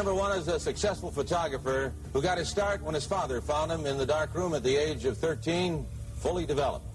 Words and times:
number 0.00 0.14
one 0.14 0.32
is 0.32 0.48
a 0.48 0.58
successful 0.58 1.10
photographer 1.10 1.92
who 2.14 2.22
got 2.22 2.38
his 2.38 2.48
start 2.48 2.82
when 2.82 2.94
his 2.94 3.04
father 3.04 3.42
found 3.42 3.70
him 3.70 3.84
in 3.84 3.98
the 3.98 4.06
dark 4.06 4.34
room 4.34 4.54
at 4.54 4.62
the 4.62 4.74
age 4.74 5.04
of 5.04 5.18
13, 5.18 5.86
fully 6.16 6.46
developed. 6.46 6.86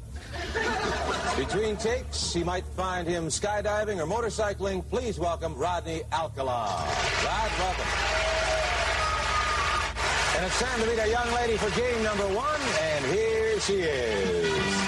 Between 1.37 1.77
takes, 1.77 2.33
he 2.33 2.43
might 2.43 2.65
find 2.65 3.07
him 3.07 3.27
skydiving 3.27 3.99
or 3.99 4.07
motorcycling. 4.07 4.83
Please 4.89 5.19
welcome 5.19 5.53
Rodney 5.53 6.01
Alcala. 6.11 6.83
Rod, 7.23 7.51
welcome. 7.59 7.85
And 10.37 10.45
it's 10.47 10.59
time 10.59 10.79
to 10.79 10.87
meet 10.87 10.97
a 10.97 11.07
young 11.07 11.31
lady 11.35 11.57
for 11.57 11.69
game 11.79 12.01
number 12.01 12.25
one, 12.33 12.61
and 12.81 13.05
here 13.05 13.59
she 13.59 13.73
is. 13.81 14.84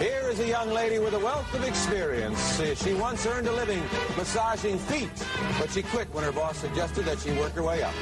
Here 0.00 0.30
is 0.30 0.40
a 0.40 0.48
young 0.48 0.70
lady 0.70 0.98
with 0.98 1.12
a 1.12 1.18
wealth 1.18 1.52
of 1.52 1.62
experience. 1.62 2.58
She 2.82 2.94
once 2.94 3.26
earned 3.26 3.46
a 3.48 3.52
living 3.52 3.82
massaging 4.16 4.78
feet, 4.78 5.10
but 5.58 5.70
she 5.70 5.82
quit 5.82 6.08
when 6.14 6.24
her 6.24 6.32
boss 6.32 6.56
suggested 6.56 7.04
that 7.04 7.18
she 7.18 7.32
work 7.32 7.52
her 7.52 7.62
way 7.62 7.82
up. 7.82 7.92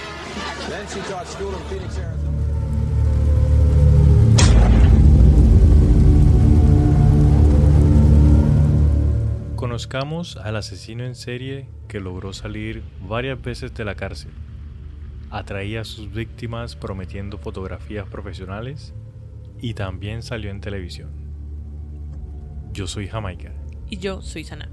Then 0.69 0.87
she 0.87 1.01
taught 1.11 1.27
school 1.27 1.53
in 1.53 1.61
Phoenix, 1.65 1.99
Arizona. 1.99 2.39
Conozcamos 9.57 10.37
al 10.37 10.55
asesino 10.55 11.05
en 11.05 11.17
serie 11.17 11.67
que 11.89 11.99
logró 11.99 12.33
salir 12.33 12.85
varias 13.01 13.43
veces 13.43 13.75
de 13.75 13.85
la 13.85 13.97
cárcel. 13.97 14.31
Atraía 15.31 15.81
a 15.81 15.85
sus 15.85 16.13
víctimas 16.13 16.77
prometiendo 16.77 17.39
fotografías 17.39 18.07
profesionales 18.07 18.95
y 19.61 19.75
también 19.75 20.23
salió 20.23 20.53
en 20.53 20.61
televisión. 20.61 21.28
Yo 22.79 22.87
soy 22.87 23.09
Jamaica 23.09 23.53
Y 23.91 23.97
yo 23.97 24.23
soy 24.23 24.45
Sana. 24.45 24.71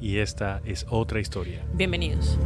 y 0.00 0.18
esta 0.18 0.62
es 0.64 0.86
otra 0.88 1.18
historia. 1.18 1.66
Bienvenidos. 1.74 2.38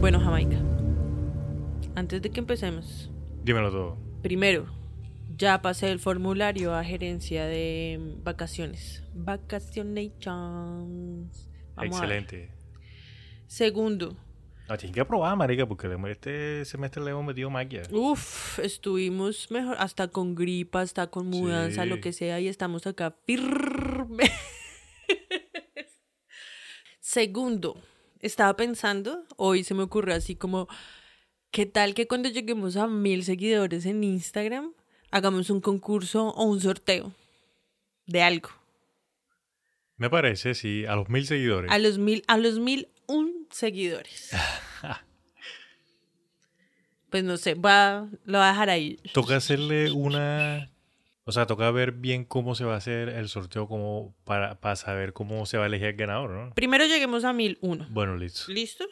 Bueno, 0.00 0.20
Jamaica. 0.20 0.56
Antes 1.94 2.22
de 2.22 2.30
que 2.30 2.40
empecemos, 2.40 3.10
Dímelo 3.44 3.70
todo. 3.70 3.96
primero, 4.22 4.66
ya 5.38 5.62
pasé 5.62 5.90
el 5.90 6.00
formulario 6.00 6.74
a 6.74 6.84
gerencia 6.84 7.46
de 7.46 7.98
vacaciones. 8.22 9.02
Vacacionations. 9.14 11.48
Vamos. 11.76 11.96
Excelente. 11.96 12.50
Segundo, 13.46 14.16
Ah, 14.70 14.76
tienes 14.76 14.94
que 14.94 15.00
aprobar, 15.00 15.34
marica, 15.34 15.66
porque 15.66 15.88
este 16.10 16.62
semestre 16.66 17.02
le 17.02 17.12
hemos 17.12 17.24
metido 17.24 17.48
magia. 17.48 17.84
Uf, 17.90 18.58
estuvimos 18.58 19.50
mejor, 19.50 19.76
hasta 19.78 20.08
con 20.08 20.34
gripa, 20.34 20.82
hasta 20.82 21.06
con 21.06 21.28
mudanza, 21.28 21.84
Sí. 21.84 21.88
lo 21.88 22.02
que 22.02 22.12
sea, 22.12 22.38
y 22.38 22.48
estamos 22.48 22.86
acá 22.86 23.16
firmes. 23.24 24.30
Segundo, 27.00 27.80
estaba 28.20 28.54
pensando, 28.56 29.24
hoy 29.36 29.64
se 29.64 29.72
me 29.72 29.84
ocurrió 29.84 30.14
así 30.14 30.36
como, 30.36 30.68
¿qué 31.50 31.64
tal 31.64 31.94
que 31.94 32.06
cuando 32.06 32.28
lleguemos 32.28 32.76
a 32.76 32.88
mil 32.88 33.24
seguidores 33.24 33.86
en 33.86 34.04
Instagram, 34.04 34.74
hagamos 35.10 35.50
un 35.50 35.60
concurso 35.60 36.28
o 36.28 36.44
un 36.44 36.60
sorteo 36.60 37.12
de 38.06 38.22
algo? 38.22 38.50
Me 39.96 40.08
parece, 40.10 40.54
sí, 40.54 40.86
a 40.86 40.94
los 40.96 41.08
mil 41.08 41.26
seguidores. 41.26 41.70
A 41.70 41.78
los 41.78 41.98
mil, 41.98 42.22
a 42.28 42.36
los 42.38 42.58
mil 42.58 42.88
un 43.06 43.46
seguidores. 43.50 44.30
Pues 47.10 47.24
no 47.24 47.38
sé, 47.38 47.54
va, 47.54 48.06
lo 48.26 48.38
voy 48.38 48.46
a 48.46 48.50
dejar 48.50 48.68
ahí. 48.68 48.98
Toca 49.14 49.36
hacerle 49.36 49.90
una... 49.92 50.70
O 51.24 51.32
sea, 51.32 51.46
toca 51.46 51.70
ver 51.70 51.92
bien 51.92 52.24
cómo 52.24 52.54
se 52.54 52.64
va 52.64 52.74
a 52.74 52.76
hacer 52.78 53.08
el 53.08 53.28
sorteo 53.30 53.66
como 53.66 54.14
para, 54.24 54.60
para 54.60 54.76
saber 54.76 55.12
cómo 55.14 55.44
se 55.46 55.56
va 55.58 55.64
a 55.64 55.66
elegir 55.68 55.88
el 55.88 55.96
ganador, 55.96 56.30
¿no? 56.30 56.54
Primero 56.54 56.84
lleguemos 56.86 57.24
a 57.24 57.32
mil 57.32 57.58
uno. 57.60 57.86
Bueno, 57.90 58.16
listo. 58.16 58.52
¿Listo? 58.52 58.84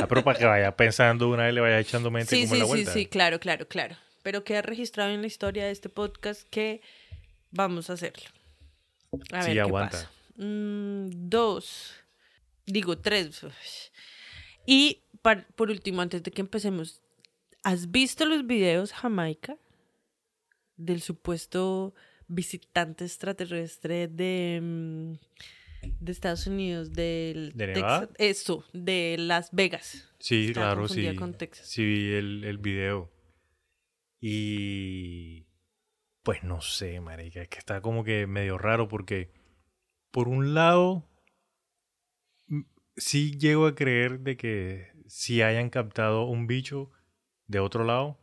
Ah, 0.00 0.06
pero 0.06 0.24
para 0.24 0.38
que 0.38 0.44
vaya 0.46 0.74
pensando 0.74 1.28
una 1.28 1.44
vez 1.44 1.54
le 1.54 1.60
vaya 1.60 1.78
echando 1.80 2.10
mente 2.10 2.34
Sí, 2.34 2.42
como 2.44 2.54
en 2.54 2.54
sí, 2.54 2.58
la 2.60 2.64
sí, 2.64 2.68
vuelta. 2.70 2.92
sí, 2.92 3.06
claro, 3.06 3.40
claro, 3.40 3.68
claro. 3.68 3.94
Pero 4.22 4.44
queda 4.44 4.62
registrado 4.62 5.10
en 5.10 5.20
la 5.20 5.26
historia 5.26 5.64
de 5.64 5.70
este 5.72 5.88
podcast 5.88 6.48
que 6.48 6.80
vamos 7.50 7.90
a 7.90 7.94
hacerlo. 7.94 8.24
A 9.32 9.42
Sí, 9.42 9.48
ver 9.48 9.56
qué 9.56 9.60
aguanta. 9.60 9.90
pasa. 9.90 10.10
Mm, 10.36 11.08
dos. 11.28 11.94
Digo, 12.66 12.96
tres. 12.98 13.44
Y 14.66 15.02
par- 15.22 15.46
por 15.56 15.70
último, 15.70 16.00
antes 16.00 16.22
de 16.22 16.30
que 16.30 16.40
empecemos, 16.40 17.02
¿has 17.64 17.90
visto 17.90 18.24
los 18.24 18.46
videos, 18.46 18.92
Jamaica? 18.92 19.56
Del 20.76 21.02
supuesto 21.02 21.94
visitante 22.28 23.04
extraterrestre 23.04 24.08
de, 24.08 24.60
mm, 24.62 25.12
de 26.00 26.12
Estados 26.12 26.46
Unidos, 26.46 26.92
del 26.92 27.52
¿De 27.54 27.66
Texas-? 27.74 28.08
Eso, 28.18 28.64
de 28.72 29.16
Las 29.18 29.50
Vegas. 29.52 30.08
Sí, 30.18 30.46
Estaba 30.46 30.72
claro, 30.74 30.88
sí. 30.88 31.14
con 31.16 31.34
Texas. 31.34 31.66
Sí, 31.68 31.84
vi 31.84 32.12
el, 32.14 32.44
el 32.44 32.58
video. 32.58 33.11
Y... 34.22 35.44
Pues 36.22 36.44
no 36.44 36.60
sé, 36.60 37.00
marica, 37.00 37.42
es 37.42 37.48
que 37.48 37.58
está 37.58 37.80
como 37.80 38.04
que 38.04 38.28
medio 38.28 38.56
raro 38.56 38.86
porque 38.86 39.32
por 40.12 40.28
un 40.28 40.54
lado 40.54 41.08
sí 42.96 43.36
llego 43.38 43.66
a 43.66 43.74
creer 43.74 44.20
de 44.20 44.36
que 44.36 44.92
sí 45.08 45.42
hayan 45.42 45.68
captado 45.68 46.26
un 46.26 46.46
bicho 46.46 46.92
de 47.48 47.58
otro 47.58 47.82
lado 47.82 48.20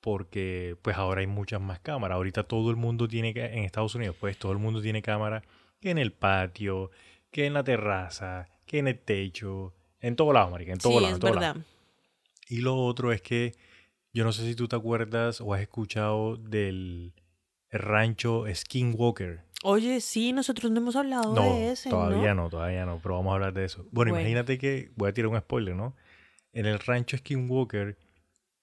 porque 0.00 0.76
pues 0.82 0.96
ahora 0.96 1.20
hay 1.20 1.28
muchas 1.28 1.60
más 1.60 1.78
cámaras. 1.78 2.16
Ahorita 2.16 2.42
todo 2.44 2.70
el 2.70 2.76
mundo 2.76 3.06
tiene 3.06 3.32
que 3.32 3.44
en 3.44 3.64
Estados 3.64 3.94
Unidos, 3.94 4.16
pues 4.18 4.36
todo 4.38 4.50
el 4.50 4.58
mundo 4.58 4.82
tiene 4.82 5.00
cámara 5.00 5.42
que 5.80 5.90
en 5.90 5.98
el 5.98 6.12
patio, 6.12 6.90
que 7.30 7.46
en 7.46 7.54
la 7.54 7.62
terraza, 7.62 8.48
que 8.66 8.78
en 8.78 8.88
el 8.88 8.98
techo, 8.98 9.74
en 10.00 10.16
todo 10.16 10.32
lado, 10.32 10.50
marica, 10.50 10.72
en 10.72 10.78
todo 10.78 10.94
sí, 10.94 11.00
lado, 11.00 11.08
en 11.08 11.14
es 11.14 11.20
todo 11.20 11.30
verdad. 11.32 11.54
lado. 11.54 11.64
Y 12.48 12.58
lo 12.60 12.76
otro 12.76 13.12
es 13.12 13.22
que 13.22 13.54
yo 14.16 14.24
no 14.24 14.32
sé 14.32 14.44
si 14.46 14.54
tú 14.54 14.66
te 14.66 14.74
acuerdas 14.74 15.42
o 15.42 15.52
has 15.52 15.60
escuchado 15.60 16.38
del 16.38 17.12
rancho 17.70 18.44
Skinwalker. 18.50 19.42
Oye, 19.62 20.00
sí, 20.00 20.32
nosotros 20.32 20.72
no 20.72 20.78
hemos 20.80 20.96
hablado 20.96 21.34
No, 21.34 21.42
de 21.42 21.72
ese, 21.72 21.90
todavía 21.90 22.32
¿no? 22.32 22.44
no, 22.44 22.48
todavía 22.48 22.86
no, 22.86 22.98
pero 23.02 23.16
vamos 23.16 23.32
a 23.32 23.34
hablar 23.34 23.52
de 23.52 23.66
eso. 23.66 23.82
Bueno, 23.90 24.12
Bueno. 24.12 24.20
imagínate 24.20 24.56
que, 24.56 24.90
voy 24.96 25.10
a 25.10 25.12
tirar 25.12 25.30
un 25.30 25.38
spoiler, 25.38 25.76
¿no? 25.76 25.94
En 26.54 26.64
el 26.64 26.78
rancho 26.78 27.18
Skinwalker 27.18 27.98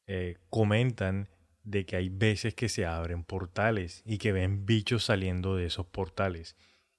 eh, 0.08 0.38
comentan 0.50 1.30
de 1.64 1.86
que 1.86 1.98
hay 1.98 2.10
veces 2.10 2.56
que 2.56 2.68
se 2.68 2.88
abren 2.88 3.24
portales 3.24 4.02
y 4.08 4.18
que 4.18 4.32
ven 4.32 4.66
bichos 4.66 5.04
saliendo 5.04 5.56
de 5.56 5.68
esos 5.68 5.86
portales. 5.86 6.56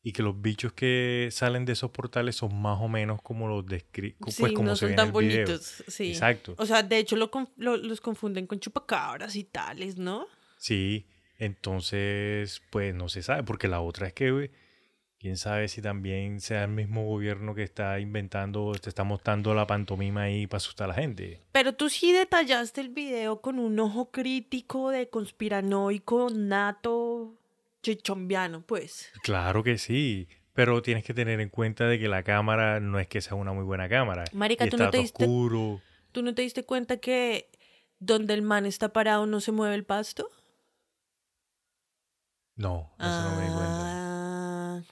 Y 0.06 0.12
que 0.12 0.22
los 0.22 0.38
bichos 0.41 0.75
que 0.75 1.28
salen 1.32 1.65
de 1.65 1.72
esos 1.72 1.91
portales 1.91 2.37
son 2.37 2.54
más 2.60 2.78
o 2.81 2.88
menos 2.88 3.22
como 3.22 3.48
los 3.48 3.65
descri 3.65 4.15
pues 4.20 4.34
Sí, 4.34 4.53
como 4.53 4.69
no 4.69 4.76
se 4.76 4.81
son 4.81 4.91
ve 4.91 4.97
tan 4.97 5.09
en 5.09 5.15
el 5.16 5.20
video. 5.28 5.47
bonitos, 5.47 5.82
sí. 5.88 6.10
Exacto. 6.10 6.54
O 6.59 6.66
sea, 6.66 6.82
de 6.82 6.98
hecho 6.98 7.16
lo 7.16 7.31
con- 7.31 7.48
lo- 7.56 7.78
los 7.78 8.03
confunden 8.03 8.47
con 8.47 8.60
chupacabras 8.60 9.34
y 9.34 9.44
tales, 9.44 9.97
¿no? 9.97 10.26
Sí, 10.59 11.06
entonces, 11.38 12.62
pues 12.70 12.94
no 12.94 13.09
se 13.09 13.22
sabe, 13.22 13.42
porque 13.44 13.66
la 13.66 13.81
otra 13.81 14.06
es 14.09 14.12
que, 14.12 14.50
quién 15.19 15.37
sabe 15.38 15.69
si 15.69 15.81
también 15.81 16.41
sea 16.41 16.65
el 16.65 16.71
mismo 16.71 17.06
gobierno 17.06 17.54
que 17.54 17.62
está 17.62 17.98
inventando, 17.98 18.72
te 18.81 18.91
está 18.91 19.04
mostrando 19.04 19.54
la 19.54 19.66
pantomima 19.66 20.22
ahí 20.25 20.47
para 20.47 20.59
asustar 20.59 20.84
a 20.84 20.88
la 20.88 20.94
gente. 21.00 21.41
Pero 21.53 21.72
tú 21.75 21.88
sí 21.88 22.12
detallaste 22.12 22.82
el 22.82 22.91
video 22.91 23.41
con 23.41 23.59
un 23.59 23.78
ojo 23.81 24.10
crítico 24.10 24.91
de 24.91 25.09
conspiranoico 25.09 26.28
nato 26.31 27.34
chichombiano, 27.84 28.63
pues. 28.63 29.10
Claro 29.22 29.63
que 29.63 29.78
sí, 29.78 30.27
pero 30.54 30.83
tienes 30.83 31.04
que 31.04 31.15
tener 31.15 31.39
en 31.41 31.51
cuenta 31.51 31.86
de 31.86 31.98
que 31.98 32.09
la 32.09 32.22
cámara 32.25 32.81
no 32.81 32.98
es 32.98 33.07
que 33.07 33.21
sea 33.21 33.34
una 33.36 33.53
muy 33.53 33.63
buena 33.65 33.89
cámara. 33.89 34.25
Marica, 34.33 34.66
y 34.66 34.71
¿tú 34.71 34.77
no 34.78 34.91
te 34.91 34.98
diste- 34.98 35.25
oscuro. 35.25 35.81
¿Tú 36.13 36.22
no 36.22 36.34
te 36.34 36.42
diste 36.42 36.65
cuenta 36.65 36.97
que 36.97 37.51
donde 37.98 38.34
el 38.34 38.42
man 38.42 38.66
está 38.66 38.92
parado 38.92 39.27
no 39.27 39.41
se 39.41 39.53
mueve 39.53 39.75
el 39.75 39.84
pasto? 39.84 40.28
No, 42.57 42.92
eso 42.98 43.22
no 43.22 43.36
me 43.36 43.45
di 43.45 43.51
cuenta. 43.54 43.81
Ah, 43.83 44.83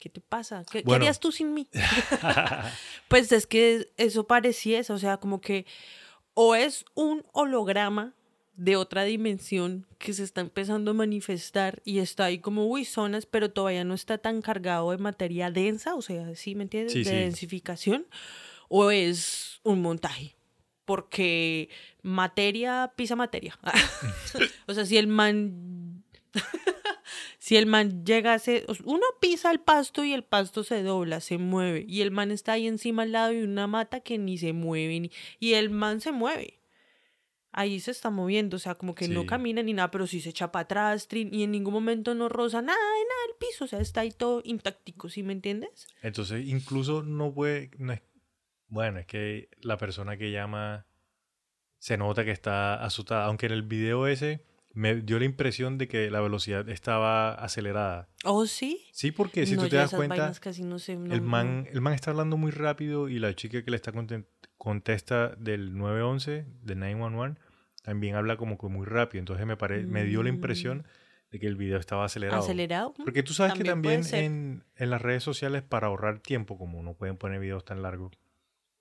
¿Qué 0.00 0.08
te 0.08 0.20
pasa? 0.20 0.64
¿Qué, 0.70 0.80
qué 0.80 0.84
Bueno. 0.84 1.02
harías 1.04 1.20
tú 1.20 1.30
sin 1.32 1.54
mí? 1.54 1.68
Pues 3.08 3.32
es 3.32 3.46
que 3.46 3.90
eso 3.96 4.26
pareciese, 4.26 4.92
o 4.92 4.98
sea, 4.98 5.16
como 5.18 5.40
que 5.40 5.64
o 6.34 6.54
es 6.54 6.84
un 6.94 7.24
holograma 7.32 8.14
de 8.58 8.74
otra 8.74 9.04
dimensión 9.04 9.86
que 9.98 10.12
se 10.12 10.24
está 10.24 10.40
empezando 10.40 10.90
a 10.90 10.94
manifestar 10.94 11.80
y 11.84 12.00
está 12.00 12.24
ahí 12.24 12.40
como, 12.40 12.66
uy, 12.66 12.84
zonas, 12.84 13.24
pero 13.24 13.52
todavía 13.52 13.84
no 13.84 13.94
está 13.94 14.18
tan 14.18 14.42
cargado 14.42 14.90
de 14.90 14.98
materia 14.98 15.50
densa, 15.52 15.94
o 15.94 16.02
sea, 16.02 16.34
¿sí 16.34 16.56
me 16.56 16.64
entiendes? 16.64 16.92
Sí, 16.92 17.04
de 17.04 17.10
sí. 17.10 17.16
densificación, 17.16 18.06
o 18.68 18.90
es 18.90 19.60
un 19.62 19.80
montaje. 19.80 20.34
Porque 20.84 21.68
materia 22.02 22.92
pisa 22.96 23.14
materia. 23.14 23.56
o 24.66 24.74
sea, 24.74 24.84
si 24.84 24.96
el 24.96 25.06
man 25.06 26.02
Si 27.38 27.56
el 27.56 27.66
man 27.66 28.04
llegase, 28.04 28.66
uno 28.84 29.06
pisa 29.20 29.50
el 29.52 29.60
pasto 29.60 30.04
y 30.04 30.12
el 30.12 30.24
pasto 30.24 30.64
se 30.64 30.82
dobla, 30.82 31.20
se 31.20 31.38
mueve, 31.38 31.86
y 31.88 32.02
el 32.02 32.10
man 32.10 32.30
está 32.30 32.52
ahí 32.52 32.66
encima 32.66 33.04
al 33.04 33.12
lado 33.12 33.30
de 33.30 33.44
una 33.44 33.66
mata 33.66 34.00
que 34.00 34.18
ni 34.18 34.36
se 34.36 34.52
mueve, 34.52 35.00
ni, 35.00 35.10
y 35.38 35.54
el 35.54 35.70
man 35.70 36.00
se 36.00 36.12
mueve. 36.12 36.57
Ahí 37.60 37.80
se 37.80 37.90
está 37.90 38.10
moviendo, 38.10 38.56
o 38.56 38.60
sea, 38.60 38.76
como 38.76 38.94
que 38.94 39.08
no 39.08 39.26
camina 39.26 39.64
ni 39.64 39.72
nada, 39.72 39.90
pero 39.90 40.06
sí 40.06 40.20
se 40.20 40.28
echa 40.30 40.52
para 40.52 40.62
atrás, 40.62 41.08
y 41.10 41.42
en 41.42 41.50
ningún 41.50 41.72
momento 41.74 42.14
no 42.14 42.28
roza 42.28 42.62
nada 42.62 42.78
de 42.78 43.00
nada 43.04 43.20
el 43.30 43.34
piso, 43.36 43.64
o 43.64 43.66
sea, 43.66 43.80
está 43.80 44.02
ahí 44.02 44.12
todo 44.12 44.42
intactico, 44.44 45.08
¿sí 45.08 45.24
me 45.24 45.32
entiendes? 45.32 45.88
Entonces, 46.02 46.46
incluso 46.46 47.02
no 47.02 47.34
puede. 47.34 47.72
No 47.78 47.92
es, 47.94 48.00
bueno, 48.68 49.00
es 49.00 49.06
que 49.06 49.48
la 49.60 49.76
persona 49.76 50.16
que 50.16 50.30
llama 50.30 50.86
se 51.80 51.96
nota 51.96 52.24
que 52.24 52.30
está 52.30 52.74
asustada. 52.84 53.24
Aunque 53.24 53.46
en 53.46 53.52
el 53.52 53.62
video 53.62 54.06
ese 54.06 54.44
me 54.72 54.94
dio 54.94 55.18
la 55.18 55.24
impresión 55.24 55.78
de 55.78 55.88
que 55.88 56.10
la 56.12 56.20
velocidad 56.20 56.68
estaba 56.68 57.32
acelerada. 57.34 58.08
¿Oh, 58.24 58.46
sí? 58.46 58.84
Sí, 58.92 59.10
porque 59.10 59.46
si 59.46 59.56
no, 59.56 59.62
tú 59.62 59.70
te 59.70 59.76
das 59.76 59.90
cuenta, 59.92 60.14
vainas 60.16 60.38
casi 60.38 60.62
no 60.62 60.78
sé, 60.78 60.94
no- 60.94 61.12
el, 61.12 61.22
man, 61.22 61.66
el 61.72 61.80
man 61.80 61.94
está 61.94 62.12
hablando 62.12 62.36
muy 62.36 62.52
rápido 62.52 63.08
y 63.08 63.18
la 63.18 63.34
chica 63.34 63.64
que 63.64 63.70
le 63.72 63.76
está 63.76 63.90
contesta 64.56 65.34
del 65.36 65.76
911, 65.76 66.46
del 66.62 66.78
911, 66.78 67.40
también 67.88 68.16
habla 68.16 68.36
como 68.36 68.58
que 68.58 68.66
muy 68.68 68.84
rápido. 68.84 69.20
Entonces 69.20 69.46
me, 69.46 69.56
pare- 69.56 69.86
me 69.86 70.04
dio 70.04 70.22
la 70.22 70.30
Mm. 70.30 70.34
impresión 70.34 70.86
de 71.30 71.38
que 71.38 71.46
el 71.46 71.56
video 71.56 71.78
estaba 71.78 72.04
acelerado. 72.04 72.42
¿Acelerado? 72.42 72.92
Porque 73.02 73.22
tú 73.22 73.32
sabes 73.32 73.54
que 73.54 73.64
También 73.64 74.02
en, 74.12 74.64
en 74.76 74.90
las 74.90 75.00
redes 75.00 75.22
sociales, 75.22 75.62
para 75.62 75.86
ahorrar 75.86 76.20
tiempo, 76.20 76.58
como 76.58 76.82
no 76.82 76.92
pueden 76.92 77.16
poner 77.16 77.40
videos 77.40 77.64
tan 77.64 77.80
largos, 77.80 78.12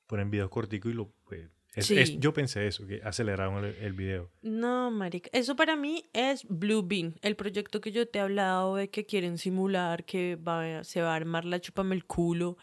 ponen 0.07 0.29
videos 0.29 0.49
corticos 0.49 0.91
y 0.91 0.95
lo... 0.95 1.09
Pues, 1.23 1.47
es- 1.73 1.85
Sí. 1.85 1.97
es- 1.97 2.19
yo 2.19 2.33
pensé 2.33 2.67
eso, 2.67 2.85
que 2.85 3.01
aceleraron 3.03 3.63
el, 3.63 3.75
el 3.75 3.93
video. 3.93 4.29
No, 4.41 4.91
marica. 4.91 5.29
Eso 5.31 5.55
para 5.55 5.75
mí 5.77 6.03
es 6.11 6.45
Blue 6.49 6.83
Bean, 6.85 7.15
el 7.21 7.35
proyecto 7.37 7.79
que 7.79 7.91
yo 7.93 8.09
te 8.09 8.19
he 8.19 8.21
hablado 8.21 8.75
de 8.75 8.89
que 8.89 9.05
quieren 9.05 9.37
simular 9.37 10.03
que 10.03 10.35
va, 10.35 10.83
se 10.83 11.01
va 11.01 11.13
a 11.13 11.15
armar 11.15 11.45
la 11.45 11.61
chúpame 11.61 11.95
el 11.95 12.03
culo 12.05 12.57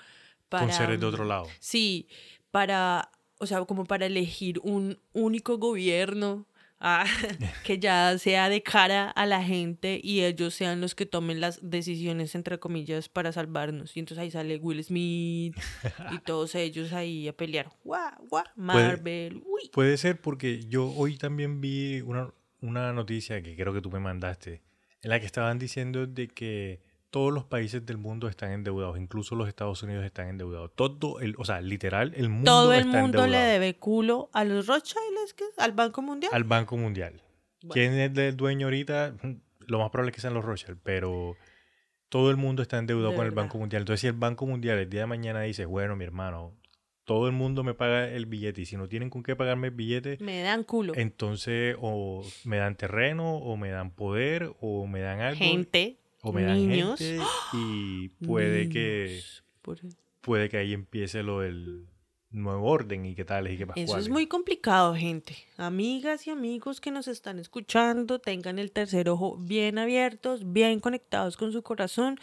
para... 0.50 0.64
Con 0.66 0.74
seres 0.74 1.00
de 1.00 1.06
otro 1.06 1.24
lado. 1.24 1.46
Sí, 1.60 2.06
para, 2.50 3.10
o 3.38 3.46
sea, 3.46 3.64
como 3.64 3.84
para 3.84 4.06
elegir 4.06 4.60
un 4.62 4.98
único 5.12 5.58
gobierno 5.58 6.46
ah, 6.80 7.04
que 7.64 7.78
ya 7.78 8.16
sea 8.18 8.48
de 8.48 8.62
cara 8.62 9.10
a 9.10 9.26
la 9.26 9.42
gente 9.42 10.00
y 10.02 10.22
ellos 10.22 10.54
sean 10.54 10.80
los 10.80 10.94
que 10.94 11.06
tomen 11.06 11.40
las 11.40 11.58
decisiones, 11.62 12.34
entre 12.34 12.58
comillas, 12.58 13.08
para 13.08 13.32
salvarnos. 13.32 13.96
Y 13.96 14.00
entonces 14.00 14.22
ahí 14.22 14.30
sale 14.30 14.56
Will 14.56 14.84
Smith 14.84 15.56
y 16.12 16.18
todos 16.24 16.54
ellos 16.54 16.92
ahí 16.92 17.28
a 17.28 17.32
pelear. 17.32 17.70
Guau, 17.82 18.26
guau, 18.28 18.44
Marvel, 18.56 19.42
uy. 19.44 19.70
Puede 19.72 19.96
ser 19.96 20.20
porque 20.20 20.60
yo 20.64 20.90
hoy 20.90 21.16
también 21.16 21.60
vi 21.60 22.00
una, 22.02 22.32
una 22.60 22.92
noticia 22.92 23.42
que 23.42 23.56
creo 23.56 23.72
que 23.72 23.80
tú 23.80 23.90
me 23.90 24.00
mandaste, 24.00 24.62
en 25.02 25.10
la 25.10 25.20
que 25.20 25.26
estaban 25.26 25.58
diciendo 25.58 26.06
de 26.06 26.28
que 26.28 26.93
todos 27.14 27.32
los 27.32 27.44
países 27.44 27.86
del 27.86 27.96
mundo 27.96 28.26
están 28.26 28.50
endeudados, 28.50 28.98
incluso 28.98 29.36
los 29.36 29.46
Estados 29.46 29.80
Unidos 29.84 30.04
están 30.04 30.26
endeudados. 30.26 30.72
Todo 30.74 31.20
el, 31.20 31.36
o 31.38 31.44
sea, 31.44 31.60
literal, 31.60 32.12
el 32.16 32.28
mundo 32.28 32.50
Todo 32.50 32.72
el 32.72 32.86
está 32.86 33.00
mundo 33.00 33.26
le 33.28 33.38
debe 33.38 33.76
culo 33.76 34.30
a 34.32 34.42
los 34.42 34.66
Rothschilds, 34.66 35.32
¿qué? 35.36 35.44
al 35.58 35.70
Banco 35.70 36.02
Mundial. 36.02 36.32
al 36.34 36.42
Banco 36.42 36.76
Mundial. 36.76 37.22
Bueno. 37.62 37.72
¿Quién 37.72 37.92
es 37.94 38.18
el 38.18 38.36
dueño 38.36 38.66
ahorita? 38.66 39.14
Lo 39.60 39.78
más 39.78 39.90
probable 39.90 40.10
es 40.10 40.16
que 40.16 40.22
sean 40.22 40.34
los 40.34 40.44
Rothschild, 40.44 40.80
pero 40.82 41.36
todo 42.08 42.30
el 42.30 42.36
mundo 42.36 42.62
está 42.62 42.78
endeudado 42.78 43.10
De 43.10 43.16
con 43.16 43.26
el. 43.26 43.30
Banco 43.32 43.58
Mundial. 43.58 43.82
Entonces, 43.82 44.00
si 44.00 44.06
el 44.08 44.14
Banco 44.14 44.44
Mundial 44.46 44.78
el 44.78 44.90
día 44.90 45.02
de 45.02 45.06
mañana 45.06 45.42
dice, 45.42 45.66
bueno, 45.66 45.94
mi 45.94 46.02
hermano, 46.02 46.52
todo 47.04 47.28
el 47.28 47.32
mundo 47.32 47.62
me 47.62 47.74
paga 47.74 48.08
el 48.08 48.26
billete 48.26 48.62
y 48.62 48.66
si 48.66 48.76
no 48.76 48.88
tienen 48.88 49.08
con 49.08 49.22
qué 49.22 49.36
pagarme 49.36 49.68
el 49.68 49.74
billete, 49.74 50.18
Me 50.20 50.42
dan 50.42 50.64
culo. 50.64 50.94
entonces 50.96 51.76
o 51.80 52.24
me 52.44 52.56
dan 52.56 52.74
terreno, 52.74 53.36
o 53.36 53.56
me 53.56 53.70
dan 53.70 53.92
poder, 53.92 54.52
o 54.60 54.88
me 54.88 54.98
dan 55.00 55.20
algo, 55.20 55.38
Gente, 55.38 56.00
o 56.24 56.32
me 56.32 56.42
dan 56.42 56.66
niños. 56.66 56.98
gente 56.98 57.22
y 57.52 58.08
puede 58.08 58.68
que 58.68 59.20
puede 60.22 60.48
que 60.48 60.56
ahí 60.56 60.72
empiece 60.72 61.22
lo 61.22 61.40
del 61.40 61.86
nuevo 62.30 62.66
orden 62.66 63.04
y 63.04 63.14
qué 63.14 63.24
tal 63.24 63.50
y 63.50 63.58
qué 63.58 63.66
más 63.66 63.76
Eso 63.76 63.98
es 63.98 64.08
muy 64.08 64.26
complicado, 64.26 64.94
gente. 64.94 65.36
Amigas 65.56 66.26
y 66.26 66.30
amigos 66.30 66.80
que 66.80 66.90
nos 66.90 67.08
están 67.08 67.38
escuchando, 67.38 68.18
tengan 68.18 68.58
el 68.58 68.72
tercer 68.72 69.08
ojo 69.08 69.36
bien 69.36 69.78
abiertos, 69.78 70.52
bien 70.52 70.80
conectados 70.80 71.36
con 71.36 71.52
su 71.52 71.62
corazón. 71.62 72.18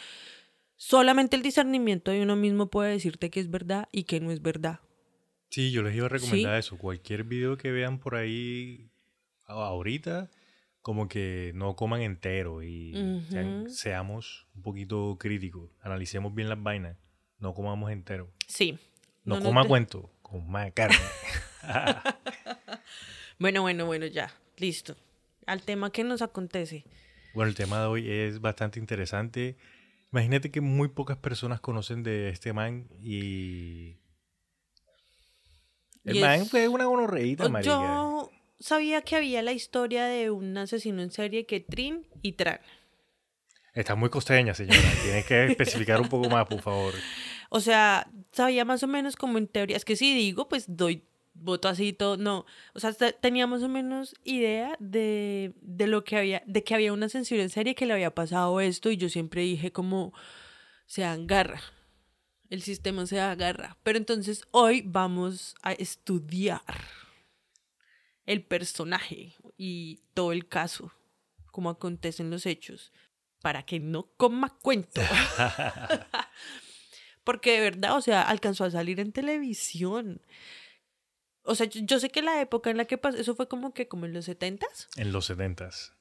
Solamente 0.76 1.36
el 1.36 1.42
discernimiento 1.42 2.10
de 2.10 2.22
uno 2.22 2.34
mismo 2.34 2.66
puede 2.66 2.90
decirte 2.90 3.30
que 3.30 3.38
es 3.40 3.50
verdad 3.50 3.88
y 3.92 4.02
que 4.02 4.20
no 4.20 4.32
es 4.32 4.42
verdad. 4.42 4.80
Sí, 5.48 5.70
yo 5.70 5.82
les 5.82 5.94
iba 5.94 6.06
a 6.06 6.08
recomendar 6.08 6.58
eso. 6.58 6.76
Cualquier 6.76 7.22
video 7.22 7.56
que 7.56 7.70
vean 7.70 7.98
por 8.00 8.16
ahí 8.16 8.90
ahorita, 9.44 10.28
como 10.82 11.08
que 11.08 11.52
no 11.54 11.74
coman 11.76 12.02
entero 12.02 12.62
y 12.62 12.92
sean- 13.30 13.70
seamos 13.70 14.46
un 14.54 14.62
poquito 14.62 15.16
críticos. 15.18 15.70
Analicemos 15.80 16.34
bien 16.34 16.48
las 16.48 16.62
vainas. 16.62 16.96
No 17.38 17.54
comamos 17.54 17.90
entero. 17.90 18.30
Sí. 18.46 18.78
No, 19.24 19.40
coma 19.40 19.62
de- 19.62 19.68
cuento, 19.68 20.10
coma 20.22 20.70
carne. 20.72 20.96
Bueno, 23.38 23.62
bueno, 23.62 23.86
bueno, 23.86 24.06
ya. 24.06 24.32
Listo. 24.58 24.96
Al 25.46 25.62
tema 25.62 25.90
que 25.90 26.04
nos 26.04 26.22
acontece. 26.22 26.84
bueno, 27.34 27.48
el 27.48 27.56
tema 27.56 27.80
de 27.80 27.86
hoy 27.86 28.08
es 28.10 28.40
bastante 28.40 28.78
interesante. 28.78 29.56
Imagínate 30.12 30.50
que 30.50 30.60
muy 30.60 30.88
pocas 30.88 31.16
personas 31.16 31.60
conocen 31.60 32.02
de 32.02 32.28
este 32.28 32.52
man 32.52 32.86
y... 33.02 33.96
El 36.04 36.16
Y 36.16 36.20
man 36.20 36.42
es- 36.42 36.50
fue 36.50 36.68
una 36.68 36.84
gonorreíta, 36.84 37.48
marica. 37.48 37.70
Yo 37.72 38.30
sabía 38.62 39.02
que 39.02 39.16
había 39.16 39.42
la 39.42 39.52
historia 39.52 40.06
de 40.06 40.30
un 40.30 40.56
asesino 40.56 41.02
en 41.02 41.10
serie 41.10 41.44
que 41.46 41.60
Trin 41.60 42.06
y 42.22 42.32
Tran. 42.32 42.60
Está 43.74 43.94
muy 43.94 44.10
costeña, 44.10 44.54
señora. 44.54 44.78
Tiene 45.02 45.24
que 45.24 45.46
especificar 45.52 46.00
un 46.00 46.08
poco 46.08 46.28
más, 46.28 46.46
por 46.46 46.60
favor. 46.60 46.94
O 47.50 47.60
sea, 47.60 48.10
sabía 48.32 48.64
más 48.64 48.82
o 48.82 48.86
menos 48.86 49.16
como 49.16 49.38
en 49.38 49.46
teoría. 49.48 49.76
Es 49.76 49.84
que 49.84 49.96
si 49.96 50.14
digo, 50.14 50.48
pues 50.48 50.64
doy 50.68 51.04
voto 51.34 51.68
así 51.68 51.88
y 51.88 51.92
todo. 51.94 52.16
No. 52.18 52.44
O 52.74 52.80
sea, 52.80 52.92
te- 52.92 53.12
tenía 53.14 53.46
más 53.46 53.62
o 53.62 53.68
menos 53.68 54.14
idea 54.24 54.76
de, 54.78 55.54
de 55.62 55.86
lo 55.86 56.04
que 56.04 56.16
había, 56.18 56.42
de 56.46 56.62
que 56.64 56.74
había 56.74 56.92
una 56.92 57.08
censura 57.08 57.42
en 57.42 57.48
serie 57.50 57.74
que 57.74 57.86
le 57.86 57.94
había 57.94 58.14
pasado 58.14 58.60
esto. 58.60 58.90
Y 58.90 58.96
yo 58.98 59.08
siempre 59.08 59.40
dije 59.42 59.72
como 59.72 60.12
se 60.86 61.04
agarra. 61.04 61.62
El 62.50 62.60
sistema 62.60 63.06
se 63.06 63.18
agarra. 63.20 63.78
Pero 63.82 63.96
entonces 63.96 64.42
hoy 64.50 64.82
vamos 64.84 65.54
a 65.62 65.72
estudiar 65.72 66.60
el 68.26 68.42
personaje 68.44 69.34
y 69.56 70.00
todo 70.14 70.32
el 70.32 70.48
caso, 70.48 70.92
cómo 71.50 71.70
acontecen 71.70 72.30
los 72.30 72.46
hechos, 72.46 72.92
para 73.40 73.64
que 73.64 73.80
no 73.80 74.04
coma 74.16 74.50
cuento. 74.50 75.00
Porque 77.24 77.52
de 77.52 77.60
verdad, 77.60 77.96
o 77.96 78.00
sea, 78.00 78.22
alcanzó 78.22 78.64
a 78.64 78.70
salir 78.70 78.98
en 79.00 79.12
televisión. 79.12 80.20
O 81.44 81.54
sea, 81.54 81.66
yo, 81.66 81.80
yo 81.84 81.98
sé 82.00 82.10
que 82.10 82.22
la 82.22 82.40
época 82.40 82.70
en 82.70 82.76
la 82.76 82.84
que 82.84 82.98
pasó, 82.98 83.16
eso 83.18 83.34
fue 83.34 83.48
como 83.48 83.72
que 83.74 83.88
como 83.88 84.06
en 84.06 84.12
los 84.12 84.24
setentas, 84.24 84.88
En 84.96 85.12
los 85.12 85.26
setentas. 85.26 85.92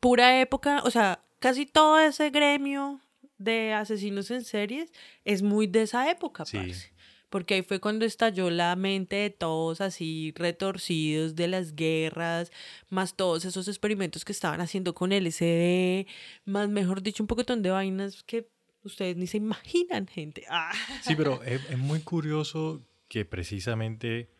pura 0.00 0.40
época, 0.40 0.82
o 0.84 0.90
sea, 0.90 1.22
casi 1.38 1.66
todo 1.66 1.98
ese 1.98 2.30
gremio 2.30 3.00
de 3.38 3.72
asesinos 3.72 4.30
en 4.30 4.44
series 4.44 4.90
es 5.24 5.42
muy 5.42 5.66
de 5.66 5.82
esa 5.82 6.10
época, 6.10 6.44
Sí. 6.44 6.56
parce. 6.58 6.92
Porque 7.30 7.54
ahí 7.54 7.62
fue 7.62 7.80
cuando 7.80 8.04
estalló 8.04 8.50
la 8.50 8.74
mente 8.76 9.16
de 9.16 9.30
todos 9.30 9.80
así 9.80 10.32
retorcidos 10.36 11.34
de 11.34 11.48
las 11.48 11.74
guerras, 11.74 12.50
más 12.88 13.14
todos 13.14 13.44
esos 13.44 13.68
experimentos 13.68 14.24
que 14.24 14.32
estaban 14.32 14.60
haciendo 14.60 14.94
con 14.94 15.12
LSD, 15.12 16.06
más 16.44 16.68
mejor 16.68 17.02
dicho 17.02 17.22
un 17.22 17.26
poquitón 17.26 17.62
de 17.62 17.70
vainas 17.70 18.22
que 18.24 18.48
ustedes 18.82 19.16
ni 19.16 19.26
se 19.26 19.36
imaginan, 19.36 20.06
gente. 20.06 20.44
Ah. 20.48 20.72
Sí, 21.02 21.14
pero 21.16 21.42
es, 21.44 21.60
es 21.70 21.78
muy 21.78 22.00
curioso 22.00 22.82
que 23.08 23.24
precisamente 23.24 24.30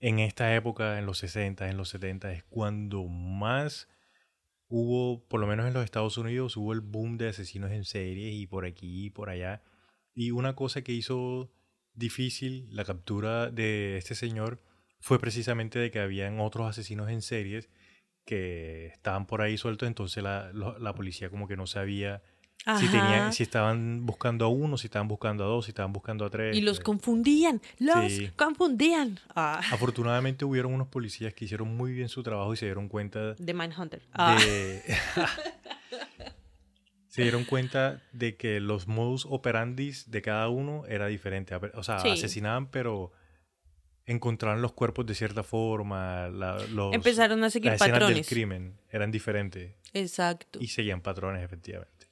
en 0.00 0.18
esta 0.18 0.54
época, 0.54 0.98
en 0.98 1.06
los 1.06 1.18
60, 1.18 1.68
en 1.68 1.76
los 1.76 1.88
70, 1.90 2.32
es 2.32 2.44
cuando 2.44 3.04
más 3.04 3.88
hubo, 4.68 5.26
por 5.26 5.40
lo 5.40 5.46
menos 5.46 5.66
en 5.66 5.74
los 5.74 5.84
Estados 5.84 6.18
Unidos, 6.18 6.56
hubo 6.56 6.72
el 6.72 6.80
boom 6.80 7.18
de 7.18 7.28
asesinos 7.28 7.72
en 7.72 7.84
serie 7.84 8.30
y 8.30 8.46
por 8.46 8.64
aquí 8.64 9.06
y 9.06 9.10
por 9.10 9.30
allá. 9.30 9.62
Y 10.14 10.30
una 10.30 10.54
cosa 10.54 10.82
que 10.82 10.92
hizo 10.92 11.50
difícil 11.98 12.68
la 12.70 12.84
captura 12.84 13.50
de 13.50 13.96
este 13.98 14.14
señor 14.14 14.60
fue 15.00 15.18
precisamente 15.18 15.78
de 15.78 15.90
que 15.90 16.00
habían 16.00 16.40
otros 16.40 16.68
asesinos 16.68 17.08
en 17.10 17.22
series 17.22 17.68
que 18.24 18.86
estaban 18.86 19.26
por 19.26 19.40
ahí 19.42 19.56
sueltos, 19.56 19.86
entonces 19.86 20.22
la, 20.22 20.52
la 20.52 20.94
policía 20.94 21.30
como 21.30 21.48
que 21.48 21.56
no 21.56 21.66
sabía 21.66 22.22
si, 22.76 22.86
tenían, 22.88 23.22
Ajá. 23.22 23.32
si 23.32 23.42
estaban 23.44 24.04
buscando 24.04 24.44
a 24.44 24.48
uno, 24.48 24.76
si 24.76 24.88
estaban 24.88 25.08
buscando 25.08 25.44
a 25.44 25.46
dos, 25.46 25.64
si 25.64 25.70
estaban 25.70 25.92
buscando 25.92 26.26
a 26.26 26.30
tres. 26.30 26.54
Y 26.56 26.60
los 26.60 26.80
eh. 26.80 26.82
confundían, 26.82 27.62
los 27.78 28.12
Sí. 28.12 28.30
confundían. 28.36 29.18
Ah. 29.34 29.60
Afortunadamente 29.72 30.44
hubieron 30.44 30.74
unos 30.74 30.88
policías 30.88 31.32
que 31.32 31.46
hicieron 31.46 31.74
muy 31.76 31.92
bien 31.92 32.08
su 32.08 32.22
trabajo 32.22 32.52
y 32.52 32.56
se 32.56 32.66
dieron 32.66 32.88
cuenta 32.88 33.34
De 33.34 33.54
Mindhunter. 33.54 34.02
Ah. 34.12 34.36
de... 34.38 34.82
se 37.18 37.22
dieron 37.22 37.44
cuenta 37.44 38.02
de 38.12 38.36
que 38.36 38.60
los 38.60 38.86
modus 38.88 39.26
operandis 39.28 40.10
de 40.10 40.22
cada 40.22 40.48
uno 40.48 40.84
era 40.88 41.06
diferente. 41.06 41.54
O 41.74 41.82
sea, 41.82 42.00
Sí. 42.00 42.08
asesinaban, 42.10 42.70
pero 42.70 43.12
encontraron 44.06 44.62
los 44.62 44.72
cuerpos 44.72 45.04
de 45.06 45.14
cierta 45.14 45.42
forma, 45.42 46.28
la- 46.28 46.58
los, 46.68 46.94
Empezaron 46.94 47.44
a 47.44 47.50
seguir 47.50 47.72
las 47.72 47.80
escenas 47.80 47.98
del 47.98 48.06
patrones. 48.08 48.28
crimen 48.28 48.80
eran 48.90 49.10
diferentes 49.10 49.74
Exacto. 49.92 50.58
y 50.62 50.68
seguían 50.68 51.02
patrones 51.02 51.44
efectivamente. 51.44 52.06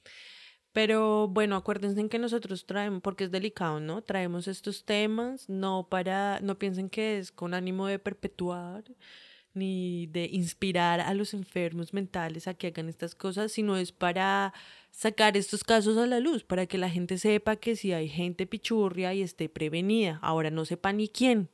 Pero 0.73 1.27
bueno, 1.27 1.55
acuérdense 1.55 1.99
en 1.99 2.07
que 2.09 2.19
nosotros 2.19 2.67
traemos, 2.67 3.01
porque 3.01 3.23
es 3.23 3.31
delicado, 3.31 3.79
¿no? 3.79 4.03
Traemos 4.03 4.47
estos 4.47 4.85
temas, 4.85 5.49
no 5.49 5.87
para, 5.89 6.39
no 6.41 6.59
piensen 6.59 6.89
que 6.89 7.17
es 7.17 7.31
con 7.31 7.55
ánimo 7.55 7.87
de 7.87 7.97
perpetuar 7.97 8.83
ni 9.55 10.05
de 10.05 10.25
inspirar 10.31 10.99
a 10.99 11.15
los 11.15 11.33
enfermos 11.33 11.91
mentales 11.95 12.47
a 12.47 12.53
que 12.53 12.67
hagan 12.67 12.89
estas 12.89 13.15
cosas, 13.15 13.51
sino 13.51 13.75
es 13.75 13.91
para 13.91 14.53
sacar 14.97 15.37
estos 15.37 15.63
casos 15.63 15.95
a 15.99 16.07
la 16.07 16.19
luz, 16.19 16.43
para 16.43 16.65
que 16.65 16.79
la 16.79 16.89
gente 16.89 17.19
sepa 17.19 17.55
que 17.55 17.75
si 17.75 17.93
hay 17.93 18.09
gente 18.09 18.47
pichurria 18.47 19.13
y 19.13 19.21
esté 19.21 19.47
prevenida. 19.47 20.17
Ahora 20.23 20.49
no 20.49 20.65
sepa 20.65 20.91
ni 20.91 21.07
quién. 21.07 21.49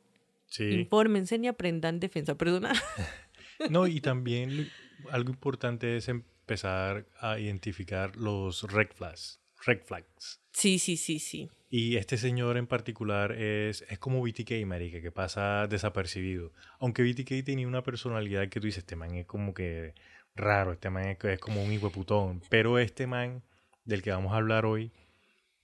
Sí. 0.47 0.63
Infórmense 0.69 1.38
ni 1.38 1.50
aprendan 1.50 2.00
defensa 2.00 2.35
personal. 2.35 2.75
No, 3.69 3.88
y 3.88 4.01
también 4.01 4.69
algo 5.12 5.29
importante 5.29 5.95
es 5.95 6.09
empezar 6.09 7.05
a 7.21 7.39
identificar 7.39 8.17
los 8.17 8.63
red 8.63 8.88
flags. 8.93 9.39
Red 9.65 9.83
flags. 9.85 10.41
sí, 10.51 10.79
sí, 10.79 10.97
sí, 10.97 11.19
sí. 11.19 11.50
Y 11.69 11.95
este 11.95 12.17
señor 12.17 12.57
en 12.57 12.67
particular 12.67 13.31
es, 13.31 13.85
es 13.89 14.00
como 14.00 14.21
BTK, 14.21 14.65
marica, 14.65 15.01
que 15.01 15.12
pasa 15.12 15.67
desapercibido. 15.67 16.51
Aunque 16.79 17.03
BTK 17.03 17.45
tenía 17.45 17.67
una 17.67 17.83
personalidad 17.83 18.50
que 18.50 18.59
tú 18.59 18.65
dices, 18.65 18.79
este 18.79 18.95
man 18.95 19.13
es 19.15 19.27
como 19.27 19.53
que 19.53 19.93
raro, 20.35 20.73
este 20.73 20.89
man 20.89 21.05
es, 21.07 21.23
es 21.23 21.39
como 21.39 21.63
un 21.63 21.71
hijueputón. 21.71 22.41
Pero 22.49 22.79
este 22.79 23.07
man, 23.07 23.43
del 23.85 24.01
que 24.01 24.11
vamos 24.11 24.33
a 24.33 24.37
hablar 24.37 24.65
hoy, 24.65 24.91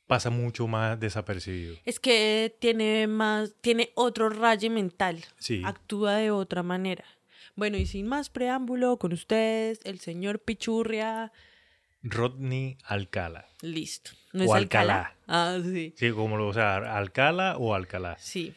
pasa 0.07 0.29
mucho 0.29 0.67
más 0.67 0.99
desapercibido. 0.99 1.75
Es 1.85 1.99
que 1.99 2.55
tiene 2.59 3.07
más, 3.07 3.53
tiene 3.61 3.91
otro 3.95 4.29
rayo 4.29 4.69
mental. 4.71 5.23
Sí. 5.37 5.61
Actúa 5.65 6.15
de 6.15 6.31
otra 6.31 6.63
manera. 6.63 7.05
Bueno, 7.55 7.77
y 7.77 7.85
sin 7.85 8.07
más 8.07 8.29
preámbulo, 8.29 8.97
con 8.97 9.13
ustedes, 9.13 9.79
el 9.83 9.99
señor 9.99 10.39
Pichurria. 10.39 11.31
Rodney 12.01 12.77
Alcala. 12.85 13.47
Listo. 13.61 14.11
¿No 14.31 14.45
O 14.45 14.47
es 14.47 14.51
Alcalá. 14.53 14.99
Alcalá? 14.99 15.17
Ah, 15.27 15.59
sí. 15.61 15.93
Sí, 15.97 16.11
como 16.11 16.37
lo, 16.37 16.47
o 16.47 16.53
sea, 16.53 16.77
Alcala 16.97 17.57
o 17.57 17.75
Alcalá. 17.75 18.17
Sí. 18.17 18.53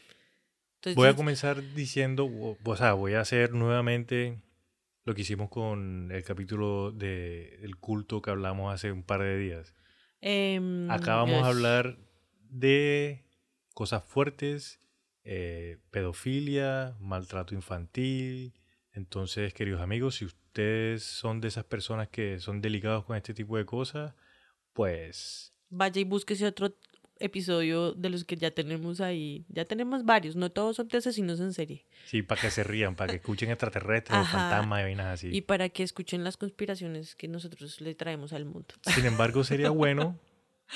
Entonces, 0.76 0.96
Voy 0.96 1.08
a 1.08 1.14
comenzar 1.16 1.74
diciendo, 1.74 2.24
o, 2.26 2.56
o 2.62 2.76
sea, 2.76 2.92
voy 2.94 3.14
a 3.14 3.20
hacer 3.20 3.52
nuevamente 3.52 4.38
lo 5.04 5.14
que 5.14 5.22
hicimos 5.22 5.50
con 5.50 6.10
el 6.12 6.22
capítulo 6.24 6.92
de 6.92 7.58
el 7.62 7.76
culto 7.76 8.22
que 8.22 8.30
hablamos 8.30 8.72
hace 8.72 8.92
un 8.92 9.02
par 9.02 9.22
de 9.22 9.38
días. 9.38 9.74
em, 10.20 10.90
Acá 10.90 11.16
vamos 11.16 11.42
a 11.44 11.48
hablar 11.48 11.98
de 12.48 13.24
cosas 13.74 14.04
fuertes, 14.04 14.80
eh, 15.24 15.78
pedofilia, 15.90 16.96
maltrato 17.00 17.54
infantil. 17.54 18.54
Entonces, 18.92 19.54
queridos 19.54 19.80
amigos, 19.80 20.16
si 20.16 20.26
ustedes 20.26 21.02
son 21.02 21.40
de 21.40 21.48
esas 21.48 21.64
personas 21.64 22.08
que 22.08 22.38
son 22.38 22.60
delicados 22.60 23.04
con 23.04 23.16
este 23.16 23.34
tipo 23.34 23.56
de 23.56 23.64
cosas, 23.64 24.14
pues 24.72 25.52
Vaya 25.70 26.00
y 26.00 26.04
búsquese 26.04 26.46
otro 26.46 26.76
episodio 27.22 27.92
de 27.92 28.10
los 28.10 28.24
que 28.24 28.36
ya 28.36 28.50
tenemos 28.50 29.00
ahí. 29.00 29.44
Ya 29.48 29.64
tenemos 29.64 30.04
varios, 30.04 30.36
no 30.36 30.50
todos 30.50 30.76
son 30.76 30.88
de 30.88 30.98
asesinos 30.98 31.40
en 31.40 31.52
serie. 31.52 31.86
sí, 32.04 32.22
para 32.22 32.40
que 32.40 32.50
se 32.50 32.64
rían, 32.64 32.94
para 32.94 33.12
que 33.12 33.16
escuchen 33.16 33.50
extraterrestres 33.50 34.28
fantasmas 34.28 34.80
y 34.80 34.82
vainas 34.82 35.06
así. 35.06 35.28
Y 35.32 35.42
para 35.42 35.68
que 35.68 35.82
escuchen 35.82 36.24
las 36.24 36.36
conspiraciones 36.36 37.14
que 37.14 37.28
nosotros 37.28 37.80
le 37.80 37.94
traemos 37.94 38.32
al 38.32 38.44
mundo. 38.44 38.74
Sin 38.82 39.06
embargo, 39.06 39.44
sería 39.44 39.70
bueno 39.70 40.18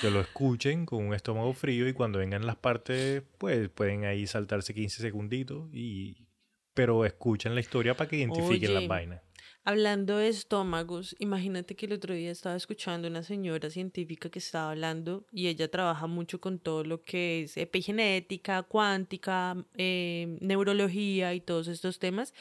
que 0.00 0.10
lo 0.10 0.20
escuchen 0.20 0.86
con 0.86 1.04
un 1.06 1.14
estómago 1.14 1.52
frío 1.52 1.88
y 1.88 1.92
cuando 1.92 2.18
vengan 2.18 2.46
las 2.46 2.56
partes, 2.56 3.22
pues 3.38 3.68
pueden 3.68 4.04
ahí 4.04 4.26
saltarse 4.26 4.74
15 4.74 5.00
segunditos 5.00 5.68
y 5.72 6.26
pero 6.74 7.06
escuchen 7.06 7.54
la 7.54 7.60
historia 7.60 7.96
para 7.96 8.08
que 8.08 8.16
identifiquen 8.16 8.74
las 8.74 8.80
Oye. 8.80 8.88
vainas. 8.88 9.22
Hablando 9.68 10.18
de 10.18 10.28
estómagos, 10.28 11.16
imagínate 11.18 11.74
que 11.74 11.86
el 11.86 11.94
otro 11.94 12.14
día 12.14 12.30
estaba 12.30 12.54
escuchando 12.54 13.08
una 13.08 13.24
señora 13.24 13.68
científica 13.68 14.28
que 14.28 14.38
estaba 14.38 14.70
hablando 14.70 15.26
y 15.32 15.48
ella 15.48 15.68
trabaja 15.68 16.06
mucho 16.06 16.40
con 16.40 16.60
todo 16.60 16.84
lo 16.84 17.02
que 17.02 17.42
es 17.42 17.56
epigenética, 17.56 18.62
cuántica, 18.62 19.56
eh, 19.76 20.38
neurología 20.40 21.34
y 21.34 21.40
todos 21.40 21.66
estos 21.66 21.98
temas. 21.98 22.32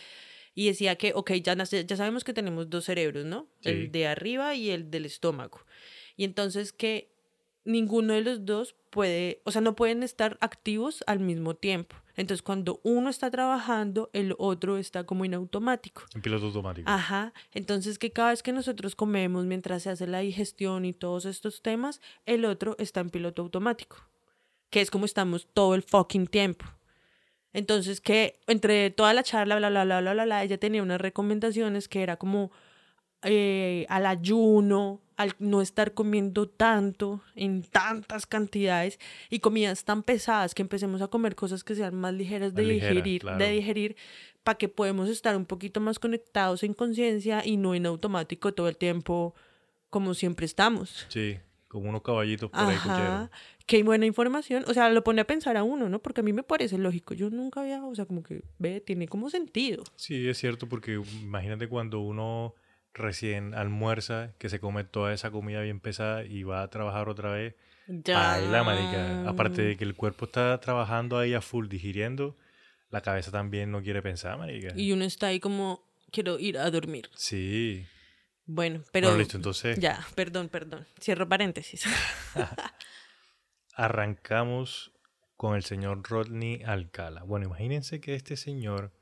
Y 0.53 0.67
decía 0.67 0.97
que, 0.97 1.13
ok, 1.15 1.31
ya, 1.41 1.55
ya 1.55 1.97
sabemos 1.97 2.23
que 2.23 2.31
tenemos 2.31 2.69
dos 2.69 2.85
cerebros, 2.85 3.25
¿no? 3.25 3.47
Sí. 3.61 3.69
El 3.69 3.91
de 3.91 4.05
arriba 4.05 4.53
y 4.53 4.69
el 4.69 4.91
del 4.91 5.07
estómago. 5.07 5.65
Y 6.15 6.25
entonces 6.25 6.73
que 6.73 7.09
ninguno 7.65 8.13
de 8.13 8.21
los 8.21 8.45
dos 8.45 8.75
puede, 8.89 9.41
o 9.43 9.51
sea, 9.51 9.61
no 9.61 9.75
pueden 9.75 10.03
estar 10.03 10.37
activos 10.39 11.03
al 11.07 11.19
mismo 11.19 11.55
tiempo. 11.55 11.95
Entonces, 12.15 12.41
cuando 12.41 12.79
uno 12.83 13.09
está 13.09 13.29
trabajando, 13.29 14.09
el 14.13 14.35
otro 14.37 14.77
está 14.77 15.03
como 15.03 15.25
en 15.25 15.33
automático. 15.33 16.03
En 16.13 16.21
piloto 16.21 16.45
automático. 16.45 16.89
Ajá, 16.89 17.33
entonces 17.51 17.99
que 17.99 18.11
cada 18.11 18.29
vez 18.29 18.41
que 18.41 18.53
nosotros 18.53 18.95
comemos 18.95 19.45
mientras 19.45 19.83
se 19.83 19.89
hace 19.89 20.07
la 20.07 20.19
digestión 20.19 20.85
y 20.85 20.93
todos 20.93 21.25
estos 21.25 21.61
temas, 21.61 21.99
el 22.25 22.45
otro 22.45 22.75
está 22.79 23.01
en 23.01 23.09
piloto 23.09 23.41
automático, 23.41 23.97
que 24.69 24.79
es 24.79 24.89
como 24.89 25.05
estamos 25.05 25.47
todo 25.53 25.75
el 25.75 25.83
fucking 25.83 26.27
tiempo. 26.27 26.65
Entonces 27.51 28.01
que 28.01 28.41
entre 28.47 28.91
toda 28.91 29.13
la 29.13 29.23
charla, 29.23 29.55
bla, 29.55 29.69
bla, 29.69 29.85
bla, 29.85 30.01
bla, 30.01 30.13
bla, 30.13 30.25
bla, 30.25 30.43
ella 30.43 30.57
tenía 30.57 30.83
unas 30.83 30.99
recomendaciones 30.99 31.87
que 31.87 32.03
era 32.03 32.17
como 32.17 32.51
eh, 33.23 33.85
al 33.89 34.05
ayuno, 34.05 35.01
al 35.17 35.33
no 35.39 35.61
estar 35.61 35.93
comiendo 35.93 36.47
tanto, 36.47 37.21
en 37.35 37.63
tantas 37.63 38.25
cantidades 38.25 38.99
y 39.29 39.39
comidas 39.39 39.85
tan 39.85 40.03
pesadas 40.03 40.53
que 40.53 40.61
empecemos 40.61 41.01
a 41.01 41.07
comer 41.07 41.35
cosas 41.35 41.63
que 41.63 41.75
sean 41.75 41.95
más 41.95 42.13
ligeras 42.13 42.53
de 42.53 42.63
digerir, 42.63 43.21
claro. 43.21 43.37
de 43.37 43.51
digerir, 43.51 43.95
para 44.43 44.57
que 44.57 44.69
podamos 44.69 45.09
estar 45.09 45.35
un 45.35 45.45
poquito 45.45 45.79
más 45.79 45.99
conectados 45.99 46.63
en 46.63 46.73
conciencia 46.73 47.45
y 47.45 47.57
no 47.57 47.73
en 47.73 47.85
automático 47.85 48.53
todo 48.53 48.67
el 48.67 48.77
tiempo 48.77 49.33
como 49.89 50.13
siempre 50.13 50.45
estamos. 50.45 51.05
Sí, 51.07 51.37
como 51.67 51.89
unos 51.89 52.01
caballitos 52.01 52.49
por 52.49 52.59
ahí 52.59 52.75
Ajá, 52.75 52.89
cucheros. 52.89 53.29
qué 53.65 53.83
buena 53.83 54.05
información. 54.05 54.65
O 54.67 54.73
sea, 54.73 54.89
lo 54.89 55.03
pone 55.03 55.21
a 55.21 55.25
pensar 55.25 55.57
a 55.57 55.63
uno, 55.63 55.89
¿no? 55.89 55.99
Porque 55.99 56.21
a 56.21 56.23
mí 56.23 56.33
me 56.33 56.43
parece 56.43 56.77
lógico. 56.77 57.13
Yo 57.13 57.29
nunca 57.29 57.61
había, 57.61 57.83
o 57.83 57.95
sea, 57.95 58.05
como 58.05 58.21
que, 58.21 58.43
ve, 58.59 58.81
tiene 58.81 59.07
como 59.07 59.29
sentido. 59.29 59.83
Sí, 59.95 60.27
es 60.27 60.37
cierto, 60.37 60.67
porque 60.67 61.01
imagínate 61.23 61.67
cuando 61.67 62.01
uno 62.01 62.55
recién 62.95 63.53
almuerza, 63.53 64.33
que 64.39 64.49
se 64.49 64.59
come 64.59 64.83
toda 64.83 65.13
esa 65.13 65.29
comida 65.29 65.61
bien 65.61 65.79
pesada 65.79 66.23
y 66.23 66.43
va 66.43 66.63
a 66.63 66.69
trabajar 66.69 67.09
otra 67.09 67.31
vez. 67.31 67.55
Baila, 67.87 68.63
marica. 68.63 69.29
Aparte 69.29 69.61
de 69.61 69.77
que 69.77 69.83
el 69.83 69.95
cuerpo 69.95 70.25
está 70.25 70.59
trabajando 70.59 71.19
ahí 71.19 71.35
a 71.35 71.41
full 71.41 71.67
digiriendo, 71.67 72.35
la 72.89 73.01
cabeza 73.01 73.29
también 73.31 73.71
no 73.71 73.83
quiere 73.83 74.01
pensar, 74.01 74.37
marica. 74.39 74.73
Y 74.75 74.91
uno 74.91 75.05
está 75.05 75.27
ahí 75.27 75.39
como, 75.39 75.87
quiero 76.11 76.39
ir 76.39 76.57
a 76.57 76.71
dormir. 76.71 77.09
Sí. 77.15 77.85
Bueno, 78.47 78.83
pero... 78.91 79.07
Bueno, 79.07 79.19
listo, 79.19 79.37
entonces 79.37 79.77
Ya, 79.79 79.99
perdón, 80.15 80.49
perdón. 80.49 80.87
Cierro 80.99 81.29
paréntesis. 81.29 81.83
arrancamos 83.75 84.93
con 85.35 85.55
el 85.55 85.63
señor 85.63 86.01
Rodney 86.09 86.63
Alcala. 86.63 87.23
Bueno, 87.23 87.47
imagínense 87.47 87.99
que 87.99 88.15
este 88.15 88.37
señor 88.37 88.93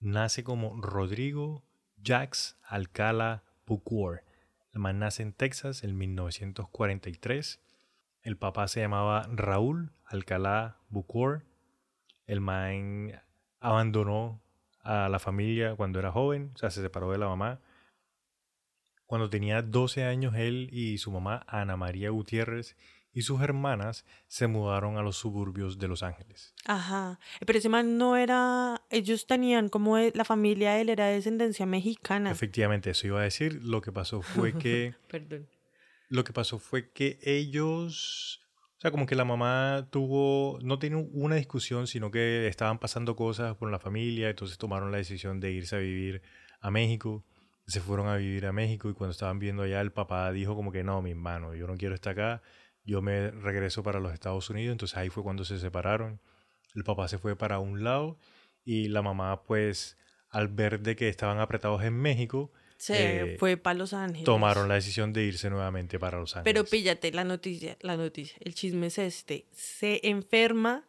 nace 0.00 0.44
como 0.44 0.80
Rodrigo 0.80 1.64
Jax 2.04 2.56
Alcala 2.64 3.44
Bucor. 3.66 4.24
El 4.72 4.80
man 4.80 4.98
nace 4.98 5.22
en 5.22 5.32
Texas 5.32 5.84
en 5.84 5.96
1943. 5.96 7.60
El 8.22 8.36
papá 8.36 8.68
se 8.68 8.80
llamaba 8.80 9.28
Raúl 9.32 9.92
Alcalá 10.06 10.78
Bucor. 10.88 11.44
El 12.26 12.40
man 12.40 13.20
abandonó 13.60 14.40
a 14.82 15.08
la 15.08 15.18
familia 15.18 15.76
cuando 15.76 15.98
era 15.98 16.10
joven, 16.10 16.52
o 16.54 16.58
sea, 16.58 16.70
se 16.70 16.82
separó 16.82 17.12
de 17.12 17.18
la 17.18 17.28
mamá. 17.28 17.60
Cuando 19.06 19.28
tenía 19.28 19.62
12 19.62 20.04
años, 20.04 20.34
él 20.36 20.70
y 20.72 20.98
su 20.98 21.10
mamá, 21.12 21.44
Ana 21.46 21.76
María 21.76 22.10
Gutiérrez, 22.10 22.76
y 23.14 23.22
sus 23.22 23.42
hermanas 23.42 24.04
se 24.26 24.46
mudaron 24.46 24.96
a 24.96 25.02
los 25.02 25.16
suburbios 25.16 25.78
de 25.78 25.88
Los 25.88 26.02
Ángeles. 26.02 26.54
Ajá. 26.64 27.18
Pero 27.46 27.58
ese 27.58 27.68
man 27.68 27.98
no 27.98 28.16
era... 28.16 28.82
Ellos 28.90 29.26
tenían 29.26 29.68
como... 29.68 29.96
de- 29.96 30.12
La 30.14 30.24
familia 30.24 30.72
de 30.74 30.80
él 30.82 30.88
era 30.88 31.06
de 31.06 31.14
descendencia 31.14 31.66
mexicana. 31.66 32.30
Efectivamente, 32.30 32.90
eso 32.90 33.06
iba 33.06 33.20
a 33.20 33.24
decir. 33.24 33.60
Lo 33.62 33.80
que 33.82 33.92
pasó 33.92 34.22
fue 34.22 34.52
que 34.58 34.94
Perdón. 35.10 35.46
lo 36.08 36.24
que 36.24 36.32
pasó 36.32 36.58
fue 36.58 36.90
que 36.90 37.18
ellos, 37.22 38.40
o 38.78 38.80
sea, 38.80 38.90
como 38.90 39.06
que 39.06 39.14
la 39.14 39.24
mamá 39.24 39.88
tuvo, 39.90 40.58
no 40.62 40.78
tenía 40.78 41.04
una 41.12 41.36
discusión, 41.36 41.86
sino 41.86 42.10
que 42.10 42.46
estaban 42.48 42.78
pasando 42.78 43.14
cosas 43.16 43.56
con 43.56 43.70
la 43.70 43.78
familia, 43.78 44.30
entonces 44.30 44.56
tomaron 44.58 44.90
la 44.90 44.98
decisión 44.98 45.38
de 45.40 45.52
irse 45.52 45.76
a 45.76 45.80
vivir 45.80 46.22
a 46.60 46.70
México. 46.70 47.24
Se 47.66 47.80
fueron 47.80 48.08
a 48.08 48.16
vivir 48.16 48.46
a 48.46 48.52
México 48.52 48.90
y 48.90 48.94
cuando 48.94 49.12
estaban 49.12 49.38
viendo 49.38 49.62
allá, 49.62 49.80
el 49.80 49.92
papá 49.92 50.32
dijo 50.32 50.56
como 50.56 50.72
que 50.72 50.82
no, 50.82 51.00
mi 51.02 51.10
hermano, 51.12 51.54
yo 51.54 51.66
no 51.66 51.76
quiero 51.76 51.94
estar 51.94 52.12
acá, 52.12 52.42
yo 52.84 53.02
me 53.02 53.30
regreso 53.30 53.82
para 53.82 54.00
los 54.00 54.12
Estados 54.12 54.50
Unidos. 54.50 54.72
Entonces 54.72 54.96
ahí 54.96 55.08
fue 55.08 55.22
cuando 55.22 55.44
se 55.44 55.58
separaron. 55.58 56.20
El 56.74 56.84
papá 56.84 57.08
se 57.08 57.18
fue 57.18 57.36
para 57.36 57.58
un 57.58 57.84
lado 57.84 58.18
y 58.64 58.88
la 58.88 59.02
mamá, 59.02 59.42
pues, 59.42 59.96
al 60.30 60.48
ver 60.48 60.80
de 60.80 60.96
que 60.96 61.08
estaban 61.08 61.38
apretados 61.40 61.82
en 61.82 61.94
México, 61.94 62.50
Se 62.78 63.34
eh, 63.34 63.36
fue 63.38 63.56
para 63.56 63.78
Los 63.78 63.92
Ángeles. 63.92 64.24
tomaron 64.24 64.68
la 64.68 64.74
decisión 64.74 65.12
de 65.12 65.24
irse 65.24 65.50
nuevamente 65.50 65.98
para 65.98 66.18
Los 66.18 66.34
Ángeles. 66.36 66.54
Pero 66.54 66.68
píllate 66.68 67.12
la 67.12 67.24
noticia, 67.24 67.76
la 67.80 67.96
noticia. 67.96 68.36
El 68.40 68.54
chisme 68.54 68.86
es 68.86 68.98
este. 68.98 69.46
Se 69.52 70.00
enferma 70.08 70.86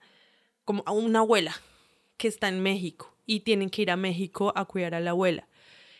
como 0.63 0.83
a 0.85 0.91
una 0.91 1.19
abuela 1.19 1.53
que 2.17 2.27
está 2.27 2.47
en 2.47 2.61
México 2.63 3.15
y 3.25 3.41
tienen 3.41 3.69
que 3.69 3.81
ir 3.83 3.91
a 3.91 3.97
México 3.97 4.53
a 4.55 4.65
cuidar 4.65 4.95
a 4.95 4.99
la 4.99 5.11
abuela. 5.11 5.47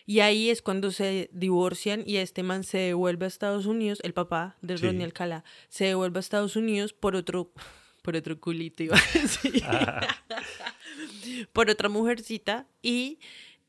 Y 0.06 0.20
ahí 0.20 0.50
es 0.50 0.62
cuando 0.62 0.92
se 0.92 1.30
divorcian 1.32 2.04
y 2.06 2.18
este 2.18 2.44
man 2.44 2.64
se 2.64 2.78
devuelve 2.78 3.26
a 3.26 3.28
Estados 3.28 3.66
Unidos, 3.66 4.00
el 4.04 4.14
papá 4.14 4.58
de 4.62 4.78
Sí. 4.78 4.86
Ronnie 4.86 5.06
Alcalá, 5.06 5.44
se 5.70 5.86
devuelve 5.86 6.20
a 6.20 6.22
Estados 6.22 6.56
Unidos 6.56 6.94
por 6.94 7.16
otro, 7.16 7.52
por 8.02 8.16
otro 8.16 8.40
culito, 8.40 8.84
iba 8.84 8.98
a 8.98 9.02
decir. 9.20 9.64
por 11.54 11.70
otra 11.70 11.90
mujercita 11.90 12.68
y 12.82 13.20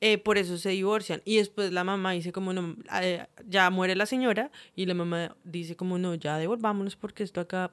eh, 0.00 0.19
por 0.19 0.38
eso 0.38 0.59
se 0.59 0.71
divorcian. 0.71 1.23
Y 1.25 1.37
después 1.37 1.73
la 1.73 1.85
mamá 1.85 2.12
dice 2.12 2.33
como 2.33 2.53
no, 2.53 2.76
eh, 3.00 3.26
ya 3.47 3.71
muere 3.71 3.95
la 3.95 4.07
señora 4.07 4.50
y 4.75 4.87
la 4.87 4.95
mamá 4.95 5.37
dice 5.45 5.76
como 5.76 5.99
no, 5.99 6.14
ya 6.14 6.37
devolvámonos 6.38 6.97
porque 6.97 7.23
esto 7.23 7.41
acá 7.41 7.71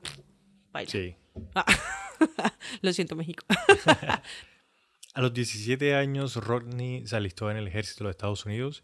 baila. 0.72 0.92
Sí. 0.92 1.16
Ah. 1.56 1.66
Lo 2.82 2.94
siento, 2.94 3.16
México. 3.16 3.44
A 5.14 5.22
los 5.22 5.34
17 5.34 5.96
años, 5.96 6.36
Rodney 6.38 7.06
se 7.06 7.16
alistó 7.16 7.52
en 7.52 7.58
el 7.58 7.68
ejército 7.68 8.06
de 8.06 8.12
Estados 8.12 8.46
Unidos 8.46 8.84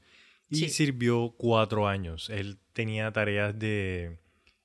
y 0.49 0.55
Sí. 0.57 0.69
sirvió 0.69 1.33
cuatro 1.37 1.87
años. 1.87 2.29
Él 2.29 2.57
tenía 2.73 3.11
tareas 3.11 3.57
de 3.57 4.19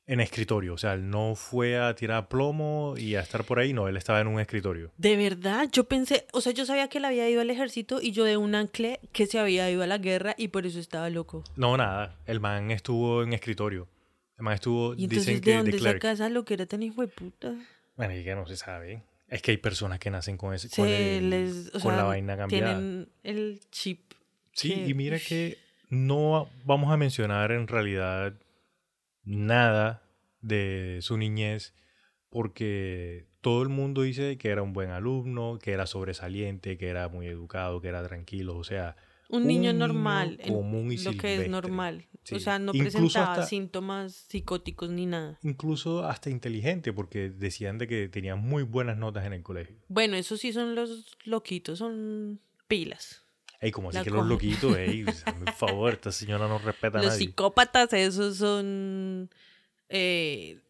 en 0.05 0.21
escritorio, 0.21 0.75
o 0.75 0.79
sea, 0.79 0.95
él 0.95 1.09
no 1.09 1.37
fue 1.37 1.79
a 1.79 1.95
tirar 1.95 2.29
plomo 2.29 2.95
y 2.99 3.15
a 3.15 3.21
estar 3.21 3.45
por 3.45 3.61
ahí, 3.61 3.73
no, 3.73 3.87
él 3.87 3.97
estaba 3.97 4.21
en 4.21 4.27
un 4.27 4.41
escritorio. 4.41 4.91
De 4.99 5.17
verdad, 5.17 5.69
yo 5.71 5.85
pensé, 5.85 6.27
o 6.33 6.41
sea, 6.41 6.53
yo 6.53 6.67
sabía 6.67 6.89
que 6.89 6.99
él 6.99 7.05
había 7.05 7.31
ido 7.31 7.41
al 7.41 7.49
ejército 7.51 8.01
y 8.03 8.11
yo 8.11 8.25
de 8.25 8.37
un 8.37 8.57
anclé 8.57 8.99
que 9.13 9.27
se 9.27 9.39
había 9.39 9.71
ido 9.71 9.83
a 9.83 9.87
la 9.87 9.99
guerra 9.99 10.35
y 10.37 10.49
por 10.49 10.67
eso 10.67 10.81
estaba 10.81 11.09
loco. 11.09 11.45
No, 11.57 11.77
nada, 11.77 12.19
el 12.27 12.41
man 12.41 12.73
estuvo 12.73 13.23
en 13.23 13.33
escritorio. 13.33 13.89
El 14.37 14.43
man 14.45 14.55
estuvo, 14.55 14.95
Y 14.95 15.05
entonces, 15.05 15.27
dicen 15.27 15.35
¿de 15.37 15.41
que 15.41 15.51
de 15.53 15.57
dónde 15.59 15.79
saca 15.79 16.11
esa 16.13 16.29
loquera 16.29 16.67
tan 16.67 16.83
hijo 16.83 17.01
de 17.01 17.09
puta? 17.09 17.55
Bueno, 17.97 18.15
y 18.17 18.25
que 18.25 18.35
no 18.35 18.45
se 18.47 18.57
sabe. 18.57 19.05
Es 19.33 19.41
que 19.41 19.51
hay 19.53 19.57
personas 19.57 19.99
que 19.99 20.11
nacen 20.11 20.37
con, 20.37 20.53
ese, 20.53 20.69
Se 20.69 20.77
con, 20.77 20.89
el- 20.91 21.31
les, 21.31 21.73
la 21.85 22.05
vaina 22.05 22.37
cambiada. 22.37 22.75
Tienen 22.75 23.09
el 23.23 23.61
chip. 23.71 24.13
Sí, 24.53 24.75
que- 24.75 24.89
y 24.89 24.95
mira 24.95 25.19
que 25.19 25.57
no 25.89 26.51
vamos 26.65 26.93
a 26.93 26.97
mencionar 26.99 27.51
en 27.53 27.67
realidad 27.67 28.35
nada 29.25 30.03
de 30.41 30.99
su 31.01 31.17
niñez 31.17 31.75
porque 32.29 33.27
todo 33.41 33.63
el 33.63 33.69
mundo 33.69 34.03
dice 34.03 34.37
que 34.39 34.49
era 34.49 34.63
un 34.63 34.73
buen 34.73 34.91
alumno, 34.91 35.59
que 35.61 35.73
era 35.73 35.87
sobresaliente, 35.87 36.77
que 36.79 36.89
era 36.89 37.09
muy 37.09 37.27
educado, 37.27 37.81
que 37.81 37.89
era 37.89 38.03
tranquilo, 38.07 38.57
o 38.57 38.65
sea, 38.65 38.97
Un 39.33 39.47
niño 39.47 39.71
Un 39.73 39.79
normal, 39.79 40.39
común 40.47 40.93
y 40.93 40.99
lo 40.99 41.13
que 41.15 41.35
es 41.43 41.49
normal. 41.49 42.07
Sí. 42.25 42.37
O 42.37 42.39
sea, 42.39 42.61
no 42.61 42.71
Incluso 42.73 42.99
presentaba 42.99 43.33
hasta- 43.33 43.47
síntomas 43.47 44.13
psicóticos 44.15 44.91
ni 44.91 45.07
nada. 45.07 45.39
incluso 45.43 46.05
hasta 46.07 46.31
inteligente 46.31 46.93
porque 46.93 47.31
decían 47.31 47.79
de 47.79 47.89
que 47.89 48.09
tenía 48.09 48.37
muy 48.37 48.63
buenas 48.63 48.97
notas 48.97 49.27
en 49.27 49.33
el 49.33 49.43
colegio. 49.43 49.75
Bueno, 49.89 50.17
esos 50.17 50.39
sí 50.39 50.53
son 50.53 50.77
los 50.77 51.17
loquitos, 51.25 51.81
son 51.81 52.39
pilas. 52.69 53.23
Ey, 53.61 53.71
como 53.73 53.89
así 53.89 53.99
La 53.99 54.05
que 54.05 54.11
los 54.11 54.27
loquitos, 54.27 54.77
ey, 54.77 55.03
un 55.41 55.47
favor, 55.57 55.95
esta 55.95 56.13
señora 56.13 56.47
no 56.47 56.59
respeta 56.59 56.99
a 56.99 57.03
Los 57.03 57.13
nadie. 57.15 57.27
psicópatas, 57.27 57.93
esos 57.93 58.37
son 58.37 59.29
eh, 59.89 60.61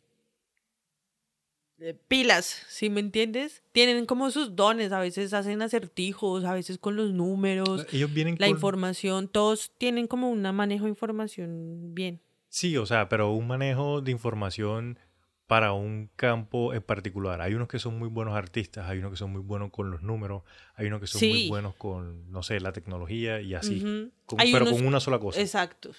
pilas, 2.08 2.62
¿sí 2.68 2.90
me 2.90 3.00
entiendes? 3.00 3.62
Tienen 3.72 4.06
como 4.06 4.30
sus 4.30 4.54
dones, 4.56 4.92
a 4.92 5.00
veces 5.00 5.32
hacen 5.34 5.62
acertijos, 5.62 6.44
a 6.44 6.54
veces 6.54 6.78
con 6.78 6.96
los 6.96 7.12
números, 7.12 7.86
Ellos 7.92 8.12
vienen 8.12 8.36
la 8.38 8.46
con... 8.46 8.56
información, 8.56 9.28
todos 9.28 9.72
tienen 9.78 10.06
como 10.06 10.30
un 10.30 10.42
manejo 10.54 10.84
de 10.84 10.90
información 10.90 11.94
bien. 11.94 12.20
Sí, 12.48 12.76
o 12.76 12.86
sea, 12.86 13.08
pero 13.08 13.30
un 13.32 13.46
manejo 13.46 14.00
de 14.00 14.10
información 14.12 14.98
para 15.46 15.72
un 15.72 16.08
campo 16.16 16.72
en 16.72 16.82
particular. 16.82 17.40
Hay 17.42 17.54
unos 17.54 17.68
que 17.68 17.78
son 17.78 17.98
muy 17.98 18.08
buenos 18.08 18.34
artistas, 18.34 18.88
hay 18.88 18.98
unos 18.98 19.10
que 19.10 19.16
son 19.18 19.32
muy 19.32 19.42
buenos 19.42 19.70
con 19.70 19.90
los 19.90 20.00
números, 20.02 20.42
hay 20.76 20.86
unos 20.86 21.00
que 21.00 21.06
son 21.06 21.20
muy 21.28 21.42
Sí. 21.42 21.48
buenos 21.48 21.74
con, 21.74 22.30
no 22.30 22.42
sé, 22.42 22.58
la 22.60 22.72
tecnología 22.72 23.40
y 23.42 23.54
así. 23.54 23.78
Ujú. 23.78 24.10
Con- 24.24 24.40
Hay 24.40 24.52
pero 24.52 24.64
unos- 24.66 24.76
con 24.78 24.86
una 24.86 25.00
sola 25.00 25.18
cosa. 25.18 25.40
Exacto. 25.40 25.92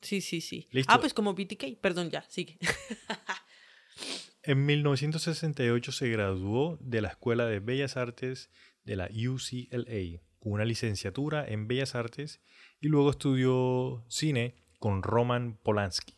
Sí, 0.00 0.20
sí, 0.20 0.40
sí. 0.40 0.68
Listo. 0.72 0.92
Ah, 0.92 1.00
pues 1.00 1.14
como 1.14 1.34
BTK, 1.34 1.76
perdón, 1.80 2.10
ya, 2.10 2.22
sigue. 2.28 2.58
En 4.44 4.66
1968 4.66 5.92
se 5.92 6.08
graduó 6.08 6.76
de 6.80 7.00
la 7.00 7.08
Escuela 7.08 7.46
de 7.46 7.60
Bellas 7.60 7.96
Artes 7.96 8.50
de 8.84 8.96
la 8.96 9.08
UCLA 9.08 10.20
con 10.40 10.52
una 10.52 10.64
licenciatura 10.64 11.46
en 11.46 11.68
Bellas 11.68 11.94
Artes 11.94 12.40
y 12.80 12.88
luego 12.88 13.10
estudió 13.10 14.04
cine 14.08 14.56
con 14.80 15.02
Roman 15.02 15.58
Polanski. 15.62 16.14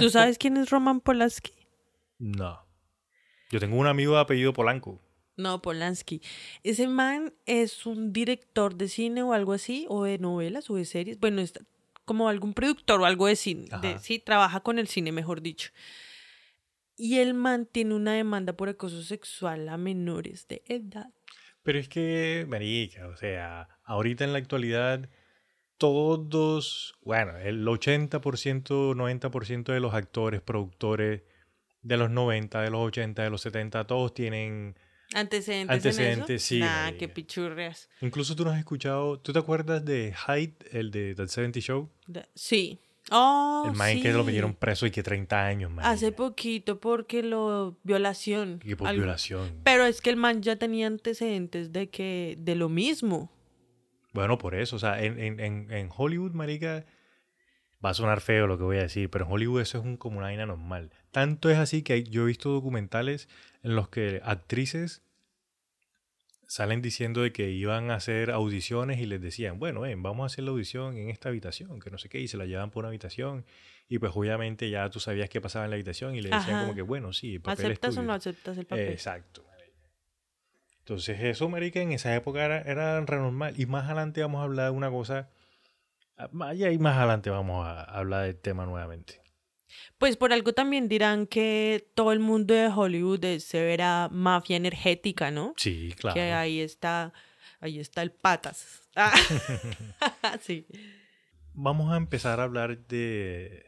¿Tú 0.00 0.10
sabes 0.10 0.36
quién 0.38 0.56
es 0.56 0.70
Roman 0.70 1.00
Polanski? 1.00 1.52
No. 2.18 2.66
Yo 3.50 3.60
tengo 3.60 3.76
un 3.76 3.86
amigo 3.86 4.14
de 4.14 4.20
apellido 4.22 4.52
Polanco. 4.52 5.00
No, 5.36 5.62
Polanski. 5.62 6.20
Ese 6.64 6.88
man 6.88 7.32
es 7.44 7.86
un 7.86 8.12
director 8.12 8.74
de 8.74 8.88
cine 8.88 9.22
o 9.22 9.32
algo 9.32 9.52
así, 9.52 9.86
o 9.88 10.02
de 10.02 10.18
novelas 10.18 10.68
o 10.70 10.74
de 10.74 10.84
series. 10.86 11.20
Bueno, 11.20 11.40
está 11.40 11.60
como 12.04 12.28
algún 12.28 12.54
productor 12.54 13.00
o 13.00 13.04
algo 13.04 13.26
de 13.28 13.36
cine. 13.36 13.68
de- 13.82 13.98
sí, 14.00 14.18
trabaja 14.18 14.60
con 14.60 14.80
el 14.80 14.88
cine, 14.88 15.12
mejor 15.12 15.40
dicho. 15.42 15.70
Y 16.96 17.18
el 17.18 17.34
man 17.34 17.66
tiene 17.70 17.94
una 17.94 18.14
demanda 18.14 18.54
por 18.54 18.68
acoso 18.68 19.02
sexual 19.02 19.68
a 19.68 19.76
menores 19.76 20.48
de 20.48 20.62
edad. 20.66 21.10
Pero 21.62 21.78
es 21.78 21.88
que, 21.88 22.46
marica, 22.48 23.08
o 23.08 23.16
sea, 23.16 23.68
ahorita 23.84 24.24
en 24.24 24.32
la 24.32 24.38
actualidad, 24.38 25.08
todos, 25.78 26.96
bueno, 27.02 27.36
el 27.38 27.66
80%, 27.66 28.94
90% 28.94 29.72
de 29.72 29.80
los 29.80 29.94
actores, 29.94 30.40
productores 30.40 31.22
de 31.82 31.96
los 31.96 32.10
90, 32.10 32.62
de 32.62 32.70
los 32.70 32.80
80, 32.86 33.22
de 33.22 33.30
los 33.30 33.40
70, 33.42 33.86
todos 33.86 34.14
tienen... 34.14 34.76
Antecedentes. 35.14 35.70
en 35.70 35.70
Antecedentes, 35.70 36.42
eso? 36.42 36.46
sí, 36.48 36.58
Nah, 36.58 36.90
qué 36.98 37.08
pichurrias. 37.08 37.88
Incluso 38.00 38.34
tú 38.34 38.44
no 38.44 38.50
has 38.50 38.58
escuchado, 38.58 39.20
¿tú 39.20 39.32
te 39.32 39.38
acuerdas 39.38 39.84
de 39.84 40.12
Hyde, 40.26 40.56
el 40.72 40.90
de 40.90 41.14
That 41.14 41.28
70 41.28 41.60
Show? 41.60 41.90
Da- 42.08 42.28
Sí. 42.34 42.80
Oh, 43.10 43.64
el 43.70 43.76
man 43.76 44.00
que 44.00 44.12
lo 44.12 44.24
metieron 44.24 44.54
preso 44.54 44.84
y 44.86 44.90
que 44.90 45.02
30 45.02 45.46
años, 45.46 45.70
man. 45.70 45.84
Hace 45.86 46.10
poquito 46.10 46.80
porque 46.80 47.22
lo 47.22 47.78
violación. 47.84 48.60
Y 48.64 48.74
por 48.74 48.88
algo- 48.88 49.02
violación. 49.02 49.60
Pero 49.62 49.84
es 49.84 50.00
que 50.00 50.10
el 50.10 50.16
man 50.16 50.42
ya 50.42 50.56
tenía 50.56 50.88
antecedentes 50.88 51.72
de 51.72 51.88
que 51.88 52.36
de 52.38 52.56
lo 52.56 52.68
mismo. 52.68 53.30
Bueno, 54.12 54.38
por 54.38 54.54
eso, 54.54 54.76
o 54.76 54.78
sea, 54.78 55.02
en, 55.02 55.20
en, 55.20 55.70
en, 55.70 55.90
Hollywood, 55.94 56.32
marica, 56.32 56.86
va 57.84 57.90
a 57.90 57.94
sonar 57.94 58.20
feo 58.20 58.46
lo 58.46 58.56
que 58.56 58.64
voy 58.64 58.78
a 58.78 58.82
decir, 58.82 59.10
pero 59.10 59.26
en 59.26 59.32
Hollywood 59.32 59.60
eso 59.60 59.78
es 59.78 59.84
un, 59.84 59.96
como 59.98 60.18
una 60.18 60.28
vaina 60.28 60.46
normal. 60.46 60.90
Tanto 61.12 61.50
es 61.50 61.58
así 61.58 61.82
que 61.82 62.02
yo 62.02 62.22
he 62.22 62.26
visto 62.26 62.50
documentales 62.50 63.28
en 63.62 63.76
los 63.76 63.88
que 63.88 64.20
actrices 64.24 65.02
salen 66.46 66.80
diciendo 66.82 67.22
de 67.22 67.32
que 67.32 67.50
iban 67.50 67.90
a 67.90 67.96
hacer 67.96 68.30
audiciones 68.30 69.00
y 69.00 69.06
les 69.06 69.20
decían, 69.20 69.58
bueno, 69.58 69.80
ven, 69.80 70.02
vamos 70.02 70.24
a 70.24 70.26
hacer 70.26 70.44
la 70.44 70.50
audición 70.52 70.96
en 70.96 71.10
esta 71.10 71.28
habitación, 71.28 71.80
que 71.80 71.90
no 71.90 71.98
sé 71.98 72.08
qué, 72.08 72.20
y 72.20 72.28
se 72.28 72.36
la 72.36 72.46
llevan 72.46 72.70
por 72.70 72.82
una 72.82 72.88
habitación, 72.88 73.44
y 73.88 73.98
pues 73.98 74.12
obviamente 74.14 74.70
ya 74.70 74.88
tú 74.90 75.00
sabías 75.00 75.28
qué 75.28 75.40
pasaba 75.40 75.64
en 75.64 75.70
la 75.70 75.74
habitación 75.76 76.14
y 76.14 76.20
le 76.20 76.30
decían 76.30 76.54
Ajá. 76.56 76.60
como 76.62 76.74
que, 76.74 76.82
bueno, 76.82 77.12
sí, 77.12 77.34
el 77.34 77.40
papel 77.40 77.58
es 77.66 77.70
¿Aceptas 77.72 77.90
o 77.90 77.94
tuyo". 77.96 78.06
no 78.06 78.12
aceptas 78.12 78.58
el 78.58 78.66
papel? 78.66 78.88
Exacto. 78.88 79.42
Entonces 80.78 81.18
eso, 81.20 81.48
marica, 81.48 81.80
en 81.80 81.90
esa 81.90 82.14
época 82.14 82.44
era, 82.44 82.60
era 82.62 83.00
re 83.00 83.16
normal. 83.16 83.54
Y 83.58 83.66
más 83.66 83.86
adelante 83.86 84.20
vamos 84.22 84.40
a 84.40 84.44
hablar 84.44 84.66
de 84.66 84.70
una 84.76 84.88
cosa... 84.88 85.28
ah, 86.16 86.28
Allá 86.42 86.70
y 86.70 86.78
más 86.78 86.96
adelante 86.96 87.28
vamos 87.28 87.66
a 87.66 87.82
hablar 87.82 88.26
del 88.26 88.36
tema 88.36 88.66
nuevamente. 88.66 89.20
Pues 89.98 90.16
por 90.16 90.32
algo 90.32 90.52
también 90.52 90.88
dirán 90.88 91.26
que 91.26 91.90
todo 91.94 92.12
el 92.12 92.20
mundo 92.20 92.54
de 92.54 92.68
Hollywood 92.68 93.24
es 93.24 93.44
severa 93.44 94.08
mafia 94.10 94.56
energética, 94.56 95.30
¿no? 95.30 95.54
Sí, 95.56 95.94
claro. 95.98 96.14
Que 96.14 96.32
ahí 96.32 96.60
está, 96.60 97.12
ahí 97.60 97.78
está 97.78 98.02
el 98.02 98.12
patas. 98.12 98.82
Ah. 98.98 99.12
sí. 100.40 100.66
Vamos 101.52 101.92
a 101.92 101.98
empezar 101.98 102.40
a 102.40 102.44
hablar 102.44 102.86
de 102.86 103.66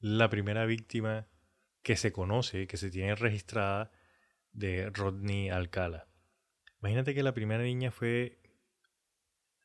la 0.00 0.30
primera 0.30 0.64
víctima 0.64 1.28
que 1.82 1.96
se 1.96 2.10
conoce, 2.10 2.66
que 2.66 2.78
se 2.78 2.90
tiene 2.90 3.14
registrada 3.14 3.92
de 4.52 4.88
Rodney 4.88 5.50
Alcala. 5.50 6.08
Imagínate 6.80 7.14
que 7.14 7.22
la 7.22 7.34
primera 7.34 7.62
niña 7.62 7.90
fue... 7.90 8.38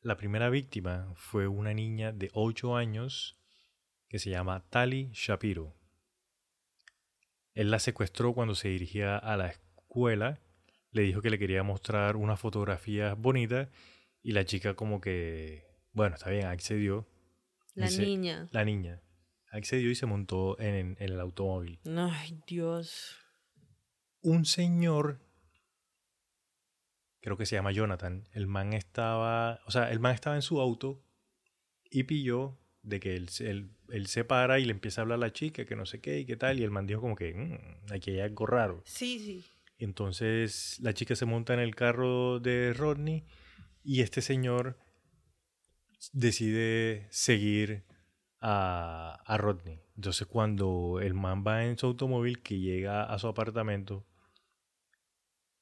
La 0.02 0.18
primera 0.18 0.50
víctima 0.50 1.10
fue 1.14 1.48
una 1.48 1.72
niña 1.72 2.12
de 2.12 2.30
8 2.34 2.76
años 2.76 3.37
que 4.08 4.18
se 4.18 4.30
llama 4.30 4.64
Tali 4.70 5.10
Shapiro. 5.12 5.74
Él 7.54 7.70
la 7.70 7.78
secuestró 7.78 8.34
cuando 8.34 8.54
se 8.54 8.68
dirigía 8.68 9.16
a 9.18 9.36
la 9.36 9.48
escuela, 9.48 10.40
le 10.92 11.02
dijo 11.02 11.20
que 11.20 11.30
le 11.30 11.38
quería 11.38 11.62
mostrar 11.62 12.16
unas 12.16 12.40
fotografías 12.40 13.18
bonitas 13.18 13.68
y 14.22 14.32
la 14.32 14.44
chica 14.44 14.74
como 14.74 15.00
que, 15.00 15.66
bueno, 15.92 16.14
está 16.16 16.30
bien, 16.30 16.46
accedió. 16.46 17.06
La 17.74 17.86
Dice- 17.86 18.02
niña. 18.02 18.48
La 18.52 18.64
niña 18.64 19.02
accedió 19.50 19.90
y 19.90 19.94
se 19.94 20.06
montó 20.06 20.58
en, 20.60 20.96
en 20.98 21.12
el 21.12 21.20
automóvil. 21.20 21.80
Ay, 21.96 22.40
Dios. 22.46 23.16
Un 24.20 24.44
señor, 24.44 25.20
creo 27.20 27.36
que 27.36 27.46
se 27.46 27.56
llama 27.56 27.72
Jonathan, 27.72 28.28
el 28.32 28.46
man 28.46 28.72
estaba, 28.72 29.60
o 29.66 29.70
sea, 29.70 29.90
el 29.90 30.00
man 30.00 30.14
estaba 30.14 30.36
en 30.36 30.42
su 30.42 30.60
auto 30.60 31.02
y 31.90 32.04
pilló 32.04 32.58
de 32.88 33.00
que 33.00 33.14
él, 33.16 33.28
se- 33.28 33.50
él, 33.50 33.70
él 33.90 34.06
se 34.06 34.24
para 34.24 34.58
y 34.58 34.64
le 34.64 34.72
empieza 34.72 35.00
a 35.00 35.02
hablar 35.02 35.16
a 35.16 35.20
la 35.20 35.32
chica, 35.32 35.64
que 35.64 35.76
no 35.76 35.86
sé 35.86 36.00
qué 36.00 36.18
y 36.20 36.24
qué 36.26 36.36
tal, 36.36 36.58
y 36.58 36.64
el 36.64 36.70
man 36.70 36.86
dijo 36.86 37.00
como 37.00 37.16
que, 37.16 37.34
"Mm, 37.34 37.92
aquí 37.92 38.10
hay 38.12 38.20
algo 38.20 38.46
raro. 38.46 38.82
Sí, 38.84 39.18
sí. 39.18 39.44
Entonces 39.78 40.78
la 40.80 40.92
chica 40.94 41.14
se 41.14 41.24
monta 41.26 41.54
en 41.54 41.60
el 41.60 41.74
carro 41.76 42.40
de 42.40 42.72
Rodney 42.72 43.24
y 43.84 44.00
este 44.02 44.22
señor 44.22 44.76
decide 46.12 47.06
seguir 47.10 47.84
a, 48.40 49.20
a 49.24 49.36
Rodney. 49.36 49.80
Entonces 49.96 50.26
cuando 50.26 51.00
el 51.02 51.14
man 51.14 51.44
va 51.46 51.64
en 51.64 51.76
su 51.78 51.86
automóvil 51.86 52.42
que 52.42 52.58
llega 52.58 53.04
a 53.04 53.18
su 53.18 53.26
apartamento, 53.28 54.04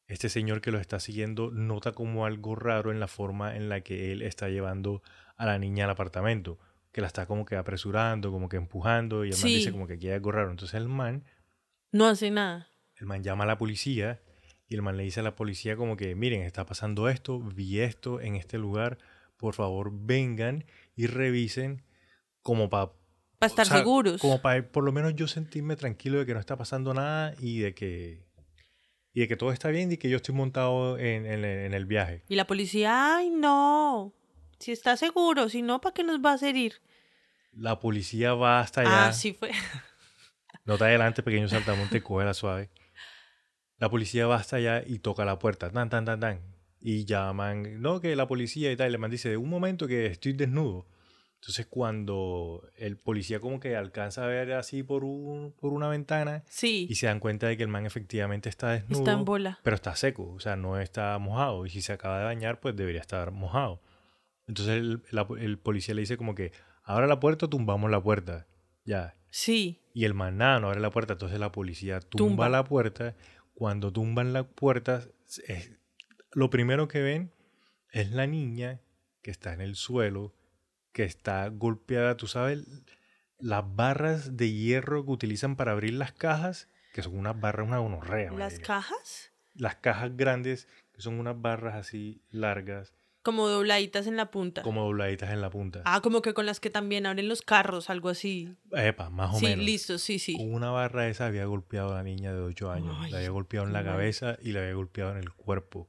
este 0.08 0.28
señor 0.28 0.60
que 0.60 0.70
lo 0.70 0.78
está 0.78 1.00
siguiendo 1.00 1.50
nota 1.50 1.92
como 1.92 2.26
algo 2.26 2.54
raro 2.54 2.92
en 2.92 3.00
la 3.00 3.08
forma 3.08 3.56
en 3.56 3.68
la 3.68 3.80
que 3.80 4.12
él 4.12 4.22
está 4.22 4.48
llevando 4.48 5.02
a 5.36 5.46
la 5.46 5.58
niña 5.58 5.84
al 5.84 5.90
apartamento, 5.90 6.58
que 6.96 7.02
la 7.02 7.08
está 7.08 7.26
como 7.26 7.44
que 7.44 7.56
apresurando, 7.56 8.32
como 8.32 8.48
que 8.48 8.56
empujando 8.56 9.26
y 9.26 9.28
el 9.28 9.34
man 9.34 9.42
Sí. 9.42 9.56
dice 9.56 9.70
como 9.70 9.86
que 9.86 9.98
hay 10.00 10.08
algo 10.12 10.32
raro. 10.32 10.50
Entonces 10.50 10.74
el 10.80 10.88
man, 10.88 11.24
No 11.92 12.06
hace 12.06 12.30
nada. 12.30 12.68
el 12.94 13.04
man 13.04 13.22
llama 13.22 13.44
a 13.44 13.46
la 13.46 13.58
policía 13.58 14.22
y 14.66 14.76
el 14.76 14.80
man 14.80 14.96
le 14.96 15.02
dice 15.02 15.20
a 15.20 15.22
la 15.22 15.36
policía 15.36 15.76
como 15.76 15.98
que 15.98 16.14
miren, 16.14 16.40
está 16.40 16.64
pasando 16.64 17.10
esto, 17.10 17.38
vi 17.38 17.80
esto 17.80 18.22
en 18.22 18.34
este 18.34 18.56
lugar, 18.56 18.96
por 19.36 19.52
favor 19.52 19.90
vengan 19.92 20.64
y 20.94 21.06
revisen 21.06 21.82
como 22.40 22.70
para 22.70 22.92
Para 23.38 23.50
estar 23.50 23.66
seguros. 23.66 24.22
como 24.22 24.40
para 24.40 24.66
por 24.66 24.82
lo 24.82 24.90
menos 24.90 25.14
yo 25.14 25.28
sentirme 25.28 25.76
tranquilo 25.76 26.18
de 26.18 26.24
que 26.24 26.32
no 26.32 26.40
está 26.40 26.56
pasando 26.56 26.94
nada 26.94 27.34
y 27.38 27.58
de 27.58 27.74
que 27.74 28.24
y 29.12 29.20
de 29.20 29.28
que 29.28 29.36
todo 29.36 29.52
está 29.52 29.68
bien 29.68 29.92
y 29.92 29.98
que 29.98 30.08
yo 30.08 30.16
estoy 30.16 30.34
montado 30.34 30.96
en, 30.98 31.26
en- 31.26 31.44
en 31.44 31.74
el 31.74 31.84
viaje. 31.84 32.22
Y 32.28 32.36
la 32.36 32.46
policía, 32.46 33.16
ay, 33.16 33.28
no. 33.28 34.14
Si 34.58 34.72
está 34.72 34.96
seguro, 34.96 35.48
si 35.48 35.62
no, 35.62 35.80
¿para 35.80 35.94
qué 35.94 36.02
nos 36.04 36.18
va 36.24 36.30
a 36.32 36.34
hacer 36.34 36.56
ir? 36.56 36.74
La 37.52 37.78
policía 37.80 38.34
va 38.34 38.60
hasta 38.60 38.82
allá. 38.82 39.06
Ah, 39.08 39.12
sí 39.12 39.32
fue. 39.32 39.50
No 40.64 40.76
te 40.78 40.84
adelante, 40.86 41.22
pequeño 41.22 41.48
saltamonte, 41.48 42.02
coge 42.02 42.24
la 42.24 42.34
suave. 42.34 42.70
La 43.78 43.90
policía 43.90 44.26
va 44.26 44.36
hasta 44.36 44.56
allá 44.56 44.82
y 44.86 44.98
toca 45.00 45.24
la 45.24 45.38
puerta. 45.38 45.70
Tan, 45.70 45.88
tan, 45.90 46.04
tan, 46.04 46.20
tan. 46.20 46.40
Y 46.80 47.04
llaman, 47.04 47.80
no, 47.82 48.00
que 48.00 48.14
la 48.16 48.26
policía 48.26 48.70
y 48.72 48.76
tal. 48.76 48.88
Y 48.88 48.92
le 48.92 48.98
man 48.98 49.10
dice, 49.10 49.36
un 49.36 49.48
momento 49.50 49.86
que 49.86 50.06
estoy 50.06 50.32
desnudo. 50.32 50.86
Entonces 51.34 51.66
cuando 51.66 52.66
el 52.76 52.96
policía 52.96 53.40
como 53.40 53.60
que 53.60 53.76
alcanza 53.76 54.24
a 54.24 54.26
ver 54.26 54.52
así 54.54 54.82
por, 54.82 55.04
un, 55.04 55.52
por 55.52 55.72
una 55.74 55.86
ventana 55.88 56.42
Sí. 56.48 56.86
y 56.90 56.94
se 56.96 57.06
dan 57.06 57.20
cuenta 57.20 57.46
de 57.46 57.56
que 57.56 57.62
el 57.62 57.68
man 57.68 57.84
efectivamente 57.86 58.48
está 58.48 58.70
desnudo. 58.72 59.00
Está 59.00 59.12
en 59.12 59.24
bola. 59.24 59.58
pero 59.62 59.76
está 59.76 59.94
seco, 59.94 60.32
o 60.32 60.40
sea, 60.40 60.56
no 60.56 60.80
está 60.80 61.16
mojado. 61.18 61.66
Y 61.66 61.70
si 61.70 61.82
se 61.82 61.92
acaba 61.92 62.18
de 62.18 62.24
bañar, 62.24 62.58
pues 62.60 62.74
debería 62.74 63.00
estar 63.02 63.30
mojado. 63.30 63.80
Entonces 64.46 64.76
el, 64.76 65.02
la- 65.10 65.26
el 65.38 65.58
policía 65.58 65.94
le 65.94 66.02
dice 66.02 66.16
como 66.16 66.34
que, 66.34 66.52
abra 66.84 67.06
la 67.06 67.20
puerta 67.20 67.48
tumbamos 67.48 67.90
la 67.90 68.02
puerta. 68.02 68.46
Ya. 68.84 69.16
Sí. 69.30 69.82
Y 69.92 70.04
el 70.04 70.14
man 70.14 70.36
nada, 70.38 70.60
no 70.60 70.68
abre 70.68 70.80
la 70.80 70.90
puerta. 70.90 71.14
Entonces 71.14 71.38
la 71.40 71.52
policía 71.52 72.00
tumba, 72.00 72.28
Tumba. 72.28 72.48
la 72.48 72.64
puerta. 72.64 73.14
Cuando 73.54 73.92
tumban 73.92 74.32
la 74.32 74.44
puerta, 74.44 75.02
es- 75.48 75.72
lo 76.32 76.50
primero 76.50 76.86
que 76.88 77.00
ven 77.02 77.32
es 77.90 78.10
la 78.12 78.26
niña 78.26 78.80
que 79.22 79.30
está 79.30 79.52
en 79.54 79.60
el 79.60 79.74
suelo, 79.74 80.34
que 80.92 81.04
está 81.04 81.48
golpeada, 81.48 82.16
tú 82.16 82.26
sabes, 82.26 82.64
las 83.38 83.64
barras 83.74 84.36
de 84.36 84.52
hierro 84.52 85.04
que 85.04 85.10
utilizan 85.10 85.56
para 85.56 85.72
abrir 85.72 85.94
las 85.94 86.12
cajas, 86.12 86.68
que 86.94 87.02
son 87.02 87.18
unas 87.18 87.38
barras, 87.38 87.66
una 87.66 87.78
gonorrea. 87.78 88.30
¿Las 88.32 88.58
cajas? 88.60 89.32
las 89.54 89.76
cajas 89.76 90.14
grandes, 90.16 90.68
que 90.92 91.00
son 91.00 91.18
unas 91.18 91.40
barras 91.40 91.74
así 91.76 92.22
largas, 92.30 92.94
Como 93.26 93.48
dobladitas 93.48 94.06
en 94.06 94.16
la 94.16 94.30
punta. 94.30 94.62
como 94.62 94.84
dobladitas 94.84 95.30
en 95.30 95.40
la 95.40 95.50
punta. 95.50 95.82
Ah, 95.84 96.00
como 96.00 96.22
que 96.22 96.32
con 96.32 96.46
las 96.46 96.60
que 96.60 96.70
también 96.70 97.06
abren 97.06 97.28
los 97.28 97.42
carros, 97.42 97.90
algo 97.90 98.08
así. 98.08 98.54
Epa, 98.72 99.10
más 99.10 99.34
o 99.34 99.38
sí, 99.40 99.46
menos. 99.46 99.64
listo, 99.66 99.98
sí, 99.98 100.20
sí. 100.20 100.36
Con 100.36 100.54
una 100.54 100.70
barra 100.70 101.08
esa 101.08 101.26
había 101.26 101.44
golpeado 101.46 101.90
a 101.92 101.96
la 101.96 102.02
niña 102.04 102.32
de 102.32 102.40
8 102.40 102.70
años. 102.70 102.96
Ay, 103.00 103.10
la 103.10 103.18
había 103.18 103.30
golpeado 103.30 103.66
en 103.66 103.72
la 103.72 103.82
cabeza 103.82 104.36
y 104.40 104.52
la 104.52 104.60
había 104.60 104.74
golpeado 104.74 105.10
en 105.10 105.18
el 105.18 105.32
cuerpo. 105.32 105.88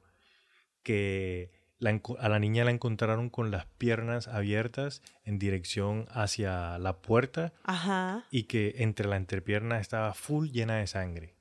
Que 0.82 1.52
la 1.78 2.00
a 2.18 2.28
la 2.28 2.38
niña 2.40 2.64
la 2.64 2.72
encontraron 2.72 3.30
con 3.30 3.52
las 3.52 3.66
piernas 3.66 4.26
abiertas 4.26 5.00
en 5.24 5.38
dirección 5.38 6.06
hacia 6.10 6.76
la 6.78 6.98
puerta 7.02 7.52
Ajá. 7.62 8.24
y 8.32 8.44
que 8.44 8.74
entre 8.78 9.06
la 9.06 9.16
entrepierna 9.16 9.78
estaba 9.78 10.12
full 10.14 10.48
llena 10.48 10.76
de 10.78 10.88
sangre. 10.88 11.36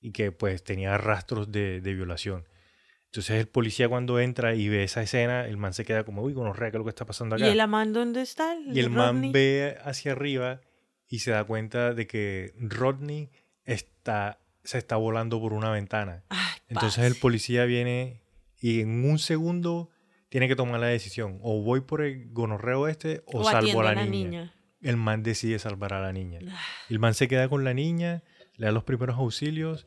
Y 0.00 0.12
que 0.12 0.30
pues 0.32 0.62
tenía 0.62 0.96
rastros 0.98 1.50
de, 1.50 1.80
de 1.80 1.94
violación. 1.94 2.46
Entonces 3.10 3.40
el 3.40 3.48
policía 3.48 3.88
cuando 3.88 4.20
entra 4.20 4.54
y 4.54 4.68
ve 4.68 4.84
esa 4.84 5.02
escena, 5.02 5.44
el 5.44 5.56
man 5.56 5.74
se 5.74 5.84
queda 5.84 6.04
como, 6.04 6.22
uy, 6.22 6.32
gonorrea, 6.32 6.70
¿qué 6.70 6.76
es 6.76 6.78
lo 6.78 6.84
que 6.84 6.90
está 6.90 7.04
pasando 7.04 7.34
acá? 7.34 7.44
¿Y 7.44 7.50
el 7.50 7.58
amán 7.58 7.92
dónde 7.92 8.22
está? 8.22 8.54
Y 8.54 8.78
el 8.78 8.88
man 8.88 9.16
Rodney? 9.16 9.32
ve 9.32 9.78
hacia 9.82 10.12
arriba 10.12 10.60
y 11.08 11.18
se 11.18 11.32
da 11.32 11.42
cuenta 11.42 11.92
de 11.92 12.06
que 12.06 12.54
Rodney 12.56 13.30
está, 13.64 14.38
se 14.62 14.78
está 14.78 14.94
volando 14.94 15.40
por 15.40 15.52
una 15.54 15.72
ventana. 15.72 16.22
Entonces 16.68 17.04
el 17.04 17.16
policía 17.16 17.64
viene 17.64 18.22
y 18.60 18.82
en 18.82 19.04
un 19.04 19.18
segundo 19.18 19.90
tiene 20.28 20.46
que 20.46 20.54
tomar 20.54 20.78
la 20.78 20.86
decisión. 20.86 21.40
O 21.42 21.62
voy 21.62 21.80
por 21.80 22.02
el 22.02 22.30
gonorreo 22.30 22.86
este 22.86 23.24
o, 23.26 23.40
O 23.40 23.44
salvo 23.44 23.80
a 23.80 23.92
la, 23.92 24.06
niña. 24.06 24.54
El 24.80 24.96
man 24.96 25.24
decide 25.24 25.58
salvar 25.58 25.94
a 25.94 26.00
la 26.00 26.12
niña. 26.12 26.38
Ah. 26.48 26.60
El 26.88 27.00
man 27.00 27.14
se 27.14 27.26
queda 27.26 27.48
con 27.48 27.64
la 27.64 27.74
niña, 27.74 28.22
le 28.54 28.66
da 28.66 28.72
los 28.72 28.84
primeros 28.84 29.18
auxilios 29.18 29.84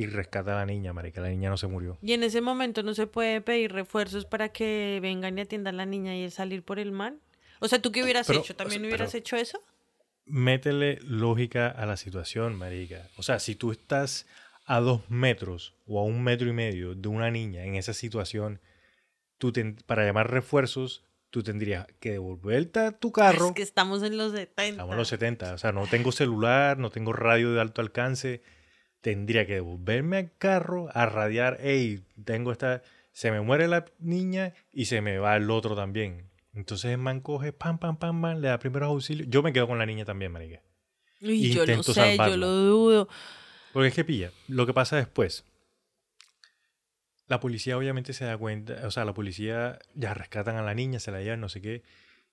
y 0.00 0.06
rescata 0.06 0.52
a 0.52 0.56
la 0.60 0.66
niña, 0.66 0.92
marica. 0.92 1.20
La 1.20 1.28
niña 1.30 1.50
no 1.50 1.56
se 1.56 1.66
murió. 1.66 1.98
Y 2.02 2.12
en 2.12 2.22
ese 2.22 2.40
momento 2.40 2.82
no 2.82 2.94
se 2.94 3.06
puede 3.06 3.40
pedir 3.40 3.72
refuerzos 3.72 4.24
para 4.26 4.50
que 4.50 4.98
vengan 5.02 5.36
y 5.38 5.40
atiendan 5.40 5.74
a 5.74 5.78
la 5.78 5.86
niña 5.86 6.14
y 6.16 6.22
él 6.24 6.30
salir 6.30 6.62
por 6.62 6.78
el 6.78 6.92
man. 6.92 7.20
O 7.60 7.66
sea, 7.66 7.80
¿tú 7.82 7.90
qué 7.90 8.02
hubieras 8.04 8.26
Pero, 8.26 8.40
hecho? 8.40 8.52
o 8.52 8.56
¿También 8.56 8.82
sea, 8.82 8.88
hubieras 8.88 9.14
hecho 9.14 9.36
eso? 9.36 9.60
métele 10.24 10.98
lógica 11.02 11.68
a 11.68 11.86
la 11.86 11.96
situación, 11.96 12.54
marica. 12.56 13.08
O 13.16 13.22
sea, 13.22 13.38
si 13.38 13.54
tú 13.54 13.72
estás 13.72 14.26
a 14.66 14.80
dos 14.80 15.08
metros 15.10 15.74
o 15.86 15.98
a 16.00 16.04
un 16.04 16.22
metro 16.22 16.48
y 16.48 16.52
medio 16.52 16.94
de 16.94 17.08
una 17.08 17.30
niña 17.30 17.64
en 17.64 17.74
esa 17.76 17.94
situación, 17.94 18.60
tú 19.38 19.52
ten- 19.52 19.76
para 19.86 20.04
llamar 20.04 20.30
refuerzos, 20.30 21.02
tú 21.30 21.42
tendrías 21.42 21.86
que 22.00 22.12
devolverte 22.12 22.80
a 22.80 22.92
tu 22.92 23.10
carro. 23.12 23.48
Es 23.48 23.52
que 23.54 23.62
estamos 23.62 24.02
en 24.02 24.16
los 24.18 24.32
70. 24.32 24.68
Estamos 24.70 24.92
en 24.92 24.98
los 24.98 25.08
70. 25.08 25.54
O 25.54 25.58
sea, 25.58 25.72
no 25.72 25.86
tengo 25.86 26.12
celular, 26.12 26.78
no 26.78 26.90
tengo 26.90 27.12
radio 27.12 27.52
de 27.52 27.60
alto 27.60 27.80
alcance. 27.80 28.42
Tendría 29.00 29.46
que 29.46 29.54
devolverme 29.54 30.16
al 30.16 30.32
carro 30.38 30.88
a 30.92 31.06
radiar, 31.06 31.58
hey, 31.60 32.02
tengo 32.24 32.52
esta... 32.52 32.82
Se 33.12 33.30
me 33.30 33.40
muere 33.40 33.66
la 33.66 33.84
niña 33.98 34.54
y 34.72 34.84
se 34.84 35.00
me 35.00 35.18
va 35.18 35.36
el 35.36 35.50
otro 35.50 35.74
también. 35.74 36.28
Entonces 36.54 36.92
el 36.92 36.98
man 36.98 37.20
coge, 37.20 37.52
pam, 37.52 37.78
pam, 37.78 37.96
pam, 37.96 38.20
pam, 38.20 38.40
le 38.40 38.48
da 38.48 38.58
primeros 38.58 38.88
auxilios. 38.88 39.28
Yo 39.28 39.42
me 39.42 39.52
quedo 39.52 39.66
con 39.66 39.78
la 39.78 39.86
niña 39.86 40.04
también, 40.04 40.32
marica. 40.32 40.60
Uy, 41.20 41.52
yo 41.52 41.66
no 41.66 41.72
intento 41.72 41.92
sé, 41.92 42.16
yo 42.16 42.36
lo 42.36 42.48
dudo. 42.48 43.08
Porque 43.72 43.88
es 43.88 43.94
que 43.94 44.04
pilla, 44.04 44.30
lo 44.48 44.66
que 44.66 44.74
pasa 44.74 44.96
después. 44.96 45.44
La 47.26 47.40
policía 47.40 47.76
obviamente 47.76 48.12
se 48.12 48.24
da 48.24 48.38
cuenta, 48.38 48.86
o 48.86 48.90
sea, 48.90 49.04
la 49.04 49.14
policía 49.14 49.78
ya 49.94 50.14
rescatan 50.14 50.56
a 50.56 50.62
la 50.62 50.74
niña, 50.74 50.98
se 50.98 51.10
la 51.10 51.20
llevan, 51.20 51.40
no 51.40 51.48
sé 51.48 51.60
qué. 51.60 51.82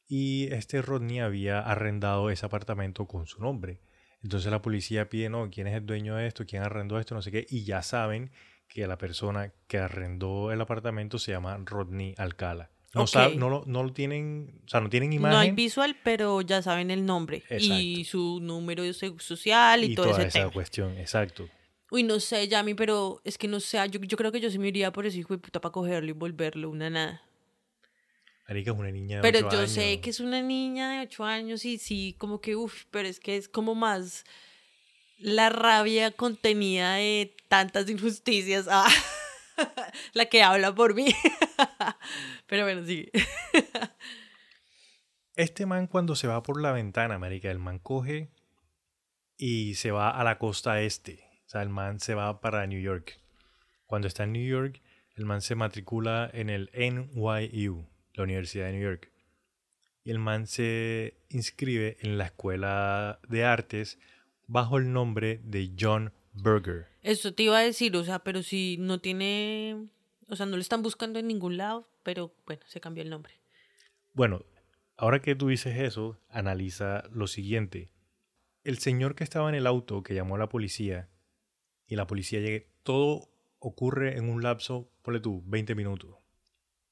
Y 0.08 0.54
este 0.54 0.82
Rodney 0.82 1.20
había 1.20 1.60
arrendado 1.60 2.30
ese 2.30 2.46
apartamento 2.46 3.06
con 3.06 3.28
su 3.28 3.42
nombre. 3.42 3.80
Entonces 4.26 4.50
la 4.52 4.60
policía 4.60 5.08
pide, 5.08 5.30
no, 5.30 5.52
¿quién 5.52 5.68
es 5.68 5.76
el 5.76 5.86
dueño 5.86 6.16
de 6.16 6.26
esto? 6.26 6.48
¿Quién 6.48 6.64
arrendó 6.64 6.98
esto? 7.00 7.14
No 7.14 7.22
sé 7.22 7.30
qué. 7.32 7.46
Y 7.48 7.64
ya 7.64 7.84
saben 7.84 8.32
que 8.68 8.88
la 8.88 8.98
persona 8.98 9.54
que 9.68 9.78
arrendó 9.78 10.52
el 10.52 10.60
apartamento 10.60 11.20
se 11.20 11.32
llama 11.32 11.56
Rodney 11.64 12.16
Alcala. 12.18 12.72
No, 12.96 13.02
Ok. 13.04 13.08
sabe- 13.08 13.36
no, 13.36 13.50
lo, 13.52 13.64
no 13.68 13.84
lo 13.84 13.94
tienen, 13.94 14.62
o 14.66 14.68
sea, 14.68 14.82
no 14.82 14.90
tienen 14.90 15.14
imagen. 15.14 15.32
No 15.36 15.40
hay 15.40 15.52
visual, 15.52 15.96
pero 16.04 16.42
ya 16.42 16.64
saben 16.64 16.90
el 16.90 17.06
nombre. 17.06 17.44
Y 17.52 18.02
Exacto. 18.02 18.10
su 18.10 18.40
número 18.42 18.82
social 19.20 19.84
y, 19.84 19.92
y 19.92 19.96
todo 19.96 20.08
toda 20.08 20.20
ese 20.22 20.28
esa 20.30 20.40
tema. 20.40 20.52
cuestión, 20.52 20.98
exacto. 20.98 21.48
Uy, 21.92 22.02
no 22.02 22.20
sé, 22.20 22.48
Yami, 22.48 22.74
pero 22.74 23.22
es 23.24 23.38
que 23.38 23.48
no 23.48 23.60
sé. 23.60 23.78
Yo, 23.92 24.00
yo 24.00 24.18
creo 24.18 24.32
que 24.32 24.40
yo 24.42 24.50
sí 24.50 24.58
me 24.58 24.70
iría 24.70 24.92
por 24.92 25.06
ese 25.06 25.20
hijo 25.20 25.36
de 25.36 25.38
puta 25.40 25.62
para 25.62 25.72
cogerlo 25.72 26.10
y 26.10 26.14
volverlo 26.14 26.72
una 26.72 26.90
nada. 26.90 27.22
Marica 28.48 28.72
es 28.72 28.78
una 28.78 28.92
niña 28.92 29.18
de 29.18 29.22
Pero 29.22 29.48
ocho 29.48 29.62
yo 29.62 29.68
sé 29.68 29.92
años. 29.92 30.02
que 30.04 30.10
es 30.12 30.20
una 30.20 30.42
niña 30.42 30.92
de 30.92 31.00
8 31.08 31.24
años 31.24 31.66
y 31.66 31.78
sí, 31.78 32.16
como 32.20 32.42
que, 32.42 32.56
uff, 32.56 32.84
pero 32.92 33.08
es 33.08 33.20
que 33.20 33.38
es 33.38 33.50
como 33.50 33.74
más 33.74 34.24
la 35.18 35.50
rabia 35.50 36.12
contenida 36.12 36.96
de 36.96 37.36
tantas 37.48 37.90
injusticias. 37.90 38.68
Ah, 38.70 38.88
la 40.14 40.26
que 40.26 40.44
habla 40.44 40.76
por 40.76 40.94
mí. 40.94 41.08
pero 42.48 42.64
bueno, 42.64 42.86
sí. 42.86 43.10
Este 45.36 45.66
man 45.66 45.88
cuando 45.88 46.16
se 46.16 46.28
va 46.28 46.44
por 46.44 46.62
la 46.62 46.72
ventana, 46.72 47.18
marica, 47.18 47.50
el 47.50 47.60
man 47.60 47.80
coge 47.80 48.30
y 49.38 49.76
se 49.76 49.92
va 49.92 50.10
a 50.10 50.24
la 50.24 50.38
costa 50.38 50.82
este. 50.82 51.28
O 51.46 51.50
sea, 51.50 51.62
el 51.62 51.70
man 51.70 52.00
se 52.00 52.14
va 52.14 52.42
para 52.42 52.66
New 52.68 52.80
York. 52.80 53.20
Cuando 53.86 54.08
está 54.08 54.24
en 54.24 54.34
New 54.34 54.46
York, 54.46 54.82
el 55.16 55.26
man 55.26 55.42
se 55.42 55.56
matricula 55.56 56.30
en 56.34 56.50
el 56.50 56.70
NYU, 56.74 57.86
la 58.16 58.24
Universidad 58.24 58.66
de 58.68 58.74
New 58.74 58.82
York. 58.82 59.12
Y 60.04 60.12
el 60.12 60.20
man 60.20 60.46
se 60.48 61.16
inscribe 61.30 61.98
en 62.02 62.18
la 62.18 62.26
Escuela 62.26 63.20
de 63.28 63.44
Artes 63.44 63.98
bajo 64.48 64.78
el 64.78 64.92
nombre 64.94 65.40
de 65.44 65.72
John 65.80 66.14
Berger. 66.34 66.88
Eso 67.02 67.34
te 67.34 67.44
iba 67.44 67.58
a 67.58 67.62
decir, 67.64 67.96
o 67.96 68.04
sea, 68.04 68.20
pero 68.20 68.44
si 68.44 68.78
no 68.80 69.00
tiene, 69.00 69.88
o 70.28 70.36
sea, 70.36 70.46
no 70.46 70.56
lo 70.58 70.62
están 70.62 70.84
buscando 70.84 71.18
en 71.20 71.28
ningún 71.28 71.58
lado, 71.58 71.88
pero 72.04 72.34
bueno, 72.46 72.62
se 72.68 72.80
cambió 72.80 73.04
el 73.04 73.10
nombre. 73.10 73.34
Bueno, 74.14 74.46
ahora 74.98 75.22
que 75.22 75.36
tú 75.36 75.48
dices 75.48 75.78
eso, 75.80 76.20
analiza 76.30 77.04
lo 77.12 77.26
siguiente. 77.28 77.90
El 78.64 78.78
señor 78.78 79.16
que 79.16 79.24
estaba 79.24 79.50
en 79.50 79.56
el 79.56 79.66
auto, 79.68 80.04
que 80.04 80.14
llamó 80.14 80.36
a 80.36 80.40
la 80.40 80.50
policía, 80.50 81.10
y 81.88 81.96
la 81.96 82.06
policía 82.08 82.40
llegue- 82.40 82.68
todo 82.84 83.30
ocurre 83.60 84.18
en 84.18 84.30
un 84.30 84.44
lapso, 84.44 84.92
ponle 85.02 85.20
tú, 85.20 85.42
20 85.48 85.74
minutos. 85.76 86.16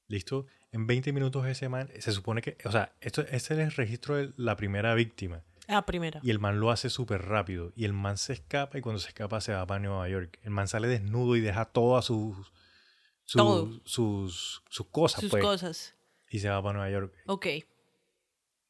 ¿Listo? 0.08 0.46
En 0.74 0.88
20 0.88 1.12
minutos 1.12 1.46
ese 1.46 1.68
man, 1.68 1.88
se 2.00 2.10
supone 2.10 2.42
que, 2.42 2.58
o 2.64 2.72
sea, 2.72 2.96
esto, 3.00 3.20
este 3.20 3.54
es 3.54 3.60
el 3.60 3.70
registro 3.70 4.16
de 4.16 4.32
la 4.36 4.56
primera 4.56 4.92
víctima. 4.96 5.44
Ah, 5.68 5.86
primera. 5.86 6.18
Y 6.24 6.32
el 6.32 6.40
man 6.40 6.58
lo 6.58 6.72
hace 6.72 6.90
súper 6.90 7.22
rápido. 7.22 7.72
Y 7.76 7.84
el 7.84 7.92
man 7.92 8.18
se 8.18 8.32
escapa 8.32 8.76
y 8.76 8.80
cuando 8.80 8.98
se 8.98 9.06
escapa 9.06 9.40
se 9.40 9.52
va 9.52 9.64
para 9.68 9.78
Nueva 9.78 10.08
York. 10.08 10.40
El 10.42 10.50
man 10.50 10.66
sale 10.66 10.88
desnudo 10.88 11.36
y 11.36 11.40
deja 11.40 11.66
todas 11.66 12.06
sus, 12.06 12.36
sus, 13.24 13.38
Todo. 13.38 13.80
sus, 13.84 14.64
sus 14.68 14.86
cosas. 14.88 15.20
Sus 15.20 15.30
pues, 15.30 15.44
cosas. 15.44 15.94
Y 16.28 16.40
se 16.40 16.48
va 16.48 16.60
para 16.60 16.72
Nueva 16.72 16.90
York. 16.90 17.14
Ok. 17.26 17.46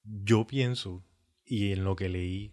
Yo 0.02 0.46
pienso, 0.46 1.02
y 1.42 1.72
en 1.72 1.84
lo 1.84 1.96
que 1.96 2.10
leí, 2.10 2.52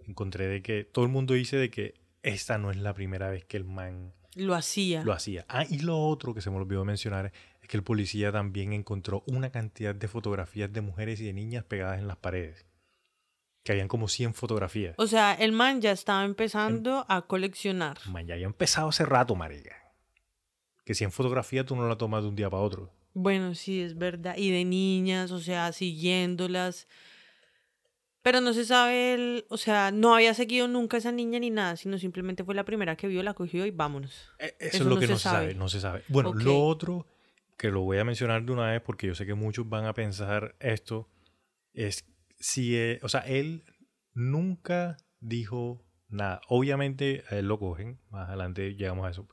encontré 0.00 0.48
de 0.48 0.60
que 0.60 0.82
todo 0.82 1.04
el 1.04 1.12
mundo 1.12 1.34
dice 1.34 1.56
de 1.56 1.70
que 1.70 1.94
esta 2.24 2.58
no 2.58 2.72
es 2.72 2.76
la 2.76 2.94
primera 2.94 3.30
vez 3.30 3.44
que 3.44 3.58
el 3.58 3.64
man 3.64 4.12
Lo 4.34 4.56
hacía. 4.56 5.04
lo 5.04 5.12
hacía. 5.12 5.46
Ah, 5.48 5.64
y 5.70 5.78
lo 5.78 6.00
otro 6.00 6.34
que 6.34 6.40
se 6.40 6.50
me 6.50 6.56
olvidó 6.56 6.84
mencionar 6.84 7.32
es 7.68 7.70
que 7.70 7.76
el 7.76 7.82
policía 7.84 8.32
también 8.32 8.72
encontró 8.72 9.22
una 9.26 9.50
cantidad 9.50 9.94
de 9.94 10.08
fotografías 10.08 10.72
de 10.72 10.80
mujeres 10.80 11.20
y 11.20 11.26
de 11.26 11.34
niñas 11.34 11.64
pegadas 11.64 11.98
en 11.98 12.08
las 12.08 12.16
paredes. 12.16 12.64
Que 13.62 13.72
habían 13.72 13.88
como 13.88 14.08
100 14.08 14.32
fotografías. 14.32 14.94
O 14.96 15.06
sea, 15.06 15.34
el 15.34 15.52
man 15.52 15.82
ya 15.82 15.92
estaba 15.92 16.24
empezando 16.24 17.04
a 17.10 17.26
coleccionar. 17.26 17.98
Man, 18.08 18.26
ya 18.26 18.34
había 18.36 18.46
empezado 18.46 18.88
hace 18.88 19.04
rato, 19.04 19.34
marica. 19.34 19.76
Que 20.86 20.94
100 20.94 21.12
fotografías 21.12 21.66
tú 21.66 21.76
no 21.76 21.86
la 21.86 21.98
tomas 21.98 22.22
de 22.22 22.30
un 22.30 22.36
día 22.36 22.48
para 22.48 22.62
otro. 22.62 22.90
Bueno, 23.12 23.54
sí, 23.54 23.82
es 23.82 23.98
verdad. 23.98 24.34
Y 24.38 24.50
de 24.50 24.64
niñas, 24.64 25.30
o 25.30 25.38
sea, 25.38 25.70
siguiéndolas. 25.72 26.88
Pero 28.22 28.40
no 28.40 28.54
se 28.54 28.64
sabe, 28.64 29.12
el, 29.12 29.44
o 29.50 29.58
sea, 29.58 29.90
no 29.90 30.14
había 30.14 30.32
seguido 30.32 30.68
nunca 30.68 30.96
a 30.96 31.00
esa 31.00 31.12
niña 31.12 31.38
ni 31.38 31.50
nada, 31.50 31.76
sino 31.76 31.98
simplemente 31.98 32.44
fue 32.44 32.54
la 32.54 32.64
primera 32.64 32.96
que 32.96 33.08
vio, 33.08 33.22
la 33.22 33.34
cogió 33.34 33.66
y 33.66 33.70
vámonos. 33.70 34.30
Eso, 34.38 34.54
Eso 34.58 34.76
es 34.78 34.84
lo 34.86 34.94
no 34.94 35.00
que 35.00 35.06
se 35.06 35.12
no 35.12 35.18
se 35.18 35.22
sabe. 35.22 35.38
sabe. 35.48 35.54
no 35.54 35.68
se 35.68 35.80
sabe. 35.80 36.02
Bueno, 36.08 36.32
lo 36.32 36.64
otro 36.64 37.06
que 37.58 37.70
lo 37.70 37.82
voy 37.82 37.98
a 37.98 38.04
mencionar 38.04 38.44
de 38.44 38.52
una 38.52 38.70
vez 38.70 38.80
porque 38.80 39.08
yo 39.08 39.14
sé 39.14 39.26
que 39.26 39.34
muchos 39.34 39.68
van 39.68 39.84
a 39.84 39.92
pensar 39.92 40.54
esto 40.60 41.10
es 41.74 42.06
si, 42.38 42.76
eh, 42.76 43.00
o 43.02 43.08
sea, 43.08 43.20
él 43.20 43.64
nunca 44.14 44.96
dijo 45.20 45.84
nada. 46.08 46.40
Obviamente 46.48 47.24
a 47.28 47.36
él 47.36 47.48
lo 47.48 47.58
cogen, 47.58 48.00
más 48.10 48.28
adelante 48.28 48.74
llegamos 48.74 49.06
a 49.06 49.10
eso. 49.10 49.28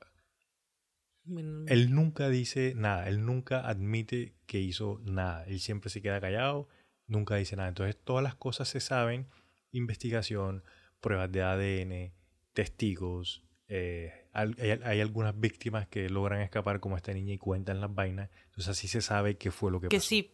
Bueno, 1.28 1.66
Él 1.68 1.94
nunca 1.94 2.30
dice 2.30 2.74
nada, 2.76 3.08
él 3.08 3.26
nunca 3.26 3.68
admite 3.68 4.36
que 4.46 4.60
hizo 4.60 5.02
nada. 5.04 5.44
Él 5.46 5.60
siempre 5.60 5.90
se 5.90 6.02
queda 6.02 6.22
callado, 6.22 6.68
nunca 7.08 7.36
dice 7.36 7.56
nada. 7.56 7.70
Entonces 7.70 7.98
todas 8.04 8.24
las 8.24 8.36
cosas 8.36 8.68
se 8.68 8.80
saben, 8.80 9.28
investigación, 9.72 10.64
pruebas 11.00 11.32
de 11.32 11.42
ADN, 11.42 12.14
testigos. 12.54 13.45
Eh, 13.68 14.14
hay, 14.34 14.54
hay 14.84 15.02
algunas 15.02 15.40
víctimas 15.40 15.88
que 15.88 16.10
logran 16.10 16.42
escapar 16.42 16.80
como 16.80 16.98
esta 16.98 17.14
niña 17.14 17.34
y 17.34 17.38
cuentan 17.38 17.82
las 17.82 17.94
vainas. 17.94 18.30
Entonces 18.46 18.68
así 18.70 18.88
se 18.88 19.02
sabe 19.02 19.38
qué 19.38 19.52
fue 19.52 19.72
lo 19.72 19.80
que, 19.80 19.88
que 19.90 19.98
pasó. 19.98 20.08
sí. 20.10 20.32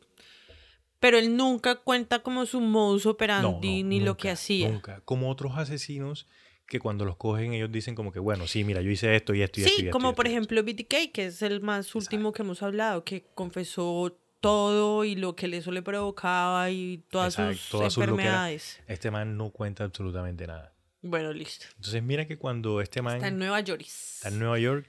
Pero 1.00 1.18
él 1.18 1.36
nunca 1.36 1.78
cuenta 1.78 2.20
como 2.20 2.46
su 2.46 2.62
modus 2.62 3.08
operandi 3.08 3.82
no, 3.84 3.90
ni 3.90 4.00
lo 4.00 4.18
que 4.18 4.30
hacía. 4.30 4.70
Nunca. 4.70 5.02
Como 5.04 5.32
otros 5.32 5.58
asesinos 5.58 6.28
que 6.68 6.80
cuando 6.80 7.06
los 7.06 7.18
cogen 7.18 7.54
ellos 7.54 7.72
dicen 7.72 7.96
como 7.96 8.12
que, 8.12 8.20
bueno, 8.20 8.46
sí, 8.48 8.64
mira, 8.64 8.82
yo 8.82 8.92
hice 8.92 9.16
esto 9.16 9.34
y 9.34 9.42
esto 9.42 9.60
y 9.60 9.64
Sí, 9.64 9.70
esto 9.72 9.82
y 9.86 9.90
como 9.90 10.10
esto 10.10 10.16
por 10.18 10.28
esto". 10.28 10.38
ejemplo 10.38 10.64
BTK, 10.64 11.12
que 11.12 11.26
es 11.26 11.42
el 11.42 11.60
más 11.62 11.96
último 11.96 12.32
que 12.32 12.44
hemos 12.44 12.62
hablado, 12.62 13.04
que 13.04 13.26
confesó 13.34 14.16
todo 14.42 15.04
y 15.04 15.16
lo 15.16 15.36
que 15.36 15.48
eso 15.58 15.72
le 15.72 15.82
provocaba 15.82 16.70
y 16.70 17.04
todas 17.10 17.34
Exacto, 17.34 17.54
sus 17.58 17.70
todas 17.70 17.94
sus 17.94 18.06
loqueras. 18.06 18.20
enfermedades. 18.26 18.80
Este 18.88 19.10
man 19.12 19.36
no 19.38 19.50
cuenta 19.50 19.84
absolutamente 19.84 20.46
nada. 20.48 20.72
Bueno, 21.02 21.34
listo. 21.34 21.66
Entonces 21.78 22.04
mira 22.04 22.28
que 22.28 22.38
cuando 22.38 22.82
este 22.82 23.02
man 23.02 23.16
Está 23.16 23.28
en 23.30 23.40
Nueva 23.40 23.60
York. 23.62 23.82
está 23.82 24.30
en 24.30 24.40
Nueva 24.40 24.60
York, 24.60 24.88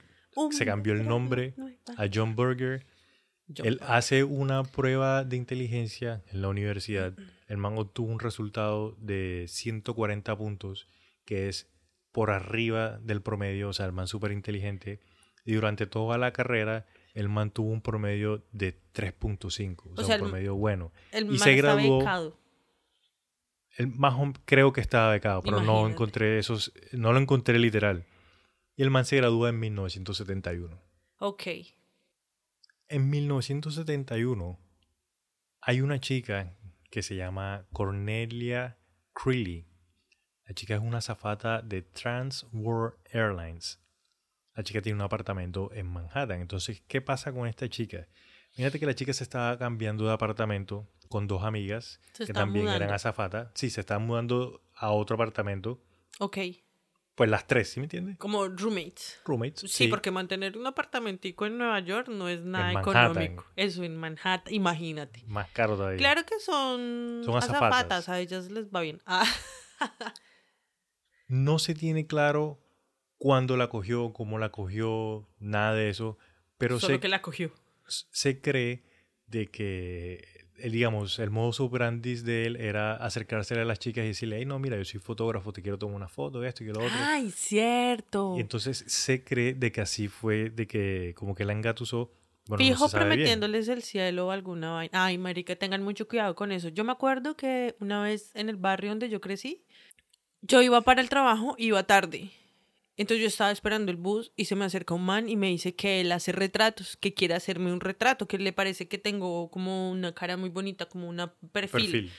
se 0.51 0.65
cambió 0.65 0.93
el 0.93 1.05
nombre 1.07 1.53
a 1.97 2.05
John 2.13 2.35
Berger. 2.35 2.85
Él 3.57 3.79
hace 3.81 4.23
una 4.23 4.63
prueba 4.63 5.23
de 5.25 5.35
inteligencia 5.37 6.23
en 6.27 6.41
la 6.41 6.47
universidad. 6.49 7.13
El 7.47 7.57
man 7.57 7.77
obtuvo 7.77 8.11
un 8.11 8.19
resultado 8.19 8.95
de 8.99 9.45
140 9.47 10.35
puntos, 10.37 10.87
que 11.25 11.49
es 11.49 11.69
por 12.11 12.31
arriba 12.31 12.99
del 12.99 13.21
promedio, 13.21 13.69
o 13.69 13.73
sea, 13.73 13.85
el 13.85 13.91
man 13.91 14.07
súper 14.07 14.31
inteligente. 14.31 15.01
Y 15.45 15.53
durante 15.53 15.87
toda 15.87 16.17
la 16.17 16.31
carrera, 16.31 16.85
el 17.13 17.27
man 17.27 17.51
tuvo 17.51 17.69
un 17.71 17.81
promedio 17.81 18.45
de 18.53 18.79
3.5, 18.93 19.91
o 19.91 19.95
sea, 19.97 20.05
sea, 20.05 20.15
un 20.15 20.21
el- 20.21 20.29
promedio 20.29 20.55
bueno. 20.55 20.93
El 21.11 21.25
y 21.25 21.29
man 21.29 21.39
se 21.39 21.55
graduó- 21.55 21.99
becado. 21.99 22.39
El 23.75 23.87
más 23.87 24.15
creo 24.45 24.71
que 24.71 24.81
estaba 24.81 25.11
becado, 25.11 25.41
pero 25.41 25.57
no 25.57 25.63
Imagínate. 25.63 25.91
encontré 25.93 26.39
esos, 26.39 26.73
no 26.91 27.11
lo 27.11 27.19
encontré 27.19 27.57
literal. 27.57 28.05
Y 28.75 28.83
el 28.83 28.89
man 28.89 29.05
se 29.05 29.17
gradúa 29.17 29.49
en 29.49 29.59
1971. 29.59 30.81
Ok. 31.19 31.43
En 32.87 33.09
1971 33.09 34.59
hay 35.61 35.81
una 35.81 35.99
chica 35.99 36.55
que 36.91 37.01
se 37.01 37.15
llama 37.15 37.65
Cornelia 37.71 38.77
Creeley. 39.13 39.67
La 40.45 40.53
chica 40.53 40.75
es 40.75 40.81
una 40.81 40.97
azafata 40.97 41.61
de 41.61 41.81
Trans 41.81 42.45
World 42.51 42.97
Airlines. 43.11 43.79
La 44.55 44.63
chica 44.63 44.81
tiene 44.81 44.97
un 44.97 45.01
apartamento 45.01 45.71
en 45.73 45.87
Manhattan. 45.87 46.41
Entonces, 46.41 46.83
¿qué 46.87 47.01
pasa 47.01 47.31
con 47.31 47.47
esta 47.47 47.67
chica? 47.69 48.07
Fíjate 48.51 48.79
que 48.79 48.85
la 48.85 48.93
chica 48.93 49.13
se 49.13 49.23
estaba 49.23 49.57
cambiando 49.57 50.05
de 50.05 50.13
apartamento 50.13 50.87
con 51.13 51.27
dos 51.27 51.43
amigas 51.43 52.01
Se 52.13 52.25
que 52.25 52.33
también 52.33 52.67
eran 52.67 52.89
azafatas. 52.91 53.51
Sí, 53.53 53.69
se 53.69 53.81
estaban 53.81 54.07
mudando 54.07 54.63
a 54.73 54.89
otro 54.89 55.13
apartamento. 55.13 55.79
Ok. 56.17 56.39
Pues 57.13 57.29
las 57.29 57.45
tres, 57.45 57.69
¿sí 57.69 57.79
me 57.79 57.83
entiendes? 57.85 58.17
Como 58.17 58.47
roommates. 58.47 59.21
Roommates. 59.23 59.71
Sí, 59.71 59.89
porque 59.89 60.09
mantener 60.09 60.57
un 60.57 60.65
apartamentico 60.65 61.45
en 61.45 61.59
Nueva 61.59 61.79
York 61.81 62.07
no 62.07 62.29
es 62.29 62.41
nada 62.41 62.71
En 62.71 62.79
económico. 62.79 63.45
Eso 63.55 63.83
en 63.83 63.95
Manhattan, 63.95 64.51
imagínate. 64.51 65.23
Más 65.27 65.51
caro 65.51 65.75
todavía. 65.75 65.99
Claro 65.99 66.25
que 66.25 66.39
son, 66.39 67.21
Son 67.23 67.35
azafatas. 67.37 67.61
azafatas, 67.61 68.09
a 68.09 68.19
ellas 68.19 68.49
les 68.49 68.71
va 68.71 68.81
bien. 68.81 68.99
Ah, 69.05 69.23
No 71.27 71.59
se 71.59 71.75
tiene 71.75 72.07
claro 72.07 72.59
cuándo 73.19 73.55
la 73.55 73.67
cogió, 73.69 74.13
cómo 74.13 74.39
la 74.39 74.49
cogió, 74.51 75.29
nada 75.37 75.75
de 75.75 75.89
eso. 75.89 76.17
Pero 76.57 76.79
solo 76.79 76.95
se, 76.95 76.99
que 76.99 77.07
la 77.07 77.21
cogió. 77.21 77.53
se 77.85 78.41
cree 78.41 78.83
de 79.27 79.47
que, 79.51 80.32
digamos, 80.69 81.19
el 81.19 81.29
modus 81.29 81.59
operandi 81.59 82.15
de 82.15 82.45
él 82.45 82.55
era 82.55 82.95
acercarse 82.95 83.53
a 83.55 83.65
las 83.65 83.79
chicas 83.79 84.05
y 84.05 84.09
decirle, 84.09 84.37
hey, 84.37 84.45
no, 84.45 84.59
mira, 84.59 84.77
yo 84.77 84.85
soy 84.85 84.99
fotógrafo, 84.99 85.51
te 85.51 85.61
quiero 85.61 85.77
tomar 85.77 85.95
una 85.95 86.07
foto 86.07 86.43
esto 86.43 86.63
y 86.63 86.67
lo 86.67 86.79
otro. 86.79 86.97
Ay, 86.99 87.31
cierto. 87.31 88.35
Y 88.37 88.41
entonces 88.41 88.83
se 88.87 89.23
cree 89.23 89.53
de 89.53 89.71
que 89.71 89.81
así 89.81 90.07
fue, 90.07 90.49
de 90.49 90.67
que 90.67 91.13
como 91.15 91.35
que 91.35 91.45
la 91.45 91.53
engatusó. 91.53 92.11
Bueno, 92.47 92.63
no 92.63 92.69
Fijo 92.69 92.87
se 92.87 92.91
sabe 92.91 93.05
bien. 93.05 93.15
prometiéndoles 93.15 93.67
el 93.69 93.83
cielo 93.83 94.27
o 94.27 94.31
alguna 94.31 94.71
vaina. 94.71 95.05
Ay, 95.05 95.17
marica, 95.17 95.55
tengan 95.55 95.83
mucho 95.83 96.07
cuidado 96.07 96.35
con 96.35 96.51
eso. 96.51 96.69
Yo 96.69 96.83
me 96.83 96.91
acuerdo 96.91 97.35
que 97.35 97.75
una 97.79 98.03
vez 98.03 98.31
en 98.35 98.49
el 98.49 98.57
barrio 98.57 98.91
donde 98.91 99.09
yo 99.09 99.21
crecí, 99.21 99.63
yo 100.41 100.61
iba 100.61 100.81
para 100.81 101.01
el 101.01 101.09
trabajo, 101.09 101.55
iba 101.57 101.83
tarde. 101.83 102.31
Entonces 102.95 103.21
yo 103.21 103.27
estaba 103.27 103.51
esperando 103.51 103.91
el 103.91 103.97
bus 103.97 104.31
y 104.35 104.45
se 104.45 104.55
me 104.55 104.65
acerca 104.65 104.93
un 104.93 105.05
man 105.05 105.27
y 105.27 105.35
me 105.35 105.47
dice 105.47 105.75
que 105.75 106.01
él 106.01 106.11
hace 106.11 106.31
retratos, 106.31 106.95
que 106.95 107.13
quiere 107.13 107.33
hacerme 107.33 107.73
un 107.73 107.79
retrato, 107.79 108.27
que 108.27 108.37
le 108.37 108.53
parece 108.53 108.87
que 108.87 108.99
tengo 108.99 109.49
como 109.49 109.89
una 109.89 110.13
cara 110.13 110.37
muy 110.37 110.49
bonita, 110.49 110.85
como 110.85 111.09
una 111.09 111.33
perfil. 111.51 111.91
Perfil. 111.91 112.11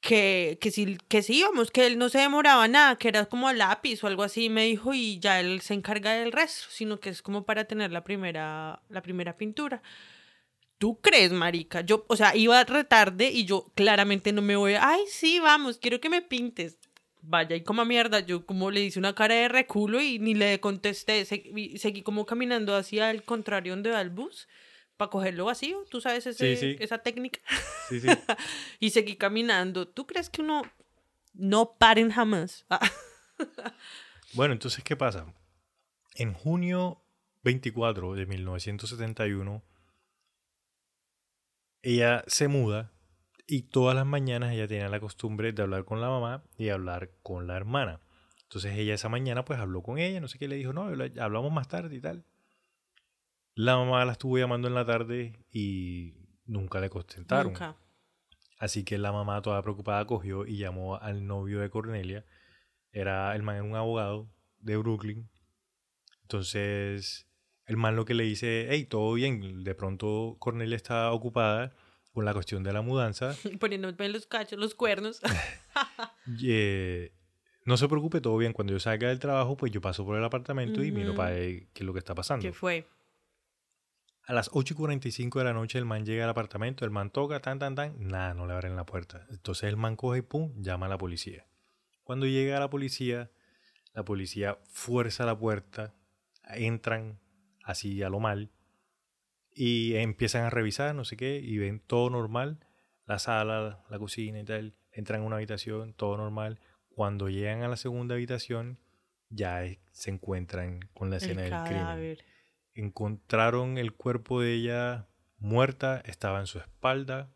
Que, 0.00 0.58
que 0.62 0.70
sí, 0.70 0.96
que 1.08 1.22
sí, 1.22 1.42
vamos, 1.42 1.70
que 1.70 1.86
él 1.86 1.98
no 1.98 2.08
se 2.08 2.18
demoraba 2.18 2.66
nada, 2.68 2.96
que 2.96 3.08
era 3.08 3.26
como 3.26 3.48
a 3.48 3.52
lápiz 3.52 4.02
o 4.02 4.06
algo 4.06 4.22
así, 4.22 4.48
me 4.48 4.64
dijo, 4.64 4.94
y 4.94 5.18
ya 5.18 5.40
él 5.40 5.60
se 5.60 5.74
encarga 5.74 6.14
del 6.14 6.32
resto, 6.32 6.68
sino 6.70 7.00
que 7.00 7.10
es 7.10 7.20
como 7.20 7.44
para 7.44 7.64
tener 7.64 7.92
la 7.92 8.02
primera, 8.02 8.82
la 8.88 9.02
primera 9.02 9.36
pintura. 9.36 9.82
¿Tú 10.78 10.98
crees, 11.02 11.32
marica? 11.32 11.82
Yo, 11.82 12.06
o 12.08 12.16
sea, 12.16 12.34
iba 12.34 12.64
retarde 12.64 13.30
y 13.30 13.44
yo 13.44 13.70
claramente 13.74 14.32
no 14.32 14.40
me 14.40 14.56
voy 14.56 14.72
a, 14.74 14.88
ay, 14.88 15.02
sí, 15.08 15.38
vamos, 15.38 15.76
quiero 15.76 16.00
que 16.00 16.08
me 16.08 16.22
pintes. 16.22 16.78
Vaya, 17.22 17.54
y 17.56 17.62
como 17.62 17.84
mierda, 17.84 18.20
yo 18.20 18.46
como 18.46 18.70
le 18.70 18.80
hice 18.82 18.98
una 18.98 19.14
cara 19.14 19.34
de 19.34 19.48
reculo 19.48 20.00
y 20.00 20.18
ni 20.18 20.34
le 20.34 20.58
contesté, 20.60 21.24
seguí, 21.24 21.76
seguí 21.78 22.02
como 22.02 22.24
caminando 22.26 22.74
hacia 22.74 23.10
el 23.10 23.22
contrario 23.24 23.72
donde 23.74 23.90
va 23.90 24.00
el 24.00 24.10
bus, 24.10 24.48
para 24.96 25.10
cogerlo 25.10 25.44
vacío, 25.46 25.84
tú 25.90 26.00
sabes 26.00 26.26
ese- 26.26 26.56
Sí, 26.56 26.60
sí. 26.74 26.76
esa 26.82 26.98
técnica 26.98 27.40
Sí, 27.88 28.00
sí. 28.00 28.06
y 28.80 28.90
seguí 28.90 29.16
caminando. 29.16 29.86
¿Tú 29.88 30.06
crees 30.06 30.28
que 30.30 30.42
uno 30.42 30.62
no 31.34 31.76
paren 31.78 32.10
jamás? 32.10 32.66
Bueno, 34.32 34.52
entonces, 34.52 34.84
¿qué 34.84 34.94
pasa? 34.96 35.26
En 36.14 36.34
junio 36.34 37.02
24 37.42 38.14
de 38.14 38.26
1971, 38.26 39.60
ella 41.82 42.22
se 42.28 42.46
muda 42.48 42.92
y 43.50 43.62
todas 43.62 43.96
las 43.96 44.06
mañanas 44.06 44.52
ella 44.52 44.68
tenía 44.68 44.88
la 44.88 45.00
costumbre 45.00 45.52
de 45.52 45.62
hablar 45.62 45.84
con 45.84 46.00
la 46.00 46.08
mamá 46.08 46.44
y 46.56 46.68
hablar 46.68 47.10
con 47.22 47.46
la 47.46 47.56
hermana. 47.56 48.00
Entonces 48.44 48.76
ella 48.76 48.94
esa 48.94 49.08
mañana 49.08 49.44
pues 49.44 49.58
habló 49.58 49.82
con 49.82 49.98
ella, 49.98 50.20
no 50.20 50.28
sé 50.28 50.38
qué, 50.38 50.48
le 50.48 50.56
dijo, 50.56 50.72
no, 50.72 50.84
habla- 50.84 51.10
hablamos 51.22 51.52
más 51.52 51.68
tarde 51.68 51.96
y 51.96 52.00
tal. 52.00 52.24
La 53.54 53.76
mamá 53.76 54.04
la 54.04 54.12
estuvo 54.12 54.38
llamando 54.38 54.68
en 54.68 54.74
la 54.74 54.84
tarde 54.86 55.44
y 55.52 56.14
nunca 56.46 56.80
le 56.80 56.88
contestaron. 56.90 57.52
Nunca. 57.52 57.76
Así 58.58 58.84
que 58.84 58.98
la 58.98 59.10
mamá, 59.12 59.42
toda 59.42 59.62
preocupada, 59.62 60.04
cogió 60.06 60.46
y 60.46 60.56
llamó 60.58 60.96
al 60.96 61.26
novio 61.26 61.60
de 61.60 61.70
Cornelia. 61.70 62.24
Era 62.92 63.34
el 63.34 63.42
man 63.42 63.56
era 63.56 63.64
un 63.64 63.74
abogado 63.76 64.28
de 64.58 64.76
Brooklyn. 64.76 65.28
Entonces, 66.22 67.26
el 67.66 67.76
man 67.76 67.96
lo 67.96 68.04
que 68.04 68.14
le 68.14 68.24
dice, 68.24 68.68
hey, 68.70 68.84
todo 68.84 69.14
bien. 69.14 69.64
De 69.64 69.74
pronto 69.74 70.36
Cornelia 70.38 70.76
está 70.76 71.10
ocupada 71.12 71.74
con 72.12 72.24
la 72.24 72.32
cuestión 72.32 72.62
de 72.62 72.72
la 72.72 72.82
mudanza. 72.82 73.34
Poniéndome 73.60 74.08
los 74.08 74.26
cachos, 74.26 74.58
los 74.58 74.74
cuernos. 74.74 75.20
Eh, 76.42 77.12
no 77.64 77.76
se 77.76 77.88
preocupe, 77.88 78.20
todo 78.20 78.36
bien. 78.36 78.52
Cuando 78.52 78.72
yo 78.72 78.78
salga 78.78 79.08
del 79.08 79.18
trabajo, 79.18 79.56
pues 79.56 79.72
yo 79.72 79.80
paso 79.80 80.04
por 80.04 80.16
el 80.16 80.24
apartamento 80.24 80.84
y 80.84 80.92
miro 80.92 81.14
para 81.14 81.30
ver 81.30 81.68
qué 81.72 81.82
es 81.82 81.82
lo 81.82 81.92
que 81.92 81.98
está 81.98 82.14
pasando. 82.14 82.42
¿Qué 82.42 82.52
fue? 82.52 82.86
A 84.26 84.32
las 84.32 84.50
8 84.52 84.74
y 84.74 84.76
45 84.76 85.38
de 85.40 85.44
la 85.44 85.52
noche 85.52 85.78
el 85.78 85.86
man 85.86 86.04
llega 86.04 86.24
al 86.24 86.30
apartamento, 86.30 86.84
el 86.84 86.92
man 86.92 87.10
toca, 87.10 87.40
tan, 87.40 87.58
tan, 87.58 87.74
tan, 87.74 87.96
nada, 87.98 88.34
no 88.34 88.46
le 88.46 88.52
abren 88.52 88.76
la 88.76 88.86
puerta. 88.86 89.26
Entonces 89.30 89.64
el 89.64 89.76
man 89.76 89.96
coge 89.96 90.18
y 90.18 90.22
pum, 90.22 90.52
llama 90.62 90.86
a 90.86 90.88
la 90.88 90.98
policía. 90.98 91.46
Cuando 92.04 92.26
llega 92.26 92.60
la 92.60 92.70
policía, 92.70 93.30
la 93.92 94.04
policía 94.04 94.58
fuerza 94.68 95.26
la 95.26 95.36
puerta, 95.36 95.94
entran 96.44 97.18
así 97.64 98.02
a 98.02 98.08
lo 98.08 98.20
mal 98.20 98.50
y 99.62 99.96
empiezan 99.96 100.44
a 100.44 100.48
revisar, 100.48 100.94
no 100.94 101.04
sé 101.04 101.18
qué, 101.18 101.38
y 101.38 101.58
ven 101.58 101.80
todo 101.80 102.08
normal, 102.08 102.66
la 103.04 103.18
sala, 103.18 103.84
la 103.90 103.98
cocina 103.98 104.40
y 104.40 104.44
tal, 104.44 104.74
entran 104.90 105.20
a 105.20 105.24
una 105.24 105.36
habitación, 105.36 105.92
todo 105.92 106.16
normal. 106.16 106.58
Cuando 106.88 107.28
llegan 107.28 107.62
a 107.62 107.68
la 107.68 107.76
segunda 107.76 108.14
habitación, 108.14 108.78
ya 109.28 109.62
se 109.92 110.10
encuentran 110.12 110.80
con 110.94 111.10
la 111.10 111.18
escena 111.18 111.44
El 111.44 111.50
del 111.50 111.64
crimen 111.66 112.16
encontraron 112.72 113.76
el 113.76 113.92
cuerpo 113.92 114.40
de 114.40 114.54
ella 114.54 115.08
muerta, 115.36 116.00
estaba 116.06 116.40
en 116.40 116.46
su 116.46 116.58
espalda, 116.58 117.30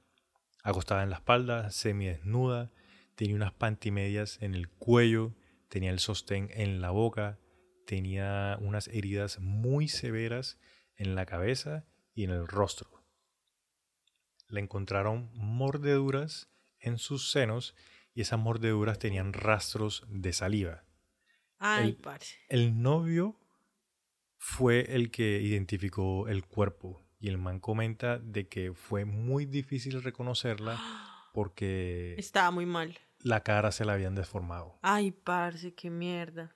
acostada 0.62 1.02
en 1.02 1.10
la 1.10 1.16
espalda, 1.16 1.68
semidesnuda, 1.68 2.70
tenía 3.16 3.36
unas 3.36 3.52
pantimedias 3.52 4.38
en 4.40 4.54
el 4.54 4.70
cuello, 4.70 5.34
tenía 5.68 5.90
el 5.90 5.98
sostén 5.98 6.48
en 6.54 6.80
la 6.80 6.88
boca, 6.88 7.38
tenía 7.86 8.56
unas 8.62 8.88
heridas 8.88 9.40
muy 9.40 9.88
severas 9.88 10.58
en 10.96 11.16
la 11.16 11.26
cabeza 11.26 11.84
y 12.14 12.24
en 12.24 12.30
el 12.30 12.46
rostro. 12.46 12.88
Le 14.48 14.60
encontraron 14.60 15.30
mordeduras 15.34 16.48
en 16.78 16.98
sus 16.98 17.30
senos 17.30 17.74
y 18.14 18.20
esas 18.20 18.38
mordeduras 18.38 18.98
tenían 18.98 19.32
rastros 19.32 20.04
de 20.08 20.32
saliva. 20.32 20.84
Ay, 21.58 21.88
el- 21.90 21.96
parce. 21.96 22.36
El 22.48 22.80
novio 22.82 23.36
fue 24.38 24.94
el 24.94 25.10
que 25.10 25.40
identificó 25.40 26.28
el 26.28 26.44
cuerpo 26.46 27.02
y 27.18 27.28
el 27.28 27.38
man 27.38 27.58
comenta 27.58 28.18
de 28.18 28.48
que 28.48 28.74
fue 28.74 29.04
muy 29.06 29.46
difícil 29.46 30.02
reconocerla 30.02 30.78
porque 31.32 32.14
Estaba 32.18 32.50
muy 32.50 32.66
mal. 32.66 32.96
la 33.20 33.42
cara 33.42 33.72
se 33.72 33.84
la 33.84 33.94
habían 33.94 34.14
deformado. 34.14 34.78
Ay, 34.82 35.10
parce, 35.10 35.74
qué 35.74 35.88
mierda. 35.90 36.54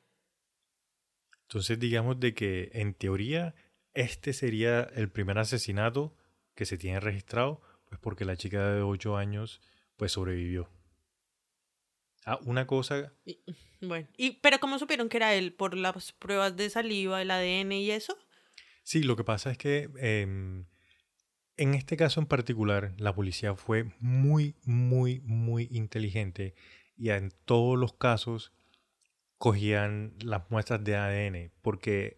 Entonces 1.43 1.79
digamos 1.79 2.21
de 2.21 2.35
que 2.35 2.71
en 2.75 2.93
teoría 2.93 3.55
este 4.01 4.33
sería 4.33 4.83
el 4.95 5.11
primer 5.11 5.39
asesinato 5.39 6.15
que 6.55 6.65
se 6.67 6.79
tiene 6.79 7.01
registrado, 7.01 7.61
pues 7.89 8.01
porque 8.01 8.25
la 8.25 8.37
chica 8.37 8.71
de 8.73 8.83
8 8.83 9.17
años 9.17 9.61
pues 9.97 10.13
sobrevivió. 10.13 10.69
Ah, 12.25 12.39
una 12.45 12.67
cosa 12.67 13.13
Y- 13.25 13.41
bueno, 13.81 14.07
y, 14.17 14.33
pero 14.41 14.59
¿cómo 14.61 14.79
supieron 14.79 15.09
que 15.09 15.17
era 15.17 15.35
él? 15.35 15.53
¿Por 15.53 15.77
las 15.77 16.13
pruebas 16.13 16.57
de 16.57 16.69
saliva, 16.69 17.23
el 17.23 17.31
ADN 17.31 17.73
y 17.81 17.91
eso? 17.91 18.19
Sí, 18.83 19.03
lo 19.03 19.17
que 19.17 19.25
pasa 19.25 19.51
es 19.51 19.59
que 19.59 19.89
em, 19.99 20.67
en 21.57 21.75
este 21.75 21.97
caso 21.97 22.21
en 22.21 22.27
particular 22.27 22.93
la 22.99 23.15
policía 23.15 23.55
fue 23.55 23.85
muy, 24.01 24.57
muy, 24.65 25.21
muy 25.21 25.69
inteligente 25.71 26.55
y 26.97 27.11
en 27.11 27.33
todos 27.45 27.79
los 27.79 27.93
casos 27.95 28.53
cogían 29.39 30.15
las 30.21 30.51
muestras 30.51 30.83
de 30.85 30.97
ADN 30.97 31.51
porque 31.63 32.18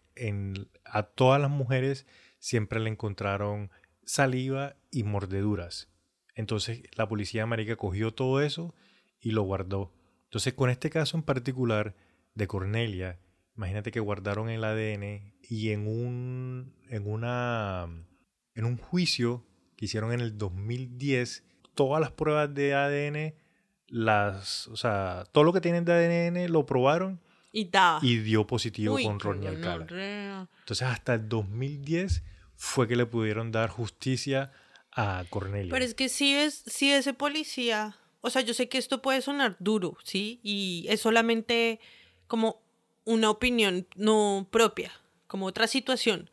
a 0.85 1.03
todas 1.03 1.41
las 1.41 1.49
mujeres 1.49 2.05
siempre 2.39 2.79
le 2.79 2.89
encontraron 2.89 3.71
saliva 4.03 4.75
y 4.89 5.03
mordeduras. 5.03 5.89
Entonces 6.35 6.83
la 6.95 7.07
policía 7.07 7.45
marica 7.45 7.75
cogió 7.75 8.13
todo 8.13 8.41
eso 8.41 8.73
y 9.19 9.31
lo 9.31 9.43
guardó. 9.43 9.93
Entonces 10.25 10.53
con 10.53 10.69
este 10.69 10.89
caso 10.89 11.17
en 11.17 11.23
particular 11.23 11.95
de 12.33 12.47
Cornelia, 12.47 13.19
imagínate 13.55 13.91
que 13.91 13.99
guardaron 13.99 14.49
el 14.49 14.63
ADN 14.63 15.35
y 15.41 15.71
en 15.71 15.87
un 15.87 16.73
en 16.89 17.07
una 17.07 17.87
en 18.55 18.65
un 18.65 18.77
juicio 18.77 19.45
que 19.75 19.85
hicieron 19.85 20.13
en 20.13 20.19
el 20.19 20.37
2010, 20.37 21.43
todas 21.73 22.01
las 22.01 22.11
pruebas 22.11 22.53
de 22.53 22.73
ADN 22.73 23.35
las, 23.87 24.67
o 24.67 24.77
sea, 24.77 25.25
todo 25.33 25.43
lo 25.43 25.51
que 25.51 25.61
tienen 25.61 25.83
de 25.83 25.93
ADN 25.93 26.51
lo 26.51 26.65
probaron 26.65 27.21
Y 27.51 27.69
y 28.01 28.17
dio 28.19 28.47
positivo 28.47 28.95
Uy, 28.95 29.03
con 29.03 29.19
Rodney 29.19 29.47
Alcala. 29.47 29.85
Entonces 30.59 30.87
hasta 30.87 31.15
el 31.15 31.27
2010 31.27 32.23
fue 32.55 32.87
que 32.87 32.95
le 32.95 33.05
pudieron 33.05 33.51
dar 33.51 33.69
justicia 33.69 34.51
a 34.91 35.25
Cornelia. 35.29 35.71
Pero 35.71 35.83
es 35.83 35.93
que 35.95 36.09
si 36.09 36.33
es, 36.33 36.63
si 36.65 36.91
ese 36.91 37.13
policía, 37.13 37.97
o 38.21 38.29
sea, 38.29 38.41
yo 38.41 38.53
sé 38.53 38.69
que 38.69 38.77
esto 38.77 39.01
puede 39.01 39.21
sonar 39.21 39.57
duro, 39.59 39.97
¿sí? 40.03 40.39
Y 40.43 40.85
es 40.89 41.01
solamente 41.01 41.79
como 42.27 42.61
una 43.03 43.29
opinión 43.29 43.87
no 43.95 44.47
propia, 44.49 44.91
como 45.27 45.47
otra 45.47 45.67
situación. 45.67 46.29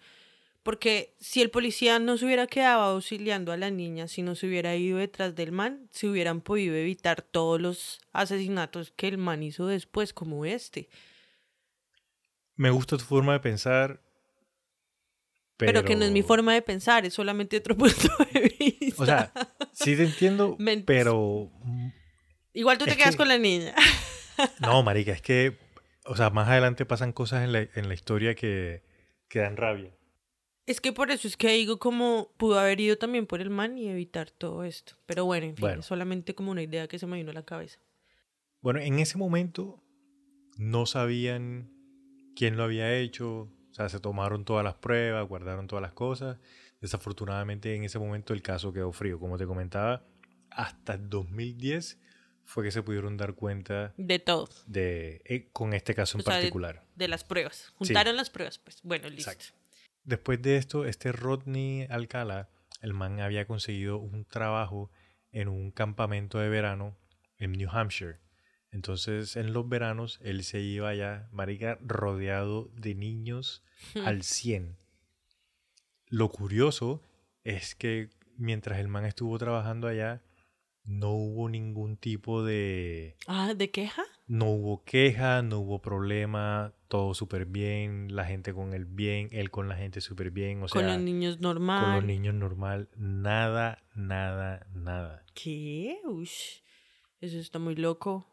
Porque 0.62 1.14
si 1.18 1.40
el 1.40 1.50
policía 1.50 1.98
no 1.98 2.18
se 2.18 2.26
hubiera 2.26 2.46
quedado 2.46 2.82
auxiliando 2.82 3.52
a 3.52 3.56
la 3.56 3.70
niña, 3.70 4.06
si 4.06 4.20
no 4.20 4.34
se 4.34 4.46
hubiera 4.46 4.76
ido 4.76 4.98
detrás 4.98 5.34
del 5.34 5.50
man, 5.50 5.88
se 5.92 6.08
hubieran 6.08 6.42
podido 6.42 6.74
evitar 6.74 7.22
todos 7.22 7.58
los 7.58 8.00
asesinatos 8.12 8.92
que 8.94 9.08
el 9.08 9.16
man 9.16 9.42
hizo 9.42 9.66
después, 9.66 10.12
como 10.12 10.44
este. 10.44 10.90
Me 12.58 12.68
gusta 12.70 12.98
tu 12.98 13.04
forma 13.04 13.32
de 13.32 13.40
pensar. 13.40 14.02
Pero, 15.56 15.72
Pero, 15.72 15.84
que 15.84 15.96
no 15.96 16.04
es 16.04 16.12
mi 16.12 16.22
forma 16.22 16.52
de 16.54 16.60
pensar, 16.62 17.06
es 17.06 17.14
solamente 17.14 17.56
otro 17.56 17.74
punto 17.78 18.08
de 18.32 18.54
vista. 18.60 19.02
O 19.02 19.06
sea, 19.06 19.32
sí 19.72 19.96
te 19.96 20.04
entiendo, 20.04 20.56
pero 20.86 21.50
Igual 22.52 22.76
tú 22.78 22.84
te 22.84 22.90
es 22.92 22.96
quedas 22.96 23.12
que- 23.12 23.16
con 23.16 23.28
la 23.28 23.38
niña. 23.38 23.74
no, 24.60 24.82
marica, 24.82 25.12
es 25.12 25.22
que, 25.22 25.56
o 26.04 26.14
sea, 26.16 26.30
más 26.30 26.48
adelante 26.48 26.84
pasan 26.86 27.12
cosas 27.12 27.42
en 27.44 27.52
la, 27.52 27.60
en 27.74 27.88
la 27.88 27.94
historia 27.94 28.34
que, 28.34 28.82
que 29.28 29.38
dan 29.40 29.56
rabia. 29.56 29.94
Es 30.66 30.80
que 30.82 30.92
por 30.92 31.10
eso 31.10 31.26
es 31.26 31.36
que 31.38 31.48
digo 31.52 31.78
como 31.78 32.30
pudo 32.36 32.58
haber 32.60 32.78
ido 32.78 32.98
también 32.98 33.26
por 33.26 33.40
el 33.40 33.48
man 33.50 33.78
y 33.78 33.88
evitar 33.88 34.30
todo 34.30 34.64
esto. 34.64 34.96
Pero 35.06 35.24
bueno, 35.24 35.46
en 35.46 35.56
fin, 35.56 35.62
Bueno. 35.62 35.82
solamente 35.82 36.34
como 36.34 36.50
una 36.50 36.62
idea 36.62 36.86
que 36.88 36.98
se 36.98 37.06
me 37.06 37.16
vino 37.16 37.30
a 37.30 37.34
la 37.34 37.44
cabeza. 37.44 37.78
Bueno, 38.60 38.78
en 38.80 38.98
ese 38.98 39.16
momento 39.16 39.82
no 40.58 40.84
sabían 40.84 41.72
quién 42.38 42.56
lo 42.56 42.62
había 42.62 42.94
hecho, 42.96 43.40
o 43.40 43.74
sea, 43.74 43.88
se 43.88 43.98
tomaron 43.98 44.44
todas 44.44 44.62
las 44.64 44.74
pruebas, 44.74 45.26
guardaron 45.28 45.66
todas 45.66 45.82
las 45.82 45.92
cosas. 45.92 46.38
Desafortunadamente 46.80 47.74
en 47.74 47.82
ese 47.82 47.98
momento 47.98 48.32
el 48.32 48.42
caso 48.42 48.72
quedó 48.72 48.92
frío. 48.92 49.18
Como 49.18 49.36
te 49.36 49.44
comentaba, 49.46 50.04
hasta 50.50 50.94
el 50.94 51.10
2010 51.10 51.98
fue 52.44 52.62
que 52.64 52.70
se 52.70 52.82
pudieron 52.82 53.16
dar 53.16 53.34
cuenta 53.34 53.92
De 53.96 54.20
todo. 54.20 54.48
de 54.66 55.20
eh, 55.24 55.48
con 55.52 55.74
este 55.74 55.94
caso 55.94 56.16
en 56.16 56.20
O 56.20 56.24
sea, 56.24 56.34
de- 56.36 56.40
particular. 56.42 56.84
De 56.94 57.08
las 57.08 57.24
pruebas. 57.24 57.72
Juntaron 57.74 58.16
las 58.16 58.30
pruebas, 58.30 58.58
pues. 58.58 58.80
Bueno, 58.84 59.08
listo. 59.10 59.30
Exacto. 59.32 59.58
Después 60.04 60.40
de 60.40 60.56
esto, 60.56 60.86
este 60.86 61.10
Rodney 61.12 61.86
Alcala, 61.90 62.48
el 62.80 62.94
man 62.94 63.20
había 63.20 63.46
conseguido 63.46 63.98
un 63.98 64.24
trabajo 64.24 64.90
en 65.32 65.48
un 65.48 65.72
campamento 65.72 66.38
de 66.38 66.48
verano 66.48 66.96
en 67.36 67.52
New 67.52 67.68
Hampshire. 67.70 68.18
Entonces, 68.70 69.36
en 69.36 69.52
los 69.52 69.68
veranos, 69.68 70.20
él 70.22 70.44
se 70.44 70.60
iba 70.60 70.88
allá, 70.90 71.28
marica, 71.32 71.78
rodeado 71.80 72.70
de 72.74 72.94
niños 72.94 73.62
al 74.04 74.22
100. 74.22 74.76
Lo 76.08 76.28
curioso 76.28 77.02
es 77.44 77.74
que 77.74 78.10
mientras 78.36 78.78
el 78.78 78.88
man 78.88 79.04
estuvo 79.04 79.38
trabajando 79.38 79.88
allá, 79.88 80.22
no 80.84 81.12
hubo 81.12 81.48
ningún 81.48 81.96
tipo 81.96 82.42
de... 82.42 83.16
Ah, 83.26 83.52
¿de 83.54 83.70
queja? 83.70 84.04
No 84.26 84.46
hubo 84.46 84.84
queja, 84.84 85.42
no 85.42 85.60
hubo 85.60 85.80
problema, 85.80 86.72
todo 86.88 87.14
súper 87.14 87.44
bien, 87.44 88.14
la 88.14 88.24
gente 88.24 88.54
con 88.54 88.72
él 88.72 88.86
bien, 88.86 89.28
él 89.32 89.50
con 89.50 89.68
la 89.68 89.76
gente 89.76 90.00
súper 90.00 90.30
bien, 90.30 90.62
o 90.62 90.68
sea, 90.68 90.80
con 90.80 90.90
los 90.90 91.00
niños 91.00 91.40
normal. 91.40 91.84
con 91.84 91.94
los 91.94 92.04
niños 92.04 92.34
normal, 92.34 92.88
nada, 92.96 93.82
nada, 93.94 94.66
nada. 94.74 95.24
¿Qué? 95.34 95.98
Ush, 96.04 96.60
eso 97.20 97.38
está 97.38 97.58
muy 97.58 97.74
loco. 97.74 98.26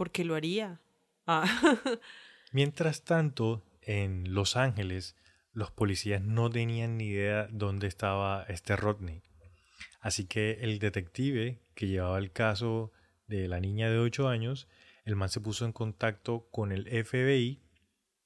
¿Por 0.00 0.12
qué 0.12 0.24
lo 0.24 0.34
haría? 0.34 0.80
Ah, 1.26 1.44
Mientras 2.52 3.04
tanto, 3.04 3.62
en 3.82 4.32
Los 4.32 4.56
Ángeles, 4.56 5.14
los 5.52 5.72
policías 5.72 6.22
no 6.22 6.48
tenían 6.48 6.96
ni 6.96 7.08
idea 7.08 7.48
dónde 7.50 7.86
estaba 7.86 8.44
este 8.44 8.76
Rodney. 8.76 9.22
Así 10.00 10.24
que 10.24 10.52
el 10.62 10.78
detective 10.78 11.60
que 11.74 11.86
llevaba 11.86 12.16
el 12.16 12.32
caso 12.32 12.92
de 13.26 13.46
la 13.46 13.60
niña 13.60 13.90
de 13.90 13.98
8 13.98 14.26
años, 14.30 14.68
el 15.04 15.16
man 15.16 15.28
se 15.28 15.42
puso 15.42 15.66
en 15.66 15.72
contacto 15.72 16.48
con 16.50 16.72
el 16.72 16.86
FBI 17.04 17.60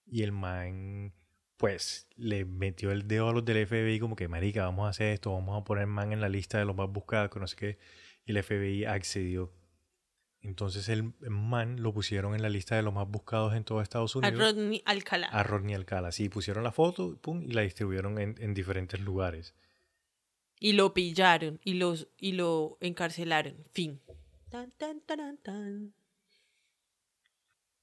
y 0.07 0.23
el 0.23 0.31
man 0.31 1.13
pues 1.57 2.07
le 2.15 2.45
metió 2.45 2.93
el 2.93 3.09
dedo 3.09 3.31
a 3.31 3.33
los 3.33 3.45
del 3.45 3.67
FBI 3.67 3.99
como 3.99 4.15
que 4.15 4.29
marica, 4.29 4.65
vamos 4.65 4.87
a 4.87 4.91
hacer 4.91 5.09
esto, 5.09 5.33
vamos 5.33 5.61
a 5.61 5.65
poner 5.65 5.89
man 5.89 6.13
en 6.13 6.21
la 6.21 6.29
lista 6.29 6.57
de 6.57 6.67
los 6.67 6.77
más 6.77 6.89
buscados, 6.89 7.35
no 7.35 7.49
sé 7.49 7.57
qué, 7.57 7.79
y 8.27 8.31
el 8.31 8.45
FBI 8.45 8.85
accedió. 8.85 9.64
Entonces 10.45 10.89
el 10.91 11.15
man 11.21 11.81
lo 11.83 11.93
pusieron 11.95 12.35
en 12.35 12.43
la 12.43 12.51
lista 12.51 12.77
de 12.77 12.83
los 12.83 12.93
más 12.93 13.09
buscados 13.09 13.55
en 13.55 13.65
todo 13.65 13.81
Estados 13.81 14.15
A 14.15 14.19
Unidos. 14.19 14.39
Rodney 14.39 14.83
Alcalá. 14.85 15.27
A 15.29 15.43
Rodney 15.43 15.75
Alcala. 15.75 16.13
Sí, 16.13 16.29
pusieron 16.29 16.63
la 16.63 16.71
foto 16.71 17.17
pum, 17.17 17.43
y 17.43 17.53
la 17.53 17.63
distribuyeron 17.63 18.19
en, 18.19 18.35
en 18.39 18.53
diferentes 18.55 19.01
lugares. 19.01 19.55
Y 20.61 20.75
lo 20.75 20.93
pillaron 20.95 21.61
y, 21.65 21.75
los, 21.75 22.09
y 22.19 22.33
lo 22.33 22.77
encarcelaron. 22.81 23.57
Fin. 23.73 24.01
Tan, 24.51 24.71
tan, 24.73 25.01
tan. 25.01 25.95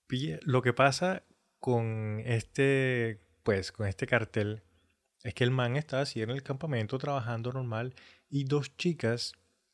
Pille- 0.07 0.39
Lo 0.43 0.62
que 0.62 0.74
pasa 0.74 1.24
con 1.59 2.22
este, 2.26 3.22
pues, 3.43 3.72
con 3.72 3.88
este 3.88 4.07
cartel 4.07 4.62
es 5.24 5.34
que 5.34 5.43
el 5.43 5.51
man 5.51 5.76
está 5.78 6.01
así 6.01 6.22
en 6.22 6.30
el 6.30 6.43
campamento 6.43 6.97
trabajando 6.97 7.51
normal 7.51 7.93
y 8.30 8.43
dos 8.45 8.76
chicas 8.78 9.34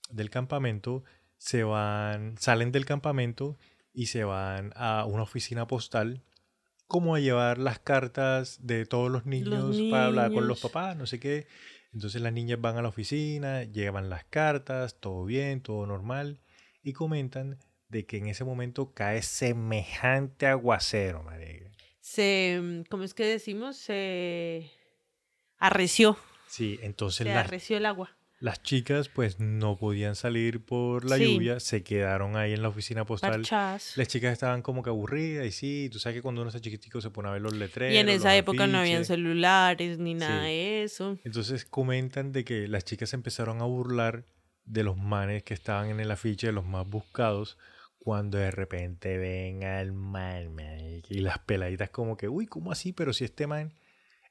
del 0.10 0.30
campamento 0.30 1.04
se 1.38 1.64
van, 1.64 2.38
salen 2.38 2.72
del 2.72 2.86
campamento 2.86 3.58
y 3.94 4.08
se 4.08 4.24
van 4.24 4.74
a 4.76 5.06
una 5.06 5.24
oficina 5.24 5.68
postal 5.68 6.24
como 6.88 7.16
a 7.16 7.20
llevar 7.20 7.58
las 7.58 7.80
cartas 7.80 8.66
de 8.66 8.86
todos 8.86 9.12
los 9.12 9.26
niños, 9.26 9.76
para 9.92 10.06
hablar 10.06 10.32
con 10.32 10.48
los 10.48 10.62
papás, 10.62 10.96
no 10.96 11.06
sé 11.06 11.20
qué. 11.20 11.48
Entonces 11.94 12.22
las 12.22 12.32
niñas 12.32 12.62
van 12.62 12.78
a 12.78 12.82
la 12.82 12.90
oficina, 12.90 13.64
llevan 13.64 14.10
las 14.10 14.24
cartas, 14.26 15.00
todo 15.00 15.26
bien, 15.26 15.62
todo 15.62 15.86
normal 15.86 16.40
y 16.84 16.94
comentan 16.94 17.60
de 17.90 18.06
que 18.06 18.18
en 18.18 18.28
ese 18.28 18.44
momento 18.44 18.94
cae 18.94 19.22
semejante 19.22 20.48
aguacero, 20.48 21.24
marica. 21.24 21.72
Se, 22.00 22.84
¿cómo 22.90 23.04
es 23.04 23.14
que 23.14 23.26
decimos? 23.26 23.76
Se 23.78 24.72
arreció. 25.58 26.18
Sí, 26.48 26.80
entonces 26.82 27.28
Se 27.28 27.34
arreció 27.34 27.78
el 27.78 27.86
agua. 27.86 28.17
Las 28.40 28.62
chicas 28.62 29.10
pues 29.10 29.40
no 29.40 29.78
podían 29.78 30.16
salir 30.16 30.64
por 30.64 31.06
la 31.06 31.18
Sí. 31.18 31.34
lluvia, 31.34 31.60
se 31.60 31.84
quedaron 31.84 32.36
ahí 32.36 32.54
en 32.54 32.62
la 32.62 32.68
oficina 32.70 33.04
postal. 33.06 33.42
Las 33.50 34.08
chicas 34.08 34.32
estaban 34.34 34.62
como 34.62 34.84
que 34.84 34.90
aburridas 34.92 35.46
y 35.48 35.52
sí, 35.52 35.90
tú 35.92 35.98
sabes 36.00 36.18
que 36.18 36.22
cuando 36.22 36.42
uno 36.42 36.50
está 36.50 36.62
chiquitico 36.62 37.02
se 37.02 37.10
pone 37.10 37.30
a 37.30 37.32
ver 37.32 37.42
los 37.42 37.54
letreros. 37.54 37.96
Y 37.96 37.98
en 37.98 38.10
esa 38.10 38.36
época 38.36 38.68
no 38.68 38.78
habían 38.78 39.06
celulares 39.06 39.98
ni 40.00 40.14
nada 40.14 40.42
Sí. 40.42 40.48
de 40.48 40.84
eso. 40.84 41.18
Entonces 41.24 41.66
comentan 41.66 42.32
de 42.32 42.46
que 42.46 42.68
las 42.68 42.86
chicas 42.86 43.10
se 43.10 43.16
empezaron 43.16 43.62
a 43.62 43.66
burlar 43.66 44.26
de 44.66 44.84
los 44.84 44.98
manes 44.98 45.44
que 45.44 45.54
estaban 45.54 45.90
en 45.90 46.00
el 46.00 46.12
afiche 46.12 46.48
de 46.48 46.54
los 46.54 46.66
más 46.66 46.88
buscados 46.88 47.58
cuando 48.00 48.38
de 48.38 48.52
repente 48.52 49.18
ven 49.18 49.64
al 49.64 49.92
man, 49.94 50.56
y 51.10 51.20
las 51.20 51.40
peladitas 51.40 51.90
como 51.90 52.16
que, 52.16 52.30
uy, 52.30 52.46
¿cómo 52.48 52.72
así? 52.72 52.94
Pero 52.94 53.12
si 53.14 53.26
este 53.26 53.48
man, 53.48 53.74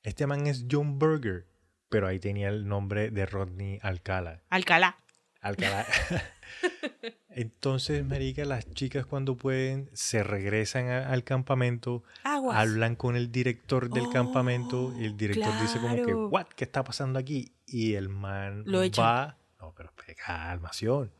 este 0.02 0.26
man 0.26 0.46
es 0.46 0.64
John 0.70 0.98
Berger, 0.98 1.44
pero 1.88 2.06
ahí 2.06 2.18
tenía 2.18 2.48
el 2.48 2.66
nombre 2.68 3.10
de 3.10 3.26
Rodney 3.26 3.78
Alcala. 3.82 4.42
Alcalá. 4.50 4.98
Alcalá. 5.40 5.86
Entonces, 7.28 8.04
marica, 8.04 8.44
las 8.44 8.70
chicas 8.72 9.04
cuando 9.06 9.36
pueden 9.36 9.90
se 9.92 10.22
regresan 10.24 10.88
a- 10.88 11.10
al 11.10 11.22
campamento, 11.24 12.02
Aguas. 12.24 12.56
hablan 12.56 12.96
con 12.96 13.14
el 13.16 13.30
director 13.30 13.90
del 13.90 14.08
campamento 14.10 14.92
y 14.98 15.04
el 15.04 15.16
director 15.16 15.52
dice 15.60 15.78
como 15.78 15.94
que, 15.96 16.14
what, 16.14 16.46
¿qué 16.56 16.64
está 16.64 16.82
pasando 16.82 17.18
aquí? 17.18 17.52
Y 17.66 17.94
el 17.94 18.08
man 18.08 18.62
Lo 18.66 18.80
va, 18.98 19.36
no, 19.60 19.72
pero 19.76 19.92
calmación. 20.24 21.12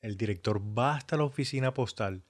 El 0.00 0.16
director 0.16 0.60
va 0.60 0.96
hasta 0.96 1.16
la 1.18 1.24
oficina 1.24 1.74
postal, 1.74 2.22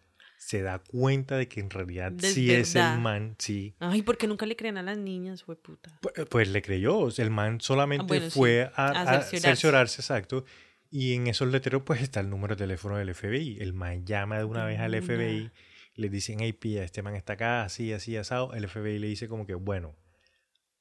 se 0.42 0.62
da 0.62 0.78
cuenta 0.78 1.36
de 1.36 1.48
que 1.48 1.60
en 1.60 1.68
realidad 1.68 2.10
De 2.12 2.32
sí 2.32 2.50
es 2.50 2.74
el 2.74 2.98
man, 2.98 3.36
sí. 3.38 3.74
Ay, 3.78 4.00
¿por 4.00 4.16
qué 4.16 4.26
nunca 4.26 4.46
le 4.46 4.56
creen 4.56 4.78
a 4.78 4.82
las 4.82 4.96
niñas, 4.96 5.44
fue 5.44 5.54
puta? 5.54 5.90
Pu- 6.00 6.26
Pues, 6.28 6.48
le 6.48 6.62
creyó, 6.62 7.08
el 7.14 7.30
man 7.30 7.60
solamente 7.60 8.04
Ah, 8.04 8.06
bueno, 8.08 8.30
fue 8.30 8.62
a, 8.74 8.86
a 8.86 8.90
a 8.90 8.94
cerciorarse. 9.22 9.40
cerciorarse, 9.40 10.00
exacto. 10.00 10.46
Y 10.90 11.12
en 11.12 11.26
esos 11.26 11.46
letreros 11.52 11.82
pues 11.84 12.00
está 12.00 12.20
el 12.20 12.30
número 12.30 12.56
de 12.56 12.60
teléfono 12.64 12.96
del 12.96 13.14
FBI. 13.14 13.58
El 13.60 13.74
man 13.74 14.06
llama 14.06 14.38
de 14.38 14.44
una 14.44 14.64
vez 14.64 14.80
al 14.80 14.92
una. 14.94 15.02
FBI, 15.02 15.50
le 15.96 16.08
dicen, 16.08 16.38
hey, 16.40 16.54
pilla, 16.54 16.84
este 16.84 17.02
man 17.02 17.14
está 17.16 17.34
acá, 17.34 17.62
así, 17.62 17.92
así, 17.92 18.16
asado. 18.16 18.54
El 18.54 18.66
FBI 18.66 18.98
le 18.98 19.08
dice 19.08 19.28
como 19.28 19.46
que, 19.46 19.54
bueno, 19.54 19.94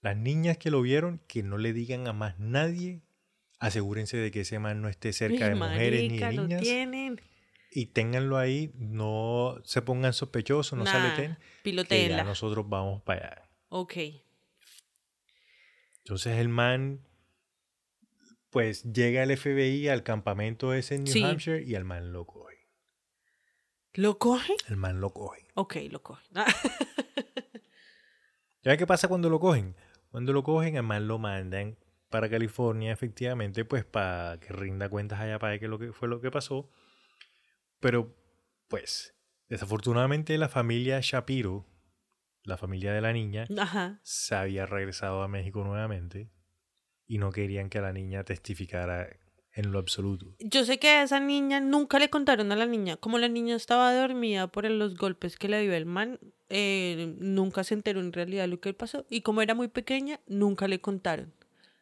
las 0.01 0.16
niñas 0.16 0.57
que 0.57 0.72
lo 0.72 0.82
vieron, 0.82 1.20
que 1.28 1.43
no 1.43 1.57
le 1.57 1.74
digan 1.74 2.07
a 2.07 2.14
más 2.14 2.39
nadie, 2.39 3.01
asegúrense 3.60 4.16
de 4.16 4.32
que 4.32 4.41
ese 4.41 4.57
man 4.57 4.82
no 4.82 4.88
esté 4.88 5.12
cerca 5.12 5.49
de 5.49 5.55
mujeres 5.55 6.10
ni 6.10 6.18
de 6.18 6.32
lo 6.34 6.43
niñas. 6.43 6.62
tienen. 6.62 7.20
Y 7.72 7.88
ténganlo 7.88 8.38
ahí, 8.38 8.72
no 8.76 9.59
se 9.63 9.82
pongan 9.82 10.13
sospechosos, 10.13 10.78
no 10.78 10.86
Nah, 10.86 10.91
aleten, 10.91 11.38
que 11.63 12.09
ya 12.09 12.24
nosotros 12.24 12.67
vamos 12.67 13.01
para 13.03 13.28
allá. 13.28 13.49
Ok. 13.70 13.93
Entonces 15.99 16.38
el 16.39 16.49
man, 16.49 17.05
pues 18.49 18.84
llega 18.84 19.22
el 19.22 19.38
FBI 19.38 19.88
al 19.89 20.01
campamento 20.03 20.74
ese 20.74 20.95
en 20.95 21.03
New 21.03 21.13
Sí. 21.13 21.24
Hampshire 21.24 21.61
y 21.63 21.76
el 21.76 21.86
man 21.86 22.11
lo 22.11 22.26
coge. 22.26 22.67
¿Lo 23.93 24.17
coge? 24.17 24.55
El 24.67 24.78
man 24.78 24.99
lo 24.99 25.11
coge. 25.13 25.47
Ok, 25.53 25.76
lo 25.91 26.01
coge. 26.01 26.24
¿Ya 28.63 28.78
qué 28.78 28.88
pasa 28.88 29.07
cuando 29.07 29.30
lo 29.30 29.39
cogen? 29.39 29.76
Cuando 30.11 30.34
lo 30.34 30.43
cogen, 30.43 30.76
el 30.76 30.84
man 30.84 31.07
lo 31.07 31.20
mandan 31.20 31.78
para 32.09 32.30
California, 32.30 32.91
efectivamente, 32.91 33.63
pues 33.65 33.86
para 33.86 34.39
que 34.39 34.51
rinda 34.53 34.89
cuentas 34.89 35.20
allá 35.20 35.38
para 35.38 35.51
ver 35.51 35.59
qué 35.59 35.67
lo 35.67 35.78
que 35.78 35.93
fue 35.93 36.07
lo 36.07 36.20
que 36.20 36.32
pasó. 36.32 36.70
Pero, 37.80 38.15
pues, 38.67 39.15
desafortunadamente 39.47 40.38
la 40.38 40.49
familia 40.49 40.99
Shapiro, 41.01 41.65
la 42.43 42.57
familia 42.57 42.93
de 42.93 43.01
la 43.01 43.13
niña, 43.13 43.45
Ajá. 43.57 43.99
se 44.03 44.36
había 44.36 44.65
regresado 44.65 45.23
a 45.23 45.27
México 45.27 45.63
nuevamente 45.63 46.30
y 47.07 47.17
no 47.17 47.32
querían 47.32 47.69
que 47.69 47.82
la 47.82 47.93
niña 47.93 48.23
testificara 48.23 49.09
en 49.53 49.71
lo 49.71 49.80
absoluto. 49.80 50.36
Yo 50.39 50.63
sé 50.63 50.77
que 50.80 50.89
a 50.89 51.03
esa 51.03 51.19
niña 51.19 51.59
nunca 51.59 51.99
le 51.99 52.09
contaron 52.09 52.51
a 52.51 52.55
la 52.55 52.65
niña. 52.65 52.97
Como 52.97 53.17
la 53.17 53.27
niña 53.27 53.55
estaba 53.55 53.93
dormida 53.93 54.47
por 54.47 54.69
los 54.69 54.95
golpes 54.95 55.38
que 55.38 55.49
le 55.49 55.61
dio 55.61 55.73
el 55.73 55.86
man, 55.86 56.19
eh, 56.49 57.15
nunca 57.19 57.63
se 57.63 57.73
enteró 57.73 57.99
en 57.99 58.13
realidad 58.13 58.47
lo 58.47 58.59
que 58.61 58.73
pasó. 58.73 59.05
Y 59.09 59.21
como 59.21 59.41
era 59.41 59.55
muy 59.55 59.67
pequeña, 59.67 60.19
nunca 60.27 60.67
le 60.67 60.80
contaron. 60.80 61.34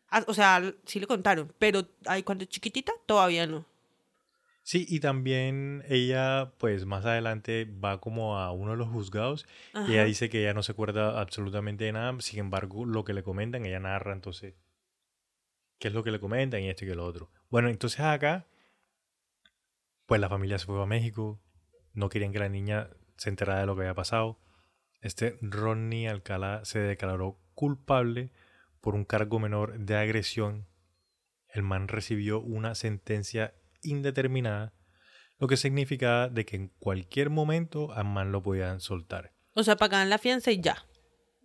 Ah, 0.09 0.23
O 0.27 0.33
sea, 0.33 0.73
sí 0.85 0.99
le 1.01 1.07
contaron, 1.07 1.53
pero 1.59 1.85
ahí 2.05 2.23
cuando 2.23 2.45
es 2.45 2.49
chiquitita, 2.49 2.93
todavía 3.05 3.45
no. 3.45 3.65
Sí, 4.67 4.85
y 4.89 4.99
también 4.99 5.85
ella, 5.87 6.51
pues 6.57 6.85
más 6.85 7.05
adelante 7.05 7.63
va 7.63 8.01
como 8.01 8.37
a 8.37 8.51
uno 8.51 8.71
de 8.71 8.77
los 8.77 8.89
juzgados 8.89 9.47
y 9.87 9.93
ella 9.93 10.03
dice 10.03 10.29
que 10.29 10.41
ella 10.41 10.53
no 10.53 10.61
se 10.61 10.73
acuerda 10.73 11.21
absolutamente 11.21 11.85
de 11.85 11.93
nada, 11.93 12.13
sin 12.19 12.41
embargo, 12.41 12.83
lo 12.83 13.05
que 13.05 13.13
le 13.13 13.23
comentan, 13.23 13.65
ella 13.65 13.79
narra 13.79 14.11
entonces 14.11 14.55
qué 15.79 15.87
es 15.87 15.93
lo 15.93 16.03
que 16.03 16.11
le 16.11 16.19
comentan 16.19 16.59
y 16.59 16.69
esto 16.69 16.83
y 16.83 16.89
que 16.89 16.95
lo 16.95 17.05
otro. 17.05 17.31
Bueno, 17.49 17.69
entonces 17.69 18.01
acá, 18.01 18.45
pues 20.05 20.19
la 20.19 20.27
familia 20.27 20.59
se 20.59 20.65
fue 20.65 20.83
a 20.83 20.85
México, 20.85 21.39
no 21.93 22.09
querían 22.09 22.33
que 22.33 22.39
la 22.39 22.49
niña 22.49 22.89
se 23.15 23.29
enterara 23.29 23.61
de 23.61 23.67
lo 23.67 23.75
que 23.77 23.83
había 23.83 23.93
pasado. 23.93 24.37
Este 24.99 25.37
Ronnie 25.39 26.09
Alcalá 26.09 26.65
se 26.65 26.79
declaró 26.79 27.39
culpable 27.55 28.33
por 28.81 28.95
un 28.95 29.05
cargo 29.05 29.39
menor 29.39 29.79
de 29.79 29.95
agresión. 29.95 30.67
El 31.47 31.63
man 31.63 31.87
recibió 31.87 32.41
una 32.41 32.75
sentencia 32.75 33.53
indeterminada, 33.81 34.73
lo 35.39 35.47
que 35.47 35.57
significaba 35.57 36.29
de 36.29 36.45
que 36.45 36.55
en 36.55 36.69
cualquier 36.79 37.29
momento 37.29 37.91
al 37.93 38.05
man 38.05 38.31
lo 38.31 38.41
podían 38.41 38.79
soltar. 38.79 39.33
O 39.53 39.63
sea, 39.63 39.75
pagaban 39.75 40.09
la 40.09 40.17
fianza 40.17 40.51
y 40.51 40.61
ya. 40.61 40.85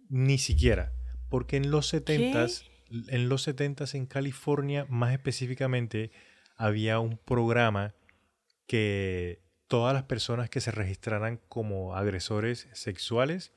Ni 0.09 0.39
siquiera, 0.39 0.93
porque 1.29 1.57
en 1.57 1.71
los 1.71 1.93
70s, 1.93 2.65
en 3.09 3.29
los 3.29 3.47
70s 3.49 3.95
en 3.95 4.07
California, 4.07 4.87
más 4.89 5.13
específicamente, 5.13 6.11
había 6.57 6.99
un 6.99 7.17
programa 7.17 7.95
que 8.67 9.43
todas 9.67 9.95
las 9.95 10.05
personas 10.05 10.51
que 10.51 10.61
se 10.61 10.71
registraran 10.71 11.41
como 11.49 11.95
agresores 11.95 12.69
sexuales 12.73 13.53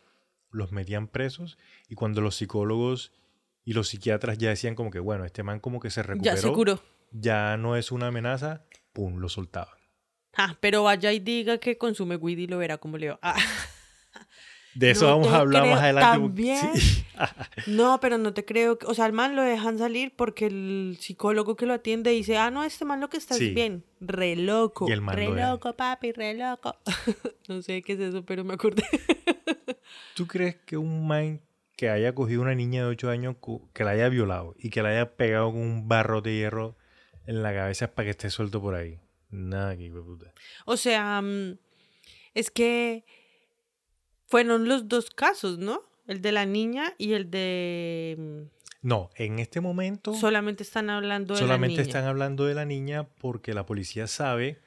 los 0.52 0.72
metían 0.72 1.08
presos 1.08 1.58
y 1.90 1.96
cuando 1.96 2.22
los 2.22 2.38
psicólogos 2.38 3.12
y 3.66 3.74
los 3.74 3.90
psiquiatras 3.90 4.38
ya 4.38 4.50
decían 4.50 4.76
como 4.76 4.92
que 4.92 5.00
bueno, 5.00 5.26
este 5.26 5.44
man 5.44 5.60
como 5.60 5.80
que 5.80 5.90
se 5.90 6.04
recuperó, 6.04 6.36
Ya 6.36 6.42
se 6.42 6.52
curó. 6.52 6.82
Ya 7.20 7.58
no 7.58 7.76
es 7.76 7.92
una 7.92 8.08
amenaza, 8.08 8.64
pum, 8.94 9.18
lo 9.18 9.30
soltaban. 9.30 9.74
Ah, 10.38 10.58
pero 10.60 10.84
vaya 10.84 11.12
y 11.14 11.20
diga 11.20 11.58
que 11.60 11.78
consume 11.78 12.18
weed 12.18 12.38
y 12.40 12.48
lo 12.48 12.58
verá 12.58 12.78
como 12.78 12.98
le 12.98 13.10
va. 13.10 13.20
Ah. 13.22 13.36
De 14.76 14.92
eso 14.92 15.06
No 15.06 15.12
vamos 15.20 15.34
a 15.34 15.38
hablar 15.38 15.62
creo, 15.62 15.74
más 15.76 15.84
adelante. 15.84 16.18
¿también? 16.20 16.76
sí. 16.76 17.02
No, 17.68 17.98
pero 18.02 18.18
no 18.18 18.34
te 18.34 18.44
creo. 18.44 18.78
que- 18.78 18.86
O 18.88 18.94
sea, 18.94 19.06
al 19.06 19.14
man 19.14 19.34
lo 19.38 19.42
dejan 19.42 19.78
salir 19.78 20.14
porque 20.18 20.48
el 20.48 20.98
psicólogo 21.00 21.56
que 21.56 21.66
lo 21.66 21.74
atiende 21.74 22.12
dice, 22.12 22.38
ah, 22.38 22.52
no, 22.52 22.66
este 22.66 22.84
man 22.84 23.00
lo 23.00 23.08
que 23.10 23.16
está 23.16 23.36
Sí. 23.36 23.48
es 23.50 23.56
bien. 23.56 23.86
Re 24.02 24.36
loco. 24.36 24.90
Y 24.90 24.92
el 24.92 25.00
man 25.00 25.16
re 25.16 25.30
lo 25.30 25.36
loco, 25.36 25.72
papi, 25.78 26.12
re 26.12 26.34
loco. 26.34 26.76
no 27.48 27.62
sé 27.62 27.82
qué 27.84 27.94
es 27.94 28.00
eso, 28.02 28.26
pero 28.26 28.44
me 28.44 28.54
acordé. 28.56 28.84
¿Tú 30.14 30.28
crees 30.28 30.58
que 30.66 30.76
un 30.76 31.08
man 31.08 31.40
que 31.78 31.90
haya 31.90 32.14
cogido 32.14 32.42
una 32.42 32.56
niña 32.56 32.82
de 32.82 32.88
8 32.90 33.10
años 33.10 33.38
que 33.74 33.84
la 33.86 33.92
haya 33.92 34.10
violado 34.10 34.56
y 34.58 34.70
que 34.70 34.82
la 34.82 34.90
haya 34.90 35.16
pegado 35.16 35.52
con 35.52 35.62
un 35.62 35.88
barro 35.88 36.22
de 36.22 36.36
hierro 36.36 36.76
en 37.28 37.44
la 37.44 37.54
cabeza 37.54 37.86
es 37.86 37.92
para 37.92 38.06
que 38.06 38.12
esté 38.12 38.30
suelto 38.30 38.62
por 38.62 38.76
ahí? 38.76 39.00
Nada, 39.30 39.76
que 39.76 39.90
puta. 39.90 40.34
o 40.66 40.78
sea, 40.78 41.22
mm, 41.22 41.58
es 42.34 42.52
que 42.52 43.06
fueron 44.28 44.68
los 44.68 44.88
dos 44.88 45.10
casos, 45.10 45.58
¿no? 45.58 45.82
El 46.08 46.22
de 46.22 46.32
la 46.32 46.46
niña 46.46 46.94
y 46.98 47.14
el 47.14 47.32
de... 47.32 48.16
mm, 48.18 48.42
No, 48.82 49.10
en 49.16 49.40
este 49.40 49.62
momento 49.62 50.14
Solamente 50.14 50.64
están 50.64 50.90
hablando 50.90 51.34
de 51.34 51.40
solamente 51.40 51.78
la 51.78 51.82
niña. 51.84 51.90
están 51.90 52.06
hablando 52.06 52.46
de 52.46 52.54
la 52.54 52.66
niña 52.66 53.08
porque 53.20 53.54
la 53.54 53.66
policía 53.66 54.08
sabe 54.08 54.60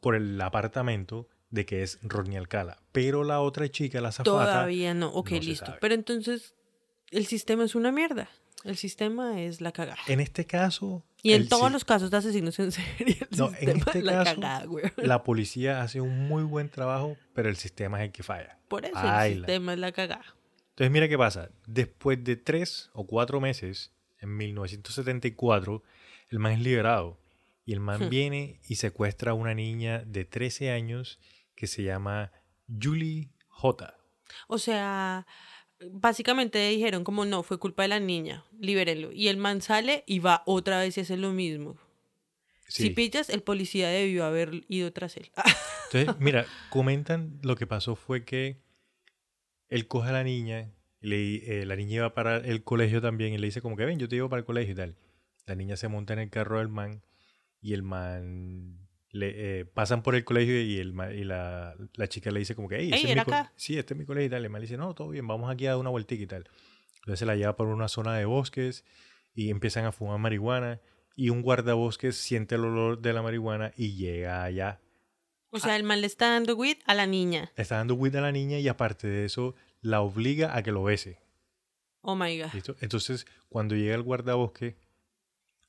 por 0.00 0.14
el 0.14 0.40
apartamento 0.40 1.28
de 1.50 1.64
que 1.64 1.82
es 1.82 1.98
Rodney 2.02 2.36
Alcala. 2.36 2.82
Pero 2.92 3.24
la 3.24 3.40
otra 3.40 3.68
chica, 3.68 4.00
la 4.00 4.12
zafata, 4.12 4.24
Todavía 4.30 4.92
no. 4.94 5.08
Ok, 5.12 5.30
no 5.32 5.38
listo. 5.40 5.76
Pero 5.80 5.94
entonces, 5.94 6.54
el 7.10 7.26
sistema 7.26 7.64
es 7.64 7.74
una 7.74 7.90
mierda. 7.92 8.28
El 8.64 8.76
sistema 8.76 9.40
es 9.40 9.60
la 9.60 9.72
cagada. 9.72 9.98
en 10.08 10.20
este 10.20 10.46
caso... 10.46 11.04
Y 11.22 11.32
en 11.32 11.42
el 11.42 11.48
todos 11.48 11.66
si- 11.68 11.72
los 11.72 11.84
casos 11.84 12.10
de 12.10 12.16
asesinos 12.18 12.58
en 12.58 12.70
serie, 12.72 13.18
el 13.30 13.38
No, 13.38 13.46
en 13.48 13.54
sistema 13.54 13.78
este 13.86 13.98
es 13.98 14.04
la 14.04 14.12
caso, 14.24 14.40
cagada, 14.40 14.64
güey. 14.66 14.84
La 14.96 15.22
policía 15.24 15.82
hace 15.82 16.00
un 16.00 16.28
muy 16.28 16.42
buen 16.44 16.68
trabajo, 16.68 17.16
pero 17.34 17.48
el 17.48 17.56
sistema 17.56 17.98
es 18.00 18.06
el 18.06 18.12
que 18.12 18.22
falla. 18.22 18.58
Por 18.68 18.84
eso 18.84 18.96
el 18.98 19.02
Baila. 19.04 19.46
sistema 19.46 19.72
es 19.72 19.78
la 19.78 19.92
cagada. 19.92 20.24
Entonces 20.70 20.90
mira 20.92 21.08
qué 21.08 21.18
pasa. 21.18 21.50
Después 21.66 22.22
de 22.22 22.36
tres 22.36 22.90
o 22.92 23.04
cuatro 23.06 23.40
meses, 23.40 23.92
en 24.20 24.36
1974, 24.36 25.82
el 26.30 26.38
man 26.38 26.52
es 26.52 26.60
liberado. 26.60 27.18
Y 27.64 27.72
el 27.72 27.80
man 27.80 28.06
Hmm. 28.06 28.08
viene 28.08 28.60
y 28.68 28.76
secuestra 28.76 29.32
a 29.32 29.34
una 29.34 29.54
niña 29.54 30.02
de 30.06 30.24
13 30.24 30.70
años 30.70 31.18
que 31.54 31.66
se 31.66 31.82
llama 31.82 32.32
Julie 32.80 33.28
J. 33.48 33.94
O 34.46 34.58
sea, 34.58 35.26
básicamente 35.92 36.68
dijeron 36.68 37.04
como 37.04 37.24
no, 37.24 37.42
fue 37.42 37.58
culpa 37.58 37.82
de 37.82 37.88
la 37.88 38.00
niña, 38.00 38.44
libérenlo. 38.58 39.12
Y 39.12 39.28
el 39.28 39.36
man 39.36 39.62
sale 39.62 40.04
y 40.06 40.18
va 40.18 40.42
otra 40.46 40.80
vez 40.80 40.96
y 40.96 41.00
hace 41.02 41.16
lo 41.16 41.32
mismo. 41.32 41.76
Sí. 42.68 42.84
Si 42.84 42.90
pillas, 42.90 43.30
el 43.30 43.42
policía 43.42 43.88
debió 43.88 44.24
haber 44.24 44.64
ido 44.68 44.92
tras 44.92 45.16
él. 45.16 45.30
Entonces, 45.92 46.20
mira, 46.20 46.46
comentan 46.70 47.38
lo 47.42 47.56
que 47.56 47.66
pasó 47.66 47.96
fue 47.96 48.24
que 48.24 48.60
él 49.68 49.86
coge 49.86 50.10
a 50.10 50.12
la 50.12 50.24
niña, 50.24 50.70
le, 51.00 51.60
eh, 51.60 51.66
la 51.66 51.76
niña 51.76 51.96
iba 51.96 52.14
para 52.14 52.36
el 52.38 52.64
colegio 52.64 53.00
también 53.00 53.32
y 53.32 53.38
le 53.38 53.46
dice 53.46 53.62
como 53.62 53.76
que 53.76 53.84
ven, 53.84 53.98
yo 53.98 54.08
te 54.08 54.16
llevo 54.16 54.28
para 54.28 54.40
el 54.40 54.46
colegio 54.46 54.72
y 54.72 54.76
tal. 54.76 54.96
La 55.46 55.54
niña 55.54 55.76
se 55.76 55.88
monta 55.88 56.12
en 56.12 56.18
el 56.18 56.30
carro 56.30 56.58
del 56.58 56.68
man 56.68 57.02
y 57.60 57.72
el 57.72 57.82
man 57.82 58.87
le 59.10 59.60
eh, 59.60 59.64
pasan 59.64 60.02
por 60.02 60.14
el 60.14 60.24
colegio 60.24 60.60
y 60.60 60.78
el 60.78 60.94
y 61.16 61.24
la, 61.24 61.74
la 61.94 62.06
chica 62.08 62.30
le 62.30 62.40
dice 62.40 62.54
como 62.54 62.68
que 62.68 62.76
hey, 62.76 62.86
Ey, 62.86 62.92
ese 62.92 62.98
es 62.98 63.04
mi 63.04 63.10
¿era 63.12 63.24
co- 63.24 63.30
acá? 63.32 63.52
sí, 63.56 63.78
este 63.78 63.94
es 63.94 63.98
mi 63.98 64.04
colegio 64.04 64.26
y 64.26 64.30
tal. 64.30 64.44
El 64.44 64.50
man 64.50 64.60
le 64.60 64.66
dice, 64.66 64.76
no, 64.76 64.94
todo 64.94 65.08
bien, 65.10 65.26
vamos 65.26 65.50
aquí 65.50 65.66
a 65.66 65.70
dar 65.70 65.78
una 65.78 65.90
vueltica 65.90 66.22
y 66.22 66.26
tal. 66.26 66.48
Entonces 66.96 67.18
se 67.20 67.26
la 67.26 67.36
lleva 67.36 67.56
por 67.56 67.68
una 67.68 67.88
zona 67.88 68.16
de 68.16 68.24
bosques 68.26 68.84
y 69.34 69.50
empiezan 69.50 69.84
a 69.86 69.92
fumar 69.92 70.18
marihuana 70.18 70.80
y 71.16 71.30
un 71.30 71.42
guardabosques 71.42 72.16
siente 72.16 72.56
el 72.56 72.64
olor 72.64 73.00
de 73.00 73.12
la 73.12 73.22
marihuana 73.22 73.72
y 73.76 73.94
llega 73.96 74.44
allá 74.44 74.80
O 75.50 75.58
sea, 75.58 75.74
el 75.76 75.82
man 75.84 76.00
le 76.00 76.06
está 76.06 76.28
dando 76.30 76.54
weed 76.54 76.76
a 76.86 76.94
la 76.94 77.06
niña. 77.06 77.50
está 77.56 77.76
dando 77.76 77.94
weed 77.94 78.14
a 78.16 78.20
la 78.20 78.30
niña 78.32 78.58
y 78.58 78.68
aparte 78.68 79.08
de 79.08 79.24
eso 79.24 79.54
la 79.80 80.00
obliga 80.02 80.54
a 80.56 80.62
que 80.62 80.70
lo 80.72 80.82
bese. 80.84 81.18
Oh 82.02 82.14
my 82.14 82.38
god. 82.38 82.52
¿listo? 82.52 82.76
Entonces, 82.80 83.26
cuando 83.48 83.74
llega 83.74 83.94
el 83.94 84.02
guardabosque, 84.02 84.76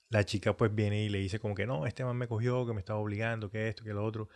la 0.10 0.26
chica 0.26 0.58
pues 0.58 0.74
viene 0.74 1.04
y 1.04 1.10
le 1.10 1.20
dice 1.20 1.40
como 1.40 1.56
que 1.56 1.66
no, 1.66 1.86
este 1.86 2.04
man 2.04 2.18
me 2.18 2.28
cogió, 2.28 2.66
que 2.66 2.74
me 2.74 2.80
estaba 2.80 3.00
obligando, 3.00 3.50
que 3.50 3.68
esto, 3.68 3.84
que 3.84 3.94
lo 3.94 4.04
otro. 4.04 4.30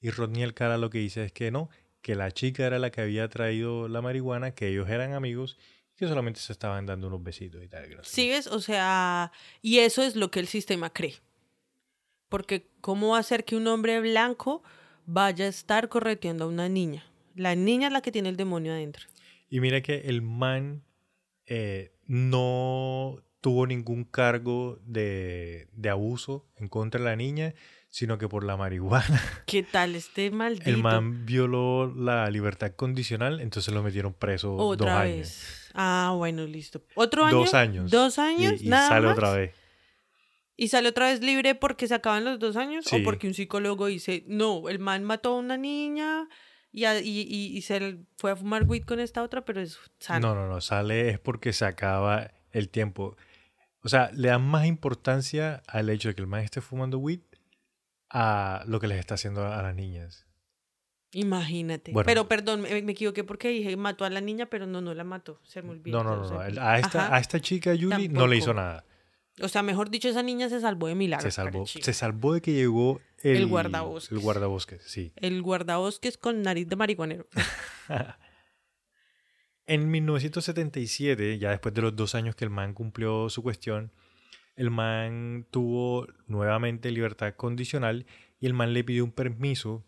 Y 0.00 0.10
Rodney 0.10 0.42
Alcala 0.42 0.76
lo 0.76 0.90
que 0.90 0.98
dice 0.98 1.24
es 1.24 1.32
que 1.32 1.50
no, 1.50 1.70
que 2.02 2.14
la 2.14 2.30
chica 2.32 2.66
era 2.66 2.78
la 2.78 2.90
que 2.90 3.00
había 3.00 3.28
traído 3.28 3.88
la 3.88 4.02
marihuana, 4.02 4.52
que 4.52 4.68
ellos 4.68 4.88
eran 4.88 5.12
amigos 5.12 5.58
y 5.94 5.98
que 5.98 6.08
solamente 6.08 6.40
se 6.40 6.52
estaban 6.52 6.86
dando 6.86 7.06
unos 7.06 7.22
besitos 7.22 7.62
y 7.62 7.68
tal. 7.68 7.88
que 7.88 7.96
no 7.96 8.02
sé 8.02 8.10
qué. 8.10 8.14
¿Sigues? 8.14 8.46
O 8.48 8.60
sea, 8.60 9.32
y 9.62 9.78
eso 9.78 10.02
es 10.02 10.16
lo 10.16 10.30
que 10.30 10.40
el 10.40 10.46
sistema 10.46 10.90
cree. 10.90 11.16
Porque 12.28 12.66
¿cómo 12.80 13.10
va 13.10 13.18
a 13.18 13.22
ser 13.22 13.44
que 13.44 13.56
un 13.56 13.66
hombre 13.66 14.00
blanco 14.00 14.62
vaya 15.06 15.44
a 15.44 15.48
estar 15.48 15.88
correteando 15.88 16.44
a 16.44 16.48
una 16.48 16.68
niña? 16.68 17.04
La 17.34 17.54
niña 17.54 17.88
es 17.88 17.92
la 17.92 18.02
que 18.02 18.12
tiene 18.12 18.28
el 18.28 18.36
demonio 18.36 18.72
adentro. 18.72 19.06
Y 19.48 19.60
mira 19.60 19.80
que 19.80 20.02
el 20.06 20.22
man 20.22 20.84
eh, 21.46 21.92
no 22.06 23.22
tuvo 23.40 23.66
ningún 23.66 24.04
cargo 24.04 24.78
de, 24.84 25.68
de 25.72 25.88
abuso 25.88 26.46
en 26.56 26.68
contra 26.68 26.98
de 27.00 27.06
la 27.06 27.16
niña, 27.16 27.54
sino 27.88 28.18
que 28.18 28.28
por 28.28 28.44
la 28.44 28.56
marihuana. 28.56 29.20
¿Qué 29.46 29.62
tal 29.62 29.94
este 29.96 30.30
maldito? 30.30 30.68
El 30.70 30.78
man 30.78 31.24
violó 31.26 31.92
la 31.94 32.28
libertad 32.30 32.72
condicional, 32.76 33.40
entonces 33.40 33.72
lo 33.74 33.82
metieron 33.82 34.12
preso 34.14 34.50
dos 34.76 34.88
años. 34.88 35.70
Ah, 35.74 36.14
bueno, 36.16 36.44
listo. 36.46 36.82
¿Otro 36.94 37.24
año? 37.24 37.36
Dos 37.38 37.54
años. 37.54 37.90
¿Dos 37.90 38.18
años? 38.18 38.60
Y, 38.62 38.66
y 38.66 38.68
nada 38.68 38.88
sale 38.88 39.06
más? 39.06 39.16
otra 39.16 39.32
vez. 39.32 39.54
¿Y 40.56 40.68
sale 40.68 40.90
otra 40.90 41.06
vez 41.06 41.22
libre 41.22 41.54
porque 41.54 41.88
se 41.88 41.94
acaban 41.94 42.24
los 42.24 42.38
dos 42.38 42.56
años? 42.56 42.84
Sí. 42.84 42.96
¿O 42.96 43.02
porque 43.04 43.26
un 43.26 43.34
psicólogo 43.34 43.86
dice, 43.86 44.24
no, 44.26 44.68
el 44.68 44.78
man 44.78 45.04
mató 45.04 45.30
a 45.30 45.38
una 45.38 45.56
niña 45.56 46.28
y, 46.70 46.84
a- 46.84 47.00
y, 47.00 47.20
y- 47.22 47.56
y 47.56 47.62
se 47.62 47.98
fue 48.18 48.32
a 48.32 48.36
fumar 48.36 48.64
weed 48.64 48.84
con 48.84 49.00
esta 49.00 49.22
otra, 49.22 49.44
pero 49.44 49.60
es 49.62 49.78
sano? 49.98 50.34
No, 50.34 50.42
no, 50.42 50.48
no, 50.48 50.60
sale 50.60 51.08
es 51.08 51.18
porque 51.18 51.54
se 51.54 51.64
acaba 51.64 52.30
el 52.52 52.68
tiempo. 52.68 53.16
O 53.82 53.88
sea, 53.88 54.10
le 54.12 54.28
dan 54.28 54.42
más 54.42 54.66
importancia 54.66 55.62
al 55.66 55.88
hecho 55.88 56.08
de 56.08 56.14
que 56.14 56.20
el 56.20 56.26
man 56.26 56.42
esté 56.42 56.60
fumando 56.60 56.98
weed 56.98 57.20
a 58.10 58.62
lo 58.66 58.80
que 58.80 58.88
les 58.88 58.98
está 58.98 59.14
haciendo 59.14 59.46
a, 59.46 59.62
las 59.62 59.74
niñas. 59.74 60.26
Imagínate. 61.12 61.92
Bueno. 61.92 62.06
pero 62.06 62.28
perdón, 62.28 62.60
me, 62.60 62.82
me 62.82 62.92
equivoqué 62.92 63.24
porque 63.24 63.48
dije 63.48 63.76
mató 63.76 64.04
a 64.04 64.10
la 64.10 64.20
niña, 64.20 64.46
pero 64.46 64.66
no, 64.66 64.80
no 64.80 64.94
la 64.94 65.04
mató. 65.04 65.40
Se 65.44 65.62
me 65.62 65.70
olvidó. 65.70 66.02
No, 66.02 66.16
no, 66.16 66.30
no, 66.30 66.40
A 66.40 66.78
esta, 66.78 67.06
ajá. 67.06 67.16
a 67.16 67.18
esta 67.18 67.40
chica, 67.40 67.70
Julie, 67.70 68.08
no 68.08 68.26
le 68.26 68.36
hizo 68.36 68.46
Tampoco. 68.46 68.66
nada. 68.66 68.84
O 69.42 69.48
sea, 69.48 69.62
mejor 69.62 69.90
dicho, 69.90 70.08
esa 70.08 70.22
niña 70.22 70.48
se 70.48 70.60
salvó 70.60 70.88
de 70.88 70.94
milagro. 70.94 71.22
Se 71.22 71.30
salvó, 71.30 71.66
se 71.66 71.92
salvó 71.94 72.34
de 72.34 72.42
que 72.42 72.52
llegó 72.52 73.00
el, 73.22 73.36
El 73.36 73.46
guardabosques. 73.46 74.12
El 74.12 74.18
guardabosques, 74.18 74.82
sí. 74.84 75.12
El 75.16 75.40
guardabosques 75.40 76.18
con 76.18 76.42
nariz 76.42 76.68
de 76.68 76.76
marihuanero. 76.76 77.26
En 79.70 79.88
1977, 79.88 81.38
ya 81.38 81.50
después 81.50 81.72
de 81.72 81.80
los 81.80 81.94
dos 81.94 82.16
años 82.16 82.34
que 82.34 82.44
el 82.44 82.50
man 82.50 82.74
cumplió 82.74 83.30
su 83.30 83.40
cuestión, 83.40 83.92
el 84.56 84.68
man 84.68 85.46
tuvo 85.52 86.08
nuevamente 86.26 86.90
libertad 86.90 87.34
condicional 87.36 88.04
y 88.40 88.46
el 88.46 88.52
man 88.52 88.74
le 88.74 88.82
pidió 88.82 89.04
un 89.04 89.12
permiso 89.12 89.86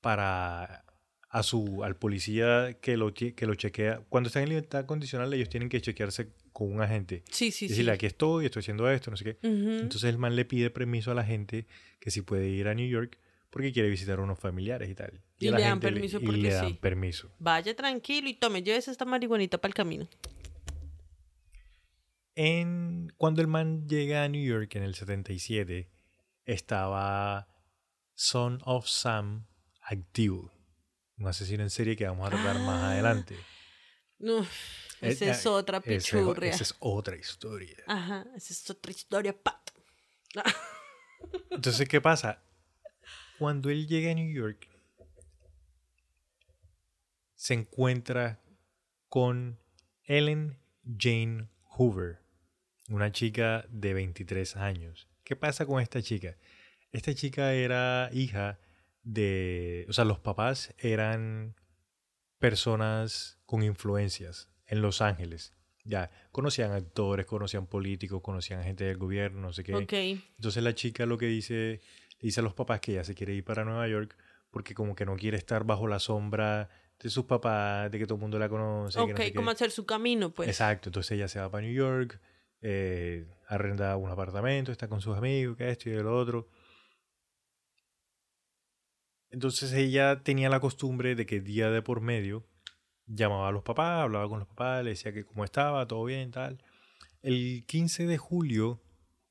para 0.00 0.84
a 1.30 1.44
su 1.44 1.84
al 1.84 1.94
policía 1.94 2.78
que 2.80 2.96
lo 2.96 3.14
que 3.14 3.46
lo 3.46 3.54
chequea. 3.54 4.02
Cuando 4.08 4.26
están 4.26 4.42
en 4.42 4.48
libertad 4.48 4.86
condicional, 4.86 5.32
ellos 5.32 5.48
tienen 5.48 5.68
que 5.68 5.80
chequearse 5.80 6.32
con 6.52 6.72
un 6.72 6.82
agente. 6.82 7.22
Sí, 7.30 7.52
sí, 7.52 7.66
sí. 7.66 7.68
Decirle, 7.68 7.92
aquí 7.92 8.06
estoy, 8.06 8.46
estoy 8.46 8.58
haciendo 8.58 8.90
esto, 8.90 9.12
no 9.12 9.16
sé 9.16 9.22
qué. 9.22 9.38
Entonces 9.40 10.02
el 10.02 10.18
man 10.18 10.34
le 10.34 10.44
pide 10.46 10.70
permiso 10.70 11.12
a 11.12 11.14
la 11.14 11.22
gente 11.22 11.68
que 12.00 12.10
si 12.10 12.22
puede 12.22 12.48
ir 12.48 12.66
a 12.66 12.74
New 12.74 12.88
York 12.88 13.20
porque 13.52 13.70
quiere 13.72 13.88
visitar 13.90 14.18
a 14.18 14.22
unos 14.22 14.38
familiares 14.40 14.88
y 14.88 14.94
tal. 14.94 15.22
Y 15.38 15.50
le 15.50 15.60
dan 15.60 15.78
permiso 15.78 16.16
y 16.18 16.24
porque 16.24 16.40
le 16.40 16.52
dan 16.54 16.68
sí. 16.68 16.74
permiso. 16.74 17.30
Vaya 17.38 17.76
tranquilo 17.76 18.28
y 18.28 18.34
tome, 18.34 18.62
lleves 18.62 18.88
esta 18.88 19.04
marihuanita 19.04 19.58
para 19.58 19.68
el 19.68 19.74
camino. 19.74 20.08
En, 22.34 23.12
cuando 23.18 23.42
el 23.42 23.48
man 23.48 23.86
llega 23.86 24.24
a 24.24 24.28
New 24.28 24.42
York 24.42 24.74
en 24.76 24.82
el 24.84 24.94
77, 24.94 25.90
estaba 26.46 27.48
Son 28.14 28.58
of 28.64 28.86
Sam 28.88 29.46
activo. 29.82 30.50
Un 31.18 31.26
asesino 31.28 31.62
en 31.62 31.70
serie 31.70 31.94
que 31.94 32.06
vamos 32.06 32.26
a 32.26 32.30
tratar 32.30 32.58
más 32.60 32.82
Ah. 32.82 32.90
adelante. 32.92 33.36
No, 34.18 34.46
esa 35.00 35.26
Eh, 35.26 35.30
es 35.30 35.46
otra 35.46 35.78
Esa 35.78 35.90
es- 35.92 36.04
pichurria. 36.04 36.50
Esa 36.50 36.62
es 36.62 36.74
otra 36.78 37.16
historia. 37.16 37.76
Ajá, 37.86 38.24
esa 38.34 38.52
es 38.54 38.70
otra 38.70 38.92
historia, 38.92 39.36
Pat. 39.36 39.70
Entonces, 41.50 41.86
¿qué 41.88 42.00
pasa? 42.00 42.42
Cuando 43.42 43.70
él 43.70 43.88
llega 43.88 44.12
a 44.12 44.14
New 44.14 44.32
York, 44.32 44.68
se 47.34 47.54
encuentra 47.54 48.40
con 49.08 49.58
Ellen 50.04 50.60
Jane 50.96 51.48
Hoover, 51.64 52.20
una 52.88 53.10
chica 53.10 53.66
de 53.68 53.94
23 53.94 54.54
años. 54.58 55.08
¿Qué 55.24 55.34
pasa 55.34 55.66
con 55.66 55.82
esta 55.82 56.00
chica? 56.00 56.36
Esta 56.92 57.16
chica 57.16 57.52
era 57.52 58.10
hija 58.12 58.60
de, 59.02 59.86
o 59.88 59.92
sea, 59.92 60.04
los 60.04 60.20
papás 60.20 60.72
eran 60.78 61.56
personas 62.38 63.40
con 63.44 63.64
influencias 63.64 64.52
en 64.68 64.82
Los 64.82 65.02
Ángeles. 65.02 65.52
Ya, 65.84 66.12
conocían 66.30 66.70
actores, 66.70 67.26
conocían 67.26 67.66
políticos, 67.66 68.22
conocían 68.22 68.62
gente 68.62 68.84
del 68.84 68.98
gobierno, 68.98 69.40
no 69.40 69.52
sé 69.52 69.64
qué. 69.64 69.74
Ok. 69.74 69.92
Entonces 69.92 70.62
la 70.62 70.76
chica 70.76 71.06
lo 71.06 71.18
que 71.18 71.26
dice, 71.26 71.80
le 72.22 72.28
dice 72.28 72.40
a 72.40 72.42
los 72.42 72.54
papás 72.54 72.80
que 72.80 72.92
ella 72.92 73.04
se 73.04 73.14
quiere 73.14 73.34
ir 73.34 73.44
para 73.44 73.64
Nueva 73.64 73.86
York 73.88 74.16
porque 74.52 74.74
como 74.74 74.94
que 74.94 75.04
no 75.04 75.16
quiere 75.16 75.36
estar 75.36 75.64
bajo 75.64 75.88
la 75.88 75.98
sombra 75.98 76.68
de 77.00 77.10
sus 77.10 77.24
papás, 77.24 77.90
de 77.90 77.98
que 77.98 78.04
todo 78.04 78.14
el 78.14 78.20
mundo 78.20 78.38
la 78.38 78.48
conoce. 78.48 78.98
que 78.98 79.06
no 79.06 79.12
Ok, 79.12 79.16
qué. 79.18 79.34
como 79.34 79.50
hacer 79.50 79.72
su 79.72 79.84
camino, 79.84 80.30
pues. 80.30 80.48
Exacto, 80.48 80.90
entonces 80.90 81.12
ella 81.12 81.26
se 81.26 81.40
va 81.40 81.50
para 81.50 81.66
New 81.66 81.74
York, 81.74 82.20
eh, 82.60 83.26
arrenda 83.48 83.96
un 83.96 84.10
apartamento, 84.10 84.70
está 84.70 84.88
con 84.88 85.00
sus 85.00 85.16
amigos, 85.16 85.56
que 85.56 85.68
esto 85.68 85.90
y 85.90 85.94
lo 85.94 86.16
otro. 86.16 86.48
Entonces 89.30 89.72
ella 89.72 90.22
tenía 90.22 90.50
la 90.50 90.60
costumbre 90.60 91.14
de 91.14 91.24
que 91.24 91.40
día 91.40 91.70
de 91.70 91.80
por 91.80 92.02
medio 92.02 92.46
llamaba 93.06 93.48
a 93.48 93.52
los 93.52 93.62
papás, 93.62 94.02
hablaba 94.02 94.28
con 94.28 94.38
los 94.38 94.48
papás, 94.48 94.84
le 94.84 94.90
decía 94.90 95.12
que 95.14 95.24
cómo 95.24 95.44
estaba, 95.44 95.88
todo 95.88 96.04
bien, 96.04 96.30
tal. 96.30 96.62
El 97.22 97.64
15 97.66 98.06
de 98.06 98.18
julio 98.18 98.81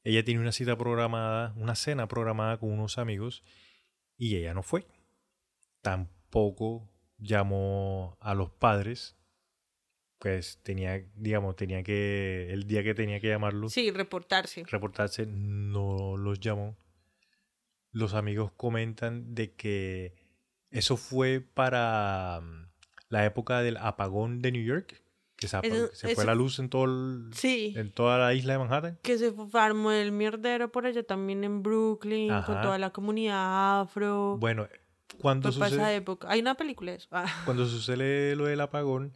ella 0.03 0.23
tiene 0.23 0.39
una 0.41 0.51
cita 0.51 0.77
programada, 0.77 1.53
una 1.57 1.75
cena 1.75 2.07
programada 2.07 2.57
con 2.59 2.71
unos 2.71 2.97
amigos 2.97 3.43
y 4.17 4.35
ella 4.37 4.53
no 4.53 4.63
fue. 4.63 4.85
Tampoco 5.81 6.89
llamó 7.17 8.17
a 8.19 8.33
los 8.33 8.49
padres. 8.51 9.17
Pues 10.19 10.59
tenía, 10.63 11.03
digamos, 11.15 11.55
tenía 11.55 11.81
que, 11.81 12.47
el 12.51 12.67
día 12.67 12.83
que 12.83 12.93
tenía 12.93 13.19
que 13.19 13.29
llamarlos, 13.29 13.73
Sí, 13.73 13.89
reportarse. 13.89 14.63
reportarse, 14.69 15.25
no 15.25 16.15
los 16.17 16.39
llamó. 16.39 16.77
los 17.91 18.13
amigos 18.13 18.51
comentan 18.53 19.33
de 19.35 19.53
que 19.55 20.13
eso 20.69 20.95
fue 20.95 21.41
para 21.41 22.39
mm, 22.41 22.69
la 23.09 23.25
época 23.25 23.61
del 23.63 23.77
apagón 23.77 24.41
de 24.41 24.51
New 24.53 24.63
York, 24.63 25.03
que 25.41 25.47
se, 25.93 26.13
fue 26.15 26.25
la 26.25 26.35
luz 26.35 26.59
en, 26.59 26.69
todo 26.69 26.85
el- 26.85 27.33
Sí. 27.33 27.73
en 27.75 27.91
toda 27.91 28.19
la 28.19 28.33
isla 28.35 28.53
de 28.53 28.59
Manhattan. 28.59 28.99
Que 29.01 29.17
se 29.17 29.33
armó 29.53 29.91
el 29.91 30.11
mierdero 30.11 30.71
por 30.71 30.85
allá 30.85 31.01
también 31.01 31.43
en 31.43 31.63
Brooklyn, 31.63 32.29
con 32.45 32.61
toda 32.61 32.77
la 32.77 32.91
comunidad 32.91 33.81
afro. 33.81 34.37
Bueno, 34.37 34.67
cuando 35.19 35.49
esa 35.49 35.67
sucede, 35.67 35.95
época. 35.95 36.29
Hay 36.29 36.41
una 36.41 36.53
película 36.53 36.91
de 36.91 36.97
eso. 36.97 37.07
Ah, 37.11 37.25
cuando 37.45 37.65
sucede 37.65 38.35
lo 38.35 38.45
del 38.45 38.61
apagón, 38.61 39.13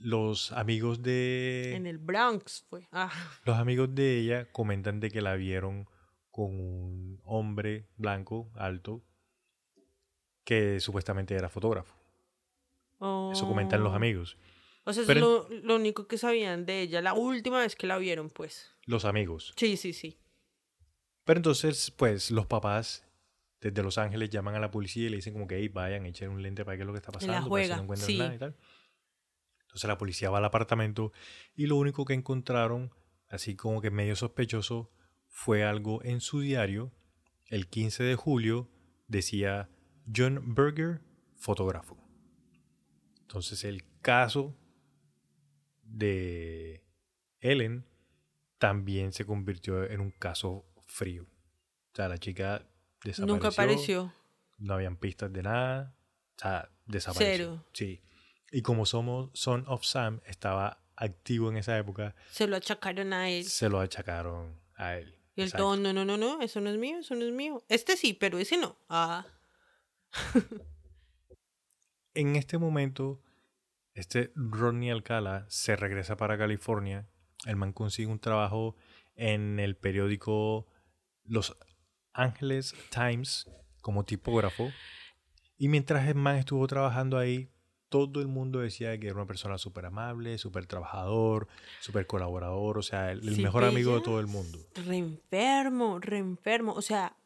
los 0.00 0.52
amigos 0.52 1.02
de 1.02 1.74
en 1.76 1.86
el 1.86 1.98
Bronx 1.98 2.64
fue. 2.70 2.88
Ah, 2.90 3.12
los 3.44 3.58
amigos 3.58 3.94
de 3.94 4.20
ella 4.20 4.50
comentan 4.52 5.00
de 5.00 5.10
que 5.10 5.20
la 5.20 5.34
vieron 5.34 5.86
con 6.30 6.46
un 6.58 7.20
hombre 7.24 7.84
blanco 7.98 8.50
alto 8.54 9.02
que 10.44 10.80
supuestamente 10.80 11.34
era 11.34 11.50
fotógrafo. 11.50 11.94
Eso 13.32 13.48
comentan 13.48 13.82
los 13.82 13.92
oh. 13.92 13.96
amigos. 13.96 14.38
O 14.84 14.92
sea, 14.92 15.02
eso 15.04 15.12
Pero- 15.12 15.44
es 15.48 15.50
lo, 15.62 15.66
lo 15.68 15.76
único 15.76 16.06
que 16.08 16.18
sabían 16.18 16.66
de 16.66 16.80
ella, 16.82 17.00
la 17.00 17.14
última 17.14 17.60
vez 17.60 17.76
que 17.76 17.86
la 17.86 17.98
vieron, 17.98 18.30
pues. 18.30 18.74
Los 18.84 19.04
amigos. 19.04 19.52
Sí, 19.56 19.76
sí, 19.76 19.92
sí. 19.92 20.18
Pero 21.24 21.38
entonces, 21.38 21.90
pues, 21.92 22.30
los 22.32 22.46
papás 22.46 23.06
desde 23.60 23.82
Los 23.84 23.96
Ángeles 23.96 24.28
llaman 24.30 24.56
a 24.56 24.60
la 24.60 24.72
policía 24.72 25.06
y 25.06 25.08
le 25.08 25.16
dicen 25.16 25.34
como 25.34 25.46
que, 25.46 25.56
hey, 25.56 25.68
vayan, 25.68 26.04
echen 26.06 26.30
un 26.30 26.42
lente 26.42 26.64
para 26.64 26.72
ver 26.72 26.78
qué 26.78 26.82
es 26.82 26.86
lo 26.86 26.92
que 26.92 26.98
está 26.98 27.10
la 27.10 27.12
pasando. 27.12 27.32
para 27.32 27.42
si 27.42 27.48
juega, 27.48 27.76
no 27.82 27.96
sí. 27.96 28.18
nada 28.18 28.34
y 28.34 28.38
tal. 28.38 28.56
Entonces 29.60 29.88
la 29.88 29.98
policía 29.98 30.30
va 30.30 30.38
al 30.38 30.44
apartamento 30.44 31.12
y 31.54 31.66
lo 31.66 31.76
único 31.76 32.04
que 32.04 32.12
encontraron, 32.14 32.92
así 33.28 33.54
como 33.54 33.80
que 33.80 33.90
medio 33.92 34.16
sospechoso, 34.16 34.90
fue 35.28 35.62
algo 35.64 36.02
en 36.02 36.20
su 36.20 36.40
diario. 36.40 36.92
El 37.46 37.68
15 37.68 38.02
de 38.02 38.16
julio 38.16 38.68
decía 39.06 39.70
John 40.14 40.54
Berger, 40.54 41.00
fotógrafo. 41.36 41.96
Entonces 43.20 43.62
el 43.64 43.84
caso 44.02 44.56
de 45.92 46.84
Ellen 47.40 47.84
también 48.58 49.12
se 49.12 49.24
convirtió 49.26 49.84
en 49.84 50.00
un 50.00 50.10
caso 50.10 50.64
frío. 50.86 51.24
O 51.24 51.96
sea, 51.96 52.08
la 52.08 52.18
chica 52.18 52.64
desapareció. 53.04 53.26
Nunca 53.26 53.48
apareció. 53.48 54.12
No 54.58 54.74
habían 54.74 54.96
pistas 54.96 55.32
de 55.32 55.42
nada. 55.42 55.94
O 56.36 56.40
sea, 56.40 56.70
desapareció. 56.86 57.34
Cero. 57.34 57.66
Sí. 57.72 58.02
Y 58.50 58.62
como 58.62 58.86
somos 58.86 59.30
Son 59.34 59.64
of 59.66 59.84
Sam 59.84 60.20
estaba 60.26 60.78
activo 60.96 61.50
en 61.50 61.56
esa 61.56 61.76
época, 61.78 62.14
Se 62.30 62.46
lo 62.46 62.56
achacaron 62.56 63.12
a 63.12 63.28
él. 63.30 63.44
se 63.44 63.68
lo 63.68 63.80
achacaron 63.80 64.60
a 64.76 64.96
él. 64.96 65.18
Y 65.34 65.42
el 65.42 65.52
todo, 65.52 65.76
no, 65.76 65.92
no, 65.92 66.04
no, 66.04 66.18
no, 66.18 66.42
eso 66.42 66.60
no 66.60 66.68
es 66.70 66.76
mío, 66.76 66.98
eso 66.98 67.14
no 67.14 67.24
es 67.24 67.32
mío. 67.32 67.64
Este 67.68 67.96
sí, 67.96 68.12
pero 68.12 68.38
ese 68.38 68.58
no. 68.58 68.76
Ah, 68.88 69.26
En 72.14 72.36
este 72.36 72.58
momento, 72.58 73.22
este 73.94 74.32
Rodney 74.34 74.90
Alcala 74.90 75.44
se 75.48 75.76
regresa 75.76 76.16
para 76.16 76.38
California. 76.38 77.06
El 77.46 77.56
man 77.56 77.72
consigue 77.72 78.10
un 78.10 78.18
trabajo 78.20 78.76
en 79.14 79.58
el 79.58 79.76
periódico 79.76 80.66
Los 81.24 81.56
Angeles 82.12 82.74
Times 82.90 83.50
como 83.80 84.04
tipógrafo. 84.04 84.70
Y 85.58 85.68
mientras 85.68 86.08
el 86.08 86.14
man 86.14 86.36
estuvo 86.36 86.66
trabajando 86.66 87.18
ahí, 87.18 87.50
todo 87.88 88.20
el 88.22 88.28
mundo 88.28 88.60
decía 88.60 88.98
que 88.98 89.08
era 89.08 89.16
una 89.16 89.26
persona 89.26 89.58
súper 89.58 89.84
amable, 89.86 90.38
súper 90.38 90.66
trabajador, 90.66 91.46
súper 91.80 92.06
colaborador, 92.06 92.78
o 92.78 92.82
sea, 92.82 93.12
el, 93.12 93.28
el 93.28 93.36
Sí, 93.36 93.42
mejor 93.42 93.64
amigo 93.64 93.94
de 93.96 94.00
todo 94.02 94.18
el 94.18 94.26
mundo. 94.26 94.58
re 94.86 94.96
enfermo, 94.96 95.98
re 96.00 96.18
enfermo. 96.18 96.72
O 96.72 96.80
sea, 96.82 97.16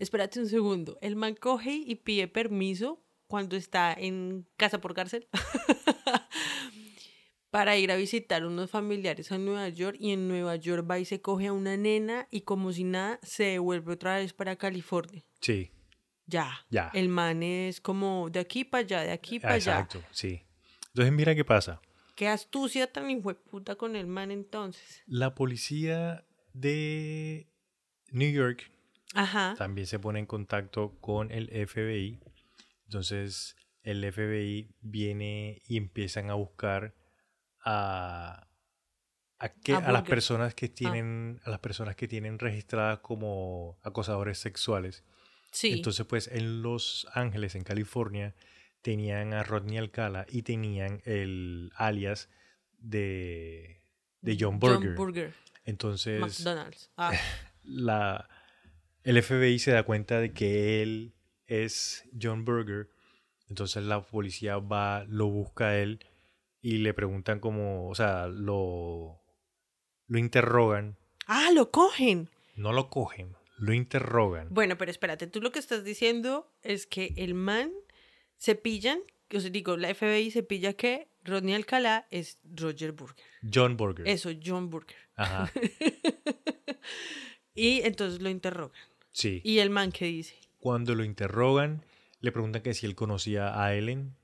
espérate 0.00 0.40
un 0.40 0.48
segundo. 0.48 0.98
El 1.00 1.14
man 1.16 1.36
coge 1.36 1.74
y 1.74 1.94
pide 1.96 2.26
permiso 2.26 3.00
cuando 3.26 3.56
está 3.56 3.92
en 3.92 4.46
casa 4.56 4.80
por 4.80 4.94
cárcel 4.94 5.26
para 7.50 7.76
ir 7.76 7.90
a 7.90 7.96
visitar 7.96 8.44
unos 8.44 8.70
familiares 8.70 9.32
a 9.32 9.38
Nueva 9.38 9.68
York 9.68 9.96
y 9.98 10.12
en 10.12 10.28
Nueva 10.28 10.56
York 10.56 10.86
va 10.88 10.98
y 10.98 11.04
se 11.04 11.20
coge 11.20 11.46
a 11.46 11.52
una 11.52 11.76
nena 11.76 12.28
y 12.30 12.42
como 12.42 12.72
si 12.72 12.84
nada 12.84 13.18
se 13.22 13.44
devuelve 13.44 13.94
otra 13.94 14.16
vez 14.16 14.32
para 14.32 14.56
California. 14.56 15.24
Sí, 15.40 15.70
Ya. 16.26 16.66
Ya. 16.70 16.90
El 16.92 17.08
man 17.08 17.42
es 17.42 17.80
como 17.80 18.28
de 18.30 18.40
aquí 18.40 18.64
para 18.64 18.82
allá, 18.82 19.00
de 19.02 19.12
aquí 19.12 19.38
para 19.40 19.54
allá. 19.54 19.80
exacto, 19.80 20.02
sí. 20.10 20.42
Entonces 20.88 21.12
mira 21.12 21.34
qué 21.34 21.44
pasa. 21.44 21.80
Qué 22.14 22.28
astucia 22.28 22.90
tan 22.90 23.10
hijueputa 23.10 23.76
con 23.76 23.94
el 23.96 24.06
man 24.06 24.30
entonces. 24.30 25.02
La 25.06 25.34
policía 25.34 26.24
de 26.52 27.46
New 28.10 28.30
York 28.32 28.70
Ajá. 29.14 29.54
también 29.56 29.86
se 29.86 29.98
pone 29.98 30.18
en 30.18 30.26
contacto 30.26 30.96
con 31.00 31.30
el 31.30 31.48
FBI. 31.68 32.18
Entonces 32.86 33.56
el 33.82 34.10
FBI 34.12 34.74
viene 34.80 35.60
y 35.66 35.76
empiezan 35.76 36.30
a 36.30 36.34
buscar 36.34 36.94
a, 37.64 38.48
a, 39.38 39.48
que- 39.48 39.72
A 39.74 39.78
a 39.78 39.92
las 39.92 40.02
personas 40.02 40.54
que 40.54 40.68
tienen 40.68 41.40
a 41.44 41.50
las 41.50 41.60
personas 41.60 41.96
que 41.96 42.08
tienen 42.08 42.38
registradas 42.38 43.00
como 43.00 43.78
acosadores 43.82 44.38
sexuales. 44.38 45.04
Sí. 45.52 45.72
Entonces 45.72 46.06
pues 46.06 46.28
en 46.28 46.62
Los 46.62 47.06
Ángeles, 47.12 47.54
en 47.54 47.62
California, 47.64 48.34
tenían 48.82 49.34
a 49.34 49.42
Rodney 49.42 49.78
Alcala 49.78 50.26
y 50.28 50.42
tenían 50.42 51.00
el 51.04 51.70
alias 51.76 52.28
de, 52.78 53.80
de 54.20 54.36
John 54.38 54.58
Burger. 54.58 54.90
John 54.90 54.94
Burger. 54.96 55.34
Entonces 55.64 56.20
McDonald's. 56.20 56.90
Ah. 56.96 57.12
la, 57.64 58.28
el 59.02 59.20
FBI 59.22 59.58
se 59.58 59.72
da 59.72 59.82
cuenta 59.82 60.20
de 60.20 60.32
que 60.32 60.82
él 60.82 61.14
es 61.46 62.04
John 62.20 62.44
Berger. 62.44 62.90
Entonces 63.48 63.84
la 63.84 64.04
policía 64.04 64.58
va, 64.58 65.04
lo 65.08 65.28
busca 65.28 65.68
a 65.68 65.78
él 65.78 66.04
y 66.60 66.78
le 66.78 66.94
preguntan 66.94 67.38
como, 67.40 67.88
o 67.88 67.94
sea, 67.94 68.26
lo, 68.26 69.20
lo 70.08 70.18
interrogan. 70.18 70.96
ah, 71.26 71.50
lo 71.54 71.70
cogen. 71.70 72.30
No 72.56 72.72
lo 72.72 72.88
cogen, 72.90 73.36
lo 73.58 73.72
interrogan. 73.74 74.48
Bueno, 74.50 74.76
pero 74.78 74.90
espérate, 74.90 75.26
tú 75.26 75.40
lo 75.40 75.52
que 75.52 75.58
estás 75.58 75.84
diciendo 75.84 76.50
es 76.62 76.86
que 76.86 77.12
el 77.16 77.34
man 77.34 77.70
se 78.38 78.54
pillan, 78.54 79.00
o 79.34 79.40
sea, 79.40 79.50
digo, 79.50 79.76
la 79.76 79.94
FBI 79.94 80.30
se 80.30 80.42
pilla 80.42 80.72
que 80.72 81.08
Rodney 81.22 81.54
Alcalá 81.54 82.06
es 82.10 82.38
Roger 82.44 82.92
Burger. 82.92 83.24
John 83.52 83.76
Berger. 83.76 84.08
Eso, 84.08 84.30
John 84.44 84.70
Burger. 84.70 84.96
Ajá, 85.16 85.50
Y 87.54 87.80
entonces 87.82 88.20
lo 88.20 88.28
interrogan. 88.28 88.78
sí. 89.12 89.40
¿Y 89.44 89.58
el 89.58 89.70
man 89.70 89.92
qué 89.92 90.06
dice? 90.06 90.36
Cuando 90.66 90.96
lo 90.96 91.04
interrogan, 91.04 91.84
le 92.18 92.32
preguntan 92.32 92.60
que 92.60 92.74
si 92.74 92.86
él 92.86 92.96
conocía 92.96 93.62
a 93.62 93.72
Ellen, 93.72 94.16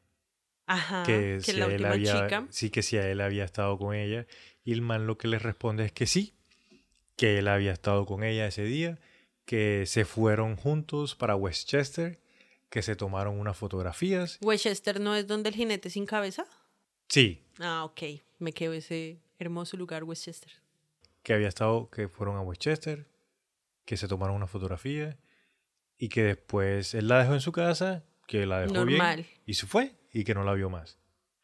Ajá, 0.66 1.04
que, 1.04 1.38
que 1.44 1.52
si 1.52 1.56
la 1.56 1.66
él 1.66 1.84
había, 1.84 2.14
chica. 2.24 2.46
sí 2.50 2.68
que 2.70 2.82
si 2.82 2.96
a 2.96 3.08
él 3.08 3.20
había 3.20 3.44
estado 3.44 3.78
con 3.78 3.94
ella 3.94 4.26
y 4.64 4.72
el 4.72 4.80
man 4.82 5.06
lo 5.06 5.16
que 5.18 5.28
les 5.28 5.40
responde 5.40 5.84
es 5.84 5.92
que 5.92 6.08
sí, 6.08 6.34
que 7.14 7.38
él 7.38 7.46
había 7.46 7.70
estado 7.70 8.06
con 8.06 8.24
ella 8.24 8.44
ese 8.48 8.64
día, 8.64 8.98
que 9.44 9.84
se 9.86 10.04
fueron 10.04 10.56
juntos 10.56 11.14
para 11.14 11.36
Westchester, 11.36 12.18
que 12.70 12.82
se 12.82 12.96
tomaron 12.96 13.38
unas 13.38 13.56
fotografías. 13.56 14.38
Westchester 14.42 14.98
no 14.98 15.14
es 15.14 15.28
donde 15.28 15.50
el 15.50 15.54
jinete 15.54 15.90
sin 15.90 16.06
cabeza. 16.06 16.44
Sí, 17.08 17.40
Ah, 17.60 17.84
ok. 17.84 18.02
Me 18.40 18.52
quedo 18.52 18.72
ese 18.72 19.20
hermoso 19.38 19.76
lugar, 19.76 20.02
Westchester. 20.02 20.50
que 21.22 21.34
había 21.34 21.46
estado, 21.46 21.88
que 21.88 22.08
fueron 22.08 22.34
a 22.34 22.40
Westchester, 22.40 23.06
que 23.84 23.96
se 23.96 24.08
tomaron 24.08 24.34
una 24.34 24.48
fotografía 24.48 25.16
y 26.04 26.08
que 26.08 26.24
después 26.24 26.94
él 26.94 27.06
la 27.06 27.20
dejó 27.20 27.34
en 27.34 27.40
su 27.40 27.52
casa, 27.52 28.02
que 28.26 28.44
la 28.44 28.60
dejó 28.60 28.72
Normal. 28.74 29.16
bien 29.22 29.28
y 29.46 29.54
se 29.54 29.66
fue 29.66 29.94
y 30.12 30.24
que 30.24 30.34
no 30.34 30.42
la 30.42 30.52
vio 30.54 30.68
más. 30.68 30.98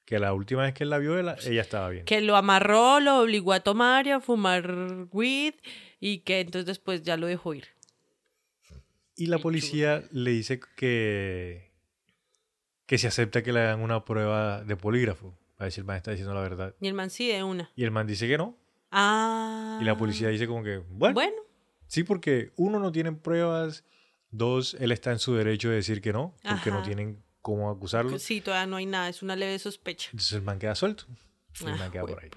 Que 0.04 0.18
la 0.18 0.32
última 0.32 0.62
vez 0.62 0.74
que 0.74 0.82
él 0.82 0.90
la 0.90 0.98
vio, 0.98 1.16
él- 1.16 1.28
ella 1.46 1.60
estaba 1.60 1.88
bien. 1.90 2.04
Que 2.06 2.20
lo 2.20 2.34
amarró, 2.34 2.98
lo 2.98 3.20
obligó 3.20 3.52
a 3.52 3.60
tomar 3.60 4.06
y 4.06 4.10
a 4.10 4.20
fumar 4.20 5.06
weed 5.12 5.54
y 6.00 6.18
que 6.20 6.40
entonces 6.40 6.66
después 6.66 7.02
ya 7.02 7.16
lo 7.16 7.26
dejó 7.28 7.54
ir. 7.54 7.66
Y 9.14 9.26
la 9.26 9.38
policía 9.38 10.02
le 10.10 10.30
dice 10.32 10.58
que, 10.76 11.70
que 12.86 12.98
se 12.98 13.06
acepta 13.06 13.42
que 13.42 13.52
le 13.52 13.60
hagan 13.60 13.80
una 13.80 14.04
prueba 14.04 14.64
de 14.64 14.76
polígrafo. 14.76 15.38
A 15.58 15.64
ver 15.64 15.72
si 15.72 15.80
el 15.80 15.86
man 15.86 15.96
está 15.98 16.10
diciendo 16.12 16.34
la 16.34 16.40
verdad. 16.40 16.74
Y 16.80 16.88
el 16.88 16.94
man 16.94 17.10
sí 17.10 17.28
de 17.28 17.42
una. 17.44 17.70
Y 17.76 17.84
el 17.84 17.90
man 17.92 18.06
dice 18.08 18.26
que 18.26 18.38
no. 18.38 18.56
Ah. 18.90 19.78
Y 19.80 19.84
la 19.84 19.96
policía 19.96 20.28
dice 20.30 20.46
como 20.48 20.62
que, 20.64 20.78
bueno, 20.78 21.14
Bueno, 21.14 21.36
sí, 21.86 22.02
porque 22.02 22.52
uno, 22.56 22.78
no 22.80 22.90
tienen 22.90 23.16
pruebas. 23.18 23.84
Dos, 24.30 24.74
él 24.78 24.92
está 24.92 25.10
en 25.12 25.18
su 25.18 25.34
derecho 25.34 25.68
de 25.70 25.76
decir 25.76 26.00
que 26.00 26.12
no, 26.12 26.34
porque 26.48 26.70
no 26.70 26.82
tienen 26.82 27.22
cómo 27.40 27.70
acusarlo. 27.70 28.18
sí, 28.18 28.40
todavía 28.40 28.66
no 28.66 28.76
hay 28.76 28.86
nada, 28.86 29.08
es 29.08 29.22
una 29.22 29.36
leve 29.36 29.58
sospecha. 29.58 30.10
Entonces 30.12 30.32
el 30.32 30.42
man 30.42 30.58
queda 30.58 30.74
suelto. 30.74 31.04
El 31.60 31.68
Ah, 31.68 31.76
man 31.76 31.90
queda 31.90 32.04
por 32.04 32.22
ahí. 32.22 32.30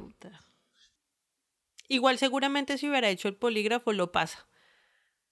Igual 1.87 2.17
seguramente 2.17 2.77
si 2.77 2.87
hubiera 2.89 3.09
hecho 3.09 3.27
el 3.27 3.35
polígrafo 3.35 3.91
lo 3.93 4.11
pasa. 4.11 4.47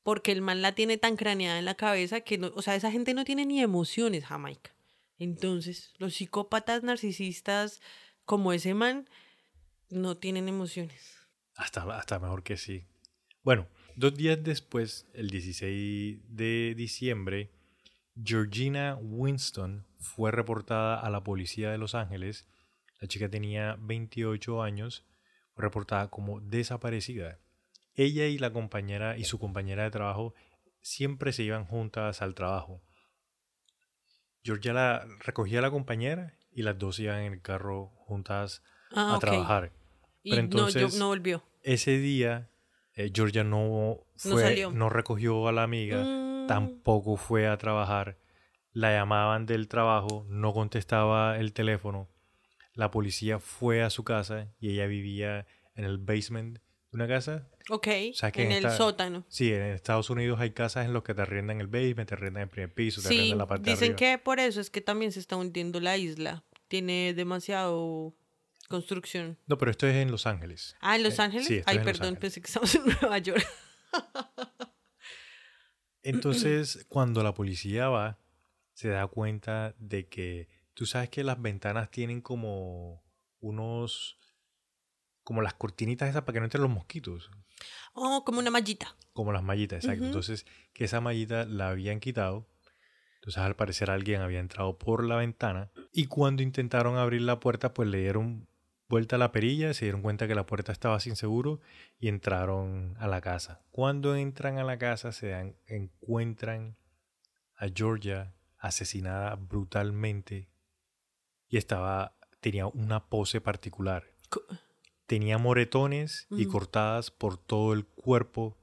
Porque 0.03 0.31
el 0.31 0.41
man 0.41 0.61
la 0.61 0.73
tiene 0.73 0.97
tan 0.97 1.15
craneada 1.15 1.59
en 1.59 1.65
la 1.65 1.75
cabeza 1.75 2.21
que 2.21 2.37
no, 2.37 2.51
o 2.55 2.61
sea, 2.61 2.75
esa 2.75 2.91
gente 2.91 3.13
no 3.13 3.25
tiene 3.25 3.45
ni 3.45 3.61
emociones, 3.61 4.25
Jamaica. 4.25 4.71
Entonces, 5.17 5.93
los 5.97 6.15
psicópatas 6.15 6.83
narcisistas 6.83 7.81
como 8.25 8.53
ese 8.53 8.73
man 8.73 9.09
no 9.89 10.17
tienen 10.17 10.47
emociones. 10.47 11.17
Hasta, 11.55 11.81
hasta 11.97 12.19
mejor 12.19 12.43
que 12.43 12.57
sí. 12.57 12.85
Bueno, 13.43 13.67
Dos 13.99 14.15
días 14.15 14.41
después, 14.41 15.09
el 15.13 15.29
16 15.29 16.19
de 16.29 16.73
diciembre, 16.73 17.51
Georgina 18.23 18.95
Winston 18.95 19.85
fue 19.99 20.31
reportada 20.31 20.97
a 20.97 21.09
la 21.09 21.21
policía 21.21 21.69
de 21.69 21.77
Los 21.77 21.95
Ángeles. 21.95 22.47
La 23.01 23.09
chica 23.09 23.27
tenía 23.29 23.75
28 23.77 24.63
años, 24.63 25.05
fue 25.53 25.65
reportada 25.65 26.09
como 26.09 26.39
desaparecida. 26.39 27.39
Ella 27.93 28.27
y 28.27 28.37
la 28.37 28.53
compañera 28.53 29.17
y 29.17 29.25
su 29.25 29.37
compañera 29.37 29.83
de 29.83 29.91
trabajo 29.91 30.33
siempre 30.79 31.33
se 31.33 31.43
iban 31.43 31.65
juntas 31.65 32.21
al 32.21 32.35
trabajo. 32.35 32.81
Georgia 34.43 34.71
la 34.71 35.05
recogía 35.25 35.59
a 35.59 35.63
la 35.63 35.71
compañera 35.71 36.37
y 36.53 36.61
las 36.61 36.79
dos 36.79 36.99
iban 36.99 37.19
en 37.19 37.33
el 37.33 37.41
carro 37.41 37.87
juntas 37.97 38.63
Ah, 38.91 39.17
a 39.17 39.19
trabajar. 39.19 39.73
Y 40.23 40.29
Pero 40.31 40.43
no, 40.43 40.49
yo- 40.49 40.67
entonces- 40.69 40.97
no 40.97 41.07
volvió. 41.07 41.43
Ese 41.63 41.97
día, 41.97 42.49
eh, 42.99 43.11
Georgia 43.13 43.43
no 43.43 43.59
No 44.25 44.31
fue, 44.31 44.41
salió. 44.43 44.71
no 44.71 44.89
recogió 44.89 45.47
a 45.47 45.51
la 45.51 45.63
amiga, 45.63 46.03
Mm. 46.03 46.47
tampoco 46.47 47.15
fue 47.17 47.47
a 47.47 47.57
trabajar. 47.57 48.17
La 48.73 48.91
llamaban 48.91 49.45
del 49.45 49.67
trabajo, 49.67 50.25
no 50.29 50.53
contestaba 50.53 51.37
el 51.37 51.53
teléfono. 51.53 52.09
La 52.73 52.91
policía 52.91 53.39
fue 53.39 53.81
a 53.83 53.89
su 53.89 54.03
casa 54.03 54.53
y 54.59 54.71
ella 54.71 54.85
vivía 54.87 55.45
en 55.75 55.85
el 55.85 55.97
basement 55.97 56.57
de 56.57 56.61
una 56.91 57.07
casa. 57.07 57.47
Ok, 57.69 57.87
O 58.11 58.13
sea, 58.15 58.31
que 58.31 58.43
en 58.43 58.51
en 58.51 58.65
el 58.65 58.71
sótano. 58.71 59.25
Sí, 59.27 59.51
en 59.53 59.61
Estados 59.61 60.09
Unidos 60.09 60.39
hay 60.39 60.51
casas 60.51 60.85
en 60.85 60.93
las 60.93 61.03
que 61.03 61.13
te 61.13 61.21
arriendan 61.21 61.61
el 61.61 61.67
basement, 61.67 62.07
te 62.09 62.15
arriendan 62.15 62.43
el 62.43 62.49
primer 62.49 62.73
piso, 62.73 63.01
te 63.01 63.07
Sí, 63.09 63.15
arriendan 63.15 63.37
la 63.39 63.47
parte 63.47 63.63
de 63.65 63.71
dicen 63.71 63.85
arriba. 63.93 63.97
que 63.97 64.17
por 64.17 64.39
eso 64.39 64.59
es 64.61 64.69
que 64.69 64.81
también 64.81 65.11
se 65.11 65.19
está 65.19 65.35
hundiendo 65.35 65.79
la 65.79 65.97
isla. 65.97 66.43
Tiene 66.67 67.13
demasiado 67.15 68.13
construcción. 68.69 69.37
No, 69.47 69.57
pero 69.57 69.71
esto 69.71 69.85
es 69.87 69.95
en 69.97 70.09
Los 70.11 70.25
Ángeles. 70.25 70.75
Ah, 70.79 70.95
en 70.95 71.03
Los 71.03 71.19
Eh, 71.19 71.21
Ángeles. 71.23 71.47
sí, 71.47 71.55
esto 71.57 71.69
Ay, 71.69 71.75
es 71.77 71.81
en 71.81 71.87
Los 71.87 71.97
perdón, 71.99 72.15
pensé 72.15 72.39
que 72.41 72.47
estamos 72.47 72.73
en 72.75 72.85
Nueva 72.85 73.17
York. 73.17 73.45
Entonces, 76.03 76.85
cuando 76.89 77.23
la 77.23 77.33
policía 77.33 77.89
va, 77.89 78.19
se 78.73 78.89
da 78.89 79.05
cuenta 79.07 79.75
de 79.77 80.07
que 80.07 80.47
tú 80.73 80.85
sabes 80.85 81.09
que 81.09 81.23
las 81.23 81.41
ventanas 81.41 81.91
tienen 81.91 82.21
como 82.21 83.03
unos 83.41 84.17
como 85.23 85.41
las 85.43 85.53
cortinitas 85.53 86.09
esas 86.09 86.23
para 86.23 86.33
que 86.33 86.39
no 86.39 86.45
entren 86.45 86.63
los 86.63 86.71
mosquitos, 86.71 87.29
Oh, 87.93 88.23
como 88.25 88.39
una 88.39 88.49
mallita. 88.49 88.95
como 89.13 89.31
las 89.33 89.43
mallitas, 89.43 89.83
exacto. 89.83 90.05
Entonces, 90.05 90.45
que 90.73 90.85
esa 90.85 91.01
mallita 91.01 91.45
la 91.45 91.69
habían 91.69 91.99
quitado. 91.99 92.47
Entonces, 93.15 93.37
al 93.43 93.55
parecer 93.55 93.91
alguien 93.91 94.21
había 94.21 94.39
entrado 94.39 94.77
por 94.79 95.03
la 95.05 95.17
ventana 95.17 95.69
y 95.91 96.05
cuando 96.05 96.41
intentaron 96.41 96.97
abrir 96.97 97.21
la 97.21 97.39
puerta, 97.39 97.73
pues 97.73 97.89
le 97.89 97.99
dieron 97.99 98.47
vuelta 98.89 99.15
a 99.15 99.19
la 99.19 99.31
perilla, 99.31 99.73
se 99.73 99.85
dieron 99.85 100.01
cuenta 100.01 100.27
que 100.27 100.35
la 100.35 100.45
puerta 100.45 100.71
estaba 100.71 100.99
sin 100.99 101.15
seguro 101.15 101.61
y 101.99 102.07
entraron 102.07 102.95
a 102.99 103.07
la 103.07 103.21
casa. 103.21 103.61
Cuando 103.71 104.15
entran 104.15 104.57
a 104.57 104.63
la 104.63 104.77
casa, 104.77 105.11
se 105.11 105.29
dan, 105.29 105.55
encuentran 105.67 106.75
a 107.55 107.67
Georgia 107.73 108.35
asesinada 108.57 109.35
brutalmente 109.35 110.49
y 111.47 111.57
estaba 111.57 112.15
tenía 112.41 112.67
una 112.67 113.09
pose 113.09 113.41
particular. 113.41 114.05
Tenía 115.05 115.37
moretones 115.37 116.27
y 116.29 116.45
cortadas 116.45 117.11
por 117.11 117.37
todo 117.37 117.73
el 117.73 117.85
cuerpo. 117.85 118.57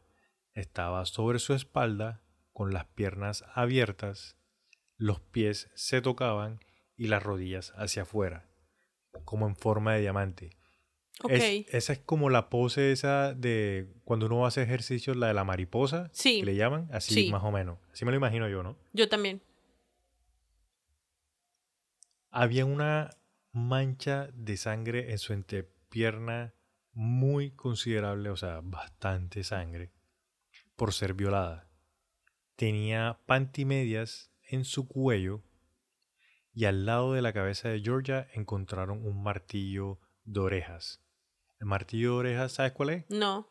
Estaba 0.52 1.04
sobre 1.06 1.38
su 1.38 1.54
espalda 1.54 2.22
con 2.52 2.72
las 2.72 2.86
piernas 2.86 3.44
abiertas, 3.54 4.38
los 4.96 5.20
pies 5.20 5.70
se 5.74 6.00
tocaban 6.00 6.60
y 6.96 7.08
las 7.08 7.22
rodillas 7.22 7.74
hacia 7.76 8.02
afuera, 8.02 8.48
como 9.24 9.46
en 9.46 9.56
forma 9.56 9.94
de 9.94 10.00
diamante. 10.00 10.50
Ok. 11.22 11.30
Es- 11.32 11.74
esa 11.74 11.92
es 11.94 11.98
como 12.00 12.28
la 12.30 12.50
pose 12.50 12.92
esa 12.92 13.32
de 13.34 13.88
cuando 14.04 14.26
uno 14.26 14.44
hace 14.46 14.62
ejercicio, 14.62 15.14
la 15.14 15.28
de 15.28 15.34
la 15.34 15.44
mariposa, 15.44 16.10
Sí. 16.12 16.40
que 16.40 16.46
le 16.46 16.56
llaman, 16.56 16.88
así 16.92 17.14
Sí. 17.14 17.30
más 17.30 17.42
o 17.42 17.50
menos. 17.50 17.78
Así 17.92 18.04
me 18.04 18.10
lo 18.10 18.16
imagino 18.18 18.48
yo, 18.48 18.62
¿no? 18.62 18.76
Yo 18.92 19.08
también. 19.08 19.40
Había 22.30 22.64
una 22.66 23.10
mancha 23.52 24.28
de 24.34 24.56
sangre 24.56 25.10
en 25.12 25.18
su 25.18 25.32
entrepierna 25.32 26.52
muy 26.92 27.50
considerable, 27.52 28.28
o 28.30 28.36
sea, 28.36 28.60
bastante 28.62 29.42
sangre, 29.44 29.90
por 30.76 30.92
ser 30.92 31.14
violada. 31.14 31.68
Tenía 32.56 33.18
pantimedias 33.26 34.30
en 34.48 34.64
su 34.64 34.86
cuello 34.88 35.42
y 36.56 36.64
al 36.64 36.86
lado 36.86 37.12
de 37.12 37.20
la 37.22 37.32
cabeza 37.34 37.68
de 37.68 37.80
Georgia 37.80 38.26
encontraron 38.32 39.06
un 39.06 39.22
martillo 39.22 40.00
de 40.24 40.40
orejas. 40.40 41.02
El 41.60 41.66
martillo 41.66 42.12
de 42.14 42.16
orejas, 42.18 42.52
¿sabes 42.52 42.72
cuál 42.72 42.90
es? 42.90 43.04
No. 43.10 43.46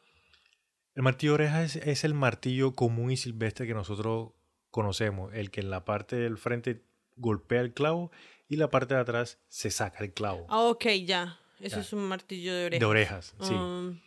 El 0.96 1.04
martillo 1.04 1.34
de 1.34 1.36
orejas 1.44 1.76
es, 1.76 1.88
es 1.88 2.04
el 2.04 2.16
martillo 2.16 2.74
común 2.74 3.12
y 3.12 3.18
silvestre 3.18 3.68
que 3.68 3.74
nosotros 3.76 4.32
conocemos, 4.72 5.34
el 5.36 5.52
que 5.52 5.62
en 5.62 5.70
la 5.70 5.86
parte 5.86 6.16
del 6.16 6.38
frente 6.38 6.84
golpea 7.16 7.62
el 7.62 7.74
clavo 7.74 8.12
y 8.48 8.56
la 8.58 8.70
parte 8.72 8.96
de 8.96 9.02
atrás 9.02 9.38
se 9.50 9.70
saca 9.70 10.04
el 10.04 10.12
clavo. 10.14 10.48
Ah, 10.50 10.62
ok, 10.64 10.86
ya. 11.06 11.40
Eso 11.60 11.76
Ya. 11.78 11.82
es 11.84 11.94
un 11.94 12.08
martillo 12.08 12.54
de 12.56 12.66
orejas. 12.66 12.80
De 12.80 12.86
orejas, 12.86 13.36
sí. 13.40 13.54
Um, 13.54 14.02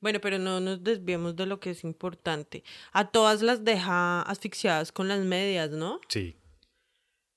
bueno, 0.00 0.20
pero 0.20 0.38
no 0.38 0.60
nos 0.60 0.82
desviemos 0.82 1.34
de 1.36 1.46
lo 1.46 1.60
que 1.60 1.70
es 1.70 1.82
importante. 1.84 2.62
A 2.92 3.10
todas 3.10 3.42
las 3.42 3.64
deja 3.64 4.22
asfixiadas 4.22 4.92
con 4.92 5.06
las 5.08 5.20
medias, 5.20 5.70
¿no? 5.70 6.00
Sí. 6.08 6.36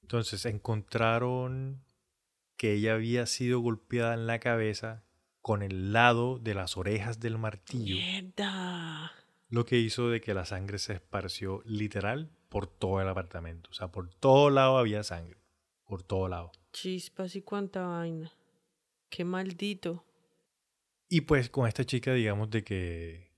Entonces 0.08 0.46
encontraron 0.46 1.84
que 2.56 2.76
ella 2.76 2.94
había 2.94 3.26
sido 3.26 3.60
golpeada 3.60 4.14
en 4.14 4.26
la 4.26 4.40
cabeza 4.40 5.04
con 5.42 5.62
el 5.62 5.92
lado 5.92 6.40
de 6.40 6.54
las 6.54 6.78
orejas 6.78 7.20
del 7.20 7.38
martillo, 7.38 7.98
Mierda. 7.98 9.12
lo 9.50 9.66
que 9.66 9.78
hizo 9.78 10.10
de 10.10 10.22
que 10.22 10.34
la 10.34 10.46
sangre 10.46 10.80
se 10.80 10.94
esparció 10.94 11.62
literal 11.66 12.32
por 12.48 12.68
todo 12.68 13.02
el 13.02 13.10
apartamento. 13.10 13.70
O 13.70 13.74
sea, 13.74 13.90
por 13.90 14.10
todo 14.10 14.50
lado 14.50 14.78
había 14.78 15.04
sangre. 15.04 15.36
Por 15.84 16.04
todo 16.04 16.30
lado. 16.30 16.54
Chispas 16.72 17.36
y 17.36 17.42
cuánta 17.42 17.86
vaina. 17.86 18.32
Qué 19.10 19.26
maldito. 19.26 20.06
Y 21.10 21.20
pues 21.22 21.50
con 21.50 21.68
esta 21.68 21.84
chica, 21.84 22.14
digamos, 22.14 22.50
de 22.50 22.64
que 22.64 23.34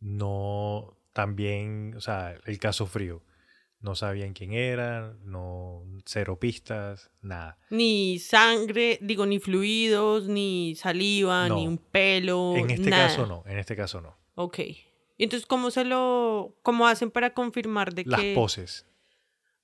no 0.00 0.96
también, 1.12 1.92
o 1.94 2.00
sea, 2.00 2.38
el 2.46 2.58
caso 2.58 2.86
frío. 2.86 3.22
No 3.86 3.94
sabían 3.94 4.32
quién 4.32 4.52
era, 4.52 5.14
no, 5.24 5.84
cero 6.04 6.40
pistas, 6.40 7.08
nada. 7.22 7.56
Ni 7.70 8.18
sangre, 8.18 8.98
digo, 9.00 9.26
ni 9.26 9.38
fluidos, 9.38 10.26
ni 10.26 10.74
saliva, 10.74 11.46
No. 11.48 11.54
ni 11.54 11.68
un 11.68 11.78
pelo. 11.78 12.56
en 12.56 12.68
este 12.70 12.90
nada. 12.90 13.06
caso 13.06 13.26
no, 13.26 13.44
en 13.46 13.58
este 13.60 13.76
caso 13.76 14.00
no. 14.00 14.16
Ok. 14.34 14.58
Y 14.58 15.22
entonces, 15.22 15.46
¿cómo 15.46 15.70
se 15.70 15.84
lo. 15.84 16.56
¿Cómo 16.62 16.88
hacen 16.88 17.12
para 17.12 17.32
confirmar 17.32 17.94
de 17.94 18.02
Las 18.06 18.20
que. 18.20 18.34
poses. 18.34 18.86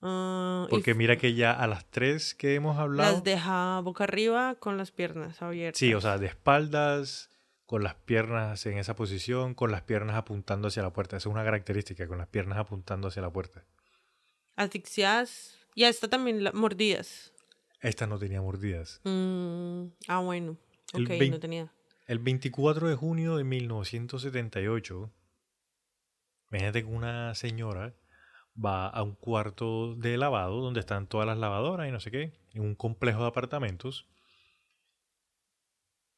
Ah, 0.02 0.68
Porque 0.70 0.94
mira 0.94 1.16
que 1.16 1.34
ya 1.34 1.50
a 1.52 1.66
las 1.66 1.84
tres 1.90 2.36
que 2.36 2.54
hemos 2.54 2.78
hablado. 2.78 3.10
Las 3.12 3.24
deja 3.24 3.80
boca 3.80 4.04
arriba 4.04 4.54
con 4.54 4.76
las 4.78 4.92
piernas 4.92 5.42
abiertas. 5.42 5.80
Sí, 5.80 5.92
o 5.94 6.00
sea, 6.00 6.16
de 6.18 6.26
espaldas, 6.26 7.28
con 7.66 7.82
las 7.82 7.96
piernas 7.96 8.66
en 8.66 8.78
esa 8.78 8.94
posición, 8.94 9.54
con 9.54 9.72
las 9.72 9.82
piernas 9.82 10.14
apuntando 10.16 10.68
hacia 10.68 10.82
la 10.84 10.92
puerta. 10.92 11.16
Esa 11.16 11.28
es 11.28 11.32
una 11.34 11.42
característica, 11.44 12.06
con 12.06 12.18
las 12.18 12.28
piernas 12.28 12.58
apuntando 12.58 13.08
hacia 13.08 13.20
la 13.22 13.30
puerta. 13.32 13.64
Asfixiadas. 14.56 15.56
Y 15.74 15.84
hasta 15.84 16.08
también 16.08 16.44
la- 16.44 16.52
mordidas. 16.52 17.32
Esta 17.80 18.06
no 18.06 18.18
tenía 18.18 18.40
mordidas. 18.42 19.00
Mm, 19.04 19.86
ah, 20.08 20.20
bueno. 20.20 20.56
El 20.92 21.04
Ok, 21.06 21.10
no 21.30 21.40
tenía. 21.40 21.72
El 22.06 22.18
24 22.18 22.88
de 22.88 22.94
junio 22.94 23.36
de 23.36 23.44
1978, 23.44 25.10
imagínate 26.50 26.82
que 26.82 26.88
una 26.88 27.34
señora 27.34 27.94
va 28.62 28.88
a 28.88 29.02
un 29.02 29.14
cuarto 29.14 29.94
de 29.96 30.18
lavado 30.18 30.60
donde 30.60 30.80
están 30.80 31.06
todas 31.06 31.26
las 31.26 31.38
lavadoras 31.38 31.88
y 31.88 31.92
no 31.92 32.00
sé 32.00 32.10
qué, 32.10 32.32
en 32.52 32.62
un 32.62 32.74
complejo 32.74 33.22
de 33.22 33.28
apartamentos. 33.28 34.06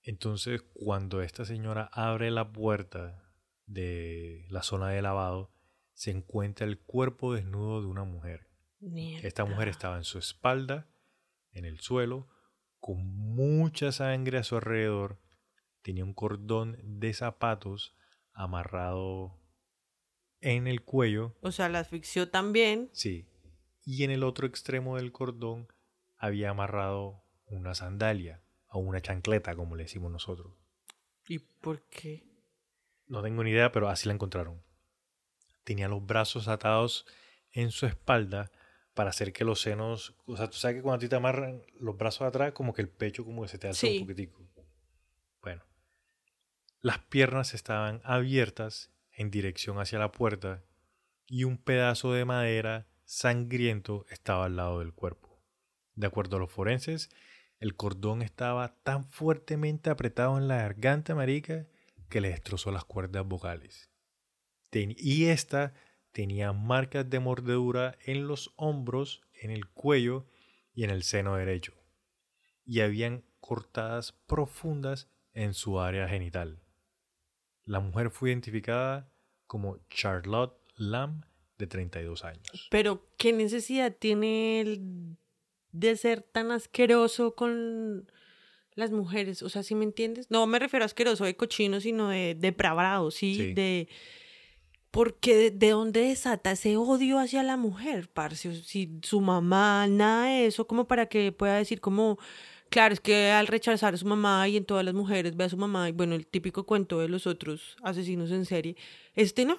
Entonces, 0.03 0.63
cuando 0.75 1.23
esta 1.23 1.45
señora 1.45 1.89
abre 1.93 2.31
la 2.31 2.51
puerta 2.53 3.23
de 3.67 4.45
la 4.51 4.63
zona 4.63 4.89
de 4.91 5.01
lavado, 5.01 5.51
se 5.95 6.11
encuentra 6.11 6.67
el 6.67 6.79
cuerpo 6.79 7.33
desnudo 7.35 7.81
de 7.81 7.87
una 7.87 8.05
mujer. 8.05 8.49
Esta 9.23 9.45
mujer 9.47 9.69
estaba 9.69 9.97
en 9.97 10.05
su 10.05 10.19
espalda, 10.19 10.87
en 11.53 11.65
el 11.65 11.81
suelo, 11.81 12.29
con 12.79 13.07
mucha 13.07 13.93
sangre 13.93 14.39
a 14.39 14.43
su 14.43 14.57
alrededor. 14.57 15.19
Tenía 15.83 16.05
un 16.05 16.13
cordón 16.13 16.77
de 16.83 17.15
zapatos 17.15 17.97
amarrado 18.33 19.41
en 20.41 20.67
el 20.67 20.83
cuello, 20.83 21.35
O 21.41 21.51
sea, 21.53 21.69
la 21.71 21.79
asfixió 21.79 22.29
también. 22.31 22.91
sí. 22.93 23.31
Y 23.87 24.05
en 24.05 24.11
el 24.11 24.23
otro 24.23 24.47
extremo 24.47 24.97
del 24.97 25.13
cordón 25.13 25.69
había 26.17 26.49
amarrado 26.51 27.23
una 27.45 27.75
sandalia 27.75 28.43
o 28.69 28.79
una 28.79 29.01
chancleta, 29.03 29.55
como 29.55 29.77
le 29.77 29.83
decimos 29.85 30.11
nosotros. 30.11 30.55
¿Y 31.29 31.39
por 31.39 31.87
qué? 31.89 32.27
No 33.07 33.23
tengo 33.23 33.45
ni 33.45 33.51
idea, 33.51 33.73
pero 33.73 33.89
así 33.91 34.09
la 34.09 34.15
encontraron. 34.15 34.63
Tenía 35.65 35.89
los 35.89 36.05
brazos 36.05 36.49
atados 36.49 37.07
en 37.53 37.71
su 37.71 37.87
espalda 37.87 38.51
para 38.95 39.11
hacer 39.11 39.33
que 39.33 39.45
los 39.45 39.61
senos, 39.61 40.15
o 40.27 40.37
sea, 40.37 40.49
tú 40.49 40.57
sabes 40.57 40.77
que 40.77 40.83
cuando 40.83 40.97
a 40.97 41.01
ti 41.01 41.09
te 41.09 41.17
amarran 41.17 41.63
los 41.81 41.97
brazos 41.97 42.23
atrás, 42.23 42.53
como 42.53 42.73
que 42.73 42.83
el 42.83 42.89
pecho 42.89 43.25
como 43.25 43.43
que 43.43 43.49
se 43.49 43.59
te 43.59 43.73
Sí. 43.75 43.99
un 43.99 44.07
poquitico. 44.07 44.43
Bueno, 45.43 45.63
las 46.81 46.99
piernas 46.99 47.55
estaban 47.55 48.01
abiertas 48.05 48.93
en 49.13 49.31
dirección 49.31 49.79
hacia 49.79 49.99
la 49.99 50.13
puerta 50.13 50.63
y 51.27 51.45
un 51.45 51.59
pedazo 51.59 52.13
de 52.13 52.25
madera 52.25 52.87
sangriento 53.05 54.07
estaba 54.11 54.47
al 54.47 54.57
lado 54.57 54.79
del 54.79 54.93
cuerpo. 54.93 55.41
De 55.95 56.07
acuerdo 56.07 56.37
a 56.37 56.41
los 56.41 56.51
forenses, 56.51 57.11
el 57.59 57.77
cordón 57.77 58.23
estaba 58.23 58.77
tan 58.83 59.05
fuertemente 59.05 59.91
apretado 59.91 60.39
en 60.39 60.49
la 60.49 60.57
garganta 60.57 61.15
marica 61.15 61.67
que 62.09 62.21
le 62.21 62.29
destrozó 62.29 62.71
las 62.71 62.85
cuerdas 62.85 63.25
vocales. 63.25 63.91
Y 64.75 65.27
esta 65.27 65.75
tenía 66.13 66.53
marcas 66.53 67.09
de 67.09 67.21
mordedura 67.21 67.97
en 68.05 68.27
los 68.27 68.53
hombros, 68.57 69.23
en 69.41 69.51
el 69.51 69.67
cuello 69.69 70.27
y 70.73 70.85
en 70.85 70.91
el 70.91 71.03
seno 71.03 71.37
derecho. 71.37 71.75
Y 72.65 72.81
habían 72.81 73.25
cortadas 73.41 74.13
profundas 74.27 75.09
en 75.33 75.55
su 75.55 75.81
área 75.81 76.09
genital. 76.09 76.61
La 77.65 77.81
mujer 77.81 78.11
fue 78.11 78.31
identificada 78.31 79.11
como 79.47 79.79
Charlotte 79.89 80.57
Lamb, 80.77 81.25
de 81.59 81.67
32 81.67 82.25
años. 82.25 82.69
Pero, 82.71 83.07
¿qué 83.17 83.33
necesidad 83.33 83.95
tiene 83.97 84.61
él 84.61 85.17
de 85.73 85.97
ser 85.97 86.23
tan 86.23 86.51
asqueroso 86.51 87.35
con 87.35 88.11
las 88.75 88.91
mujeres? 88.91 89.43
O 89.43 89.49
sea, 89.49 89.63
¿sí 89.63 89.75
me 89.75 89.85
entiendes? 89.85 90.31
No 90.31 90.47
me 90.47 90.59
refiero 90.59 90.85
a 90.85 90.87
asqueroso 90.87 91.25
de 91.25 91.37
cochino, 91.37 91.81
sino 91.81 92.09
de 92.09 92.35
depravado, 92.35 93.11
¿sí? 93.11 93.53
De... 93.55 93.89
Porque 94.95 95.51
de, 95.51 95.71
dónde 95.71 96.03
desata 96.03 96.53
ese 96.53 96.77
odio 96.77 97.19
hacia 97.19 97.43
la 97.43 97.57
mujer, 97.57 98.09
parce? 98.15 98.63
Si 98.63 99.01
su 99.03 99.21
mamá, 99.21 99.89
nada 99.89 100.27
de 100.27 100.47
eso, 100.47 100.69
como 100.69 100.87
para 100.87 101.07
que 101.07 101.33
pueda 101.33 101.57
decir 101.57 101.81
como... 101.81 102.17
Claro, 102.71 102.95
es 102.95 103.01
que 103.01 103.33
al 103.33 103.49
rechazar 103.49 103.95
a 103.95 103.97
su 103.97 104.07
mamá 104.07 104.47
y 104.47 104.57
en 104.57 104.65
todas 104.65 104.85
las 104.85 104.95
mujeres 104.95 105.37
ve 105.37 105.43
a 105.43 105.49
su 105.49 105.57
mamá, 105.57 105.89
y 105.89 105.93
bueno, 105.93 106.15
el 106.15 106.29
típico 106.29 106.65
cuento 106.65 107.01
de 107.01 107.09
los 107.09 107.27
otros 107.27 107.77
asesinos 107.83 108.31
en 108.31 108.45
serie, 108.45 108.77
este 109.17 109.45
no, 109.45 109.59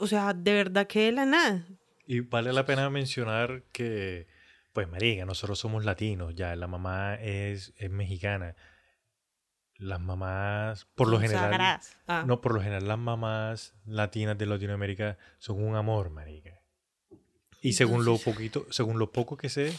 o 0.00 0.06
sea, 0.06 0.32
de 0.32 0.54
verdad 0.54 0.86
que 0.86 1.00
de 1.00 1.12
la 1.12 1.26
nada. 1.26 1.66
Y 2.06 2.20
vale 2.20 2.54
la 2.54 2.64
pena 2.64 2.88
mencionar 2.88 3.64
que, 3.72 4.26
pues, 4.72 4.88
María, 4.88 5.26
nosotros 5.26 5.58
somos 5.58 5.84
latinos, 5.84 6.34
ya, 6.34 6.56
la 6.56 6.66
mamá 6.66 7.16
es, 7.16 7.74
es 7.76 7.90
mexicana. 7.90 8.56
Las 9.80 10.00
mamás, 10.00 10.86
por 10.94 11.08
lo 11.08 11.18
general, 11.18 11.80
ah. 12.06 12.24
no, 12.26 12.42
por 12.42 12.54
lo 12.54 12.60
general 12.60 12.86
las 12.86 12.98
mamás 12.98 13.74
latinas 13.86 14.36
de 14.36 14.44
Latinoamérica 14.44 15.16
son 15.38 15.64
un 15.64 15.74
amor, 15.74 16.10
marica. 16.10 16.60
Y 17.62 17.72
según 17.72 18.04
lo 18.04 18.18
poquito, 18.18 18.66
según 18.70 18.98
lo 18.98 19.10
poco 19.10 19.36
que 19.38 19.48
sé, 19.48 19.72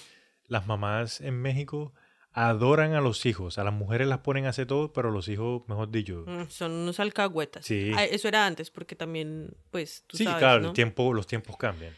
las 0.47 0.65
mamás 0.65 1.21
en 1.21 1.39
México 1.39 1.93
adoran 2.33 2.93
a 2.93 3.01
los 3.01 3.25
hijos. 3.25 3.57
A 3.57 3.63
las 3.63 3.73
mujeres 3.73 4.07
las 4.07 4.19
ponen 4.19 4.45
a 4.45 4.49
hacer 4.49 4.67
todo, 4.67 4.93
pero 4.93 5.11
los 5.11 5.27
hijos, 5.27 5.63
mejor 5.67 5.91
dicho. 5.91 6.23
Mm, 6.27 6.49
son 6.49 6.71
unos 6.71 6.99
alcahuetas. 6.99 7.65
Sí. 7.65 7.91
Ah, 7.95 8.05
eso 8.05 8.27
era 8.27 8.45
antes, 8.45 8.71
porque 8.71 8.95
también, 8.95 9.55
pues, 9.69 10.03
tú 10.07 10.17
sí, 10.17 10.25
claro, 10.25 10.67
el 10.67 10.73
tiempo, 10.73 11.13
los 11.13 11.27
tiempos 11.27 11.57
cambian. 11.57 11.93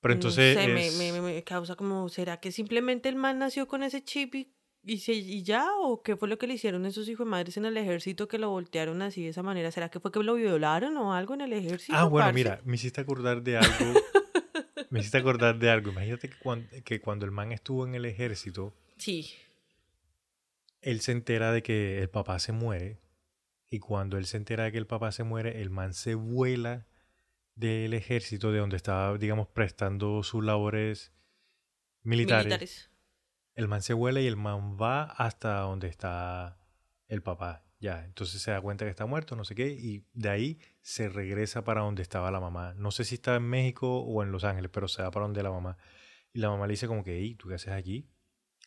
Pero 0.00 0.14
entonces. 0.14 0.56
me, 0.98 1.20
me, 1.20 1.44
causa 1.44 1.76
como, 1.76 2.08
¿será 2.08 2.38
que 2.38 2.52
simplemente 2.52 3.08
el 3.08 3.16
man 3.16 3.38
nació 3.38 3.68
con 3.68 3.82
ese 3.82 4.02
chip 4.02 4.34
y, 4.34 4.53
y, 4.84 5.42
ya? 5.42 5.66
¿O 5.80 6.02
qué 6.02 6.16
fue 6.16 6.28
lo 6.28 6.38
que 6.38 6.46
le 6.46 6.54
hicieron 6.54 6.84
esos 6.86 7.08
hijos 7.08 7.26
de 7.26 7.30
madres 7.30 7.56
en 7.56 7.64
el 7.64 7.76
ejército 7.76 8.28
que 8.28 8.38
lo 8.38 8.50
voltearon 8.50 9.02
así 9.02 9.22
de 9.22 9.30
esa 9.30 9.42
manera? 9.42 9.70
¿Será 9.70 9.88
que 9.88 10.00
fue 10.00 10.12
que 10.12 10.22
lo 10.22 10.34
violaron 10.34 10.96
o 10.96 11.14
algo 11.14 11.34
en 11.34 11.40
el 11.42 11.52
ejército? 11.52 11.96
Ah, 11.96 12.04
bueno, 12.04 12.32
mira, 12.32 12.60
me 12.64 12.76
hiciste 12.76 13.00
acordar 13.00 13.42
de 13.42 13.56
algo. 13.56 13.68
me 14.90 15.00
hiciste 15.00 15.18
acordar 15.18 15.58
de 15.58 15.70
algo. 15.70 15.90
Imagínate 15.90 16.28
que 16.28 16.36
cuando, 16.36 16.68
que 16.84 17.00
cuando 17.00 17.24
el 17.24 17.32
man 17.32 17.52
estuvo 17.52 17.86
en 17.86 17.94
el 17.94 18.04
ejército 18.04 18.74
Sí. 18.96 19.34
Él 20.80 21.00
se 21.00 21.12
entera 21.12 21.52
de 21.52 21.62
que 21.62 22.00
el 22.00 22.10
papá 22.10 22.38
se 22.38 22.52
muere. 22.52 23.00
Y 23.70 23.78
cuando 23.80 24.18
él 24.18 24.26
se 24.26 24.36
entera 24.36 24.64
de 24.64 24.72
que 24.72 24.78
el 24.78 24.86
papá 24.86 25.12
se 25.12 25.24
muere, 25.24 25.60
el 25.60 25.70
man 25.70 25.94
se 25.94 26.14
vuela 26.14 26.86
del 27.54 27.94
ejército 27.94 28.52
de 28.52 28.58
donde 28.58 28.76
estaba, 28.76 29.16
digamos, 29.18 29.48
prestando 29.48 30.22
sus 30.22 30.44
labores 30.44 31.12
militares. 32.02 32.90
El 33.54 33.68
man 33.68 33.82
se 33.82 33.94
vuela 33.94 34.20
y 34.20 34.26
el 34.26 34.36
man 34.36 34.76
va 34.80 35.04
hasta 35.04 35.60
donde 35.60 35.88
está 35.88 36.58
el 37.08 37.22
papá. 37.22 37.64
Ya, 37.80 38.04
entonces 38.04 38.40
se 38.40 38.50
da 38.50 38.60
cuenta 38.60 38.84
que 38.84 38.90
está 38.90 39.04
muerto, 39.04 39.36
no 39.36 39.44
sé 39.44 39.54
qué, 39.54 39.68
y 39.68 40.06
de 40.14 40.30
ahí 40.30 40.58
se 40.80 41.08
regresa 41.08 41.64
para 41.64 41.82
donde 41.82 42.02
estaba 42.02 42.30
la 42.30 42.40
mamá. 42.40 42.74
No 42.74 42.90
sé 42.90 43.04
si 43.04 43.16
está 43.16 43.36
en 43.36 43.42
México 43.42 44.00
o 44.00 44.22
en 44.22 44.32
Los 44.32 44.44
Ángeles, 44.44 44.70
pero 44.72 44.88
se 44.88 45.02
va 45.02 45.10
para 45.10 45.26
donde 45.26 45.42
la 45.42 45.50
mamá. 45.50 45.76
Y 46.32 46.38
la 46.40 46.48
mamá 46.48 46.66
le 46.66 46.72
dice 46.72 46.88
como 46.88 47.04
que, 47.04 47.20
¿y 47.20 47.34
tú 47.34 47.48
qué 47.48 47.54
haces 47.56 47.74
aquí? 47.74 48.08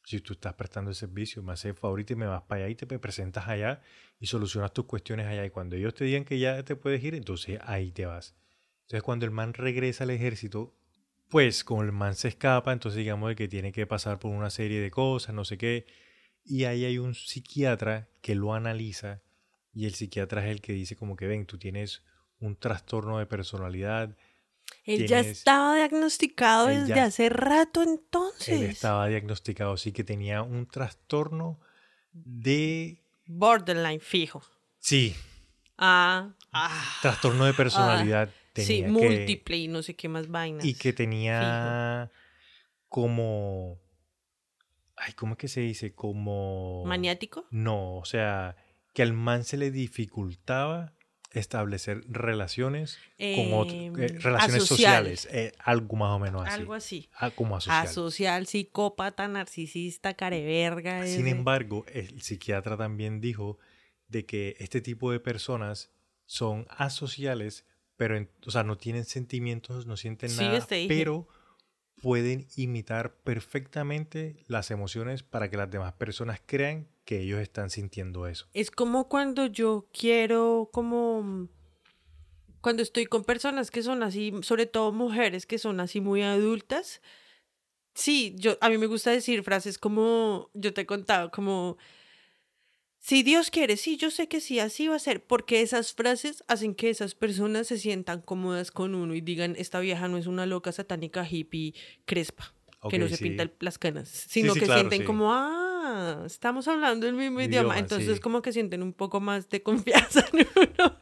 Si 0.05 0.21
tú 0.21 0.33
estás 0.33 0.53
prestando 0.53 0.91
el 0.91 0.95
servicio, 0.95 1.43
me 1.43 1.53
haces 1.53 1.77
favorito 1.77 2.13
y 2.13 2.15
me 2.15 2.27
vas 2.27 2.43
para 2.43 2.65
allá 2.65 2.69
y 2.69 2.75
te 2.75 2.85
presentas 2.99 3.47
allá 3.47 3.81
y 4.19 4.27
solucionas 4.27 4.71
tus 4.71 4.85
cuestiones 4.85 5.25
allá. 5.27 5.43
Y 5.45 5.49
cuando 5.49 5.75
ellos 5.75 5.93
te 5.95 6.05
digan 6.05 6.23
que 6.23 6.39
ya 6.39 6.63
te 6.63 6.75
puedes 6.75 7.03
ir, 7.03 7.15
entonces 7.15 7.59
ahí 7.63 7.91
te 7.91 8.05
vas. 8.05 8.35
Entonces 8.83 9.03
cuando 9.03 9.25
el 9.25 9.31
man 9.31 9.53
regresa 9.53 10.05
al 10.05 10.11
ejército, 10.11 10.76
pues 11.29 11.63
como 11.63 11.83
el 11.83 11.91
man 11.91 12.15
se 12.15 12.29
escapa, 12.29 12.71
entonces 12.71 12.97
digamos 12.97 13.35
que 13.35 13.47
tiene 13.47 13.71
que 13.71 13.85
pasar 13.85 14.19
por 14.19 14.31
una 14.31 14.49
serie 14.49 14.79
de 14.79 14.91
cosas, 14.91 15.33
no 15.33 15.45
sé 15.45 15.57
qué. 15.57 15.85
Y 16.43 16.63
ahí 16.63 16.85
hay 16.85 16.97
un 16.97 17.13
psiquiatra 17.13 18.07
que 18.21 18.35
lo 18.35 18.53
analiza 18.53 19.21
y 19.73 19.85
el 19.85 19.93
psiquiatra 19.93 20.45
es 20.45 20.51
el 20.51 20.61
que 20.61 20.73
dice 20.73 20.95
como 20.95 21.15
que 21.15 21.27
ven, 21.27 21.45
tú 21.45 21.57
tienes 21.57 22.03
un 22.39 22.55
trastorno 22.55 23.19
de 23.19 23.25
personalidad, 23.25 24.15
él 24.83 25.07
ya 25.07 25.19
estaba 25.19 25.75
diagnosticado 25.75 26.67
desde 26.67 26.99
hace 26.99 27.29
rato 27.29 27.83
entonces. 27.83 28.47
Él 28.47 28.63
estaba 28.63 29.07
diagnosticado, 29.07 29.75
sí 29.77 29.91
que 29.91 30.03
tenía 30.03 30.41
un 30.41 30.65
trastorno 30.65 31.59
de... 32.13 33.01
Borderline 33.25 33.99
fijo. 33.99 34.43
Sí. 34.79 35.15
Ah. 35.77 36.33
ah 36.53 36.97
trastorno 37.01 37.45
de 37.45 37.53
personalidad. 37.53 38.29
Ah, 38.31 38.46
sí, 38.63 38.83
múltiple 38.83 39.57
y 39.57 39.67
no 39.67 39.81
sé 39.83 39.95
qué 39.95 40.09
más 40.09 40.27
vainas. 40.29 40.65
Y 40.65 40.73
que 40.73 40.93
tenía 40.93 42.11
como... 42.89 43.79
Ay, 44.95 45.13
¿cómo 45.13 45.33
es 45.33 45.37
que 45.37 45.47
se 45.47 45.61
dice? 45.61 45.93
Como... 45.93 46.83
¿Maniático? 46.85 47.45
No, 47.51 47.97
o 47.97 48.05
sea, 48.05 48.55
que 48.93 49.03
al 49.03 49.13
man 49.13 49.43
se 49.43 49.57
le 49.57 49.69
dificultaba 49.71 50.93
establecer 51.31 52.03
relaciones 52.07 52.97
con 53.17 53.53
otros, 53.53 53.73
eh, 53.73 53.85
em, 53.85 53.93
relaciones 54.19 54.63
sociales, 54.63 55.27
eh, 55.31 55.51
algo 55.59 55.95
más 55.97 56.15
o 56.15 56.19
menos 56.19 56.43
así. 56.45 56.53
Algo 56.53 56.73
así. 56.73 57.09
Ah, 57.13 57.31
como 57.31 57.57
asocial. 57.57 57.85
Asocial, 57.85 58.47
psicópata, 58.47 59.27
narcisista, 59.27 60.13
careverga. 60.13 61.05
Sin 61.05 61.27
embargo, 61.27 61.85
el 61.93 62.21
psiquiatra 62.21 62.77
también 62.77 63.21
dijo 63.21 63.59
de 64.07 64.25
que 64.25 64.55
este 64.59 64.81
tipo 64.81 65.11
de 65.11 65.19
personas 65.19 65.91
son 66.25 66.65
asociales, 66.69 67.65
pero 67.97 68.17
o 68.45 68.51
sea, 68.51 68.63
no 68.63 68.77
tienen 68.77 69.05
sentimientos, 69.05 69.85
no 69.85 69.97
sienten 69.97 70.35
nada, 70.37 70.65
pero 70.87 71.27
pueden 72.01 72.47
imitar 72.55 73.15
perfectamente 73.15 74.37
las 74.47 74.71
emociones 74.71 75.23
para 75.23 75.49
que 75.49 75.57
las 75.57 75.69
demás 75.69 75.93
personas 75.93 76.39
crean 76.45 76.87
que 77.05 77.21
ellos 77.21 77.39
están 77.39 77.69
sintiendo 77.69 78.27
eso. 78.27 78.47
Es 78.53 78.69
como 78.69 79.09
cuando 79.09 79.47
yo 79.47 79.89
quiero, 79.91 80.69
como 80.71 81.49
cuando 82.61 82.83
estoy 82.83 83.05
con 83.07 83.23
personas 83.23 83.71
que 83.71 83.81
son 83.81 84.03
así, 84.03 84.33
sobre 84.41 84.67
todo 84.67 84.91
mujeres 84.91 85.45
que 85.45 85.57
son 85.57 85.79
así 85.79 86.01
muy 86.01 86.21
adultas. 86.21 87.01
Sí, 87.95 88.35
yo 88.37 88.57
a 88.61 88.69
mí 88.69 88.77
me 88.77 88.85
gusta 88.85 89.09
decir 89.09 89.41
frases 89.43 89.79
como 89.79 90.51
yo 90.53 90.73
te 90.73 90.81
he 90.81 90.85
contado, 90.85 91.31
como 91.31 91.77
si 93.07 93.23
Dios 93.23 93.51
quiere, 93.51 93.77
sí, 93.77 93.95
yo 93.95 94.11
sé 94.11 94.27
que 94.27 94.41
sí, 94.41 94.59
así 94.59 94.89
va 94.89 94.97
a 94.97 94.99
ser, 94.99 95.23
porque 95.23 95.61
esas 95.61 95.93
frases 95.93 96.43
hacen 96.49 96.75
que 96.75 96.89
esas 96.89 97.15
personas 97.15 97.65
se 97.67 97.77
sientan 97.77 98.19
cómodas 98.21 98.69
con 98.69 98.95
uno 98.95 99.15
y 99.15 99.21
digan, 99.21 99.55
esta 99.57 99.79
vieja 99.79 100.09
no 100.09 100.17
es 100.17 100.27
una 100.27 100.45
loca 100.45 100.73
satánica 100.73 101.25
hippie 101.25 101.73
crespa, 102.03 102.53
que 102.89 102.99
no 102.99 103.07
se 103.07 103.17
pinta 103.17 103.49
las 103.61 103.77
canas, 103.77 104.09
sino 104.09 104.53
que 104.55 104.65
sienten 104.65 105.05
como, 105.05 105.31
ah, 105.31 106.23
estamos 106.25 106.67
hablando 106.67 107.07
el 107.07 107.13
mismo 107.13 107.39
idioma, 107.39 107.79
entonces 107.79 108.19
como 108.19 108.41
que 108.41 108.51
sienten 108.51 108.83
un 108.83 108.91
poco 108.91 109.21
más 109.21 109.47
de 109.47 109.63
confianza 109.63 110.27
en 110.33 110.45
uno. 110.57 110.97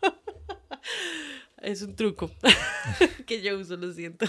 es 1.63 1.81
un 1.81 1.95
truco 1.95 2.29
que 3.25 3.41
yo 3.41 3.57
uso, 3.57 3.77
lo 3.77 3.91
siento. 3.91 4.27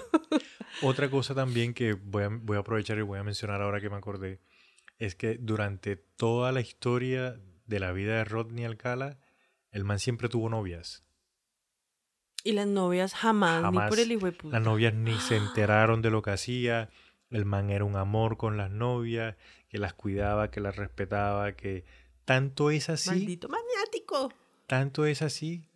Otra 0.80 1.10
cosa 1.10 1.34
también 1.34 1.74
que 1.74 1.92
voy 1.92 2.22
a, 2.22 2.28
voy 2.30 2.56
a 2.56 2.60
aprovechar 2.60 2.96
y 2.96 3.02
voy 3.02 3.18
a 3.18 3.22
mencionar 3.22 3.60
ahora 3.60 3.82
que 3.82 3.90
me 3.90 3.96
acordé, 3.96 4.40
es 4.98 5.14
que 5.14 5.36
durante 5.38 5.96
toda 5.96 6.52
la 6.52 6.62
historia 6.62 7.38
de 7.66 7.80
la 7.80 7.92
vida 7.92 8.16
de 8.16 8.24
Rodney 8.24 8.64
Alcala, 8.64 9.18
el 9.70 9.84
man 9.84 9.98
siempre 9.98 10.28
tuvo 10.28 10.48
novias. 10.48 11.04
Y 12.44 12.52
las 12.52 12.66
novias 12.66 13.14
jamás, 13.14 13.72
ni 13.72 13.78
por 13.88 13.98
el 13.98 14.12
hijo 14.12 14.26
de 14.26 14.32
puta. 14.32 14.56
Las 14.58 14.64
novias 14.64 14.94
ni 14.94 15.18
se 15.18 15.36
enteraron 15.36 16.02
de 16.02 16.10
lo 16.10 16.22
que 16.22 16.30
hacía. 16.30 16.90
El 17.30 17.44
man 17.44 17.70
era 17.70 17.84
un 17.84 17.96
amor 17.96 18.36
con 18.36 18.56
las 18.56 18.70
novias 18.70 19.36
que 19.68 19.78
las 19.78 19.94
cuidaba, 19.94 20.50
que 20.50 20.60
las 20.60 20.76
respetaba, 20.76 21.52
que 21.56 21.84
tanto 22.24 22.70
es 22.70 22.88
así. 22.88 23.10
Maldito 23.10 23.48
maniático. 23.48 24.32
Tanto 24.66 25.06
es 25.06 25.22
así 25.22 25.68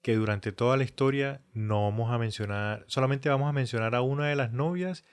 que 0.00 0.14
durante 0.14 0.52
toda 0.52 0.76
la 0.76 0.84
historia 0.84 1.42
no 1.52 1.84
vamos 1.84 2.10
a 2.10 2.18
mencionar, 2.18 2.84
solamente 2.88 3.28
vamos 3.28 3.48
a 3.48 3.52
mencionar 3.52 3.94
a 3.94 4.02
una 4.02 4.28
de 4.28 4.36
las 4.36 4.52
novias 4.52 5.04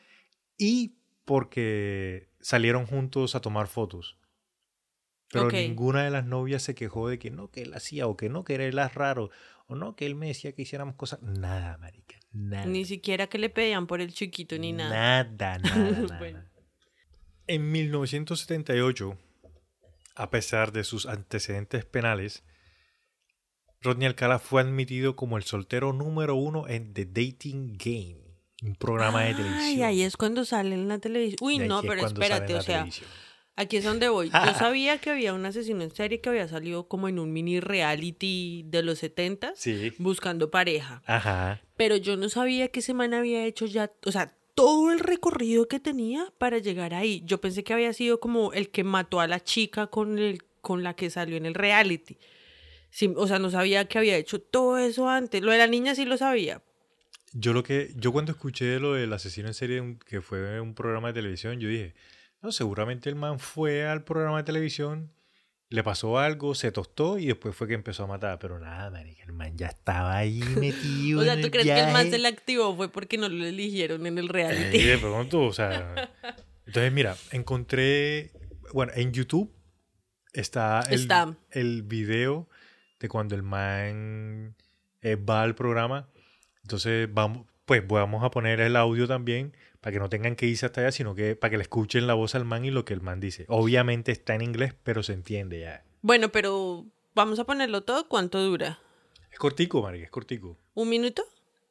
y 0.58 0.96
porque 1.26 2.30
salieron 2.40 2.86
juntos 2.86 3.36
a 3.36 3.40
tomar 3.40 3.68
fotos. 3.68 4.19
Pero 5.32 5.50
ninguna 5.52 6.04
de 6.04 6.10
las 6.10 6.26
novias 6.26 6.64
se 6.64 6.74
quejó 6.76 7.08
de 7.08 7.20
que 7.20 7.30
no, 7.30 7.52
que 7.52 7.62
él 7.62 7.74
hacía, 7.74 8.08
o 8.08 8.18
que 8.18 8.30
no, 8.30 8.44
que 8.44 8.56
era 8.56 8.66
él 8.66 8.80
raro, 8.94 9.30
o 9.68 9.76
no, 9.76 9.96
que 9.96 10.06
él 10.06 10.16
me 10.16 10.28
decía 10.28 10.54
que 10.54 10.64
hiciéramos 10.64 10.96
cosas. 10.96 11.22
Nada, 11.22 11.78
marica. 11.78 12.18
Nada. 12.32 12.66
Ni 12.66 12.86
siquiera 12.86 13.28
que 13.28 13.38
le 13.38 13.50
pedían 13.50 13.86
por 13.86 14.02
el 14.02 14.14
chiquito 14.14 14.58
ni 14.58 14.74
nada. 14.74 15.24
Nada, 15.24 15.58
nada, 15.60 15.92
nada. 16.02 16.18
Bueno. 16.18 16.44
En 17.46 17.72
1978, 17.72 19.18
a 20.16 20.30
pesar 20.30 20.72
de 20.72 20.84
sus 20.84 21.06
antecedentes 21.06 21.86
penales, 21.86 22.44
Rodney 23.82 24.08
Alcala 24.08 24.40
fue 24.40 24.62
admitido 24.62 25.16
como 25.16 25.38
el 25.38 25.44
soltero 25.44 25.94
número 25.94 26.36
uno 26.36 26.68
en 26.68 26.94
The 26.94 27.06
Dating 27.06 27.78
Game, 27.78 28.20
un 28.62 28.76
programa 28.76 29.24
de 29.24 29.36
televisión. 29.36 29.62
Ay, 29.62 29.84
ahí 29.84 30.02
es 30.02 30.18
cuando 30.18 30.44
sale 30.44 30.76
en 30.76 30.88
la 30.88 31.00
televisión. 31.00 31.38
Uy, 31.42 31.60
no, 31.60 31.82
pero 31.82 32.06
espérate, 32.06 32.56
o 32.56 32.62
sea, 32.62 32.80
televisión. 32.80 33.10
Aquí 33.60 33.78
es 33.78 33.84
donde 33.84 34.10
voy. 34.10 34.30
Yo 34.30 34.54
sabía 34.58 34.98
que 35.00 35.10
había 35.10 35.34
un 35.34 35.46
asesino 35.46 35.84
en 35.84 35.92
serie 35.92 36.22
que 36.22 36.30
había 36.30 36.48
salido 36.48 36.88
como 36.88 37.08
en 37.10 37.20
un 37.20 37.32
mini 37.34 37.60
reality 37.60 38.64
de 38.68 38.84
los 38.84 39.00
70 39.00 39.54
Sí. 39.56 39.94
buscando 39.98 40.50
pareja. 40.50 41.02
Ajá. 41.06 41.62
Pero 41.78 41.96
yo 41.98 42.18
no 42.18 42.30
sabía 42.30 42.70
que 42.70 42.80
ese 42.80 42.94
man 42.94 43.14
había 43.14 43.46
hecho 43.46 43.66
ya, 43.66 43.92
o 44.06 44.12
sea, 44.12 44.34
todo 44.56 44.92
el 44.92 45.00
recorrido 45.00 45.68
que 45.68 45.80
tenía 45.80 46.34
para 46.38 46.58
llegar 46.58 46.94
ahí. 46.94 47.22
Yo 47.26 47.40
pensé 47.40 47.64
que 47.64 47.74
había 47.74 47.94
sido 47.94 48.20
como 48.20 48.52
el 48.54 48.70
que 48.70 48.84
mató 48.84 49.20
a 49.22 49.28
la 49.28 49.42
chica 49.42 49.88
con, 49.88 50.18
el, 50.20 50.44
con 50.62 50.84
la 50.84 50.96
que 50.96 51.10
salió 51.10 51.38
en 51.38 51.46
el 51.46 51.54
reality. 51.54 52.18
Sí, 52.90 53.14
o 53.16 53.28
sea, 53.28 53.40
no 53.40 53.50
sabía 53.52 53.86
que 53.86 53.98
había 54.00 54.18
hecho 54.18 54.42
todo 54.42 54.78
eso 54.78 55.08
antes. 55.08 55.42
Lo 55.42 55.52
de 55.52 55.60
la 55.60 55.68
niña 55.68 55.96
sí 55.96 56.06
lo 56.06 56.18
sabía. 56.18 56.62
Yo 57.34 57.54
lo 57.54 57.62
que, 57.64 57.94
yo 57.96 58.12
cuando 58.12 58.32
escuché 58.32 58.80
lo 58.80 58.94
del 58.96 59.14
asesino 59.14 59.48
en 59.48 59.54
serie, 59.54 59.98
que 60.08 60.20
fue 60.22 60.60
un 60.60 60.74
programa 60.74 61.10
de 61.10 61.14
televisión, 61.14 61.60
yo 61.60 61.70
dije, 61.70 61.94
no, 62.42 62.52
seguramente 62.52 63.10
el 63.10 63.16
man 63.16 63.40
fue 63.40 63.86
al 63.88 64.04
programa 64.04 64.38
de 64.38 64.44
televisión, 64.44 65.12
le 65.70 65.84
pasó 65.84 66.18
algo, 66.18 66.56
se 66.56 66.72
tostó 66.72 67.20
y 67.20 67.28
después 67.28 67.56
fue 67.56 67.68
que 67.68 67.76
empezó 67.76 68.04
a 68.04 68.08
matar. 68.08 68.40
Pero 68.40 68.60
nada, 68.60 68.90
marica, 68.90 69.24
el 69.24 69.34
man 69.34 69.56
ya 69.58 69.68
estaba 69.68 70.18
ahí 70.18 70.42
metido. 70.60 71.20
O 71.22 71.24
sea, 71.24 71.40
¿tú 71.40 71.52
crees 71.52 71.66
que 71.68 71.80
el 71.80 71.94
man 71.94 72.10
se 72.10 72.18
le 72.18 72.28
activó 72.28 72.76
fue 72.76 72.90
porque 72.90 73.18
no 73.18 73.30
lo 73.30 73.46
eligieron 73.46 74.06
en 74.08 74.18
el 74.18 74.26
Eh, 74.26 74.32
reality? 74.32 74.82
de 74.84 74.98
pronto, 74.98 75.42
o 75.42 75.54
sea. 75.54 76.10
Entonces, 76.66 76.92
mira, 76.92 77.16
encontré. 77.32 78.32
Bueno, 78.74 78.92
en 78.96 79.12
YouTube 79.12 79.52
está 80.34 80.82
el, 80.90 81.02
Está. 81.02 81.36
el 81.52 81.84
video 81.84 82.48
de 83.00 83.10
cuando 83.10 83.36
el 83.36 83.44
man 83.44 84.56
eh, 85.02 85.16
va 85.16 85.42
al 85.44 85.56
programa. 85.56 86.08
Entonces, 86.64 87.08
vamos, 87.12 87.46
pues 87.66 87.86
vamos 87.88 88.24
a 88.24 88.32
poner 88.32 88.60
el 88.60 88.76
audio 88.76 89.08
también 89.08 89.56
para 89.82 89.94
que 89.94 90.00
no 90.00 90.10
tengan 90.10 90.36
que 90.36 90.46
irse 90.46 90.66
hasta 90.66 90.82
allá, 90.82 90.92
sino 90.92 91.16
que 91.16 91.36
para 91.36 91.52
que 91.52 91.58
le 91.58 91.64
escuchen 91.64 92.08
la 92.08 92.14
voz 92.14 92.36
al 92.36 92.46
man 92.46 92.66
y 92.66 92.72
lo 92.72 92.86
que 92.86 92.94
el 92.94 93.02
man 93.02 93.20
dice. 93.20 93.46
Obviamente 93.48 94.12
está 94.12 94.36
en 94.36 94.42
inglés, 94.42 94.74
pero 94.84 95.04
se 95.04 95.14
entiende 95.14 95.62
ya. 95.62 95.84
Bueno, 96.02 96.30
pero 96.30 96.86
vamos 97.16 97.40
a 97.40 97.46
ponerlo 97.46 97.82
todo. 97.82 98.08
¿Cuánto 98.08 98.42
dura? 98.42 98.80
Es 99.32 99.40
cortico, 99.40 99.82
María, 99.82 100.04
es 100.04 100.12
cortico. 100.12 100.58
¿Un 100.74 100.90
minuto? 100.90 101.24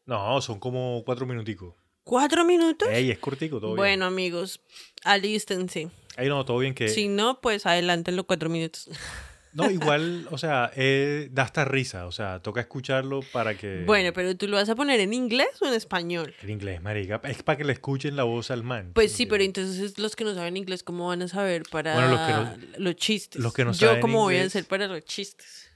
No, 0.06 0.40
son 0.40 0.58
como 0.58 1.02
cuatro 1.04 1.26
minuticos. 1.26 1.74
¿Cuatro 2.04 2.44
minutos? 2.44 2.88
Ey, 2.90 3.10
es 3.10 3.18
cortico, 3.18 3.60
todo 3.60 3.76
Bueno, 3.76 4.06
amigos, 4.06 4.62
alístense. 5.04 5.80
bien. 5.80 5.92
Ahí 6.16 6.28
no, 6.28 6.42
todo 6.44 6.58
bien 6.58 6.74
que... 6.74 6.88
Si 6.88 7.06
no, 7.08 7.40
pues 7.40 7.66
adelanten 7.66 8.16
los 8.16 8.24
cuatro 8.24 8.48
minutos. 8.48 8.88
No, 9.58 9.70
igual, 9.70 10.28
o 10.30 10.38
sea, 10.38 10.70
eh, 10.76 11.28
da 11.32 11.42
hasta 11.42 11.64
risa, 11.64 12.06
o 12.06 12.12
sea, 12.12 12.40
toca 12.40 12.60
escucharlo 12.60 13.20
para 13.32 13.56
que... 13.56 13.82
Bueno, 13.84 14.12
pero 14.14 14.36
tú 14.36 14.46
lo 14.46 14.56
vas 14.56 14.68
a 14.68 14.76
poner 14.76 15.00
en 15.00 15.12
inglés 15.12 15.48
o 15.60 15.66
en 15.66 15.74
español. 15.74 16.32
En 16.42 16.50
inglés, 16.50 16.80
marica, 16.80 17.20
es 17.24 17.42
para 17.42 17.58
que 17.58 17.64
le 17.64 17.72
escuchen 17.72 18.14
la 18.14 18.22
voz 18.22 18.50
al 18.52 18.62
man. 18.62 18.92
Pues 18.94 19.10
sí, 19.12 19.26
pero 19.26 19.42
entonces 19.42 19.98
los 19.98 20.14
que 20.14 20.22
no 20.24 20.32
saben 20.34 20.56
inglés, 20.56 20.82
¿cómo 20.84 21.08
van 21.08 21.22
a 21.22 21.28
saber 21.28 21.64
para 21.70 21.94
Bueno, 21.94 22.10
los 22.12 22.20
que 22.56 22.80
los 22.80 22.96
chistes? 22.96 23.42
los 23.42 23.52
que 23.52 23.64
no 23.64 23.72
Yo, 23.72 23.88
saben 23.88 24.00
¿cómo 24.00 24.20
voy 24.22 24.34
a 24.34 24.38
inglés- 24.38 24.46
hacer 24.52 24.64
para 24.66 24.86
los 24.86 25.04
chistes? 25.04 25.70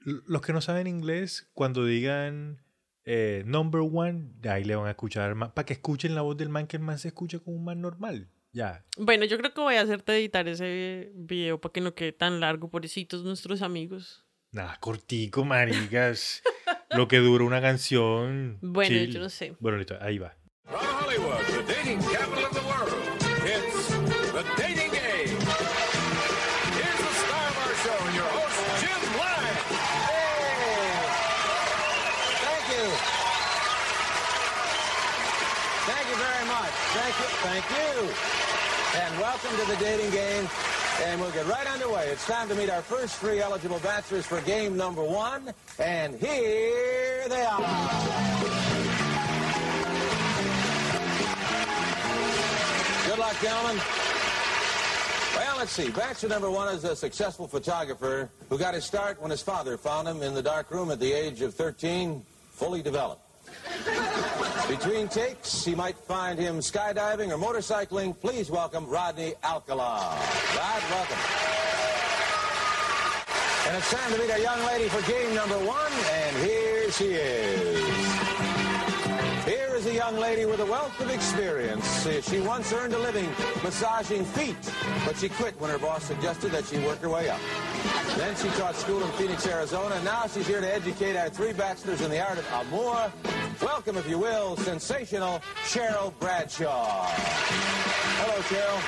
Los 0.00 0.40
que 0.40 0.52
no 0.54 0.60
saben 0.62 0.86
inglés, 0.86 1.48
cuando 1.52 1.84
digan 1.84 2.62
eh, 3.04 3.42
number 3.46 3.82
one, 3.82 4.30
ahí 4.48 4.64
le 4.64 4.74
van 4.74 4.86
a 4.86 4.90
escuchar, 4.90 5.36
para 5.54 5.66
que 5.66 5.74
escuchen 5.74 6.14
la 6.14 6.22
voz 6.22 6.36
del 6.36 6.48
man, 6.48 6.66
que 6.66 6.78
el 6.78 6.82
man 6.82 6.98
se 6.98 7.08
escucha 7.08 7.38
como 7.40 7.56
un 7.56 7.64
man 7.64 7.80
normal. 7.80 8.28
Ya. 8.52 8.84
Bueno, 8.96 9.24
yo 9.24 9.38
creo 9.38 9.52
que 9.52 9.60
voy 9.60 9.76
a 9.76 9.82
hacerte 9.82 10.16
editar 10.16 10.48
ese 10.48 11.12
video 11.14 11.60
para 11.60 11.72
que 11.72 11.80
no 11.80 11.94
quede 11.94 12.12
tan 12.12 12.40
largo, 12.40 12.70
pobrecitos 12.70 13.24
nuestros 13.24 13.62
amigos. 13.62 14.26
Nada, 14.50 14.76
cortico, 14.80 15.44
maricas. 15.44 16.42
lo 16.90 17.08
que 17.08 17.18
dura 17.18 17.44
una 17.44 17.60
canción. 17.60 18.58
Bueno, 18.62 18.96
chill. 18.96 19.12
yo 19.12 19.20
no 19.20 19.28
sé. 19.28 19.54
Bueno, 19.60 19.78
listo, 19.78 19.96
ahí 20.00 20.18
va. 20.18 20.36
Welcome 39.28 39.58
to 39.58 39.66
the 39.70 39.76
dating 39.76 40.10
game. 40.10 40.48
And 41.04 41.20
we'll 41.20 41.30
get 41.32 41.46
right 41.46 41.66
underway. 41.66 42.08
It's 42.08 42.26
time 42.26 42.48
to 42.48 42.54
meet 42.54 42.70
our 42.70 42.80
first 42.80 43.16
three 43.16 43.40
eligible 43.40 43.78
bachelors 43.80 44.24
for 44.24 44.40
game 44.40 44.74
number 44.74 45.02
one. 45.02 45.52
And 45.78 46.14
here 46.14 47.28
they 47.28 47.42
are. 47.42 47.58
Good 53.06 53.18
luck, 53.18 53.36
gentlemen. 53.42 53.76
Well, 55.36 55.58
let's 55.58 55.72
see. 55.72 55.90
Bachelor 55.90 56.30
number 56.30 56.50
one 56.50 56.74
is 56.74 56.84
a 56.84 56.96
successful 56.96 57.46
photographer 57.46 58.30
who 58.48 58.56
got 58.56 58.72
his 58.72 58.86
start 58.86 59.20
when 59.20 59.30
his 59.30 59.42
father 59.42 59.76
found 59.76 60.08
him 60.08 60.22
in 60.22 60.32
the 60.32 60.42
dark 60.42 60.70
room 60.70 60.90
at 60.90 61.00
the 61.00 61.12
age 61.12 61.42
of 61.42 61.52
13, 61.52 62.24
fully 62.52 62.80
developed. 62.80 63.27
Between 64.68 65.08
takes, 65.08 65.64
he 65.64 65.74
might 65.74 65.96
find 65.96 66.38
him 66.38 66.58
skydiving 66.58 67.32
or 67.32 67.38
motorcycling. 67.38 68.18
Please 68.20 68.50
welcome 68.50 68.86
Rodney 68.86 69.34
Alcala. 69.42 70.18
Rod, 70.56 70.82
welcome. 70.90 71.16
And 73.66 73.76
it's 73.76 73.90
time 73.90 74.12
to 74.12 74.18
meet 74.18 74.30
our 74.30 74.38
young 74.38 74.64
lady 74.66 74.88
for 74.88 75.02
game 75.10 75.34
number 75.34 75.58
one, 75.58 75.92
and 75.92 76.36
here 76.38 76.90
she 76.92 77.14
is. 77.14 78.27
Here 79.48 79.74
is 79.74 79.86
a 79.86 79.94
young 79.94 80.16
lady 80.16 80.44
with 80.44 80.60
a 80.60 80.66
wealth 80.66 81.00
of 81.00 81.08
experience. 81.08 82.06
She 82.28 82.38
once 82.38 82.70
earned 82.70 82.92
a 82.92 82.98
living 82.98 83.26
massaging 83.64 84.26
feet, 84.26 84.58
but 85.06 85.16
she 85.16 85.30
quit 85.30 85.58
when 85.58 85.70
her 85.70 85.78
boss 85.78 86.04
suggested 86.04 86.52
that 86.52 86.66
she 86.66 86.78
work 86.80 86.98
her 86.98 87.08
way 87.08 87.30
up. 87.30 87.40
Then 88.18 88.36
she 88.36 88.48
taught 88.58 88.76
school 88.76 89.02
in 89.02 89.10
Phoenix, 89.12 89.46
Arizona, 89.46 89.94
and 89.94 90.04
now 90.04 90.26
she's 90.26 90.46
here 90.46 90.60
to 90.60 90.70
educate 90.74 91.16
our 91.16 91.30
three 91.30 91.54
bachelors 91.54 92.02
in 92.02 92.10
the 92.10 92.22
art 92.22 92.36
of 92.36 92.46
amour. 92.60 93.10
Welcome, 93.62 93.96
if 93.96 94.06
you 94.06 94.18
will, 94.18 94.58
sensational 94.58 95.40
Cheryl 95.64 96.12
Bradshaw. 96.18 97.06
Hello, 98.20 98.42
Cheryl. 98.50 98.78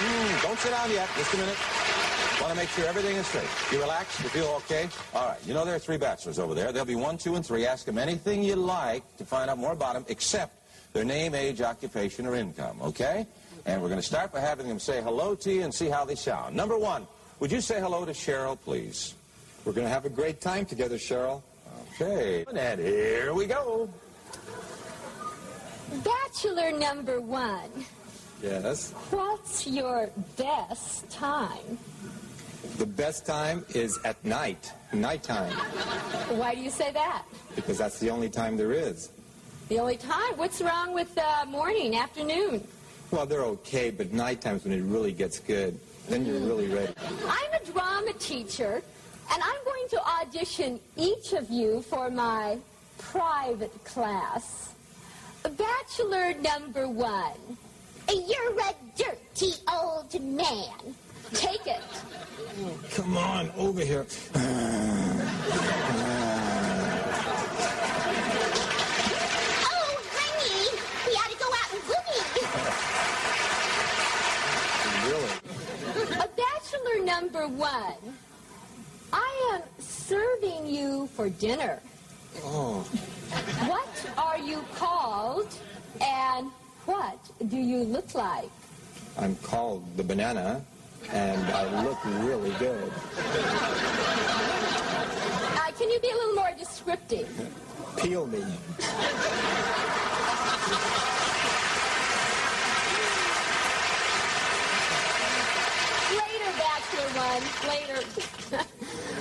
Mm, 0.00 0.42
don't 0.42 0.58
sit 0.60 0.70
down 0.70 0.92
yet. 0.92 1.08
Just 1.16 1.34
a 1.34 1.36
minute. 1.38 1.89
Want 2.50 2.58
to 2.58 2.66
make 2.66 2.74
sure 2.74 2.86
everything 2.88 3.14
is 3.14 3.28
straight. 3.28 3.46
You 3.70 3.80
relax? 3.80 4.20
You 4.24 4.28
feel 4.28 4.46
okay? 4.64 4.88
All 5.14 5.28
right. 5.28 5.38
You 5.46 5.54
know 5.54 5.64
there 5.64 5.76
are 5.76 5.78
three 5.78 5.98
bachelors 5.98 6.40
over 6.40 6.52
there. 6.52 6.72
There'll 6.72 6.84
be 6.84 6.96
one, 6.96 7.16
two, 7.16 7.36
and 7.36 7.46
three. 7.46 7.64
Ask 7.64 7.86
them 7.86 7.96
anything 7.96 8.42
you 8.42 8.56
like 8.56 9.04
to 9.18 9.24
find 9.24 9.48
out 9.48 9.56
more 9.56 9.70
about 9.70 9.94
them, 9.94 10.04
except 10.08 10.52
their 10.92 11.04
name, 11.04 11.36
age, 11.36 11.60
occupation, 11.60 12.26
or 12.26 12.34
income. 12.34 12.76
Okay? 12.82 13.24
And 13.66 13.80
we're 13.80 13.86
going 13.86 14.00
to 14.00 14.06
start 14.06 14.32
by 14.32 14.40
having 14.40 14.66
them 14.66 14.80
say 14.80 15.00
hello 15.00 15.36
to 15.36 15.52
you 15.52 15.62
and 15.62 15.72
see 15.72 15.88
how 15.88 16.04
they 16.04 16.16
sound. 16.16 16.56
Number 16.56 16.76
one, 16.76 17.06
would 17.38 17.52
you 17.52 17.60
say 17.60 17.78
hello 17.78 18.04
to 18.04 18.10
Cheryl, 18.10 18.58
please? 18.60 19.14
We're 19.64 19.72
going 19.72 19.86
to 19.86 19.92
have 19.92 20.04
a 20.04 20.10
great 20.10 20.40
time 20.40 20.66
together, 20.66 20.96
Cheryl. 20.96 21.42
Okay. 21.94 22.44
And 22.52 22.80
here 22.80 23.32
we 23.32 23.46
go. 23.46 23.88
Bachelor 26.02 26.72
number 26.72 27.20
one, 27.20 27.70
Yes. 28.42 28.90
what's 29.10 29.68
your 29.68 30.10
best 30.36 31.08
time? 31.10 31.78
The 32.76 32.86
best 32.86 33.26
time 33.26 33.64
is 33.74 33.98
at 34.04 34.22
night, 34.24 34.72
nighttime, 34.92 35.52
Why 36.38 36.54
do 36.54 36.60
you 36.60 36.70
say 36.70 36.92
that? 36.92 37.22
because 37.56 37.78
that's 37.78 37.98
the 37.98 38.10
only 38.10 38.28
time 38.28 38.56
there 38.56 38.72
is. 38.72 39.10
The 39.68 39.78
only 39.78 39.96
time? 39.96 40.36
What's 40.36 40.60
wrong 40.60 40.92
with 40.94 41.16
uh, 41.16 41.44
morning, 41.46 41.96
afternoon? 41.96 42.66
Well, 43.10 43.24
they're 43.26 43.44
okay, 43.44 43.90
but 43.90 44.12
nighttime's 44.12 44.64
when 44.64 44.72
it 44.72 44.82
really 44.82 45.12
gets 45.12 45.38
good. 45.40 45.78
Then 46.08 46.24
you're 46.26 46.40
really 46.40 46.68
ready. 46.68 46.92
I'm 47.28 47.52
a 47.62 47.64
drama 47.72 48.12
teacher, 48.14 48.82
and 49.32 49.42
I'm 49.42 49.64
going 49.64 49.88
to 49.90 50.00
audition 50.20 50.80
each 50.96 51.32
of 51.32 51.50
you 51.50 51.82
for 51.82 52.10
my 52.10 52.58
private 52.98 53.84
class. 53.84 54.72
Bachelor 55.42 56.34
number 56.34 56.88
one. 56.88 57.56
You're 58.08 58.60
a 58.60 58.74
dirty 58.96 59.52
old 59.72 60.20
man. 60.20 60.94
Take 61.34 61.66
it. 61.66 61.80
Come 62.94 63.16
on, 63.16 63.50
over 63.56 63.80
here. 63.84 64.06
Oh, 68.72 70.02
honey, 70.16 70.68
we 71.06 71.12
ought 71.16 71.30
to 71.30 71.38
go 71.38 71.48
out 71.60 71.70
and 71.72 71.82
boogie. 71.88 72.24
really? 75.06 75.32
A 76.24 76.28
bachelor 76.36 76.98
number 77.04 77.46
one. 77.48 78.14
I 79.12 79.30
am 79.54 79.62
serving 79.78 80.66
you 80.66 81.08
for 81.14 81.28
dinner. 81.30 81.80
Oh, 82.44 82.80
What 83.68 84.10
are 84.16 84.38
you 84.38 84.64
called 84.76 85.48
and 86.00 86.50
what 86.86 87.18
do 87.48 87.56
you 87.56 87.78
look 87.84 88.14
like? 88.14 88.50
I'm 89.18 89.34
called 89.36 89.84
the 89.96 90.04
banana, 90.04 90.64
and 91.08 91.44
I 91.50 91.82
look 91.84 92.04
really 92.04 92.50
good. 92.58 92.92
Uh, 95.56 95.70
can 95.78 95.90
you 95.90 96.00
be 96.00 96.10
a 96.10 96.14
little 96.14 96.34
more 96.34 96.52
descriptive? 96.58 97.28
Peel 97.96 98.26
me. 98.26 98.38
Later, 106.10 106.52
Bachelor 106.58 107.08
One. 107.16 107.44
Later. 107.68 108.00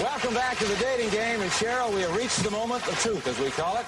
Welcome 0.00 0.32
back 0.32 0.56
to 0.58 0.64
the 0.64 0.76
dating 0.76 1.10
game. 1.10 1.40
And 1.40 1.50
Cheryl, 1.50 1.92
we 1.92 2.02
have 2.02 2.14
reached 2.14 2.44
the 2.44 2.52
moment 2.52 2.86
of 2.86 2.96
truth, 3.00 3.26
as 3.26 3.36
we 3.40 3.50
call 3.50 3.76
it. 3.78 3.86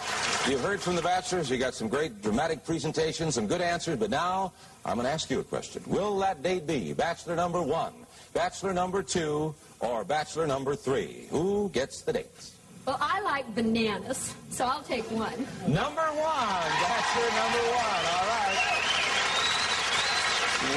You've 0.50 0.61
heard 0.61 0.80
from 0.80 0.96
the 0.96 1.02
bachelors. 1.02 1.48
You 1.48 1.56
got 1.56 1.72
some 1.72 1.86
great 1.86 2.20
dramatic 2.20 2.64
presentations, 2.64 3.36
some 3.36 3.46
good 3.46 3.61
answers. 3.61 3.96
But 3.96 4.11
now 4.11 4.52
I'm 4.84 4.96
going 4.96 5.04
to 5.06 5.12
ask 5.12 5.30
you 5.30 5.38
a 5.38 5.44
question. 5.44 5.84
Will 5.86 6.18
that 6.18 6.42
date 6.42 6.66
be 6.66 6.92
bachelor 6.94 7.36
number 7.36 7.62
one, 7.62 7.92
bachelor 8.34 8.72
number 8.72 9.04
two, 9.04 9.54
or 9.78 10.02
bachelor 10.02 10.48
number 10.48 10.74
three? 10.74 11.26
Who 11.30 11.68
gets 11.68 12.02
the 12.02 12.12
dates? 12.12 12.56
well, 12.86 12.98
I 13.00 13.20
like 13.20 13.54
bananas, 13.54 14.34
so 14.50 14.64
I'll 14.64 14.82
take 14.82 15.08
one. 15.12 15.46
Number 15.68 16.02
one, 16.02 16.70
bachelor 16.82 17.30
number 17.38 17.62
one. 17.70 18.02
All 18.11 18.26
right. 18.26 18.58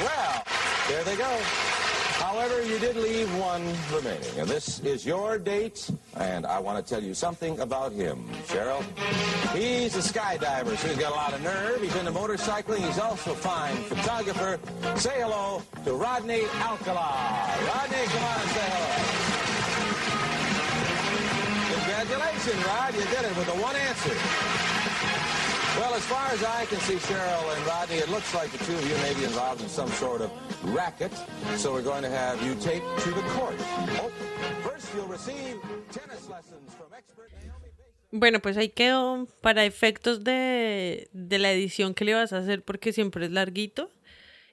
Well, 0.04 0.44
there 0.88 1.02
they 1.02 1.16
go. 1.16 1.83
However, 2.24 2.64
you 2.64 2.78
did 2.78 2.96
leave 2.96 3.28
one 3.36 3.62
remaining, 3.92 4.38
and 4.38 4.48
this 4.48 4.80
is 4.80 5.04
your 5.04 5.36
date, 5.36 5.90
and 6.16 6.46
I 6.46 6.58
want 6.58 6.80
to 6.80 6.94
tell 6.94 7.02
you 7.04 7.12
something 7.12 7.60
about 7.60 7.92
him, 7.92 8.24
Cheryl. 8.48 8.82
He's 9.52 9.94
a 9.94 10.00
skydiver, 10.00 10.74
so 10.78 10.88
he's 10.88 10.96
got 10.96 11.12
a 11.12 11.14
lot 11.14 11.34
of 11.34 11.42
nerve. 11.42 11.82
He's 11.82 11.94
into 11.96 12.12
motorcycling. 12.12 12.78
He's 12.78 12.98
also 12.98 13.32
a 13.32 13.34
fine 13.34 13.76
photographer. 13.92 14.58
Say 14.96 15.20
hello 15.20 15.62
to 15.84 15.92
Rodney 15.92 16.44
Alcala. 16.64 17.12
Rodney, 17.68 18.04
come 18.08 18.24
on 18.24 18.40
and 18.40 18.50
say 18.56 18.68
hello. 18.72 18.94
Congratulations, 21.76 22.64
Rod. 22.64 22.94
You 22.94 23.04
did 23.04 23.24
it 23.28 23.36
with 23.36 23.46
the 23.52 23.58
one 23.60 23.76
answer. 23.76 24.83
Well, 25.78 25.92
as 25.94 26.04
far 26.06 26.26
as 26.32 26.42
I 26.44 26.66
can 26.66 26.78
see, 26.80 26.94
Cheryl 26.98 27.56
and 27.56 27.66
Rodney, 27.66 27.96
it 27.96 28.08
looks 28.08 28.32
like 28.32 28.50
the 28.52 28.58
two 28.64 28.74
of 28.74 28.84
you 28.88 28.96
may 29.02 29.12
be 29.14 29.24
involved 29.24 29.60
in 29.60 29.68
some 29.68 29.88
sort 29.88 30.20
of 30.22 30.30
racket. 30.74 31.10
So 31.56 31.72
we're 31.72 31.82
going 31.82 32.02
to 32.02 32.10
have 32.10 32.40
you 32.46 32.54
take 32.54 32.82
to 33.04 33.10
the 33.10 33.22
court. 33.34 33.56
Oh, 34.00 34.10
first, 34.62 34.86
you'll 34.94 35.08
receive 35.08 35.56
tennis 35.90 36.28
lessons 36.30 36.72
from 36.78 36.92
expert 36.96 37.30
Naomi. 37.44 37.68
Bueno, 38.12 38.38
pues 38.40 38.56
ahí 38.56 38.68
quedó 38.68 39.26
para 39.40 39.64
efectos 39.64 40.22
de, 40.22 41.08
de 41.12 41.38
la 41.40 41.50
edición 41.50 41.94
que 41.94 42.04
le 42.04 42.14
vas 42.14 42.32
a 42.32 42.38
hacer 42.38 42.62
porque 42.62 42.92
siempre 42.92 43.24
es 43.26 43.32
larguito. 43.32 43.90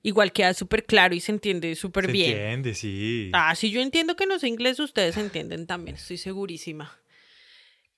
Igual 0.01 0.31
queda 0.31 0.55
súper 0.55 0.85
claro 0.85 1.13
y 1.13 1.19
se 1.19 1.31
entiende 1.31 1.75
súper 1.75 2.07
Se 2.07 2.11
bien. 2.11 2.31
entiende, 2.31 2.73
sí. 2.73 3.29
Ah, 3.33 3.53
si 3.53 3.69
yo 3.69 3.79
entiendo 3.81 4.15
que 4.15 4.25
no 4.25 4.39
sé 4.39 4.47
inglés, 4.47 4.79
ustedes 4.79 5.15
entienden 5.17 5.67
también, 5.67 5.97
estoy 5.97 6.17
segurísima. 6.17 6.97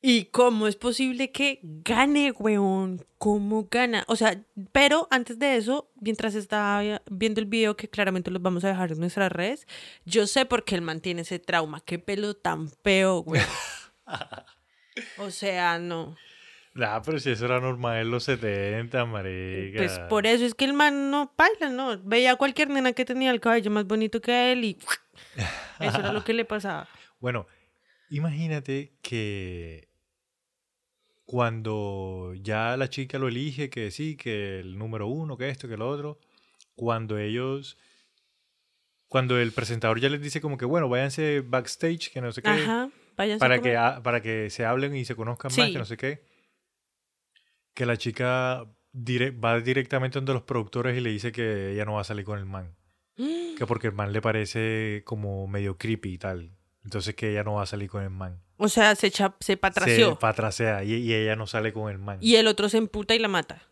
¿Y 0.06 0.26
cómo 0.26 0.68
es 0.68 0.76
posible 0.76 1.32
que 1.32 1.60
gane, 1.64 2.32
weón? 2.32 3.06
¿Cómo 3.18 3.70
gana? 3.72 4.04
O 4.08 4.18
sea, 4.18 4.38
pero 4.74 5.08
antes 5.12 5.39
de 5.39 5.56
eso, 5.56 5.89
mientras 6.01 6.36
estaba 6.36 6.99
viendo 7.10 7.39
el 7.39 7.45
video, 7.45 7.78
que 7.78 7.88
claramente 7.88 8.30
los 8.30 8.41
vamos 8.41 8.66
a 8.66 8.68
dejar 8.68 8.91
en 8.91 8.99
nuestras 8.99 9.32
redes, 9.32 9.66
yo 10.04 10.28
sé 10.28 10.45
por 10.45 10.66
qué 10.66 10.76
él 10.76 10.82
mantiene 10.82 11.22
ese 11.22 11.39
trauma. 11.39 11.80
Qué 11.86 11.99
pelo 11.99 12.34
tan 12.34 12.70
feo, 12.70 13.20
weón. 13.22 13.45
O 15.18 15.32
sea, 15.32 15.80
no. 15.80 16.18
Ah, 16.76 17.01
pero 17.04 17.18
si 17.18 17.32
eso 17.32 17.45
era 17.45 17.62
normal 17.62 18.01
en 18.01 18.12
los 18.12 18.26
70, 18.26 19.06
marica. 19.06 19.78
Pues 19.78 19.99
por 20.10 20.28
eso 20.28 20.45
es 20.45 20.54
que 20.54 20.66
el 20.66 20.74
man 20.74 21.12
no 21.12 21.34
baila, 21.38 21.70
¿no? 21.70 21.97
Veía 22.04 22.34
a 22.34 22.36
cualquier 22.36 22.70
nena 22.70 22.91
que 22.91 23.06
tenía 23.06 23.32
el 23.32 23.39
cabello 23.39 23.72
más 23.72 23.86
bonito 23.86 24.20
que 24.20 24.51
él 24.51 24.66
y 24.66 24.78
eso 25.80 25.99
era 25.99 26.12
lo 26.12 26.26
que 26.26 26.34
le 26.34 26.43
pasaba. 26.43 26.89
Bueno, 27.20 27.47
imagínate 28.10 28.97
que 29.01 29.88
cuando 31.26 32.34
ya 32.36 32.76
la 32.78 32.89
chica 32.89 33.17
lo 33.19 33.28
elige, 33.28 33.69
que 33.69 33.91
sí, 33.91 34.15
que 34.17 34.59
el 34.59 34.78
número 34.78 35.07
uno, 35.07 35.38
que 35.38 35.49
esto, 35.49 35.67
que 35.67 35.78
lo 35.78 35.88
otro, 35.89 36.19
cuando 36.76 37.17
ellos, 37.17 37.78
cuando 39.07 39.38
el 39.39 39.51
presentador 39.51 39.99
ya 39.99 40.09
les 40.09 40.21
dice 40.21 40.41
como 40.41 40.57
que, 40.57 40.65
bueno, 40.65 40.89
váyanse 40.89 41.41
backstage, 41.41 42.11
que 42.11 42.21
no 42.21 42.32
sé 42.32 42.41
qué, 42.41 42.49
Ajá, 42.49 42.89
para 43.39 43.61
que, 43.61 43.74
para 44.03 44.21
que 44.21 44.49
se 44.49 44.65
hablen 44.65 44.95
y 44.95 45.05
se 45.05 45.15
conozcan 45.15 45.49
más, 45.55 45.67
Sí. 45.67 45.71
que 45.74 45.78
no 45.80 45.86
sé 45.86 45.97
qué, 45.97 46.24
que 47.74 47.86
la 47.86 47.97
chica 47.97 48.65
dire- 48.91 49.32
va 49.32 49.59
directamente 49.59 50.17
donde 50.19 50.34
los 50.34 50.43
productores 50.43 50.97
y 50.97 51.01
le 51.01 51.09
dice 51.11 51.32
que 51.32 51.71
ella 51.74 51.86
no 51.86 51.93
va 51.93 52.01
a 52.01 52.05
salir 52.05 52.26
con 52.26 52.38
el 52.39 52.45
man. 52.45 52.76
Que 53.57 53.67
porque 53.67 53.88
el 53.88 53.93
man 53.93 54.11
le 54.11 54.21
parece 54.21 55.03
como 55.05 55.45
medio 55.47 55.78
creepy 55.78 56.13
y 56.13 56.17
tal. 56.17 56.51
Entonces 56.84 57.15
que 57.15 57.31
ella 57.31 57.43
no 57.43 57.53
va 57.53 57.63
a 57.63 57.67
salir 57.67 57.89
con 57.89 58.03
el 58.03 58.09
man. 58.09 58.41
O 58.57 58.67
sea, 58.67 58.95
se, 58.95 59.07
echa, 59.07 59.36
se 59.39 59.53
Se 59.53 59.57
patració. 59.57 60.19
patrasea 60.19 60.84
y, 60.84 60.93
y 60.95 61.13
ella 61.13 61.36
no 61.36 61.47
sale 61.47 61.71
con 61.73 61.89
el 61.91 61.97
man. 61.97 62.17
Y 62.21 62.36
el 62.36 62.47
otro 62.47 62.67
se 62.69 62.77
emputa 62.77 63.15
y 63.15 63.19
la 63.19 63.27
mata. 63.29 63.63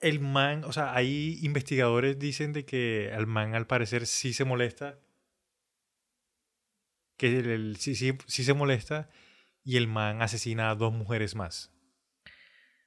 El 0.00 0.18
man, 0.20 0.64
o 0.64 0.72
sea, 0.72 0.94
hay 0.94 1.38
investigadores 1.42 2.18
dicen 2.18 2.52
de 2.52 2.64
que 2.64 3.12
al 3.14 3.26
man 3.26 3.54
al 3.54 3.66
parecer 3.66 4.06
sí 4.06 4.32
se 4.32 4.44
molesta. 4.44 4.98
Que 7.16 7.38
el, 7.38 7.46
el- 7.50 7.76
sí, 7.76 7.94
sí, 7.94 8.12
sí 8.26 8.42
se 8.44 8.54
molesta 8.54 9.08
y 9.64 9.76
el 9.76 9.86
man 9.86 10.22
asesina 10.22 10.70
a 10.70 10.74
dos 10.74 10.92
mujeres 10.92 11.34
más. 11.34 11.70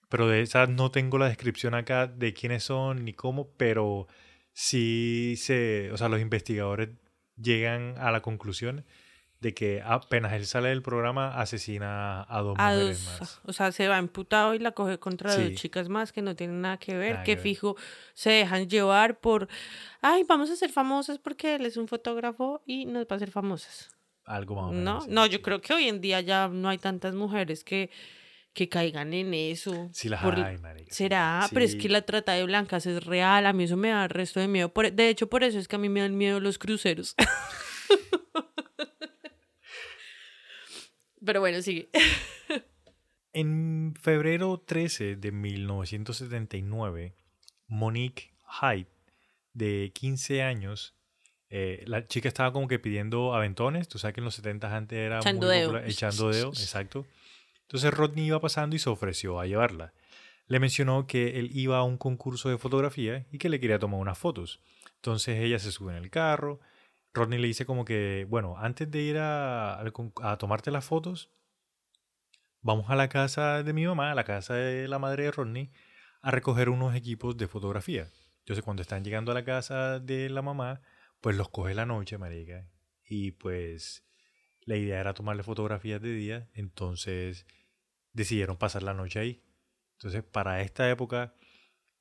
Pero 0.09 0.27
de 0.27 0.41
esas 0.41 0.67
no 0.69 0.91
tengo 0.91 1.17
la 1.17 1.27
descripción 1.29 1.73
acá 1.73 2.07
de 2.07 2.33
quiénes 2.33 2.63
son 2.63 3.05
ni 3.05 3.13
cómo, 3.13 3.49
pero 3.57 4.07
sí 4.53 5.35
se, 5.37 5.89
o 5.91 5.97
sea, 5.97 6.09
los 6.09 6.19
investigadores 6.21 6.89
llegan 7.41 7.95
a 7.97 8.11
la 8.11 8.21
conclusión 8.21 8.85
de 9.41 9.53
que 9.53 9.81
apenas 9.85 10.33
él 10.33 10.45
sale 10.45 10.69
del 10.69 10.81
programa 10.81 11.39
asesina 11.39 12.23
a 12.29 12.41
dos 12.41 12.55
A 12.57 12.71
mujeres 12.71 13.05
dos, 13.05 13.19
más. 13.19 13.41
o 13.45 13.53
sea, 13.53 13.71
se 13.71 13.87
va 13.87 13.97
emputado 13.99 14.53
y 14.55 14.59
la 14.59 14.71
coge 14.71 14.97
contra 14.97 15.29
Sí. 15.31 15.43
dos 15.43 15.53
chicas 15.55 15.89
más 15.89 16.11
que 16.11 16.21
no 16.21 16.35
tienen 16.35 16.61
nada 16.61 16.77
que 16.77 16.95
ver, 16.97 17.11
Nada 17.13 17.23
que 17.23 17.33
que 17.33 17.35
ver. 17.35 17.43
fijo 17.43 17.75
se 18.13 18.31
dejan 18.31 18.67
llevar 18.69 19.19
por, 19.19 19.47
ay, 20.01 20.23
vamos 20.27 20.49
a 20.49 20.55
ser 20.55 20.71
famosas 20.71 21.19
porque 21.19 21.55
él 21.55 21.65
es 21.65 21.77
un 21.77 21.87
fotógrafo 21.87 22.63
y 22.65 22.85
nos 22.85 23.03
va 23.03 23.07
a 23.11 23.15
hacer 23.17 23.29
famosas. 23.29 23.89
Algo 24.23 24.55
más 24.55 24.65
o 24.65 24.71
menos. 24.71 25.07
No, 25.07 25.13
no, 25.13 25.25
yo 25.27 25.41
creo 25.43 25.61
que 25.61 25.73
hoy 25.73 25.89
en 25.89 26.01
día 26.01 26.21
ya 26.21 26.47
no 26.47 26.69
hay 26.69 26.79
tantas 26.79 27.13
mujeres 27.13 27.63
que, 27.63 27.91
que 28.55 28.67
caigan 28.69 29.13
en 29.13 29.33
eso. 29.35 29.89
Sí 29.93 30.09
las 30.09 30.23
por- 30.23 30.39
hay, 30.39 30.57
marica, 30.57 30.89
sí. 30.89 30.95
¿Será? 31.03 31.47
Pero 31.53 31.63
es 31.65 31.75
que 31.75 31.89
la 31.89 32.01
trata 32.01 32.33
de 32.33 32.43
blancas 32.45 32.87
es 32.87 33.03
real, 33.05 33.45
a 33.45 33.53
mí 33.53 33.65
eso 33.65 33.77
me 33.77 33.89
da 33.89 34.07
resto 34.07 34.39
de 34.39 34.47
miedo. 34.47 34.73
Por- 34.73 34.91
de 34.91 35.09
hecho, 35.09 35.29
por 35.29 35.43
eso 35.43 35.59
es 35.59 35.67
que 35.67 35.75
a 35.75 35.79
mí 35.79 35.89
me 35.89 35.99
dan 35.99 36.17
miedo 36.17 36.39
los 36.39 36.57
cruceros. 36.57 37.13
Pero 41.23 41.39
bueno, 41.39 41.61
sigue. 41.61 41.89
En 43.37 43.93
febrero 44.01 44.63
13 44.65 45.17
de 45.17 45.31
1979, 45.33 47.13
Monique 47.67 48.31
Hyde, 48.61 48.87
de 49.51 49.91
15 49.93 50.41
años, 50.41 50.95
eh, 51.49 51.83
la 51.85 52.07
chica 52.07 52.29
estaba 52.29 52.53
como 52.53 52.69
que 52.69 52.79
pidiendo 52.79 53.33
aventones. 53.35 53.89
Tú 53.89 53.97
sabes 53.99 54.13
que 54.13 54.21
en 54.21 54.25
los 54.25 54.35
70 54.35 54.73
antes 54.73 54.97
era 54.97 55.17
Echando 55.19 55.49
dedo. 55.49 55.77
echando 55.79 56.29
dedo, 56.29 56.47
exacto. 56.53 57.05
Entonces 57.67 57.93
Rodney 57.93 58.27
iba 58.27 58.39
pasando 58.39 58.75
y 58.75 58.79
se 58.79 58.89
ofreció 58.89 59.39
a 59.39 59.47
llevarla. 59.47 59.93
Le 60.47 60.59
mencionó 60.59 61.07
que 61.07 61.39
él 61.39 61.49
iba 61.53 61.77
a 61.77 61.83
un 61.83 61.97
concurso 61.97 62.49
de 62.49 62.57
fotografía 62.57 63.25
y 63.31 63.39
que 63.39 63.49
le 63.49 63.59
quería 63.59 63.79
tomar 63.79 63.99
unas 63.99 64.17
fotos. 64.17 64.61
Entonces 64.97 65.39
ella 65.39 65.59
se 65.59 65.71
sube 65.71 65.91
en 65.91 66.03
el 66.03 66.11
carro. 66.11 66.59
Rodney 67.13 67.39
le 67.39 67.47
dice 67.47 67.65
como 67.65 67.85
que, 67.85 68.27
bueno, 68.29 68.57
antes 68.57 68.89
de 68.91 69.01
ir 69.01 69.17
a, 69.17 69.79
a 69.79 70.37
tomarte 70.37 70.69
las 70.69 70.85
fotos, 70.85 71.31
vamos 72.61 72.89
a 72.89 72.95
la 72.95 73.09
casa 73.09 73.63
de 73.63 73.73
mi 73.73 73.85
mamá, 73.85 74.11
a 74.11 74.15
la 74.15 74.23
casa 74.23 74.53
de 74.53 74.87
la 74.87 74.99
madre 74.99 75.23
de 75.23 75.31
Rodney, 75.31 75.71
a 76.21 76.31
recoger 76.31 76.69
unos 76.69 76.95
equipos 76.95 77.37
de 77.37 77.47
fotografía. 77.47 78.09
Entonces, 78.39 78.63
cuando 78.63 78.83
están 78.83 79.03
llegando 79.03 79.31
a 79.31 79.35
la 79.35 79.43
casa 79.43 79.99
de 79.99 80.29
la 80.29 80.43
mamá, 80.43 80.81
pues 81.21 81.35
los 81.35 81.49
coge 81.49 81.73
la 81.73 81.87
noche, 81.87 82.19
marica. 82.19 82.67
Y 83.07 83.31
pues 83.31 84.04
la 84.65 84.75
idea 84.75 84.99
era 84.99 85.13
tomarle 85.13 85.43
fotografías 85.43 86.01
de 86.01 86.13
día, 86.13 86.49
entonces 86.53 87.45
decidieron 88.13 88.57
pasar 88.57 88.83
la 88.83 88.93
noche 88.93 89.19
ahí. 89.19 89.43
Entonces, 89.93 90.23
para 90.23 90.61
esta 90.61 90.89
época, 90.89 91.35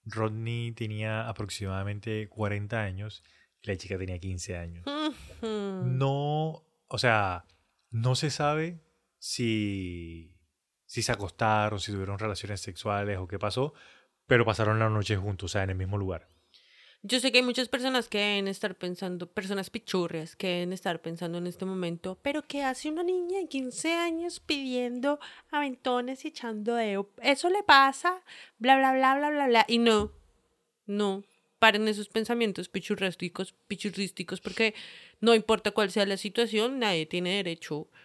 Rodney 0.04 0.72
tenía 0.72 1.28
aproximadamente 1.28 2.28
40 2.28 2.82
años 2.82 3.22
y 3.62 3.68
la 3.68 3.76
chica 3.76 3.98
tenía 3.98 4.18
15 4.18 4.56
años. 4.56 4.84
No, 5.42 6.66
o 6.88 6.98
sea, 6.98 7.44
no 7.90 8.14
se 8.14 8.30
sabe 8.30 8.80
si, 9.18 10.34
si 10.86 11.02
se 11.02 11.12
acostaron, 11.12 11.80
si 11.80 11.92
tuvieron 11.92 12.18
relaciones 12.18 12.60
sexuales 12.60 13.18
o 13.18 13.26
qué 13.26 13.38
pasó, 13.38 13.74
pero 14.26 14.44
pasaron 14.44 14.78
la 14.78 14.88
noche 14.88 15.16
juntos, 15.16 15.50
o 15.50 15.52
sea, 15.52 15.62
en 15.62 15.70
el 15.70 15.76
mismo 15.76 15.98
lugar. 15.98 16.28
Yo 17.06 17.20
sé 17.20 17.30
que 17.30 17.38
hay 17.38 17.44
muchas 17.44 17.68
personas 17.68 18.08
que 18.08 18.16
deben 18.16 18.48
estar 18.48 18.76
pensando, 18.76 19.26
personas 19.26 19.68
pichurrias 19.68 20.36
que 20.36 20.46
deben 20.46 20.72
estar 20.72 21.02
pensando 21.02 21.36
en 21.36 21.46
este 21.46 21.66
momento, 21.66 22.18
pero 22.22 22.40
¿qué 22.40 22.62
hace 22.62 22.88
una 22.88 23.02
niña 23.02 23.40
de 23.40 23.46
15 23.46 23.92
años 23.92 24.40
pidiendo 24.40 25.20
aventones 25.50 26.24
y 26.24 26.28
echando 26.28 26.76
dedo? 26.76 27.10
Eso 27.20 27.50
le 27.50 27.62
pasa, 27.62 28.22
bla, 28.56 28.78
bla, 28.78 28.94
bla, 28.94 29.16
bla, 29.16 29.28
bla, 29.28 29.46
bla. 29.48 29.66
Y 29.68 29.76
no, 29.76 30.12
no, 30.86 31.24
paren 31.58 31.88
esos 31.88 32.08
pensamientos 32.08 32.70
pichurrísticos, 32.70 33.54
pichurrísticos, 33.68 34.40
porque 34.40 34.74
no 35.20 35.34
importa 35.34 35.72
cuál 35.72 35.90
sea 35.90 36.06
la 36.06 36.16
situación, 36.16 36.78
nadie 36.78 37.04
tiene 37.04 37.36
derecho 37.36 37.86
a 37.92 38.03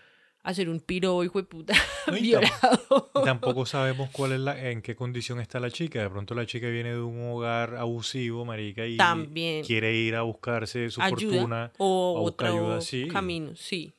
ser 0.54 0.70
un 0.70 0.80
piro, 0.80 1.24
hijo 1.24 1.40
de 1.40 1.48
puta, 1.48 1.74
No, 2.08 2.18
y 2.18 2.20
tam- 2.20 2.22
violado. 2.22 3.12
Y 3.16 3.24
tampoco 3.24 3.66
sabemos 3.66 4.10
cuál 4.12 4.32
es 4.34 4.40
la, 4.40 4.70
en 4.72 4.82
qué 4.82 4.96
condición 4.96 5.40
está 5.40 5.60
la 5.60 5.70
chica. 5.70 6.02
De 6.02 6.10
pronto 6.10 6.34
la 6.36 6.46
chica 6.46 6.68
viene 6.68 6.92
de 6.94 7.02
un 7.02 7.30
hogar 7.32 7.76
abusivo, 7.76 8.46
marica, 8.46 8.86
y 8.86 8.98
También. 8.98 9.64
quiere 9.66 9.94
ir 9.96 10.16
a 10.16 10.22
buscarse 10.24 10.90
su 10.90 11.02
ayuda 11.02 11.20
fortuna 11.38 11.72
o 11.78 12.18
a 12.18 12.22
buscar 12.22 12.50
otro 12.52 12.62
ayuda, 12.66 12.82
sí. 12.82 13.08
camino, 13.10 13.56
sí. 13.56 13.94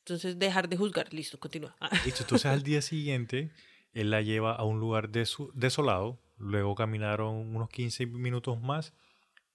Entonces, 0.00 0.38
dejar 0.38 0.68
de 0.68 0.76
juzgar, 0.76 1.12
listo, 1.14 1.38
continúa. 1.38 1.76
Listo, 2.04 2.22
entonces 2.24 2.46
al 2.46 2.62
día 2.64 2.82
siguiente, 2.82 3.50
él 3.94 4.10
la 4.10 4.20
lleva 4.20 4.52
a 4.52 4.64
un 4.64 4.80
lugar 4.80 5.10
desu- 5.10 5.52
desolado. 5.54 6.18
Luego 6.38 6.74
caminaron 6.74 7.36
unos 7.54 7.68
15 7.70 8.06
minutos 8.06 8.60
más 8.60 8.94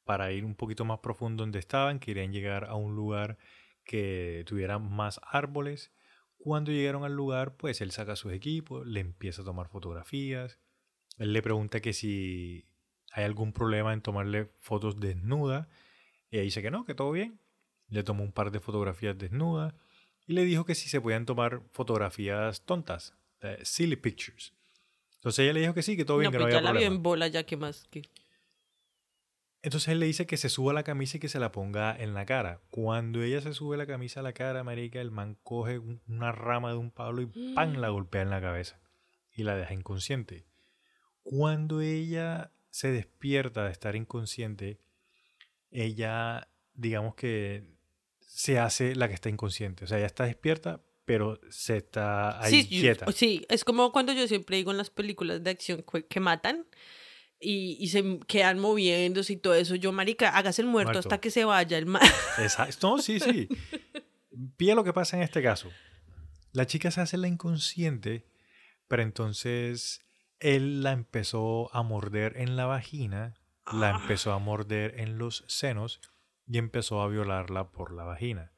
para 0.05 0.31
ir 0.31 0.45
un 0.45 0.55
poquito 0.55 0.85
más 0.85 0.99
profundo 0.99 1.43
donde 1.43 1.59
estaban. 1.59 1.99
Querían 1.99 2.31
llegar 2.31 2.63
a 2.63 2.75
un 2.75 2.95
lugar 2.95 3.37
que 3.83 4.43
tuviera 4.47 4.79
más 4.79 5.19
árboles. 5.23 5.91
Cuando 6.37 6.71
llegaron 6.71 7.03
al 7.03 7.13
lugar, 7.13 7.57
pues 7.57 7.81
él 7.81 7.91
saca 7.91 8.15
sus 8.15 8.31
equipos, 8.31 8.85
le 8.87 8.99
empieza 8.99 9.41
a 9.41 9.45
tomar 9.45 9.67
fotografías. 9.69 10.59
Él 11.17 11.33
le 11.33 11.41
pregunta 11.41 11.81
que 11.81 11.93
si 11.93 12.65
hay 13.11 13.23
algún 13.23 13.53
problema 13.53 13.93
en 13.93 14.01
tomarle 14.01 14.49
fotos 14.59 14.99
desnuda. 14.99 15.67
Ella 16.31 16.43
dice 16.43 16.61
que 16.61 16.71
no, 16.71 16.85
que 16.85 16.93
todo 16.93 17.11
bien. 17.11 17.39
Le 17.89 18.03
tomó 18.03 18.23
un 18.23 18.31
par 18.31 18.51
de 18.51 18.59
fotografías 18.59 19.17
desnudas 19.17 19.73
y 20.27 20.33
le 20.33 20.43
dijo 20.43 20.65
que 20.65 20.75
si 20.75 20.89
se 20.89 20.99
podían 20.99 21.25
tomar 21.25 21.61
fotografías 21.71 22.61
tontas, 22.65 23.15
eh, 23.41 23.59
silly 23.63 23.95
pictures. 23.95 24.53
Entonces 25.15 25.43
ella 25.43 25.53
le 25.53 25.61
dijo 25.61 25.73
que 25.73 25.81
sí, 25.81 25.95
que 25.95 26.05
todo 26.05 26.17
bien, 26.17 26.31
no, 26.31 26.31
que 26.31 26.37
no 26.37 26.43
pues 26.43 26.53
ya 26.53 26.57
había 26.59 26.69
la 26.69 26.73
problema. 26.73 26.95
en 26.95 27.03
bola, 27.03 27.27
ya 27.27 27.43
que 27.43 27.57
más 27.57 27.87
que. 27.89 28.03
Entonces 29.63 29.89
él 29.89 29.99
le 29.99 30.05
dice 30.05 30.25
que 30.27 30.37
se 30.37 30.49
suba 30.49 30.71
la 30.73 30.83
camisa 30.83 31.17
y 31.17 31.19
que 31.19 31.29
se 31.29 31.39
la 31.39 31.51
ponga 31.51 31.95
en 31.97 32.13
la 32.13 32.25
cara. 32.25 32.61
Cuando 32.69 33.21
ella 33.23 33.41
se 33.41 33.53
sube 33.53 33.75
la 33.75 33.87
camisa 33.87 34.19
a 34.19 34.23
la 34.23 34.33
cara, 34.33 34.63
marica, 34.63 35.01
el 35.01 35.11
man 35.11 35.37
coge 35.43 35.79
un- 35.79 36.01
una 36.07 36.31
rama 36.31 36.69
de 36.71 36.77
un 36.77 36.91
palo 36.91 37.21
y 37.21 37.25
¡pam! 37.55 37.73
la 37.77 37.89
golpea 37.89 38.21
en 38.21 38.29
la 38.29 38.39
cabeza 38.41 38.79
y 39.35 39.43
la 39.43 39.55
deja 39.55 39.73
inconsciente. 39.73 40.45
Cuando 41.23 41.81
ella 41.81 42.51
se 42.69 42.91
despierta 42.91 43.65
de 43.65 43.71
estar 43.71 43.95
inconsciente, 43.95 44.79
ella, 45.71 46.47
digamos 46.73 47.15
que 47.15 47.63
se 48.21 48.59
hace 48.59 48.95
la 48.95 49.07
que 49.07 49.13
está 49.15 49.29
inconsciente. 49.29 49.83
O 49.85 49.87
sea, 49.87 49.97
ella 49.97 50.07
está 50.07 50.25
despierta, 50.25 50.81
pero 51.05 51.39
se 51.49 51.77
está 51.77 52.41
ahí 52.41 52.61
sí, 52.63 52.75
yo- 52.75 52.81
quieta. 52.81 53.11
sí, 53.11 53.45
es 53.49 53.63
como 53.63 53.91
cuando 53.91 54.13
yo 54.13 54.27
siempre 54.27 54.57
digo 54.57 54.71
en 54.71 54.77
las 54.77 54.89
películas 54.89 55.43
de 55.43 55.49
acción 55.49 55.83
que 56.09 56.19
matan 56.19 56.65
y, 57.39 57.77
y 57.79 57.87
se 57.89 58.19
quedan 58.27 58.59
moviéndose 58.59 59.33
y 59.33 59.37
todo 59.37 59.53
eso. 59.55 59.75
Yo, 59.75 59.91
marica, 59.91 60.29
hágase 60.29 60.61
el 60.61 60.67
muerto, 60.67 60.93
Muerto. 60.93 61.07
hasta 61.09 61.19
que 61.19 61.31
se 61.31 61.45
vaya 61.45 61.77
el 61.77 61.85
man. 61.85 62.01
Exacto. 62.39 62.87
No, 62.87 63.01
sí, 63.01 63.19
sí. 63.19 63.47
Pilla 64.57 64.75
lo 64.75 64.83
que 64.83 64.93
pasa 64.93 65.17
en 65.17 65.23
este 65.23 65.41
caso. 65.41 65.69
La 66.51 66.65
chica 66.65 66.91
se 66.91 67.01
hace 67.01 67.17
la 67.17 67.27
inconsciente, 67.27 68.25
pero 68.87 69.03
entonces 69.03 70.01
él 70.39 70.81
la 70.83 70.91
empezó 70.91 71.73
a 71.75 71.83
morder 71.83 72.33
en 72.37 72.55
la 72.55 72.65
vagina, 72.65 73.35
la 73.71 73.91
empezó 73.91 74.31
a 74.31 74.39
morder 74.39 74.99
en 74.99 75.17
los 75.17 75.43
senos 75.47 75.99
y 76.47 76.57
empezó 76.57 77.01
a 77.01 77.07
violarla 77.07 77.71
por 77.71 77.91
la 77.91 78.03
vagina. 78.03 78.53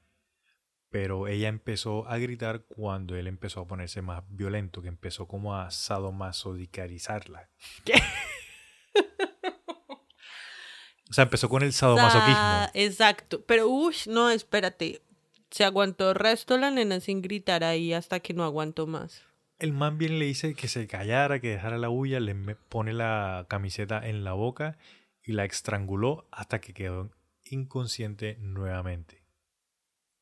Pero 0.92 1.28
ella 1.28 1.50
empezó 1.50 2.08
a 2.08 2.18
gritar 2.18 2.66
cuando 2.66 3.16
él 3.16 3.28
empezó 3.28 3.62
a 3.62 3.68
ponerse 3.68 4.02
más 4.02 4.24
violento, 4.30 4.82
que 4.82 4.88
empezó 4.88 5.28
como 5.28 5.56
a 5.56 5.70
sadomasocarizarla. 5.70 7.50
O 11.10 11.14
sea, 11.14 11.24
empezó 11.24 11.50
con 11.50 11.64
el 11.64 11.74
sadomasoquismo. 11.74 12.34
Ah, 12.36 12.72
exacto. 12.74 13.42
Pero, 13.46 13.68
uy, 13.68 13.96
no, 14.08 14.30
espérate. 14.30 15.02
Se 15.50 15.64
aguantó 15.64 16.10
el 16.10 16.16
resto 16.16 16.58
la 16.58 16.70
nena 16.70 17.00
sin 17.00 17.22
gritar 17.24 17.64
ahí 17.64 17.94
hasta 17.94 18.20
que 18.20 18.34
no 18.36 18.44
aguantó 18.44 18.86
más. 18.86 19.24
El 19.58 19.74
man 19.74 19.98
viene 19.98 20.16
y 20.16 20.20
le 20.20 20.26
dice 20.26 20.54
que 20.54 20.68
se 20.68 20.86
callara, 20.88 21.40
que 21.40 21.50
dejara 21.50 21.78
la 21.80 21.88
bulla, 21.88 22.20
le 22.20 22.36
pone 22.70 22.94
la 22.94 23.46
camiseta 23.50 24.08
en 24.08 24.24
la 24.24 24.34
boca 24.34 24.78
y 25.24 25.34
la 25.34 25.46
estranguló 25.46 26.28
hasta 26.32 26.62
que 26.62 26.74
quedó 26.74 27.10
inconsciente 27.44 28.38
nuevamente. 28.40 29.24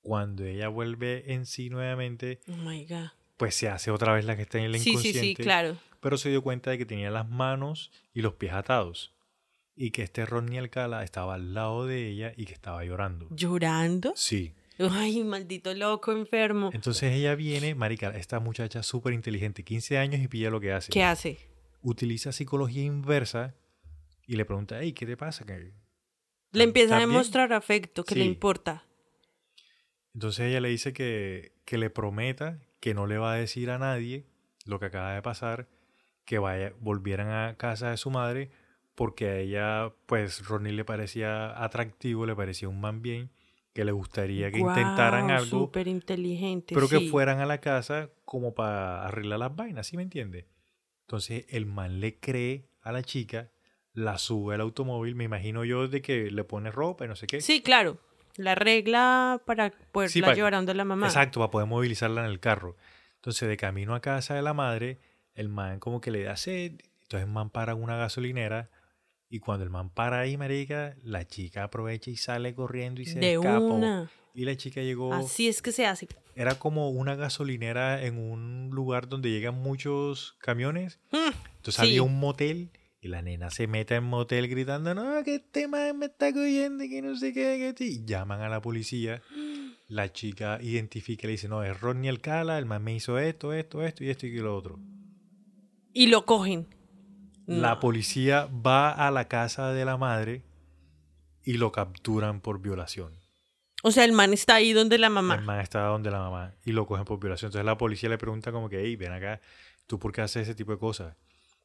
Cuando 0.02 0.46
ella 0.46 0.70
vuelve 0.70 1.34
en 1.34 1.46
sí 1.46 1.70
nuevamente, 1.70 2.40
Oh 2.48 2.56
my 2.56 2.86
God. 2.86 3.10
pues 3.36 3.54
se 3.56 3.68
hace 3.70 3.92
otra 3.92 4.14
vez 4.14 4.24
la 4.26 4.36
que 4.38 4.44
está 4.44 4.58
en 4.58 4.66
el 4.66 4.76
Sí, 4.76 4.84
sí, 4.84 4.90
inconsciente. 4.92 5.22
sí, 5.22 5.36
claro. 5.36 5.78
Pero 6.00 6.18
se 6.18 6.30
dio 6.30 6.42
cuenta 6.42 6.72
de 6.72 6.78
que 6.78 6.86
tenía 6.86 7.12
las 7.12 7.28
manos 7.30 7.92
y 8.14 8.22
los 8.22 8.34
pies 8.36 8.54
atados. 8.54 9.14
Y 9.78 9.92
que 9.92 10.02
este 10.04 10.26
Ronnie 10.26 10.58
Alcala 10.60 11.04
estaba 11.04 11.36
al 11.36 11.54
lado 11.54 11.86
de 11.86 12.10
ella 12.10 12.34
y 12.36 12.46
que 12.46 12.54
estaba 12.54 12.84
llorando. 12.84 13.28
¿Llorando? 13.30 14.12
Sí. 14.16 14.54
Ay, 14.80 15.24
maldito 15.24 15.74
loco, 15.74 16.12
enfermo. 16.12 16.72
Entonces 16.74 17.14
ella 17.14 17.36
viene, 17.36 17.76
marica, 17.76 18.10
esta 18.10 18.40
muchacha 18.40 18.82
súper 18.84 19.14
inteligente, 19.14 19.64
15 19.64 19.98
años 20.00 20.20
y 20.22 20.28
pilla 20.28 20.50
lo 20.50 20.60
que 20.60 20.72
hace. 20.74 20.92
¿Qué 20.92 21.04
hace? 21.04 21.38
utiliza 21.84 22.32
psicología 22.34 22.84
inversa 22.84 23.54
y 24.26 24.36
le 24.36 24.44
pregunta, 24.46 24.80
hey, 24.82 24.92
¿qué 24.94 25.06
te 25.06 25.16
pasa? 25.16 25.46
¿Qué- 25.46 25.72
Le 26.52 26.64
empieza 26.64 26.98
a 26.98 27.00
demostrar 27.00 27.54
afecto, 27.54 28.04
que 28.04 28.16
le 28.16 28.26
importa. 28.26 28.84
Entonces 30.14 30.48
ella 30.48 30.60
le 30.60 30.70
dice 30.70 30.92
que, 30.94 31.54
que 31.66 31.78
le 31.78 31.90
prometa 31.90 32.60
que 32.80 32.94
no 32.94 33.06
le 33.08 33.18
va 33.20 33.34
a 33.34 33.36
decir 33.38 33.70
a 33.70 33.78
nadie 33.78 34.26
lo 34.66 34.80
que 34.80 34.88
acaba 34.88 35.14
de 35.14 35.22
pasar, 35.22 35.68
que 36.26 36.40
vaya, 36.40 36.74
volvieran 36.80 37.30
a 37.30 37.56
casa 37.58 37.92
de 37.92 37.98
su 37.98 38.10
madre, 38.10 38.50
porque 38.98 39.30
a 39.30 39.38
ella, 39.38 39.94
pues, 40.08 40.48
Ronnie 40.48 40.74
le 40.74 40.84
parecía 40.84 41.64
atractivo, 41.64 42.26
le 42.26 42.36
parecía 42.36 42.68
un 42.68 42.82
man 42.82 43.04
bien, 43.04 43.30
que 43.74 43.86
le 43.86 43.92
gustaría 43.92 44.52
que 44.52 44.58
intentaran 44.58 45.30
algo, 45.30 45.66
Súper 45.66 45.88
inteligente. 45.88 46.74
pero 46.74 46.90
que 46.90 47.02
fueran 47.02 47.40
a 47.40 47.46
la 47.46 47.60
casa 47.60 48.10
como 48.26 48.56
para 48.56 49.06
arreglar 49.06 49.38
las 49.38 49.56
vainas, 49.56 49.86
¿sí 49.86 49.98
me 49.98 50.02
entiende? 50.02 50.48
Entonces 51.02 51.46
el 51.50 51.68
man 51.68 52.00
le 52.00 52.16
cree 52.20 52.66
a 52.82 52.92
la 52.92 53.04
chica, 53.04 53.52
la 53.94 54.18
sube 54.18 54.56
al 54.56 54.62
automóvil, 54.62 55.14
me 55.14 55.26
imagino 55.26 55.64
yo 55.64 55.88
de 55.88 56.02
que 56.02 56.32
le 56.32 56.44
pone 56.44 56.72
ropa 56.72 57.06
y 57.06 57.08
no 57.08 57.16
sé 57.16 57.28
qué. 57.28 57.40
Sí, 57.40 57.62
claro. 57.62 58.00
La 58.36 58.56
regla 58.56 59.42
para 59.46 59.70
poderla 59.92 60.12
Sí, 60.12 60.22
para- 60.22 60.34
llevar 60.34 60.56
a 60.56 60.58
donde 60.58 60.74
la 60.74 60.86
mamá. 60.86 61.06
Exacto, 61.06 61.40
para 61.40 61.52
poder 61.52 61.68
movilizarla 61.68 62.26
en 62.26 62.32
el 62.32 62.40
carro. 62.40 62.76
Entonces, 63.18 63.48
de 63.48 63.58
camino 63.58 63.94
a 63.94 64.02
casa 64.02 64.34
de 64.34 64.42
la 64.42 64.56
madre, 64.56 65.00
el 65.36 65.50
man 65.50 65.80
como 65.80 66.02
que 66.02 66.10
le 66.10 66.24
da 66.24 66.36
sed. 66.36 66.74
Entonces, 67.04 67.28
el 67.28 67.32
man 67.32 67.52
para 67.52 67.76
una 67.76 67.96
gasolinera. 67.96 68.70
Y 69.30 69.40
cuando 69.40 69.64
el 69.64 69.70
man 69.70 69.90
para 69.90 70.20
ahí, 70.22 70.38
marica, 70.38 70.96
la 71.04 71.28
chica 71.28 71.64
aprovecha 71.66 72.10
y 72.10 72.16
sale 72.16 72.56
corriendo 72.56 73.02
y 73.02 73.06
se 73.06 73.20
De 73.20 73.34
escapa. 73.34 73.60
una. 73.60 74.10
Y 74.34 74.46
la 74.46 74.56
chica 74.56 74.82
llegó. 74.82 75.14
Así 75.14 75.48
es 75.48 75.62
que 75.62 75.72
se 75.72 75.86
hace. 75.86 76.08
Era 76.36 76.56
como 76.60 76.90
una 76.92 77.16
gasolinera 77.16 78.04
en 78.04 78.18
un 78.18 78.70
lugar 78.72 79.10
donde 79.10 79.32
llegan 79.32 79.56
muchos 79.56 80.36
camiones. 80.40 81.00
Entonces 81.12 81.76
sí. 81.76 81.82
había 81.82 82.04
un 82.04 82.20
motel. 82.20 82.72
Y 83.00 83.10
la 83.10 83.22
nena 83.22 83.52
se 83.52 83.68
mete 83.68 83.96
en 83.96 84.04
motel 84.06 84.48
gritando, 84.48 84.96
no, 84.96 85.24
que 85.24 85.36
este 85.36 85.68
man 85.68 86.00
me 86.00 86.08
está 86.08 86.34
cogiendo, 86.34 86.84
que 86.86 87.02
no 87.02 87.16
sé 87.16 87.32
qué, 87.32 87.58
que 87.58 87.70
este-". 87.70 87.86
Y 87.86 88.06
llaman 88.06 88.42
a 88.42 88.50
la 88.50 88.62
policía. 88.62 89.22
La 89.90 90.12
chica 90.12 90.60
identifica 90.62 91.26
y 91.26 91.28
le 91.28 91.32
dice, 91.32 91.48
no, 91.48 91.64
es 91.64 91.80
Ronnie 91.80 92.10
Alcala, 92.10 92.58
el 92.58 92.66
man 92.66 92.84
me 92.84 92.94
hizo 92.94 93.18
esto, 93.20 93.54
esto, 93.54 93.84
esto 93.84 94.04
y 94.04 94.10
esto 94.10 94.28
y 94.28 94.38
lo 94.38 94.54
otro. 94.54 94.80
Y 95.94 96.08
lo 96.08 96.26
cogen. 96.26 96.68
La 97.48 97.76
No. 97.76 97.80
policía 97.80 98.46
va 98.46 98.92
a 98.92 99.10
la 99.10 99.28
casa 99.28 99.72
de 99.72 99.86
la 99.86 99.98
madre 99.98 100.44
y 101.44 101.54
lo 101.54 101.72
capturan 101.72 102.42
por 102.42 102.60
violación. 102.62 103.14
O 103.84 103.92
sea, 103.92 104.04
el 104.06 104.12
man 104.12 104.34
está 104.34 104.56
ahí 104.56 104.74
donde 104.74 104.98
la 104.98 105.10
mamá. 105.10 105.36
El 105.36 105.44
man 105.44 105.62
estaba 105.62 105.88
donde 105.90 106.12
la 106.12 106.20
mamá 106.20 106.56
y 106.66 106.74
lo 106.74 106.86
cogen 106.86 107.06
por 107.06 107.20
violación. 107.20 107.50
Entonces 107.50 107.66
la 107.66 107.78
policía 107.78 108.10
le 108.10 108.18
pregunta 108.18 108.52
como 108.52 108.70
que, 108.70 108.82
hey, 108.82 108.96
ven 108.96 109.14
acá, 109.14 109.40
¿tú 109.86 109.98
por 109.98 110.12
qué 110.12 110.22
haces 110.22 110.44
ese 110.44 110.56
tipo 110.56 110.72
de 110.72 110.78
cosas? 110.78 111.16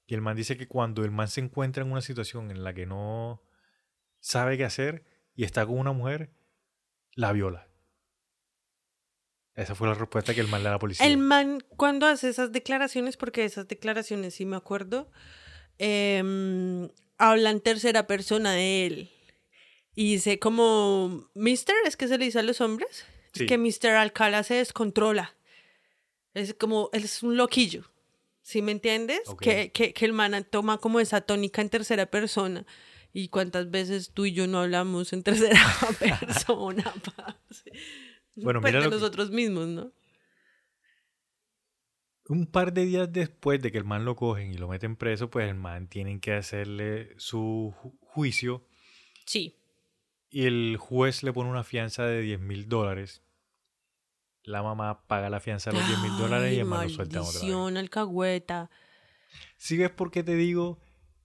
Y 0.07 0.15
el 0.15 0.21
man 0.21 0.37
dice 0.37 0.57
que 0.57 0.69
cuando 0.69 1.05
el 1.05 1.11
man 1.11 1.29
se 1.29 1.41
encuentra 1.41 1.83
en 1.83 1.91
una 1.91 2.01
situación 2.01 2.51
en 2.51 2.63
la 2.65 2.75
que 2.75 2.87
no 2.87 3.43
sabe 4.21 4.57
qué 4.57 4.65
hacer 4.65 5.05
y 5.35 5.45
está 5.45 5.67
con 5.67 5.79
una 5.79 5.93
mujer, 5.93 6.31
la 7.15 7.33
viola. 7.33 7.67
Esa 9.55 9.75
fue 9.75 9.87
la 9.89 9.95
respuesta 9.95 10.35
que 10.35 10.41
el 10.41 10.49
man 10.49 10.61
le 10.61 10.65
da 10.65 10.71
a 10.71 10.75
la 10.75 10.79
policía. 10.79 11.07
El 11.07 11.19
man, 11.19 11.63
cuando 11.77 12.07
hace 12.07 12.29
esas 12.29 12.53
declaraciones, 12.53 13.17
porque 13.17 13.45
esas 13.45 13.69
declaraciones 13.69 14.35
sí 14.35 14.47
me 14.47 14.57
acuerdo, 14.57 15.11
em, 15.79 16.89
habla 17.19 17.51
en 17.51 17.61
tercera 17.61 18.07
persona 18.07 18.53
de 18.53 18.87
él. 18.87 19.11
Y 19.95 20.13
dice 20.15 20.39
como, 20.39 21.29
Mister, 21.35 21.75
es 21.87 21.97
que 21.97 22.09
se 22.09 22.19
le 22.19 22.25
dice 22.27 22.39
a 22.39 22.43
los 22.43 22.61
hombres, 22.61 23.05
Sí. 23.35 23.47
que 23.47 23.59
Mr. 23.59 23.91
Alcala 23.97 24.43
se 24.43 24.55
descontrola. 24.55 25.35
Es 26.35 26.55
como, 26.55 26.89
él 26.93 27.05
es 27.05 27.23
un 27.23 27.37
loquillo. 27.37 27.85
¿Sí 28.43 28.61
me 28.63 28.73
entiendes? 28.73 29.21
Que, 29.41 29.71
que, 29.73 29.93
que 29.93 30.05
el 30.05 30.13
man 30.13 30.47
toma 30.51 30.79
como 30.79 30.99
esa 31.01 31.21
tónica 31.21 31.63
en 31.63 31.69
tercera 31.71 32.07
persona. 32.07 32.67
¿Y 33.13 33.29
cuántas 33.29 33.71
veces 33.71 34.11
tú 34.13 34.25
y 34.27 34.33
yo 34.33 34.47
no 34.47 34.61
hablamos 34.61 35.13
en 35.13 35.23
tercera 35.23 35.61
persona? 36.01 36.93
Bueno, 38.35 38.63
Pues 38.63 38.73
mira 38.73 38.79
de 38.81 38.87
lo 38.87 38.91
que- 38.91 38.97
nosotros 38.97 39.31
mismos, 39.31 39.69
¿no? 39.69 39.93
Un 42.33 42.47
par 42.47 42.73
de 42.73 42.87
días 42.87 43.13
después 43.13 43.61
de 43.61 43.71
que 43.71 43.77
el 43.79 43.85
man 43.85 44.07
lo 44.07 44.17
cogen 44.17 44.51
y 44.53 44.57
lo 44.57 44.67
meten 44.69 44.97
preso, 44.97 45.29
pues 45.29 45.49
el 45.51 45.55
man 45.55 45.87
tienen 45.89 46.19
que 46.19 46.33
hacerle 46.33 47.13
su 47.19 47.75
ju- 47.83 47.95
juicio 48.01 48.65
Sí. 49.27 49.59
y 50.31 50.47
el 50.47 50.77
juez 50.79 51.23
le 51.23 51.33
pone 51.35 51.51
una 51.51 51.63
fianza 51.63 52.07
de 52.07 52.23
10 52.23 52.41
mil 52.41 52.69
dólares. 52.69 53.23
La 54.45 54.63
mamá 54.63 55.07
paga 55.07 55.29
la 55.29 55.41
fianza 55.41 55.71
de 55.71 55.77
los 55.79 55.87
10 55.87 55.99
mil 56.01 56.17
dólares 56.17 56.55
y 56.55 56.59
el 56.61 56.65
man 56.65 56.85
lo 56.85 56.89
suelta 56.89 57.21
otra 57.21 57.41
vez. 57.43 57.77
alcahueta. 57.77 58.71
Si 59.59 59.77
ves 59.77 59.91
por 59.91 60.11
qué 60.11 60.23
te 60.23 60.35
digo 60.35 60.81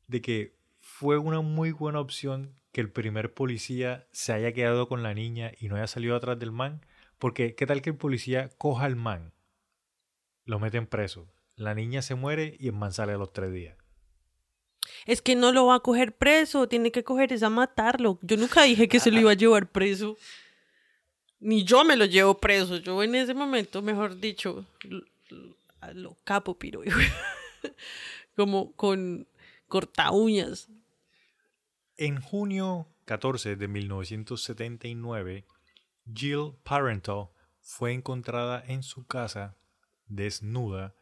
de 0.08 0.22
que 0.22 0.58
fue 0.82 1.18
una 1.18 1.40
muy 1.42 1.72
buena 1.72 2.00
opción 2.02 2.60
que 2.74 2.82
el 2.82 2.92
primer 2.92 3.34
policía 3.34 4.08
se 4.12 4.34
haya 4.34 4.52
quedado 4.54 4.88
con 4.90 5.04
la 5.04 5.14
niña 5.14 5.52
y 5.58 5.70
no 5.70 5.78
haya 5.78 5.88
salido 5.88 6.16
atrás 6.18 6.38
del 6.38 6.52
man? 6.52 6.86
Porque 7.18 7.56
qué 7.56 7.66
tal 7.66 7.82
que 7.82 7.92
el 7.92 7.96
policía 7.98 8.50
coja 8.58 8.86
al 8.86 8.96
man, 8.98 9.34
lo 10.48 10.60
meten 10.60 10.88
preso, 10.88 11.28
la 11.56 11.76
niña 11.76 12.02
se 12.02 12.16
muere 12.16 12.56
y 12.60 12.68
el 12.68 12.74
man 12.74 12.92
sale 12.92 13.14
a 13.14 13.18
los 13.18 13.32
tres 13.32 13.54
días. 13.54 13.78
Es 15.06 15.22
que 15.22 15.36
no 15.36 15.52
lo 15.52 15.68
va 15.68 15.76
a 15.76 15.80
coger 15.82 16.16
preso, 16.16 16.68
tiene 16.68 16.92
que 16.92 17.04
coger 17.04 17.34
es 17.34 17.44
a 17.44 17.50
matarlo. 17.50 18.18
Yo 18.22 18.38
nunca 18.38 18.64
dije 18.64 18.88
que 18.88 19.00
se 19.00 19.12
lo 19.12 19.20
iba 19.20 19.32
a 19.32 19.36
llevar 19.36 19.70
preso. 19.70 20.18
Ni 21.40 21.64
yo 21.64 21.84
me 21.84 21.98
lo 21.98 22.06
llevo 22.06 22.40
preso. 22.40 22.78
Yo 22.78 23.04
en 23.04 23.14
ese 23.16 23.34
momento, 23.34 23.82
mejor 23.82 24.20
dicho, 24.20 24.66
lo, 24.84 25.04
lo 25.94 26.18
capo 26.24 26.58
piro. 26.58 26.82
Como 28.36 28.72
con 28.74 29.28
corta 29.68 30.12
uñas. 30.12 30.70
En 31.98 32.22
junio 32.22 32.88
14 33.06 33.56
de 33.56 33.68
1979, 33.68 35.46
Jill 36.14 36.54
Parental 36.64 37.30
fue 37.62 37.94
encontrada 37.94 38.64
en 38.66 38.84
su 38.84 39.06
casa, 39.06 39.58
desnuda, 40.08 40.94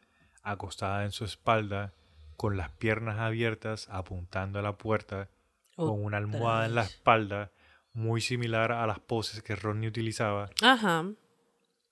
acostada 0.42 1.04
en 1.04 1.12
su 1.12 1.24
espalda, 1.24 1.94
con 2.36 2.56
las 2.56 2.70
piernas 2.70 3.18
abiertas, 3.18 3.88
apuntando 3.90 4.58
a 4.58 4.62
la 4.62 4.76
puerta, 4.76 5.30
con 5.74 6.02
una 6.04 6.18
almohada 6.18 6.66
en 6.66 6.74
la 6.74 6.82
espalda, 6.82 7.50
muy 7.92 8.20
similar 8.20 8.72
a 8.72 8.86
las 8.86 9.00
poses 9.00 9.42
que 9.42 9.56
Rodney 9.56 9.88
utilizaba. 9.88 10.50
Ajá. 10.62 11.06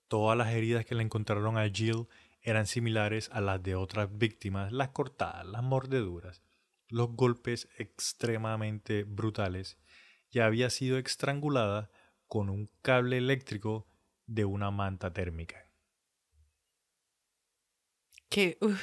Todas 0.08 0.36
las 0.36 0.52
heridas 0.52 0.84
que 0.84 0.94
le 0.94 1.02
encontraron 1.02 1.56
a 1.56 1.68
Jill 1.68 2.06
eran 2.42 2.66
similares 2.66 3.30
a 3.32 3.40
las 3.40 3.62
de 3.62 3.74
otras 3.74 4.16
víctimas, 4.16 4.70
las 4.70 4.90
cortadas, 4.90 5.46
las 5.46 5.62
mordeduras, 5.62 6.42
los 6.88 7.10
golpes 7.10 7.68
extremadamente 7.78 9.04
brutales, 9.04 9.78
y 10.30 10.40
había 10.40 10.68
sido 10.68 10.98
estrangulada 10.98 11.90
con 12.28 12.50
un 12.50 12.68
cable 12.82 13.16
eléctrico 13.16 13.86
de 14.26 14.44
una 14.44 14.70
manta 14.70 15.12
térmica. 15.12 15.63
Qué, 18.28 18.58
uy, 18.60 18.76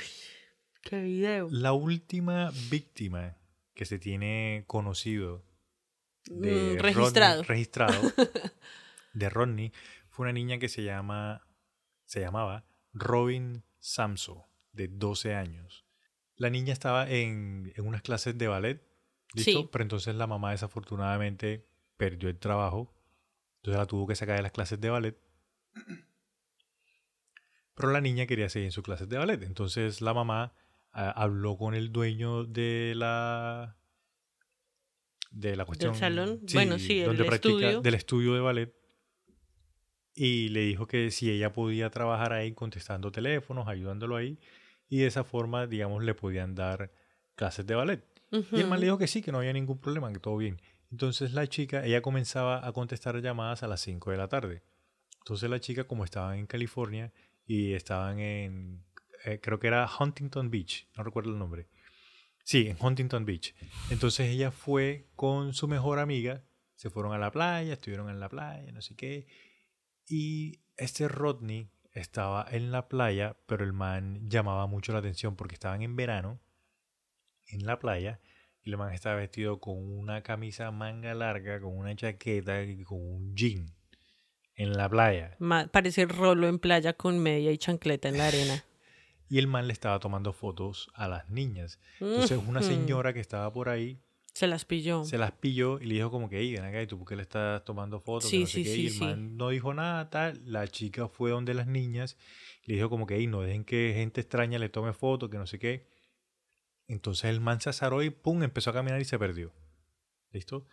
qué 0.82 1.02
video. 1.02 1.48
La 1.52 1.74
última 1.74 2.52
víctima 2.70 3.38
que 3.74 3.86
se 3.86 4.00
tiene 4.00 4.64
conocido 4.68 5.44
de 6.26 6.76
Mm, 6.78 6.80
registrado. 6.82 7.42
Rodney- 7.44 7.48
registrado 7.48 8.02
de 9.14 9.30
Rodney 9.30 9.74
fue 10.10 10.26
una 10.26 10.34
niña 10.34 10.60
que 10.60 10.70
se 10.70 10.84
llama 10.84 11.46
se 12.06 12.20
llamaba 12.20 12.66
Robin 12.94 13.64
Samso 13.80 14.46
de 14.74 14.88
12 14.90 15.34
años. 15.36 15.86
La 16.36 16.50
niña 16.50 16.74
estaba 16.74 17.10
en, 17.10 17.72
en 17.76 17.86
unas 17.88 18.02
clases 18.02 18.38
de 18.38 18.48
ballet, 18.48 18.82
¿listo? 19.34 19.62
Sí. 19.62 19.70
Pero 19.72 19.84
entonces 19.84 20.16
la 20.16 20.28
mamá 20.28 20.52
desafortunadamente 20.52 21.68
perdió 21.98 22.30
el 22.30 22.38
trabajo, 22.40 22.94
entonces 23.58 23.80
la 23.80 23.86
tuvo 23.86 24.08
que 24.08 24.16
sacar 24.16 24.36
de 24.38 24.42
las 24.44 24.52
clases 24.52 24.80
de 24.82 24.90
ballet. 24.90 25.18
Pero 27.82 27.94
la 27.94 28.02
niña 28.02 28.28
quería 28.28 28.48
seguir 28.48 28.68
en 28.68 28.72
sus 28.72 28.84
clases 28.84 29.10
de 29.10 29.18
ballet, 29.18 29.42
entonces 29.42 30.02
la 30.02 30.14
mamá 30.14 30.54
ah, 30.92 31.10
habló 31.10 31.58
con 31.58 31.74
el 31.74 31.92
dueño 31.92 32.44
de 32.46 32.94
la 32.96 33.76
de 35.32 35.56
la 35.56 35.66
cuestión 35.66 35.96
salón? 35.96 36.42
Bueno, 36.54 36.78
sí, 36.78 37.00
el 37.00 37.08
donde 37.08 37.24
practica- 37.24 37.56
estudio. 37.56 37.82
del 37.82 37.94
estudio 37.96 38.34
de 38.36 38.40
ballet 38.42 38.76
y 40.14 40.50
le 40.50 40.60
dijo 40.62 40.86
que 40.86 41.10
si 41.10 41.32
ella 41.32 41.54
podía 41.54 41.90
trabajar 41.90 42.34
ahí 42.34 42.54
contestando 42.54 43.12
teléfonos, 43.12 43.68
ayudándolo 43.68 44.16
ahí 44.16 44.38
y 44.88 45.00
de 45.00 45.08
esa 45.08 45.24
forma, 45.24 45.66
digamos, 45.66 46.04
le 46.04 46.14
podían 46.14 46.54
dar 46.54 46.92
clases 47.36 47.66
de 47.66 47.74
ballet. 47.74 48.06
Y 48.52 48.60
el 48.60 48.68
man 48.68 48.80
le 48.80 48.86
dijo 48.86 49.00
que 49.00 49.08
sí, 49.08 49.24
que 49.24 49.32
no 49.32 49.40
había 49.40 49.54
ningún 49.54 49.80
problema, 49.80 50.14
que 50.14 50.20
todo 50.20 50.38
bien. 50.38 50.62
Entonces 50.92 51.34
la 51.34 51.48
chica, 51.48 51.84
ella 51.84 52.04
comenzaba 52.04 52.64
a 52.68 52.72
contestar 52.74 53.20
llamadas 53.22 53.64
a 53.64 53.68
las 53.68 53.82
5 53.82 54.12
de 54.12 54.18
la 54.18 54.28
tarde. 54.28 54.62
Entonces 55.20 55.50
la 55.50 55.60
chica, 55.60 55.86
como 55.86 56.04
estaban 56.04 56.38
en 56.38 56.46
California 56.46 57.12
y 57.52 57.74
estaban 57.74 58.20
en, 58.20 58.82
eh, 59.26 59.42
creo 59.42 59.60
que 59.60 59.68
era 59.68 59.86
Huntington 60.00 60.50
Beach, 60.50 60.88
no 60.96 61.04
recuerdo 61.04 61.32
el 61.32 61.38
nombre. 61.38 61.68
Sí, 62.46 62.70
en 62.70 62.78
Huntington 62.80 63.26
Beach. 63.26 63.54
Entonces 63.90 64.30
ella 64.30 64.52
fue 64.52 65.10
con 65.18 65.54
su 65.54 65.68
mejor 65.68 66.00
amiga, 66.00 66.46
se 66.76 66.90
fueron 66.90 67.12
a 67.12 67.18
la 67.18 67.30
playa, 67.30 67.74
estuvieron 67.74 68.10
en 68.10 68.22
la 68.22 68.30
playa, 68.30 68.72
no 68.72 68.82
sé 68.82 68.96
qué. 68.96 69.28
Y 70.08 70.62
este 70.78 71.10
Rodney 71.10 71.70
estaba 71.92 72.48
en 72.50 72.72
la 72.72 72.88
playa, 72.88 73.36
pero 73.48 73.66
el 73.66 73.74
man 73.74 74.30
llamaba 74.30 74.66
mucho 74.66 74.94
la 74.94 75.00
atención 75.00 75.36
porque 75.36 75.56
estaban 75.56 75.82
en 75.82 75.98
verano 75.98 76.40
en 77.50 77.66
la 77.66 77.80
playa 77.80 78.22
y 78.64 78.70
el 78.70 78.78
man 78.78 78.94
estaba 78.94 79.18
vestido 79.18 79.60
con 79.60 79.76
una 79.78 80.24
camisa 80.24 80.72
manga 80.72 81.14
larga, 81.14 81.60
con 81.60 81.78
una 81.78 81.94
chaqueta 81.98 82.64
y 82.64 82.82
con 82.84 83.02
un 83.02 83.36
jean 83.36 83.76
en 84.62 84.74
la 84.78 84.88
playa. 84.90 85.36
Ma- 85.40 85.68
parece 85.68 86.06
rolo 86.06 86.48
en 86.48 86.60
playa 86.60 86.94
con 86.94 87.20
media 87.20 87.52
y 87.52 87.58
chancleta 87.58 88.10
en 88.10 88.18
la 88.18 88.28
arena. 88.28 88.64
Y 89.30 89.38
el 89.40 89.48
man 89.48 89.66
le 89.66 89.72
estaba 89.72 89.98
tomando 90.00 90.34
fotos 90.34 90.90
a 90.94 91.08
las 91.08 91.30
niñas. 91.30 91.80
Entonces 92.02 92.38
una 92.46 92.62
señora 92.62 93.14
que 93.14 93.22
estaba 93.22 93.50
por 93.54 93.70
ahí 93.70 93.98
Se 94.34 94.46
las 94.46 94.66
pilló. 94.66 95.06
se 95.06 95.18
las 95.18 95.32
pilló 95.32 95.80
y 95.80 95.86
le 95.86 95.94
dijo 95.96 96.12
como 96.12 96.28
que, 96.28 96.38
"Ey, 96.40 96.52
ven 96.52 96.66
acá, 96.66 96.82
¿y 96.82 96.88
tú 96.88 96.98
por 97.00 97.08
qué 97.08 97.16
le 97.16 97.22
estás 97.22 97.64
tomando 97.64 98.02
fotos? 98.02 98.26
Que 98.30 98.36
Sí, 98.36 98.40
no 98.42 98.46
sé 98.48 98.54
sí, 98.58 98.64
qué". 98.66 98.74
sí, 98.76 98.82
y 98.82 98.88
el 98.88 98.94
man 99.00 99.38
no 99.38 99.48
dijo 99.48 99.74
nada, 99.74 100.10
tal. 100.10 100.42
La 100.46 100.68
chica 100.68 101.08
fue 101.08 101.32
donde 101.32 101.54
las 101.54 101.66
niñas 101.66 102.18
y 102.66 102.72
le 102.72 102.76
dijo 102.76 102.90
como 102.90 103.08
que, 103.08 103.16
"Ey, 103.16 103.28
no 103.28 103.40
dejen 103.42 103.64
que 103.64 103.94
gente 103.96 104.20
extraña 104.20 104.60
le 104.60 104.68
tome 104.68 104.92
fotos, 104.92 105.30
que 105.30 105.38
no 105.38 105.48
sé 105.48 105.60
qué. 105.60 105.88
Entonces 106.90 107.24
el 107.30 107.40
man 107.40 107.62
se 107.62 107.70
azaró 107.70 108.04
y 108.04 108.10
pum, 108.10 108.44
empezó 108.44 108.72
a 108.72 108.74
caminar 108.74 109.00
y 109.00 109.06
se 109.06 109.18
perdió. 109.18 109.54
¿Listo? 110.34 110.66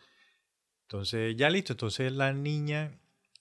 Entonces, 0.89 1.37
ya 1.37 1.49
listo. 1.49 1.75
Entonces 1.75 2.11
la 2.11 2.33
niña... 2.33 2.99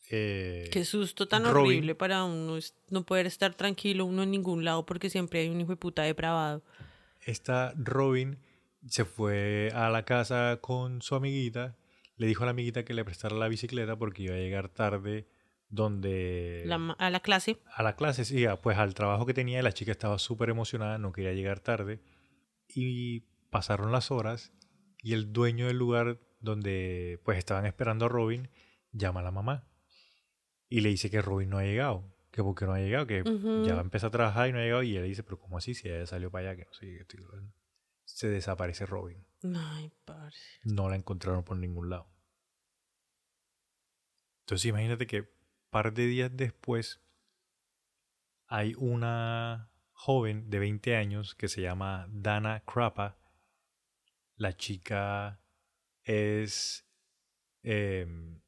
eh, 0.10 0.70
Qué 0.72 0.86
susto 0.86 1.28
tan 1.28 1.44
Robin. 1.46 1.58
horrible 1.58 1.96
para 1.96 2.24
uno 2.24 2.58
no 2.90 3.04
poder 3.06 3.26
estar 3.26 3.54
tranquilo 3.56 4.06
uno 4.06 4.24
en 4.24 4.32
ningún 4.32 4.64
lado 4.66 4.86
porque 4.86 5.10
siempre 5.10 5.42
hay 5.42 5.50
un 5.50 5.60
hijo 5.62 5.72
de 5.72 5.78
puta 5.78 6.04
depravado. 6.04 6.64
esta 7.22 7.74
Robin 7.76 8.40
se 8.88 9.04
fue 9.06 9.72
a 9.74 9.90
la 9.90 10.04
casa 10.06 10.60
con 10.62 11.02
su 11.02 11.16
amiguita, 11.16 11.76
le 12.16 12.28
dijo 12.28 12.44
a 12.44 12.46
la 12.46 12.52
amiguita 12.52 12.86
que 12.86 12.94
le 12.94 13.04
prestara 13.04 13.36
la 13.36 13.48
bicicleta 13.50 13.98
porque 13.98 14.24
iba 14.24 14.36
a 14.36 14.40
llegar 14.40 14.70
tarde 14.70 15.28
donde 15.70 16.64
La 16.66 16.96
a 16.98 17.10
la 17.10 17.20
clase. 17.20 17.58
a 17.76 17.84
la 17.84 17.96
clase, 17.98 18.24
sí, 18.24 18.46
pues 18.64 18.78
al 18.78 18.94
trabajo 18.94 19.26
que 19.26 19.34
tenía, 19.34 19.62
la 19.62 19.74
chica 19.74 19.92
estaba 19.92 20.18
súper 20.20 20.50
emocionada, 20.50 20.98
no 20.98 21.12
quería 21.12 21.34
llegar 21.34 21.60
tarde 21.60 22.00
y 22.70 23.22
pasaron 23.50 23.92
las 23.92 24.10
horas 24.12 24.54
y 25.04 25.14
el 25.14 25.34
dueño 25.34 25.68
del 25.68 25.78
lugar 25.78 26.20
donde 26.40 27.20
pues 27.26 27.38
estaban 27.38 27.66
esperando 27.66 28.06
a 28.06 28.10
Robin 28.10 28.50
llama 28.94 29.20
a 29.20 29.24
la 29.24 29.32
mamá 29.32 29.68
y 30.69 30.81
le 30.81 30.89
dice 30.89 31.10
que 31.10 31.22
Robin 31.22 31.49
no 31.49 31.57
ha 31.57 31.64
llegado, 31.64 32.14
que 32.31 32.44
porque 32.44 32.65
no 32.65 32.73
ha 32.73 32.80
llegado, 32.80 33.07
que 33.07 33.23
ya 33.65 33.80
empezó 33.80 34.07
a 34.07 34.11
trabajar 34.11 34.49
y 34.49 34.52
no 34.53 34.60
ha 34.60 34.64
llegado 34.64 34.84
y 34.84 34.91
ella 34.91 35.02
le 35.02 35.07
dice, 35.07 35.23
pero 35.23 35.39
¿cómo 35.39 35.57
así? 35.57 35.73
Si 35.73 35.88
ella 35.88 36.06
salió 36.06 36.30
para 36.31 36.49
allá, 36.52 36.57
que 36.57 36.65
no 36.65 36.73
sé 36.73 36.98
estoy- 36.98 37.23
se 38.06 38.27
desaparece 38.30 38.85
Robin. 38.85 39.26
Ay, 39.56 39.91
parce. 40.06 40.39
No 40.64 40.89
la 40.89 40.95
encontraron 40.95 41.44
por 41.44 41.57
ningún 41.57 41.89
lado. 41.89 42.10
Entonces 44.41 44.65
imagínate 44.65 45.07
que 45.07 45.30
par 45.69 45.94
de 45.94 46.06
días 46.07 46.31
después 46.34 47.02
hay 48.48 48.76
una 48.77 49.69
joven 49.91 50.49
de 50.49 50.60
20 50.60 50.95
años 50.95 51.35
que 51.35 51.49
se 51.49 51.61
llama 51.61 52.07
Dana 52.10 52.61
Crappa. 52.65 53.18
La 54.38 54.56
chica 54.56 55.41
es 56.03 56.85
em, 57.64 58.39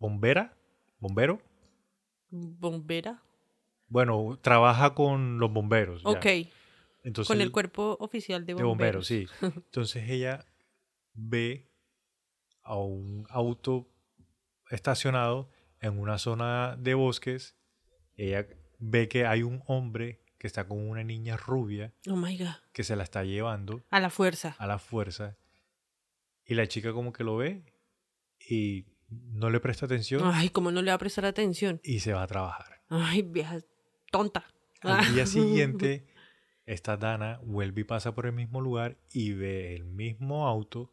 bombera, 0.00 0.56
bombero. 0.98 1.40
Bombera. 2.30 3.22
Bueno, 3.88 4.38
trabaja 4.42 4.94
con 4.94 5.38
los 5.38 5.52
bomberos. 5.52 6.02
ya. 6.02 6.10
Ok. 6.10 6.26
Entonces, 7.02 7.28
Con 7.28 7.40
el 7.40 7.50
cuerpo 7.50 7.96
oficial 8.00 8.44
de 8.44 8.54
de 8.54 8.62
bomberos. 8.62 9.06
bomberos, 9.06 9.06
sí. 9.06 9.26
Entonces 9.66 10.08
ella 10.10 10.44
ve 11.14 11.70
a 12.62 12.76
un 12.76 13.26
auto 13.30 13.88
estacionado 14.70 15.50
en 15.80 15.98
una 15.98 16.18
zona 16.18 16.76
de 16.76 16.94
bosques. 16.94 17.56
Ella 18.16 18.46
ve 18.78 19.08
que 19.08 19.24
hay 19.26 19.42
un 19.42 19.62
hombre 19.66 20.22
que 20.38 20.46
está 20.46 20.66
con 20.68 20.78
una 20.88 21.02
niña 21.04 21.36
rubia 21.36 21.92
Oh 22.08 22.16
my 22.16 22.36
God. 22.38 22.48
que 22.72 22.82
se 22.84 22.96
la 22.96 23.02
está 23.02 23.24
llevando 23.24 23.82
A 23.90 23.98
la 24.00 24.10
fuerza. 24.10 24.56
a 24.58 24.66
la 24.66 24.78
fuerza. 24.78 25.36
Y 26.44 26.54
la 26.54 26.66
chica 26.66 26.92
como 26.92 27.12
que 27.12 27.24
lo 27.24 27.36
ve 27.38 27.64
y 28.48 28.86
no 29.10 29.50
le 29.50 29.60
presta 29.60 29.86
atención 29.86 30.22
Ay, 30.24 30.50
¿cómo 30.50 30.70
no 30.70 30.82
le 30.82 30.90
va 30.90 30.94
a 30.94 30.98
prestar 30.98 31.24
atención? 31.24 31.80
y 31.82 32.00
se 32.00 32.12
va 32.12 32.22
a 32.22 32.26
trabajar. 32.26 32.82
Ay, 32.88 33.22
vieja 33.22 33.60
tonta. 34.10 34.44
Al 34.82 35.14
día 35.14 35.26
siguiente, 35.26 36.06
esta 36.66 36.96
Dana 36.96 37.40
vuelve 37.42 37.82
y 37.82 37.84
pasa 37.84 38.14
por 38.14 38.26
el 38.26 38.32
mismo 38.32 38.60
lugar 38.60 38.96
y 39.12 39.32
ve 39.32 39.74
el 39.74 39.84
mismo 39.84 40.46
auto, 40.46 40.92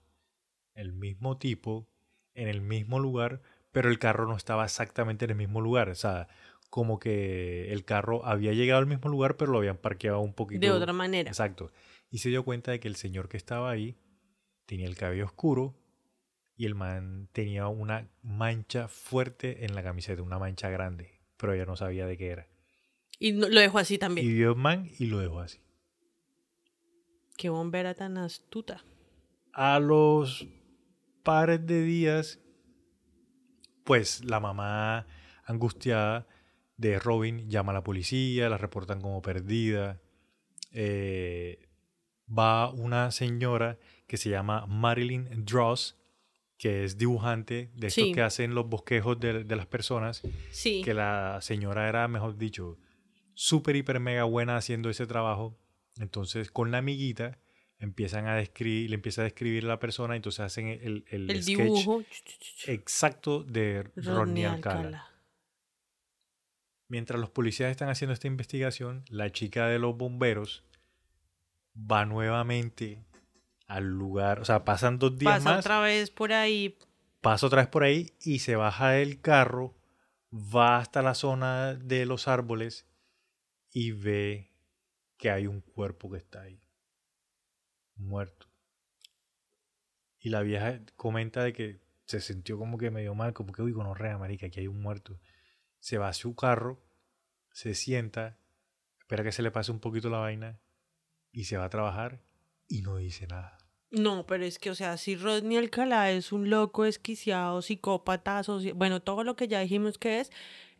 el 0.76 0.94
mismo 0.94 1.38
tipo, 1.38 1.90
en 2.34 2.48
el 2.48 2.62
mismo 2.62 3.00
lugar, 3.00 3.42
pero 3.72 3.90
el 3.90 3.98
carro 3.98 4.28
no 4.28 4.36
estaba 4.36 4.66
exactamente 4.66 5.26
en 5.26 5.32
el 5.32 5.38
mismo 5.38 5.62
lugar. 5.62 5.90
O 5.90 5.96
sea, 5.96 6.28
como 6.70 7.00
que 7.00 7.72
el 7.72 7.86
carro 7.86 8.26
había 8.26 8.54
llegado 8.54 8.80
al 8.80 8.88
mismo 8.88 9.10
lugar, 9.10 9.38
pero 9.38 9.52
lo 9.52 9.60
habían 9.60 9.78
parqueado 9.78 10.20
un 10.20 10.34
poquito. 10.34 10.62
De 10.62 10.72
otra 10.72 10.94
manera. 10.94 11.30
Exacto. 11.30 11.72
Y 12.10 12.20
se 12.20 12.30
dio 12.30 12.44
cuenta 12.44 12.72
de 12.72 12.80
que 12.80 12.88
el 12.88 12.96
señor 12.96 13.30
que 13.30 13.38
estaba 13.38 13.72
ahí 13.72 13.98
tenía 14.66 14.88
el 14.88 14.96
cabello 14.96 15.26
oscuro 15.26 15.76
y 16.58 16.66
el 16.66 16.76
man 16.76 17.30
tenía 17.32 17.68
una 17.68 18.10
mancha 18.24 18.88
fuerte 18.88 19.64
en 19.66 19.76
la 19.76 19.84
camiseta, 19.84 20.22
una 20.24 20.40
mancha 20.40 20.70
grande, 20.70 21.20
pero 21.38 21.54
ella 21.54 21.66
no 21.66 21.76
sabía 21.76 22.06
de 22.08 22.18
qué 22.18 22.28
era. 22.30 22.48
Y 23.20 23.32
no- 23.32 23.48
lo 23.48 23.60
dejó 23.60 23.78
así 23.80 23.96
Y 23.96 23.98
también. 24.00 24.28
vio 24.28 24.50
el 24.52 24.56
man 24.58 24.90
y 25.00 25.06
lo 25.06 25.20
dejó 25.20 25.40
así. 25.40 25.60
Qué 27.38 27.50
bombera 27.50 27.94
tan 27.94 28.18
astuta. 28.18 28.84
A 29.54 29.80
los 29.80 30.48
pares 31.24 31.66
de 31.66 31.84
días, 31.84 32.40
pues 33.84 34.24
la 34.26 34.40
mamá 34.40 35.06
angustiada 35.46 36.28
de 36.78 37.00
Robin 37.00 37.50
llama 37.50 37.72
a 37.72 37.76
la 37.76 37.84
policía, 37.84 38.50
la 38.50 38.58
reportan 38.58 39.02
como 39.02 39.22
perdida. 39.22 40.02
Eh, 40.74 41.60
va 42.28 42.72
una 42.72 43.12
señora 43.12 43.78
que 44.08 44.18
se 44.18 44.30
llama 44.30 44.66
Marilyn 44.68 45.46
Dross, 45.46 45.96
que 46.58 46.84
es 46.84 46.98
dibujante 46.98 47.70
de 47.76 47.88
estos 47.88 48.04
Sí. 48.06 48.12
que 48.14 48.22
hacen 48.22 48.56
los 48.56 48.68
bosquejos 48.68 49.20
de, 49.20 49.44
de 49.44 49.56
las 49.56 49.68
personas, 49.68 50.22
Sí. 50.50 50.82
que 50.84 50.94
la 50.94 51.40
señora 51.42 51.88
era, 51.88 52.08
mejor 52.08 52.38
dicho, 52.38 52.78
súper, 53.34 53.76
hiper, 53.76 54.00
mega 54.00 54.24
buena 54.24 54.58
haciendo 54.58 54.90
ese 54.90 55.06
trabajo. 55.06 55.58
Entonces, 56.00 56.50
con 56.52 56.72
la 56.72 56.80
amiguita, 56.80 57.40
empiezan 57.80 58.26
a 58.28 58.36
describir, 58.36 58.90
le 58.90 58.96
empieza 58.96 59.22
a 59.22 59.26
describir 59.26 59.66
a 59.66 59.68
la 59.68 59.80
persona, 59.80 60.16
entonces 60.16 60.40
hacen 60.40 60.68
el, 60.68 61.06
el, 61.10 61.30
El 61.30 61.44
sketch 61.44 61.58
dibujo. 61.60 62.04
exacto 62.66 63.44
de 63.44 63.84
Rodney 63.96 64.16
Rodney 64.16 64.44
Alcala. 64.46 64.80
Alcala. 64.80 65.08
Mientras 66.90 67.20
los 67.20 67.30
policías 67.30 67.70
están 67.70 67.90
haciendo 67.90 68.14
esta 68.14 68.28
investigación, 68.28 69.04
la 69.10 69.30
chica 69.32 69.68
de 69.68 69.78
los 69.78 69.96
bomberos 69.98 70.64
va 71.76 72.06
nuevamente 72.06 73.04
al 73.68 73.86
lugar, 73.86 74.40
o 74.40 74.46
sea, 74.46 74.64
pasan 74.64 74.98
dos 74.98 75.18
días 75.18 75.36
Pasa 75.36 75.50
más, 75.50 75.60
otra 75.60 75.80
vez 75.82 76.10
por 76.10 76.32
ahí. 76.34 76.78
pasa 77.22 77.46
otra 77.48 77.62
vez 77.62 77.70
por 77.70 77.84
ahí 77.84 78.14
y 78.22 78.40
se 78.40 78.56
baja 78.56 78.92
del 78.92 79.22
carro, 79.22 79.76
va 80.34 80.78
hasta 80.78 81.02
la 81.02 81.14
zona 81.14 81.76
de 81.76 82.06
los 82.06 82.28
árboles 82.28 82.88
y 83.72 83.92
ve 83.92 84.54
que 85.18 85.30
hay 85.32 85.48
un 85.48 85.62
cuerpo 85.62 86.10
que 86.10 86.18
está 86.18 86.42
ahí, 86.42 86.62
muerto. 87.96 88.48
Y 90.20 90.30
la 90.30 90.42
vieja 90.42 90.80
comenta 90.96 91.44
de 91.44 91.54
que 91.54 91.82
se 92.06 92.22
sintió 92.22 92.58
como 92.58 92.78
que 92.78 92.90
medio 92.90 93.16
mal, 93.16 93.34
como 93.34 93.52
que, 93.52 93.62
uy, 93.62 93.72
gonorrea, 93.72 94.18
marica, 94.18 94.48
aquí 94.48 94.62
hay 94.62 94.68
un 94.68 94.82
muerto. 94.82 95.20
Se 95.80 95.98
va 95.98 96.08
a 96.08 96.14
su 96.14 96.36
carro, 96.36 96.82
se 97.52 97.76
sienta, 97.76 98.40
espera 99.00 99.24
que 99.24 99.32
se 99.32 99.42
le 99.42 99.52
pase 99.52 99.72
un 99.72 99.80
poquito 99.80 100.10
la 100.10 100.20
vaina 100.20 100.60
y 101.32 101.46
se 101.46 101.58
va 101.58 101.66
a 101.66 101.70
trabajar 101.70 102.22
y 102.68 102.82
no 102.82 102.98
dice 102.98 103.28
nada. 103.28 103.57
No, 103.92 104.26
pero 104.26 104.44
es 104.44 104.60
que, 104.60 104.70
o 104.70 104.76
sea, 104.76 104.98
si 104.98 105.16
Rodney 105.16 105.58
Alcalá 105.58 106.12
es 106.12 106.32
un 106.34 106.50
loco, 106.50 106.84
desquiciado, 106.84 107.62
psicópata, 107.62 108.42
soci- 108.44 108.74
bueno, 108.74 109.02
todo 109.02 109.24
lo 109.24 109.36
que 109.36 109.48
ya 109.48 109.62
dijimos 109.62 109.98
que 109.98 110.20
es, 110.20 110.32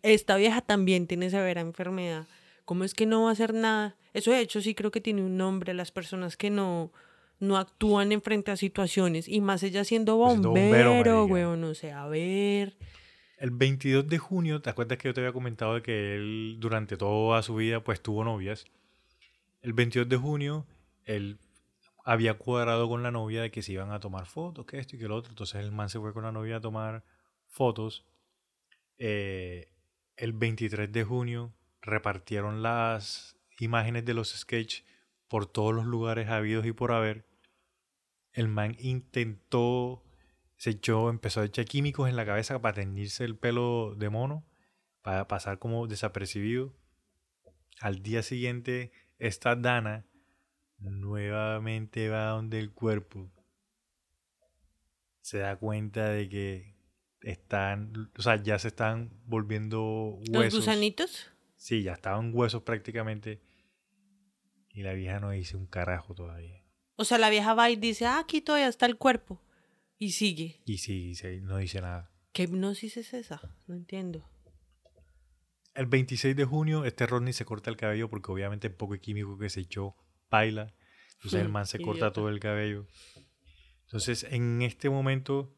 esta 0.04 0.36
vieja 0.36 0.62
también 0.62 1.08
tiene 1.08 1.30
severa 1.30 1.62
enfermedad. 1.62 2.28
¿Cómo 2.66 2.84
es 2.84 2.94
que 2.94 3.06
no 3.06 3.24
va 3.24 3.30
a 3.30 3.32
hacer 3.32 3.54
nada? 3.54 3.96
Eso 4.14 4.32
de 4.32 4.42
hecho 4.42 4.60
sí 4.62 4.76
creo 4.76 4.92
que 4.92 5.00
tiene 5.00 5.22
un 5.22 5.38
nombre, 5.38 5.74
las 5.74 5.92
personas 5.92 6.36
que 6.36 6.50
no, 6.50 6.92
no 7.40 7.56
actúan 7.58 8.12
en 8.12 8.22
frente 8.22 8.52
a 8.52 8.58
situaciones, 8.58 9.30
y 9.30 9.40
más 9.40 9.64
ella 9.64 9.86
siendo 9.86 10.18
Pues 10.18 10.42
bombero, 10.42 10.90
bombero, 10.96 11.26
weón, 11.26 11.62
no 11.62 11.74
sé, 11.76 11.94
a 11.94 12.08
ver. 12.08 12.76
El 13.38 13.52
22 13.52 14.08
de 14.10 14.18
junio, 14.18 14.62
¿te 14.62 14.70
acuerdas 14.70 14.98
que 14.98 15.08
yo 15.08 15.14
te 15.14 15.22
había 15.22 15.32
comentado 15.32 15.76
de 15.76 15.82
que 15.82 16.16
él 16.16 16.58
durante 16.60 16.98
toda 16.98 17.42
su 17.42 17.56
vida 17.56 17.82
pues 17.84 18.02
tuvo 18.02 18.26
novias? 18.26 18.66
El 19.62 19.72
22 19.74 20.10
de 20.10 20.18
junio, 20.18 20.66
él 21.06 21.38
había 22.08 22.36
cuadrado 22.36 22.88
con 22.88 23.04
la 23.04 23.12
novia 23.12 23.42
de 23.42 23.52
que 23.52 23.62
se 23.62 23.74
iban 23.74 23.92
a 23.92 24.00
tomar 24.00 24.28
fotos, 24.28 24.66
que 24.66 24.80
esto 24.80 24.96
y 24.96 25.00
que 25.00 25.10
lo 25.10 25.18
otro. 25.18 25.30
Entonces 25.30 25.60
el 25.60 25.74
man 25.74 25.90
se 25.90 26.00
fue 26.00 26.14
con 26.14 26.24
la 26.24 26.32
novia 26.32 26.56
a 26.56 26.62
tomar 26.62 27.04
fotos. 27.48 28.06
Eh, 28.98 29.74
el 30.16 30.32
23 30.32 30.90
de 30.90 31.04
junio 31.04 31.54
repartieron 31.82 32.64
las 32.64 33.38
imágenes 33.60 34.06
de 34.06 34.14
los 34.14 34.30
sketches 34.30 34.86
por 35.28 35.48
todos 35.48 35.76
los 35.76 35.84
lugares 35.84 36.30
habidos 36.30 36.66
y 36.66 36.72
por 36.72 36.94
haber. 36.94 37.28
El 38.32 38.48
man 38.48 38.78
intentó 38.80 40.02
se 40.56 40.70
echó, 40.70 41.10
empezó 41.10 41.42
a 41.42 41.46
echar 41.46 41.66
químicos 41.66 42.08
en 42.08 42.16
la 42.16 42.26
cabeza 42.26 42.62
para 42.62 42.76
teñirse 42.76 43.26
el 43.26 43.36
pelo 43.36 43.96
de 43.98 44.10
mono, 44.10 44.46
para 45.02 45.28
pasar 45.28 45.60
como 45.60 45.88
desapercibido. 45.88 46.74
Al 47.82 48.02
día 48.02 48.24
siguiente, 48.24 48.94
esta 49.20 49.58
Dana 49.58 50.07
nuevamente 50.80 52.10
va 52.10 52.30
donde 52.30 52.60
el 52.60 52.72
cuerpo. 52.72 53.32
Se 55.22 55.40
da 55.40 55.58
cuenta 55.58 56.10
de 56.10 56.30
que 56.30 56.78
están, 57.22 58.12
o 58.18 58.22
sea, 58.22 58.42
ya 58.42 58.58
se 58.60 58.70
están 58.70 59.12
volviendo 59.26 60.20
¿Los 60.28 60.44
huesos. 60.44 60.60
gusanitos? 60.62 61.28
Sí, 61.56 61.84
ya 61.84 61.94
estaban 61.94 62.32
huesos 62.34 62.64
prácticamente. 62.64 63.42
Y 64.70 64.84
la 64.84 64.94
vieja 64.94 65.20
no 65.20 65.32
dice 65.32 65.58
un 65.58 65.66
carajo 65.66 66.14
todavía. 66.14 66.64
O 66.96 67.04
sea, 67.04 67.18
la 67.18 67.30
vieja 67.30 67.54
va 67.54 67.70
y 67.70 67.76
dice, 67.76 68.06
ah, 68.06 68.20
aquí 68.20 68.42
todavía 68.42 68.68
está 68.68 68.86
el 68.86 68.98
cuerpo. 68.98 69.42
Y 69.98 70.12
sigue. 70.12 70.62
Y 70.66 70.78
sí, 70.78 71.16
sí, 71.16 71.42
no 71.42 71.58
dice 71.58 71.82
nada. 71.82 72.12
¿Qué 72.32 72.44
hipnosis 72.44 72.98
es 72.98 73.14
esa? 73.14 73.42
No 73.66 73.74
entiendo. 73.76 74.30
El 75.74 75.88
26 75.88 76.36
de 76.36 76.46
junio, 76.46 76.86
este 76.86 77.06
Rodney 77.06 77.34
se 77.34 77.46
corta 77.46 77.70
el 77.70 77.78
cabello 77.78 78.10
porque 78.10 78.32
obviamente 78.32 78.68
el 78.68 78.74
poco 78.74 78.96
químico 79.00 79.38
que 79.38 79.50
se 79.50 79.62
echó 79.62 79.96
baila. 80.30 80.74
Entonces 81.16 81.42
el 81.42 81.50
man 81.50 81.66
se 81.66 81.80
corta 81.82 82.12
todo 82.14 82.30
el 82.30 82.40
cabello. 82.40 82.86
Entonces 83.86 84.24
en 84.30 84.62
este 84.62 84.90
momento 84.90 85.54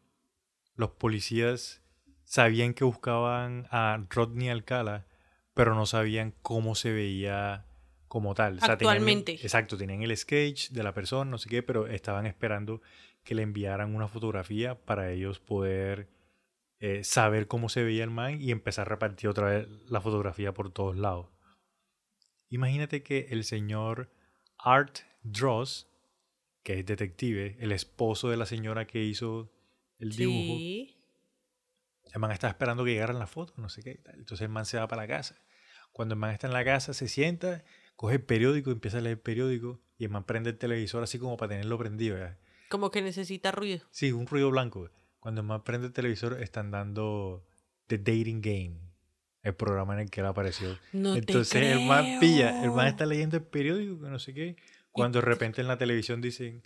los 0.76 0.92
policías 0.92 1.82
sabían 2.24 2.74
que 2.74 2.84
buscaban 2.84 3.68
a 3.72 4.06
Rodney 4.10 4.50
Alcala, 4.50 5.08
pero 5.54 5.74
no 5.76 5.86
sabían 5.86 6.34
cómo 6.42 6.76
se 6.76 6.92
veía 6.94 7.66
como 8.08 8.34
tal. 8.36 8.58
O 8.58 8.60
sea, 8.60 8.78
tenían 8.78 8.96
el- 8.98 9.02
Actualmente. 9.04 9.32
exacto, 9.34 9.78
tenían 9.78 10.04
el 10.04 10.16
sketch 10.16 10.70
de 10.70 10.84
la 10.84 10.94
persona, 10.94 11.30
no 11.30 11.38
sé 11.38 11.50
qué, 11.50 11.64
pero 11.64 11.88
estaban 11.88 12.26
esperando 12.26 12.82
que 13.24 13.36
le 13.36 13.42
enviaran 13.44 13.94
una 13.96 14.08
fotografía 14.08 14.76
para 14.80 15.12
ellos 15.12 15.40
poder 15.40 16.08
eh, 16.80 17.04
saber 17.04 17.48
cómo 17.48 17.68
se 17.68 17.84
veía 17.84 18.04
el 18.04 18.10
man 18.10 18.42
y 18.42 18.52
empezar 18.52 18.88
a 18.88 18.90
repartir 18.90 19.30
otra 19.30 19.50
vez 19.50 19.68
la 19.90 20.00
fotografía 20.02 20.54
por 20.54 20.72
todos 20.72 20.96
lados. 20.96 21.28
Imagínate 22.50 23.04
que 23.04 23.28
el 23.32 23.44
señor 23.44 24.10
Art 24.60 25.00
Dross, 25.24 25.88
que 26.64 26.80
es 26.80 26.86
detective, 26.86 27.58
el 27.60 27.72
esposo 27.72 28.30
de 28.30 28.38
la 28.38 28.46
señora 28.46 28.86
que 28.88 29.04
hizo 29.04 29.52
el 29.98 30.12
dibujo, 30.16 30.58
Sí. 30.58 30.96
el 32.14 32.20
man 32.20 32.32
estaba 32.32 32.52
esperando 32.52 32.84
que 32.86 32.92
llegaran 32.92 33.20
las 33.20 33.30
fotos, 33.30 33.58
no 33.58 33.70
sé 33.70 33.82
qué. 33.84 34.02
Entonces 34.14 34.42
el 34.42 34.50
man 34.50 34.66
se 34.66 34.78
va 34.78 34.88
para 34.88 35.04
la 35.04 35.08
casa. 35.08 35.36
Cuando 35.92 36.14
el 36.14 36.20
man 36.20 36.32
está 36.32 36.48
en 36.48 36.54
la 36.54 36.64
casa, 36.66 36.94
se 36.94 37.08
sienta, 37.08 37.64
coge 37.96 38.16
el 38.16 38.24
periódico, 38.24 38.72
empieza 38.72 38.98
a 38.98 39.02
leer 39.02 39.18
el 39.18 39.22
periódico 39.22 39.82
y 39.98 40.06
el 40.06 40.10
man 40.12 40.24
prende 40.26 40.52
el 40.52 40.58
televisor 40.58 41.04
así 41.04 41.20
como 41.20 41.36
para 41.38 41.50
tenerlo 41.50 41.78
prendido. 41.78 42.18
Como 42.70 42.92
que 42.92 43.02
necesita 43.02 43.52
ruido. 43.52 43.86
Sí, 43.92 44.12
un 44.12 44.28
ruido 44.28 44.50
blanco. 44.52 44.90
Cuando 45.20 45.42
el 45.42 45.48
man 45.48 45.64
prende 45.64 45.88
el 45.88 45.94
televisor, 45.94 46.42
están 46.42 46.72
dando 46.72 47.46
The 47.88 47.98
Dating 47.98 48.42
Game, 48.42 48.80
el 49.44 49.56
programa 49.56 49.94
en 49.94 50.02
el 50.02 50.10
que 50.10 50.22
él 50.22 50.28
apareció. 50.28 50.78
No 50.92 51.14
te 51.14 51.20
Entonces 51.20 51.62
el 51.62 51.86
man 51.86 52.20
pilla, 52.20 52.64
el 52.64 52.72
man 52.72 52.88
está 52.88 53.06
leyendo 53.06 53.38
el 53.38 53.44
periódico, 53.44 54.02
que 54.02 54.10
no 54.10 54.20
sé 54.20 54.34
qué. 54.34 54.56
Cuando 54.92 55.20
de 55.20 55.26
repente 55.26 55.62
en 55.62 55.68
la 55.68 55.78
televisión 55.78 56.22
dicen, 56.22 56.64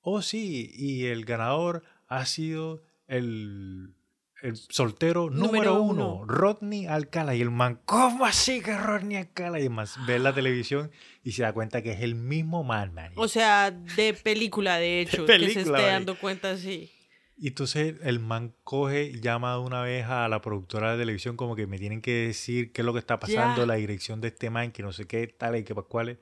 oh 0.00 0.22
sí, 0.22 0.70
y 0.74 1.06
el 1.06 1.24
ganador 1.24 1.82
ha 2.06 2.24
sido 2.24 2.82
el, 3.06 3.94
el 4.42 4.56
soltero 4.56 5.30
número, 5.30 5.46
Número 5.46 5.82
uno, 5.82 6.14
uno. 6.14 6.24
Rodney 6.26 6.86
Alcala. 6.86 7.34
Y 7.34 7.42
el 7.42 7.50
man, 7.50 7.80
¿cómo 7.84 8.24
así 8.24 8.60
que 8.60 8.76
Rodney 8.76 9.16
Alcala? 9.16 9.60
Y 9.60 9.64
el 9.64 9.70
man 9.70 9.86
ve 10.06 10.18
la 10.18 10.32
televisión 10.32 10.90
y 11.22 11.32
se 11.32 11.42
da 11.42 11.52
cuenta 11.52 11.82
que 11.82 11.92
es 11.92 12.00
el 12.00 12.14
mismo 12.14 12.64
man, 12.64 12.94
man. 12.94 13.12
O 13.16 13.28
sea, 13.28 13.70
de 13.70 14.14
película, 14.14 14.78
de 14.78 15.00
hecho, 15.00 15.26
que 15.26 15.32
se 15.32 15.38
película, 15.38 15.78
esté 15.78 15.90
dando 15.90 16.18
cuenta 16.18 16.52
así. 16.52 16.90
Y 17.38 17.48
entonces 17.48 17.96
el 18.02 18.18
man 18.18 18.54
coge, 18.64 19.20
llama 19.20 19.52
de 19.52 19.58
una 19.58 19.82
vez 19.82 20.06
a 20.06 20.26
la 20.28 20.40
productora 20.40 20.92
de 20.92 20.98
televisión 20.98 21.36
como 21.36 21.54
que 21.54 21.66
me 21.66 21.78
tienen 21.78 22.00
que 22.00 22.28
decir 22.28 22.72
qué 22.72 22.80
es 22.80 22.86
lo 22.86 22.94
que 22.94 22.98
está 22.98 23.18
pasando, 23.20 23.66
la 23.66 23.74
dirección 23.74 24.22
de 24.22 24.28
este 24.28 24.48
man, 24.48 24.72
que 24.72 24.82
no 24.82 24.92
sé 24.92 25.06
qué, 25.06 25.26
tal 25.26 25.56
y 25.56 25.64
qué 25.64 25.74
cuáles. 25.74 26.18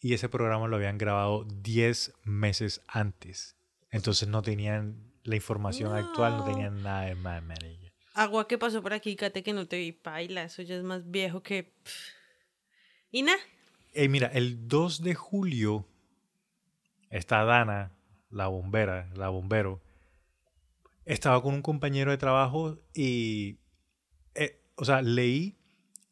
Y 0.00 0.14
ese 0.14 0.28
programa 0.28 0.66
lo 0.66 0.76
habían 0.76 0.98
grabado 0.98 1.44
10 1.44 2.14
meses 2.24 2.82
antes. 2.88 3.56
Entonces 3.90 4.28
no 4.28 4.42
tenían 4.42 5.12
la 5.22 5.36
información 5.36 5.94
actual, 5.94 6.38
no 6.38 6.44
tenían 6.44 6.82
nada 6.82 7.06
de 7.06 7.14
más, 7.14 7.42
marica. 7.42 7.92
Agua 8.14 8.48
que 8.48 8.58
pasó 8.58 8.82
por 8.82 8.92
aquí, 8.92 9.14
Cate, 9.14 9.44
que 9.44 9.52
no 9.52 9.66
te 9.68 9.78
vi, 9.78 9.92
paila. 9.92 10.42
Eso 10.42 10.62
ya 10.62 10.74
es 10.74 10.82
más 10.82 11.08
viejo 11.08 11.42
que. 11.42 11.72
Y 13.12 13.22
nada. 13.22 13.38
Eh, 13.92 14.08
mira, 14.08 14.26
el 14.28 14.66
2 14.66 15.02
de 15.02 15.14
julio 15.14 15.86
está 17.10 17.44
Dana, 17.44 17.92
la 18.30 18.48
bombera, 18.48 19.08
la 19.14 19.28
bombero, 19.28 19.80
estaba 21.08 21.42
con 21.42 21.54
un 21.54 21.62
compañero 21.62 22.10
de 22.10 22.18
trabajo 22.18 22.78
y, 22.94 23.58
eh, 24.34 24.60
o 24.76 24.84
sea, 24.84 25.02
leí 25.02 25.58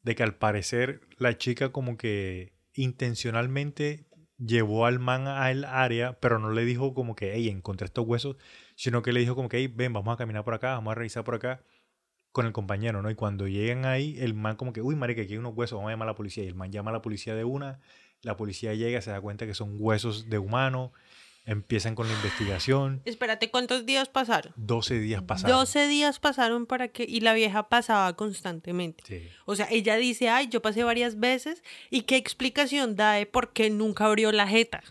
de 0.03 0.15
que 0.15 0.23
al 0.23 0.37
parecer 0.37 1.03
la 1.19 1.37
chica 1.37 1.71
como 1.71 1.97
que 1.97 2.55
intencionalmente 2.75 4.07
llevó 4.39 4.87
al 4.87 4.99
man 4.99 5.27
al 5.27 5.65
área, 5.65 6.19
pero 6.21 6.39
no 6.39 6.51
le 6.51 6.65
dijo 6.65 6.95
como 6.95 7.15
que, 7.15 7.35
hey, 7.35 7.49
encontré 7.49 7.87
estos 7.87 8.07
huesos, 8.07 8.37
sino 8.75 9.03
que 9.03 9.13
le 9.13 9.21
dijo 9.21 9.35
como 9.35 9.49
que, 9.49 9.59
hey, 9.59 9.73
ven, 9.75 9.93
vamos 9.93 10.15
a 10.15 10.17
caminar 10.17 10.45
por 10.45 10.55
acá, 10.55 10.73
vamos 10.73 10.93
a 10.93 10.95
revisar 10.95 11.25
por 11.25 11.35
acá 11.35 11.63
con 12.33 12.47
el 12.47 12.53
compañero, 12.53 13.03
¿no? 13.03 13.11
Y 13.11 13.15
cuando 13.15 13.49
llegan 13.49 13.87
ahí, 13.87 14.17
el 14.19 14.35
man 14.35 14.57
como 14.57 14.73
que, 14.73 14.83
uy, 14.83 14.95
marica, 14.95 15.23
aquí 15.23 15.33
hay 15.33 15.39
unos 15.39 15.55
huesos, 15.55 15.77
vamos 15.77 15.89
a 15.89 15.93
llamar 15.93 16.09
a 16.09 16.13
la 16.13 16.17
policía. 16.17 16.45
Y 16.45 16.49
el 16.49 16.55
man 16.55 16.71
llama 16.71 16.91
a 16.91 16.95
la 16.95 17.03
policía 17.03 17.35
de 17.35 17.45
una, 17.45 17.81
la 18.23 18.37
policía 18.37 18.75
llega, 18.75 19.01
se 19.01 19.11
da 19.11 19.21
cuenta 19.21 19.47
que 19.47 19.55
son 19.55 19.77
huesos 19.79 20.29
de 20.29 20.39
humano, 20.39 20.93
empiezan 21.47 21.95
con 21.95 22.09
la 22.09 22.15
investigación. 22.15 23.01
Espérate, 23.05 23.51
¿cuántos 23.51 23.87
días 23.87 24.09
pasaron? 24.09 24.53
12 24.57 24.99
días 24.99 25.23
pasaron. 25.23 25.57
12 25.57 25.87
días 25.87 26.19
pasaron 26.19 26.67
para 26.67 26.89
que. 26.89 27.05
Y 27.05 27.21
la 27.21 27.33
vieja 27.33 27.69
pasaba 27.69 28.15
constantemente. 28.17 29.03
Sí. 29.07 29.29
O 29.47 29.57
sea, 29.57 29.69
ella 29.71 29.97
dice, 29.97 30.29
ay, 30.29 30.49
yo 30.49 30.61
pasé 30.61 30.83
varias 30.83 31.19
veces. 31.19 31.63
¿Y 31.89 32.03
qué 32.03 32.17
explicación 32.17 32.97
da 32.97 33.13
de 33.13 33.27
por 33.27 33.53
qué 33.53 33.71
nunca 33.71 34.07
abrió 34.07 34.33
la 34.33 34.49
jeta? 34.49 34.83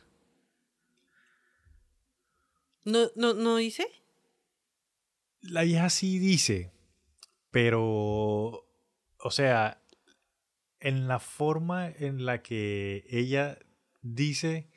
¿No, 2.85 3.09
no, 3.15 3.33
no 3.33 3.57
dice? 3.57 3.87
La 5.41 5.63
vieja 5.63 5.89
sí 5.89 6.17
dice, 6.17 6.71
pero, 7.51 7.81
o 9.19 9.31
sea, 9.31 9.81
en 10.79 11.07
la 11.07 11.19
forma 11.19 11.89
en 11.89 12.25
la 12.25 12.41
que 12.41 13.05
ella 13.09 13.59
dice, 14.01 14.67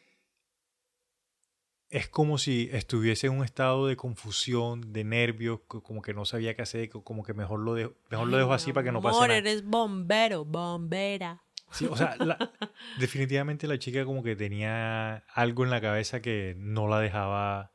es 1.90 2.08
como 2.08 2.36
si 2.38 2.68
estuviese 2.72 3.28
en 3.28 3.34
un 3.38 3.44
estado 3.44 3.86
de 3.86 3.96
confusión, 3.96 4.92
de 4.92 5.04
nervios, 5.04 5.60
co- 5.66 5.82
como 5.82 6.02
que 6.02 6.12
no 6.14 6.24
sabía 6.24 6.54
qué 6.54 6.62
hacer, 6.62 6.88
co- 6.90 7.02
como 7.02 7.22
que 7.22 7.32
mejor 7.34 7.60
lo 7.60 7.74
dejo, 7.74 7.94
mejor 8.10 8.28
lo 8.28 8.36
dejo 8.36 8.52
así 8.52 8.72
para 8.72 8.84
que 8.84 8.92
no 8.92 9.00
pase 9.00 9.16
amor, 9.16 9.28
nada. 9.28 9.38
eres 9.38 9.64
bombero, 9.64 10.44
bombera. 10.44 11.42
Sí, 11.70 11.86
o 11.86 11.96
sea, 11.96 12.16
la- 12.16 12.38
definitivamente 12.98 13.66
la 13.66 13.78
chica 13.78 14.04
como 14.04 14.22
que 14.22 14.36
tenía 14.36 15.16
algo 15.34 15.64
en 15.64 15.70
la 15.70 15.80
cabeza 15.80 16.20
que 16.20 16.54
no 16.58 16.88
la 16.88 17.00
dejaba 17.00 17.72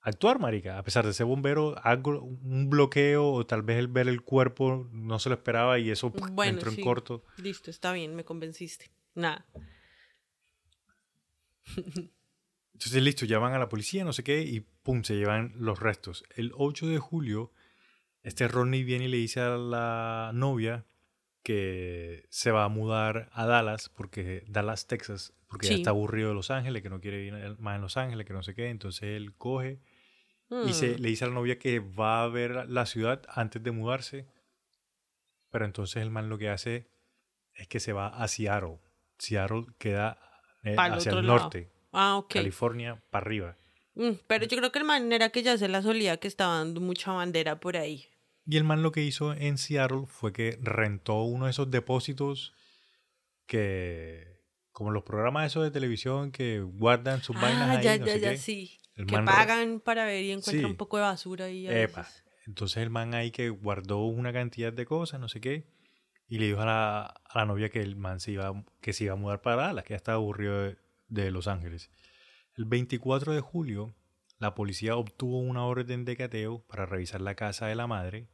actuar, 0.00 0.38
marica. 0.40 0.78
A 0.78 0.82
pesar 0.82 1.04
de 1.06 1.12
ser 1.12 1.26
bombero, 1.26 1.76
algo, 1.84 2.20
un 2.22 2.68
bloqueo 2.70 3.26
o 3.32 3.46
tal 3.46 3.62
vez 3.62 3.78
el 3.78 3.88
ver 3.88 4.08
el 4.08 4.22
cuerpo 4.22 4.88
no 4.92 5.18
se 5.18 5.28
lo 5.28 5.34
esperaba 5.36 5.78
y 5.78 5.90
eso 5.90 6.12
entró 6.44 6.70
sí. 6.72 6.80
en 6.80 6.84
corto. 6.84 7.24
Listo, 7.36 7.70
está 7.70 7.92
bien, 7.92 8.16
me 8.16 8.24
convenciste. 8.24 8.90
Nada. 9.14 9.46
Entonces, 12.78 13.02
listo, 13.02 13.26
llaman 13.26 13.54
a 13.54 13.58
la 13.58 13.68
policía, 13.68 14.04
no 14.04 14.12
sé 14.12 14.22
qué, 14.22 14.40
y 14.42 14.60
pum, 14.60 15.02
se 15.02 15.16
llevan 15.16 15.52
los 15.56 15.80
restos. 15.80 16.22
El 16.36 16.52
8 16.54 16.86
de 16.86 16.98
julio, 16.98 17.50
este 18.22 18.46
Ronnie 18.46 18.84
viene 18.84 19.06
y 19.06 19.08
le 19.08 19.16
dice 19.16 19.40
a 19.40 19.56
la 19.56 20.30
novia 20.32 20.86
que 21.42 22.26
se 22.30 22.52
va 22.52 22.62
a 22.62 22.68
mudar 22.68 23.30
a 23.32 23.46
Dallas, 23.46 23.88
porque 23.88 24.44
Dallas, 24.46 24.86
Texas, 24.86 25.34
porque 25.48 25.66
ya 25.66 25.74
está 25.74 25.90
aburrido 25.90 26.28
de 26.28 26.36
Los 26.36 26.52
Ángeles, 26.52 26.80
que 26.80 26.88
no 26.88 27.00
quiere 27.00 27.18
vivir 27.18 27.58
más 27.58 27.74
en 27.74 27.80
Los 27.80 27.96
Ángeles, 27.96 28.24
que 28.24 28.32
no 28.32 28.44
sé 28.44 28.54
qué. 28.54 28.68
Entonces 28.68 29.02
él 29.02 29.34
coge 29.34 29.80
y 30.64 30.72
se, 30.72 30.90
Mm. 30.90 31.00
le 31.00 31.08
dice 31.08 31.24
a 31.24 31.28
la 31.28 31.34
novia 31.34 31.58
que 31.58 31.80
va 31.80 32.22
a 32.22 32.28
ver 32.28 32.70
la 32.70 32.86
ciudad 32.86 33.24
antes 33.28 33.60
de 33.60 33.72
mudarse. 33.72 34.28
Pero 35.50 35.64
entonces 35.64 36.00
el 36.00 36.10
man 36.10 36.28
lo 36.28 36.38
que 36.38 36.48
hace 36.48 36.86
es 37.54 37.66
que 37.66 37.80
se 37.80 37.92
va 37.92 38.06
a 38.06 38.28
Seattle. 38.28 38.78
Seattle 39.18 39.66
queda 39.78 40.16
eh, 40.62 40.76
hacia 40.78 41.10
el 41.10 41.26
lado. 41.26 41.50
Ah, 41.92 42.16
ok. 42.16 42.34
California 42.34 43.02
para 43.10 43.24
arriba. 43.26 43.56
Mm, 43.94 44.12
pero 44.26 44.46
yo 44.46 44.56
creo 44.56 44.70
que 44.72 44.78
el 44.78 44.84
man 44.84 45.10
era 45.12 45.30
que 45.30 45.42
ya 45.42 45.56
se 45.58 45.68
la 45.68 45.82
solía 45.82 46.18
que 46.18 46.28
estaba 46.28 46.58
dando 46.58 46.80
mucha 46.80 47.12
bandera 47.12 47.58
por 47.60 47.76
ahí. 47.76 48.06
Y 48.46 48.56
el 48.56 48.64
man 48.64 48.82
lo 48.82 48.92
que 48.92 49.02
hizo 49.02 49.34
en 49.34 49.58
Seattle 49.58 50.04
fue 50.06 50.32
que 50.32 50.58
rentó 50.62 51.22
uno 51.22 51.46
de 51.46 51.50
esos 51.50 51.70
depósitos 51.70 52.54
que, 53.46 54.40
como 54.72 54.90
los 54.90 55.02
programas 55.02 55.46
esos 55.46 55.64
de 55.64 55.70
televisión 55.70 56.30
que 56.32 56.60
guardan 56.60 57.22
sus 57.22 57.34
vainas 57.40 57.68
Ah, 57.68 57.78
ahí, 57.78 57.84
ya, 57.84 57.98
no 57.98 58.06
ya, 58.06 58.12
sé 58.14 58.20
ya, 58.20 58.30
qué. 58.30 58.36
sí. 58.38 58.78
El 58.94 59.06
que 59.06 59.14
man 59.16 59.24
pagan 59.26 59.80
para 59.80 60.04
ver 60.04 60.24
y 60.24 60.32
encuentran 60.32 60.60
Sí. 60.66 60.70
un 60.70 60.76
poco 60.76 60.96
de 60.96 61.02
basura 61.04 61.44
ahí. 61.46 61.66
a 61.68 61.80
Epa. 61.82 62.00
veces. 62.02 62.24
Entonces 62.46 62.78
el 62.82 62.90
man 62.90 63.14
ahí 63.14 63.30
que 63.30 63.50
guardó 63.50 64.04
una 64.06 64.32
cantidad 64.32 64.72
de 64.72 64.86
cosas, 64.86 65.20
no 65.20 65.28
sé 65.28 65.40
qué, 65.40 65.66
y 66.26 66.38
le 66.38 66.46
dijo 66.46 66.60
a 66.60 66.66
la, 66.66 67.02
a 67.02 67.38
la 67.38 67.44
novia 67.44 67.68
que 67.68 67.80
el 67.80 67.96
man 67.96 68.20
se 68.20 68.32
iba, 68.32 68.52
que 68.80 68.92
se 68.92 69.04
iba 69.04 69.12
a 69.12 69.16
mudar 69.16 69.42
para 69.42 69.56
Dallas, 69.56 69.84
que 69.84 69.90
ya 69.90 69.96
estaba 69.96 70.16
aburrido 70.16 70.62
de, 70.62 70.76
de 71.08 71.30
Los 71.30 71.48
Ángeles. 71.48 71.90
El 72.54 72.64
24 72.64 73.32
de 73.32 73.40
julio, 73.40 73.94
la 74.38 74.54
policía 74.54 74.96
obtuvo 74.96 75.40
una 75.40 75.64
orden 75.64 76.04
de 76.04 76.16
cateo 76.16 76.64
para 76.66 76.86
revisar 76.86 77.20
la 77.20 77.34
casa 77.34 77.66
de 77.66 77.74
la 77.74 77.86
madre. 77.86 78.28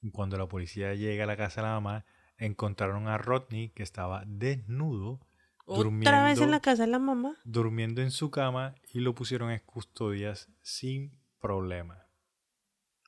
Y 0.00 0.10
cuando 0.10 0.36
la 0.36 0.46
policía 0.48 0.94
llega 0.94 1.24
a 1.24 1.26
la 1.26 1.36
casa 1.36 1.60
de 1.60 1.66
la 1.68 1.74
mamá, 1.74 2.04
encontraron 2.36 3.08
a 3.08 3.16
Rodney 3.18 3.70
que 3.70 3.82
estaba 3.82 4.24
desnudo, 4.26 5.20
¿Otra 5.66 6.24
vez 6.24 6.38
en 6.40 6.50
la 6.50 6.58
durmiendo- 6.58 6.60
casa 6.60 6.82
de 6.84 6.90
la 6.90 6.98
mamá? 6.98 7.36
durmiendo 7.44 8.02
en 8.02 8.10
su 8.10 8.30
cama 8.30 8.74
y 8.92 9.00
lo 9.00 9.14
pusieron 9.14 9.50
en 9.50 9.60
custodias 9.60 10.50
sin 10.60 11.18
problema. 11.40 12.06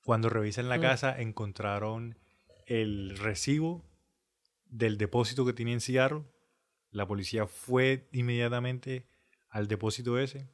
Cuando 0.04 0.30
revisan 0.30 0.68
la 0.68 0.78
Mm. 0.78 0.80
casa 0.82 1.20
encontraron 1.20 2.16
el 2.66 3.18
recibo 3.18 3.84
del 4.64 4.96
depósito 4.98 5.44
que 5.44 5.52
tenía 5.52 5.74
en 5.74 5.80
Seattle. 5.80 6.24
La 6.90 7.06
policía 7.06 7.46
fue 7.46 8.08
inmediatamente 8.12 9.06
al 9.50 9.68
depósito 9.68 10.18
ese. 10.18 10.48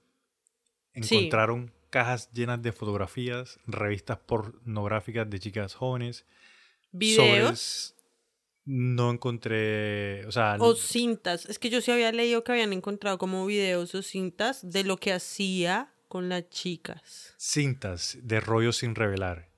Sí. 1.00 1.16
Encontraron 1.16 1.72
cajas 1.90 2.30
llenas 2.32 2.60
de 2.62 2.72
fotografías, 2.72 3.58
revistas 3.66 4.18
pornográficas 4.18 5.28
de 5.28 5.38
chicas 5.40 5.74
jóvenes. 5.74 6.24
¿Videos? 6.90 7.94
sobres- 7.94 7.94
No 8.64 9.10
encontré, 9.10 10.24
o 10.26 10.32
sea, 10.32 10.56
O 10.60 10.74
cintas. 10.76 11.46
Es 11.46 11.58
que 11.58 11.68
yo 11.70 11.80
sí 11.80 11.90
había 11.90 12.12
leído 12.12 12.44
que 12.44 12.52
habían 12.52 12.72
encontrado 12.72 13.18
como 13.18 13.44
videos 13.46 13.94
o 13.94 14.02
cintas 14.02 14.60
de 14.70 14.84
lo 14.84 14.96
que 14.98 15.12
hacía 15.12 15.92
con 16.08 16.28
las 16.28 16.48
chicas. 16.50 17.34
cintas 17.38 18.18
de 18.22 18.40
rollos 18.40 18.76
sin 18.76 18.94
revelar. 18.94 19.48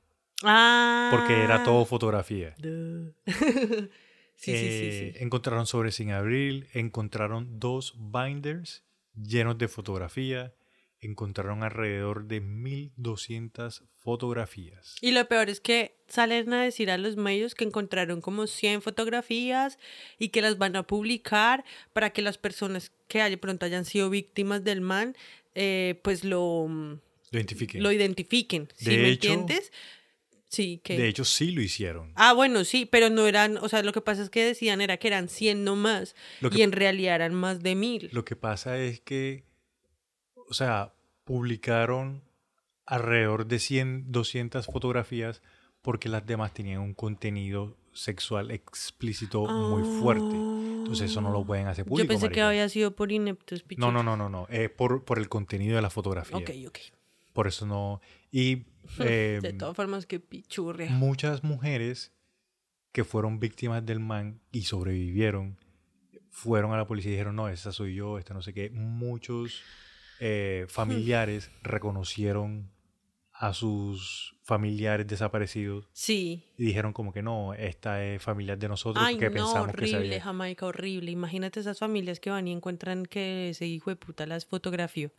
Ah. 0.46 1.08
porque 1.10 1.42
era 1.42 1.62
todo 1.64 1.84
fotografía. 1.86 2.54
Sí, 4.44 4.52
Eh, 4.54 5.10
sí, 5.12 5.12
sí. 5.18 5.22
Encontraron 5.24 5.66
sobre 5.66 5.90
sin 5.92 6.10
abrir, 6.10 6.68
encontraron 6.74 7.58
dos 7.60 7.94
binders 7.96 8.82
llenos 9.14 9.56
de 9.58 9.68
fotografía, 9.68 10.52
encontraron 11.00 11.62
alrededor 11.62 12.24
de 12.26 12.40
1200 12.40 13.82
fotografías. 13.98 14.96
Y 15.00 15.12
lo 15.12 15.26
peor 15.28 15.48
es 15.50 15.60
que 15.60 15.94
salen 16.08 16.52
a 16.52 16.62
decir 16.62 16.90
a 16.90 16.98
los 16.98 17.16
medios 17.16 17.54
que 17.54 17.64
encontraron 17.64 18.20
como 18.20 18.46
100 18.46 18.82
fotografías 18.82 19.78
y 20.18 20.28
que 20.28 20.42
las 20.42 20.58
van 20.58 20.76
a 20.76 20.82
publicar 20.84 21.64
para 21.92 22.10
que 22.10 22.22
las 22.22 22.38
personas 22.38 22.92
que 23.08 23.22
de 23.22 23.38
pronto 23.38 23.66
hayan 23.66 23.84
sido 23.84 24.10
víctimas 24.10 24.64
del 24.64 24.80
man, 24.80 25.14
eh, 25.54 26.00
pues 26.02 26.24
lo, 26.24 26.68
Lo 26.68 27.38
identifiqué. 27.38 27.80
lo 27.80 27.92
identifiquen. 27.92 28.68
¿Sí 28.76 28.90
De 28.90 28.98
me 29.02 29.08
hecho- 29.10 29.32
entiendes? 29.32 29.72
Sí, 30.54 30.80
que... 30.82 30.96
De 30.96 31.08
hecho, 31.08 31.24
sí 31.24 31.50
lo 31.52 31.60
hicieron. 31.60 32.12
Ah, 32.14 32.32
bueno, 32.32 32.64
sí, 32.64 32.86
pero 32.86 33.10
no 33.10 33.26
eran, 33.26 33.56
o 33.58 33.68
sea, 33.68 33.82
lo 33.82 33.92
que 33.92 34.00
pasa 34.00 34.22
es 34.22 34.30
que 34.30 34.44
decían 34.44 34.80
era 34.80 34.96
que 34.96 35.08
eran 35.08 35.28
100 35.28 35.64
nomás 35.64 36.14
Lo 36.40 36.50
que- 36.50 36.58
y 36.58 36.62
en 36.62 36.72
realidad 36.72 37.16
eran 37.16 37.34
más 37.34 37.62
de 37.62 37.74
mil. 37.74 38.08
Lo 38.12 38.24
que 38.24 38.36
pasa 38.36 38.78
es 38.78 39.00
que, 39.00 39.44
o 40.48 40.54
sea, 40.54 40.94
publicaron 41.24 42.22
alrededor 42.86 43.46
de 43.46 43.58
100, 43.58 44.12
200 44.12 44.66
fotografías 44.66 45.42
porque 45.82 46.08
las 46.08 46.24
demás 46.26 46.52
tenían 46.54 46.80
un 46.80 46.94
contenido 46.94 47.76
sexual 47.92 48.50
explícito 48.50 49.46
muy 49.46 49.82
fuerte. 49.82 50.36
Entonces 50.36 51.10
eso 51.10 51.20
no 51.20 51.30
lo 51.30 51.44
pueden 51.44 51.66
hacer 51.66 51.84
público. 51.84 52.04
Yo 52.04 52.08
pensé 52.08 52.28
que 52.34 52.40
había 52.42 52.68
sido 52.68 52.94
por 52.94 53.10
ineptos 53.10 53.64
No, 53.76 53.90
no, 53.90 54.02
no, 54.02 54.16
no, 54.16 54.28
no. 54.28 54.46
Es 54.50 54.70
por, 54.70 55.04
por 55.04 55.18
el 55.18 55.28
contenido 55.28 55.76
de 55.76 55.82
la 55.82 55.90
fotografía. 55.90 56.36
Ok, 56.36 56.50
ok. 56.68 56.78
Por 57.32 57.46
eso 57.46 57.66
no. 57.66 58.00
Y 58.30 58.64
eh, 59.00 59.38
De 59.42 59.52
todas 59.52 59.74
formas, 59.76 60.06
que 60.06 60.20
pichurria. 60.20 60.90
muchas 60.90 61.42
mujeres 61.44 62.12
que 62.92 63.04
fueron 63.04 63.40
víctimas 63.40 63.84
del 63.84 63.98
man 64.00 64.40
y 64.52 64.62
sobrevivieron, 64.62 65.56
fueron 66.30 66.72
a 66.72 66.76
la 66.76 66.86
policía 66.86 67.10
y 67.10 67.14
dijeron, 67.14 67.36
no, 67.36 67.48
esa 67.48 67.72
soy 67.72 67.94
yo, 67.94 68.18
esta 68.18 68.34
no 68.34 68.42
sé 68.42 68.52
qué. 68.54 68.70
Muchos 68.70 69.62
eh, 70.20 70.66
familiares 70.68 71.50
reconocieron 71.62 72.70
a 73.32 73.52
sus 73.52 74.36
familiares 74.44 75.08
desaparecidos 75.08 75.88
Sí. 75.92 76.44
y 76.56 76.66
dijeron 76.66 76.92
como 76.92 77.12
que 77.12 77.20
no, 77.22 77.52
esta 77.54 78.04
es 78.04 78.22
familiar 78.22 78.58
de 78.58 78.68
nosotros 78.68 79.04
Ay, 79.04 79.16
porque 79.16 79.30
no, 79.30 79.34
pensamos 79.46 79.66
que 79.72 79.72
horrible, 79.82 79.98
había... 79.98 80.22
Jamaica, 80.22 80.66
horrible. 80.66 81.10
Imagínate 81.10 81.58
esas 81.58 81.80
familias 81.80 82.20
que 82.20 82.30
van 82.30 82.46
y 82.46 82.52
encuentran 82.52 83.06
que 83.06 83.48
ese 83.50 83.66
hijo 83.66 83.90
de 83.90 83.96
puta 83.96 84.24
las 84.26 84.46
fotografió. 84.46 85.10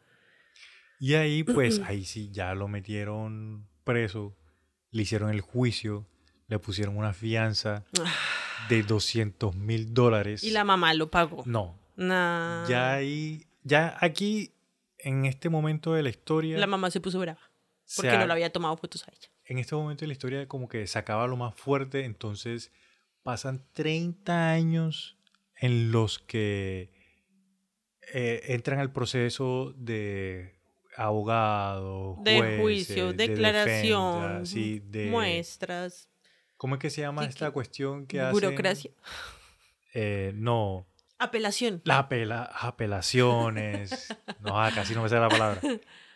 Y 1.06 1.14
ahí, 1.14 1.44
pues, 1.44 1.80
ahí 1.86 2.04
sí 2.04 2.30
ya 2.32 2.56
lo 2.56 2.68
metieron 2.68 3.68
preso, 3.84 4.36
le 4.90 5.04
hicieron 5.04 5.30
el 5.30 5.42
juicio, 5.42 6.08
le 6.48 6.58
pusieron 6.58 6.98
una 6.98 7.14
fianza 7.14 7.86
de 8.70 8.82
200 8.82 9.56
mil 9.56 9.94
dólares. 9.94 10.44
Y 10.44 10.50
la 10.50 10.64
mamá 10.64 10.96
lo 10.96 11.12
pagó. 11.12 11.44
No, 11.46 11.78
Nah. 11.98 12.68
ya 12.68 12.94
ahí, 12.96 13.46
ya 13.64 13.96
aquí, 14.02 14.52
en 14.98 15.26
este 15.26 15.50
momento 15.50 15.94
de 15.94 16.02
la 16.02 16.10
historia, 16.10 16.58
La 16.58 16.66
mamá 16.68 16.90
se 16.90 17.00
puso 17.00 17.20
brava. 17.20 17.40
Porque 17.96 18.18
no 18.18 18.26
le 18.26 18.34
había 18.34 18.52
tomado 18.52 18.76
fotos 18.78 19.08
a 19.08 19.12
ella. 19.12 19.30
en 19.46 19.60
este 19.60 19.76
momento 19.76 20.02
de 20.02 20.08
la 20.08 20.14
historia 20.14 20.48
como 20.48 20.68
que 20.68 20.88
sacaba 20.88 21.28
lo 21.28 21.38
más 21.38 21.54
fuerte, 21.54 22.04
entonces 22.04 22.72
pasan 23.22 23.64
30 23.74 24.50
años 24.50 25.18
en 25.56 25.92
los 25.92 26.18
que 26.18 26.92
eh, 28.12 28.42
entran 28.48 28.80
al 28.80 28.92
proceso 28.92 29.72
de 29.78 30.55
abogado, 30.98 32.18
De 32.22 32.38
jueces, 32.38 32.62
juicio, 32.62 33.14
de 33.14 33.28
declaración, 33.28 34.22
defensa, 34.22 34.46
sí, 34.46 34.82
de, 34.86 35.08
muestras, 35.08 36.10
¿Cómo 36.58 36.76
es 36.76 36.82
que 36.82 36.90
se 36.90 37.02
llama 37.02 37.26
esta 37.26 37.48
que- 37.48 37.52
cuestión 37.54 38.08
que 38.08 38.22
hacen? 38.22 38.32
burocracia. 38.34 38.92
Eh, 39.94 40.32
no, 40.36 40.88
Apelación. 41.20 41.82
las 41.86 42.00
apela- 42.10 42.50
apelaciones, 42.60 44.08
no, 44.42 44.62
ah, 44.62 44.72
casi 44.74 44.94
no 44.94 45.04
me 45.04 45.10
sale 45.10 45.22
la 45.22 45.30
palabra. 45.30 45.62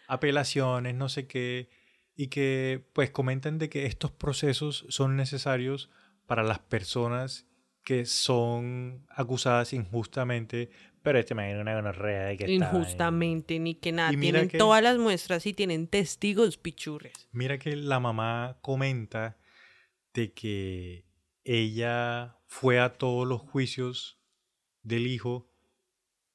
Apelaciones, 0.07 0.95
no 0.95 1.07
sé 1.09 1.27
qué, 1.27 1.69
y 2.15 2.27
que 2.27 2.83
pues 2.93 3.09
comentan 3.11 3.57
de 3.59 3.69
que 3.69 3.85
estos 3.85 4.11
procesos 4.11 4.85
son 4.89 5.15
necesarios 5.15 5.89
para 6.25 6.43
las 6.43 6.59
personas 6.59 7.45
que 7.83 8.05
son 8.05 9.05
acusadas 9.09 9.73
injustamente, 9.73 10.69
pero 11.01 11.19
este 11.19 11.35
man 11.35 11.45
era 11.45 11.61
una 11.61 11.75
gonorrea 11.75 12.25
de 12.25 12.37
que 12.37 12.53
estaba. 12.53 12.77
Injustamente, 12.79 13.59
ni 13.59 13.75
que 13.75 13.91
nada. 13.91 14.11
Y 14.13 14.17
mira 14.17 14.39
Tienen 14.39 14.49
que- 14.49 14.57
todas 14.57 14.81
las 14.83 14.97
muestras 14.97 15.45
y 15.45 15.53
tienen 15.53 15.87
testigos 15.87 16.57
pichurres. 16.57 17.27
Mira 17.31 17.57
que 17.57 17.75
la 17.75 17.99
mamá 17.99 18.57
comenta 18.61 19.37
de 20.13 20.33
que 20.33 21.05
ella 21.43 22.37
fue 22.47 22.79
a 22.79 22.93
todos 22.97 23.27
los 23.27 23.41
juicios 23.41 24.19
del 24.83 25.07
hijo 25.07 25.49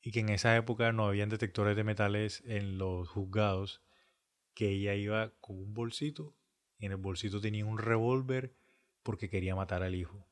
y 0.02 0.10
que 0.10 0.20
en 0.20 0.28
esa 0.28 0.56
época 0.56 0.92
no 0.92 1.06
habían 1.06 1.28
detectores 1.28 1.76
de 1.76 1.84
metales 1.84 2.42
en 2.46 2.78
los 2.78 3.08
juzgados, 3.08 3.82
que 4.54 4.68
ella 4.70 4.94
iba 4.94 5.30
con 5.40 5.56
un 5.58 5.74
bolsito 5.74 6.34
y 6.78 6.86
en 6.86 6.92
el 6.92 6.98
bolsito 6.98 7.40
tenía 7.40 7.64
un 7.64 7.78
revólver 7.78 8.54
porque 9.02 9.28
quería 9.28 9.54
matar 9.56 9.82
al 9.82 9.94
hijo. 9.94 10.26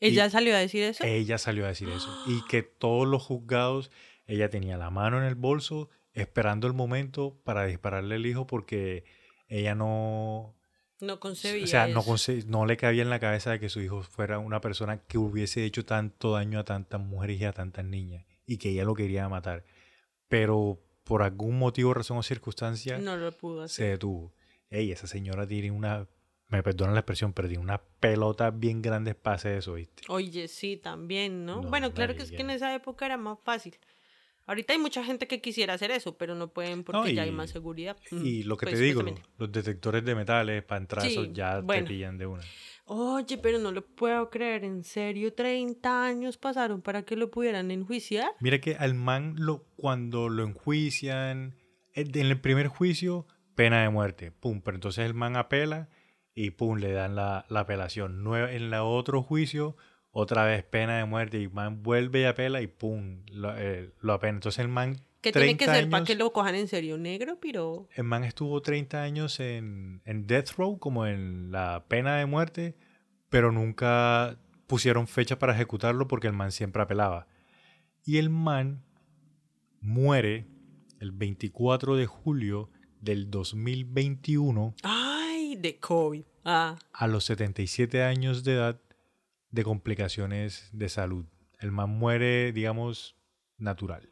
¿Ella 0.00 0.30
salió 0.30 0.54
a 0.54 0.58
decir 0.58 0.82
eso? 0.84 1.04
Ella 1.04 1.38
salió 1.38 1.64
a 1.64 1.68
decir 1.68 1.88
eso. 1.88 2.08
Y 2.26 2.44
que 2.48 2.62
todos 2.62 3.06
los 3.08 3.22
juzgados, 3.22 3.90
ella 4.26 4.48
tenía 4.50 4.76
la 4.76 4.90
mano 4.90 5.18
en 5.18 5.24
el 5.24 5.34
bolso 5.34 5.90
esperando 6.12 6.66
el 6.66 6.72
momento 6.74 7.40
para 7.44 7.64
dispararle 7.66 8.16
al 8.16 8.26
hijo 8.26 8.46
porque 8.46 9.04
ella 9.48 9.74
no, 9.74 10.54
no 11.00 11.20
concebía 11.20 11.64
o 11.64 11.66
sea, 11.66 11.86
no, 11.86 12.02
conce- 12.02 12.44
no 12.46 12.66
le 12.66 12.76
cabía 12.76 13.02
en 13.02 13.10
la 13.10 13.20
cabeza 13.20 13.50
de 13.52 13.60
que 13.60 13.68
su 13.68 13.80
hijo 13.80 14.02
fuera 14.02 14.38
una 14.38 14.60
persona 14.60 14.98
que 15.06 15.16
hubiese 15.18 15.64
hecho 15.64 15.84
tanto 15.84 16.32
daño 16.32 16.58
a 16.58 16.64
tantas 16.64 17.00
mujeres 17.00 17.40
y 17.40 17.44
a 17.44 17.52
tantas 17.52 17.84
niñas 17.84 18.24
y 18.46 18.58
que 18.58 18.70
ella 18.70 18.84
lo 18.84 18.94
quería 18.94 19.28
matar. 19.28 19.64
Pero 20.28 20.80
por 21.04 21.22
algún 21.22 21.58
motivo, 21.58 21.94
razón 21.94 22.18
o 22.18 22.22
circunstancia, 22.22 22.98
No 22.98 23.16
lo 23.16 23.32
pudo 23.32 23.66
se 23.68 23.82
hacer. 23.84 23.92
detuvo. 23.92 24.34
Ey, 24.70 24.92
esa 24.92 25.06
señora 25.06 25.46
tiene 25.46 25.70
una, 25.70 26.06
me 26.48 26.62
perdonan 26.62 26.94
la 26.94 27.00
expresión, 27.00 27.32
pero 27.32 27.48
tiene 27.48 27.62
una 27.62 27.78
pelota 28.00 28.50
bien 28.50 28.80
grande 28.82 29.14
para 29.14 29.36
hacer 29.36 29.58
eso, 29.58 29.74
¿viste? 29.74 30.02
Oye, 30.08 30.48
sí, 30.48 30.76
también, 30.76 31.44
¿no? 31.44 31.62
No, 31.62 31.68
bueno, 31.68 31.92
claro 31.92 32.14
que 32.16 32.22
es 32.22 32.30
que 32.30 32.40
en 32.40 32.50
esa 32.50 32.74
época 32.74 33.06
era 33.06 33.16
más 33.16 33.38
fácil. 33.44 33.76
Ahorita 34.46 34.72
hay 34.72 34.78
mucha 34.78 35.04
gente 35.04 35.26
que 35.26 35.42
quisiera 35.42 35.74
hacer 35.74 35.90
eso, 35.90 36.16
pero 36.16 36.34
no 36.34 36.48
pueden 36.48 36.82
porque 36.82 37.10
No, 37.10 37.14
ya 37.14 37.22
hay 37.24 37.30
más 37.30 37.50
seguridad. 37.50 37.98
Y 38.10 38.44
Mm, 38.44 38.48
lo 38.48 38.56
que 38.56 38.64
pues, 38.64 38.76
te 38.76 38.80
digo, 38.82 39.02
los, 39.36 39.52
detectores 39.52 40.02
de 40.06 40.14
metales 40.14 40.62
para 40.64 40.80
entrar, 40.80 41.04
Sí, 41.04 41.30
ya 41.34 41.60
bueno. 41.60 41.82
te 41.84 41.88
pillan 41.88 42.16
de 42.16 42.26
una. 42.26 42.42
Oye, 42.86 43.36
pero 43.36 43.58
no 43.58 43.70
lo 43.70 43.84
puedo 43.84 44.30
creer, 44.30 44.64
¿en 44.64 44.84
serio 44.84 45.34
30 45.34 46.06
años 46.06 46.38
pasaron 46.38 46.80
para 46.80 47.02
que 47.02 47.14
lo 47.14 47.30
pudieran 47.30 47.70
enjuiciar? 47.70 48.30
Mira 48.40 48.58
que 48.58 48.74
al 48.76 48.94
man 48.94 49.34
lo, 49.36 49.66
cuando 49.76 50.30
lo 50.30 50.44
enjuician, 50.44 51.54
eh, 51.92 52.08
en 52.14 52.26
el 52.26 52.40
primer 52.40 52.68
juicio, 52.68 53.26
pena 53.54 53.82
de 53.82 53.90
muerte, 53.90 54.32
pum, 54.32 54.62
pero 54.62 54.78
entonces 54.78 55.04
el 55.04 55.12
man 55.12 55.36
apela 55.36 55.90
y 56.44 56.50
pum, 56.50 56.78
le 56.78 56.92
dan 56.92 57.14
la, 57.16 57.44
la 57.48 57.60
apelación. 57.60 58.22
Nue- 58.24 58.54
en 58.54 58.62
el 58.62 58.74
otro 58.74 59.22
juicio, 59.22 59.76
otra 60.10 60.44
vez 60.44 60.62
pena 60.64 60.98
de 60.98 61.04
muerte 61.04 61.38
y 61.38 61.44
el 61.44 61.50
man 61.50 61.82
vuelve 61.82 62.20
y 62.20 62.24
apela 62.24 62.60
y 62.62 62.66
pum, 62.66 63.22
lo, 63.32 63.56
eh, 63.56 63.92
lo 64.00 64.12
apena. 64.12 64.36
Entonces 64.36 64.60
el 64.60 64.68
man, 64.68 64.96
Que 65.20 65.32
tiene 65.32 65.56
que 65.56 65.64
30 65.66 65.74
ser 65.74 65.90
para 65.90 66.04
que 66.04 66.14
lo 66.14 66.32
cojan 66.32 66.54
en 66.54 66.68
serio, 66.68 66.96
negro, 66.98 67.38
pero... 67.40 67.88
el 67.94 68.04
man 68.04 68.24
estuvo 68.24 68.62
30 68.62 69.02
años 69.02 69.40
en, 69.40 70.00
en 70.04 70.26
Death 70.26 70.50
Row, 70.56 70.78
como 70.78 71.06
en 71.06 71.50
la 71.50 71.84
pena 71.88 72.16
de 72.16 72.26
muerte, 72.26 72.76
pero 73.28 73.50
nunca 73.52 74.38
pusieron 74.66 75.08
fecha 75.08 75.38
para 75.38 75.54
ejecutarlo 75.54 76.06
porque 76.06 76.28
el 76.28 76.34
man 76.34 76.52
siempre 76.52 76.82
apelaba. 76.82 77.26
Y 78.04 78.18
el 78.18 78.30
man 78.30 78.84
muere 79.80 80.46
el 81.00 81.12
24 81.12 81.96
de 81.96 82.06
julio 82.06 82.70
del 83.00 83.30
2021 83.30 84.74
Ay, 84.82 85.56
de 85.56 85.78
COVID. 85.78 86.24
Ah, 86.50 86.78
a 86.94 87.06
los 87.08 87.24
77 87.24 88.02
años 88.02 88.42
de 88.42 88.54
edad 88.54 88.80
de 89.50 89.64
complicaciones 89.64 90.70
de 90.72 90.88
salud. 90.88 91.26
El 91.58 91.72
man 91.72 91.90
muere, 91.90 92.52
digamos, 92.52 93.16
natural. 93.58 94.08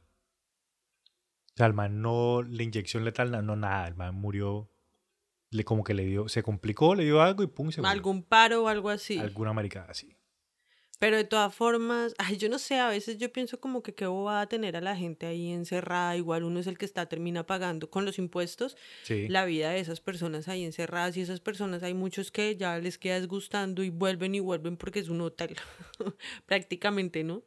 O 1.46 1.56
sea, 1.56 1.64
el 1.64 1.72
man 1.72 2.02
no, 2.02 2.42
la 2.42 2.62
inyección 2.62 3.06
letal, 3.06 3.30
no, 3.30 3.40
no, 3.40 3.56
nada. 3.56 3.88
El 3.88 3.94
man 3.94 4.14
murió, 4.14 4.70
le, 5.48 5.64
como 5.64 5.82
que 5.82 5.94
le 5.94 6.04
dio, 6.04 6.28
se 6.28 6.42
complicó, 6.42 6.94
le 6.94 7.04
dio 7.04 7.22
algo 7.22 7.42
y 7.42 7.46
pum, 7.46 7.70
se 7.70 7.80
murió. 7.80 7.90
algún 7.90 8.22
paro 8.22 8.64
o 8.64 8.68
algo 8.68 8.90
así. 8.90 9.18
Alguna 9.18 9.54
maricada 9.54 9.90
así. 9.90 10.14
Pero 10.98 11.16
de 11.16 11.24
todas 11.24 11.54
formas, 11.54 12.14
ay, 12.18 12.36
yo 12.38 12.48
no 12.48 12.58
sé, 12.58 12.78
a 12.78 12.88
veces 12.88 13.18
yo 13.18 13.30
pienso 13.32 13.60
como 13.60 13.82
que 13.82 13.94
qué 13.94 14.06
va 14.06 14.40
a 14.40 14.48
tener 14.48 14.76
a 14.76 14.80
la 14.80 14.96
gente 14.96 15.26
ahí 15.26 15.50
encerrada, 15.52 16.16
igual 16.16 16.42
uno 16.44 16.58
es 16.60 16.66
el 16.66 16.78
que 16.78 16.84
está 16.86 17.06
termina 17.06 17.44
pagando 17.44 17.90
con 17.90 18.04
los 18.04 18.18
impuestos 18.18 18.76
Sí. 19.02 19.28
la 19.28 19.44
vida 19.44 19.70
de 19.70 19.80
esas 19.80 20.00
personas 20.00 20.48
ahí 20.48 20.64
encerradas 20.64 21.16
y 21.16 21.20
esas 21.20 21.40
personas 21.40 21.82
hay 21.82 21.94
muchos 21.94 22.30
que 22.30 22.56
ya 22.56 22.78
les 22.78 22.96
queda 22.98 23.20
desgustando 23.20 23.82
y 23.82 23.90
vuelven 23.90 24.34
y 24.34 24.40
vuelven 24.40 24.76
porque 24.76 25.00
es 25.00 25.08
un 25.08 25.20
hotel, 25.20 25.56
prácticamente, 26.46 27.24
¿no? 27.24 27.44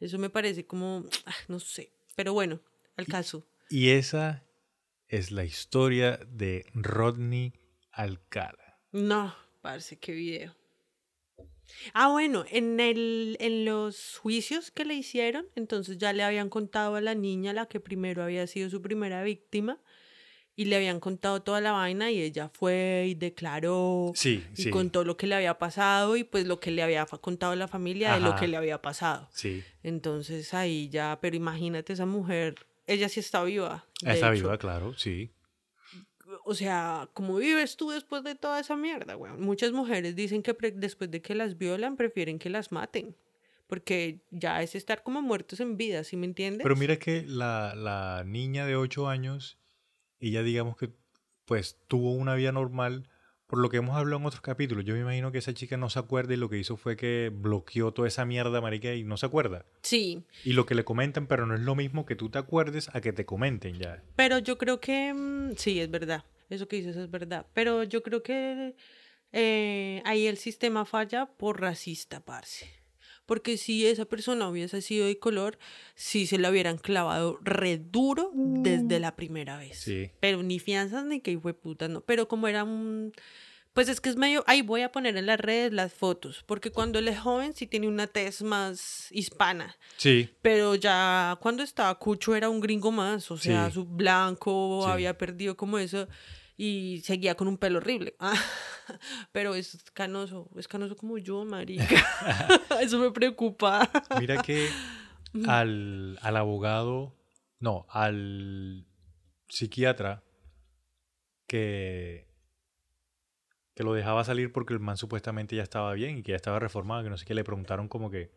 Eso 0.00 0.18
me 0.18 0.28
parece 0.30 0.66
como, 0.66 1.04
ah, 1.26 1.34
no 1.48 1.60
sé, 1.60 1.92
pero 2.16 2.32
bueno, 2.34 2.60
al 2.96 3.06
caso. 3.06 3.46
Y 3.70 3.90
esa 3.90 4.44
es 5.08 5.30
la 5.30 5.44
historia 5.44 6.18
de 6.28 6.66
Rodney 6.74 7.52
Alcala. 7.92 8.78
No, 8.92 9.34
parece 9.62 9.98
qué 9.98 10.12
video. 10.12 10.54
Ah, 11.92 12.08
bueno, 12.08 12.44
en, 12.50 12.80
el, 12.80 13.36
en 13.40 13.64
los 13.64 14.18
juicios 14.18 14.70
que 14.70 14.84
le 14.84 14.94
hicieron, 14.94 15.46
entonces 15.54 15.98
ya 15.98 16.12
le 16.12 16.22
habían 16.22 16.48
contado 16.48 16.96
a 16.96 17.00
la 17.00 17.14
niña, 17.14 17.52
la 17.52 17.66
que 17.66 17.80
primero 17.80 18.22
había 18.22 18.46
sido 18.46 18.70
su 18.70 18.80
primera 18.82 19.22
víctima, 19.22 19.78
y 20.56 20.66
le 20.66 20.76
habían 20.76 21.00
contado 21.00 21.42
toda 21.42 21.60
la 21.60 21.72
vaina 21.72 22.12
y 22.12 22.22
ella 22.22 22.48
fue 22.48 23.06
y 23.08 23.14
declaró 23.14 24.12
Sí, 24.14 24.44
y 24.56 24.62
sí. 24.62 24.70
contó 24.70 25.02
lo 25.02 25.16
que 25.16 25.26
le 25.26 25.34
había 25.34 25.58
pasado 25.58 26.16
y 26.16 26.22
pues 26.22 26.46
lo 26.46 26.60
que 26.60 26.70
le 26.70 26.82
había 26.84 27.04
contado 27.06 27.56
la 27.56 27.66
familia 27.66 28.14
de 28.14 28.20
lo 28.20 28.36
que 28.36 28.46
le 28.46 28.56
había 28.56 28.80
pasado. 28.80 29.28
Sí. 29.32 29.64
Entonces 29.82 30.54
ahí 30.54 30.88
ya, 30.90 31.18
pero 31.20 31.34
imagínate 31.36 31.92
esa 31.92 32.06
mujer, 32.06 32.54
ella 32.86 33.08
sí 33.08 33.18
está 33.18 33.42
viva. 33.42 33.84
de 34.00 34.12
Está 34.12 34.28
hecho. 34.32 34.44
viva, 34.44 34.56
claro, 34.58 34.94
sí. 34.96 35.32
O 36.44 36.54
sea, 36.54 37.08
¿cómo 37.14 37.36
vives 37.36 37.76
tú 37.76 37.90
después 37.90 38.22
de 38.22 38.34
toda 38.34 38.60
esa 38.60 38.76
mierda, 38.76 39.16
weón? 39.16 39.40
Muchas 39.40 39.72
mujeres 39.72 40.14
dicen 40.14 40.42
que 40.42 40.54
después 40.74 41.10
de 41.10 41.22
que 41.22 41.34
las 41.34 41.56
violan 41.58 41.96
prefieren 41.96 42.38
que 42.38 42.50
las 42.50 42.70
maten. 42.70 43.16
Porque 43.66 44.20
ya 44.30 44.62
es 44.62 44.74
estar 44.74 45.02
como 45.02 45.22
muertos 45.22 45.58
en 45.60 45.76
vida, 45.78 46.04
¿sí 46.04 46.16
me 46.16 46.26
entiendes? 46.26 46.62
Pero 46.62 46.76
mira 46.76 46.96
que 46.98 47.24
la, 47.26 47.74
la 47.74 48.22
niña 48.26 48.66
de 48.66 48.76
8 48.76 49.08
años, 49.08 49.58
ella 50.20 50.42
digamos 50.42 50.76
que 50.76 50.90
pues 51.46 51.78
tuvo 51.88 52.12
una 52.12 52.34
vida 52.34 52.52
normal, 52.52 53.08
por 53.46 53.58
lo 53.58 53.68
que 53.70 53.78
hemos 53.78 53.96
hablado 53.96 54.20
en 54.20 54.26
otros 54.26 54.40
capítulos. 54.42 54.84
Yo 54.84 54.94
me 54.94 55.00
imagino 55.00 55.32
que 55.32 55.38
esa 55.38 55.54
chica 55.54 55.76
no 55.76 55.88
se 55.90 55.98
acuerda 55.98 56.34
y 56.34 56.36
lo 56.36 56.48
que 56.48 56.58
hizo 56.58 56.76
fue 56.76 56.96
que 56.96 57.30
bloqueó 57.32 57.92
toda 57.92 58.08
esa 58.08 58.24
mierda, 58.24 58.60
marica, 58.60 58.94
y 58.94 59.04
no 59.04 59.16
se 59.16 59.26
acuerda. 59.26 59.64
Sí, 59.82 60.24
Y 60.44 60.52
lo 60.52 60.66
que 60.66 60.74
le 60.74 60.84
comentan, 60.84 61.26
pero 61.26 61.46
no 61.46 61.54
es 61.54 61.60
lo 61.60 61.74
mismo 61.74 62.04
que 62.06 62.16
tú 62.16 62.28
te 62.30 62.38
acuerdes 62.38 62.90
a 62.94 63.00
que 63.00 63.12
te 63.12 63.24
comenten 63.24 63.78
ya. 63.78 64.02
pero 64.16 64.38
yo 64.38 64.58
creo 64.58 64.80
que 64.80 65.12
mm, 65.14 65.52
sí, 65.56 65.80
es 65.80 65.90
verdad. 65.90 66.24
Eso 66.50 66.68
que 66.68 66.76
dices 66.76 66.96
es 66.96 67.10
verdad. 67.10 67.46
Pero 67.54 67.82
yo 67.84 68.02
creo 68.02 68.22
que 68.22 68.74
eh, 69.32 70.02
ahí 70.04 70.26
el 70.26 70.36
sistema 70.36 70.84
falla 70.84 71.26
por 71.26 71.60
racista, 71.60 72.24
parce. 72.24 72.66
Porque 73.26 73.56
si 73.56 73.86
esa 73.86 74.04
persona 74.04 74.48
hubiese 74.48 74.82
sido 74.82 75.06
de 75.06 75.18
color, 75.18 75.58
sí 75.94 76.26
se 76.26 76.38
la 76.38 76.50
hubieran 76.50 76.76
clavado 76.76 77.38
re 77.42 77.78
duro 77.78 78.30
desde 78.34 79.00
la 79.00 79.16
primera 79.16 79.56
vez. 79.56 79.78
Sí. 79.78 80.10
Pero 80.20 80.42
ni 80.42 80.58
fianzas 80.58 81.06
ni 81.06 81.20
que 81.20 81.38
fue 81.38 81.54
puta, 81.54 81.88
no. 81.88 82.02
Pero 82.02 82.28
como 82.28 82.48
era 82.48 82.64
un 82.64 83.12
Pues 83.74 83.88
es 83.88 84.00
que 84.00 84.08
es 84.08 84.16
medio, 84.16 84.44
ahí 84.46 84.62
voy 84.62 84.82
a 84.82 84.92
poner 84.92 85.16
en 85.16 85.26
las 85.26 85.38
redes 85.40 85.72
las 85.72 85.92
fotos, 85.92 86.44
porque 86.46 86.70
cuando 86.70 86.98
él 87.00 87.08
es 87.08 87.18
joven 87.18 87.54
sí 87.54 87.66
tiene 87.66 87.88
una 87.88 88.06
tez 88.06 88.40
más 88.42 89.08
hispana, 89.10 89.76
Sí, 89.96 90.30
pero 90.42 90.76
ya 90.76 91.36
cuando 91.40 91.62
estaba 91.64 91.98
Cucho 91.98 92.36
era 92.36 92.48
un 92.48 92.60
gringo 92.60 92.92
más, 92.92 93.30
o 93.32 93.36
sea, 93.36 93.66
Sí. 93.66 93.74
su 93.74 93.84
blanco 93.84 94.82
Sí. 94.84 94.90
había 94.92 95.18
perdido 95.18 95.56
como 95.56 95.78
eso 95.78 96.06
y 96.56 97.00
seguía 97.04 97.34
con 97.34 97.48
un 97.48 97.58
pelo 97.58 97.78
horrible. 97.78 98.14
Pero 99.32 99.54
es 99.56 99.82
canoso, 99.92 100.48
es 100.56 100.68
canoso 100.68 100.94
como 100.94 101.18
yo, 101.18 101.44
marica. 101.44 101.84
eso 102.80 102.98
me 103.00 103.10
preocupa. 103.10 103.90
mira 104.20 104.40
que 104.40 104.68
al, 105.48 106.16
al 106.22 106.36
abogado, 106.36 107.12
no, 107.58 107.86
al 107.90 108.86
psiquiatra 109.48 110.22
que, 111.48 112.28
que 113.74 113.82
lo 113.82 113.92
dejaba 113.92 114.22
salir 114.24 114.52
porque 114.52 114.72
el 114.74 114.80
man 114.80 114.96
supuestamente 114.96 115.56
ya 115.56 115.62
estaba 115.62 115.92
bien 115.94 116.18
y 116.18 116.22
que 116.22 116.30
ya 116.32 116.36
estaba 116.36 116.58
reformado, 116.58 117.02
que 117.02 117.10
no 117.10 117.16
sé 117.18 117.24
qué, 117.24 117.34
le 117.34 117.44
preguntaron 117.44 117.88
como 117.88 118.10
que, 118.10 118.30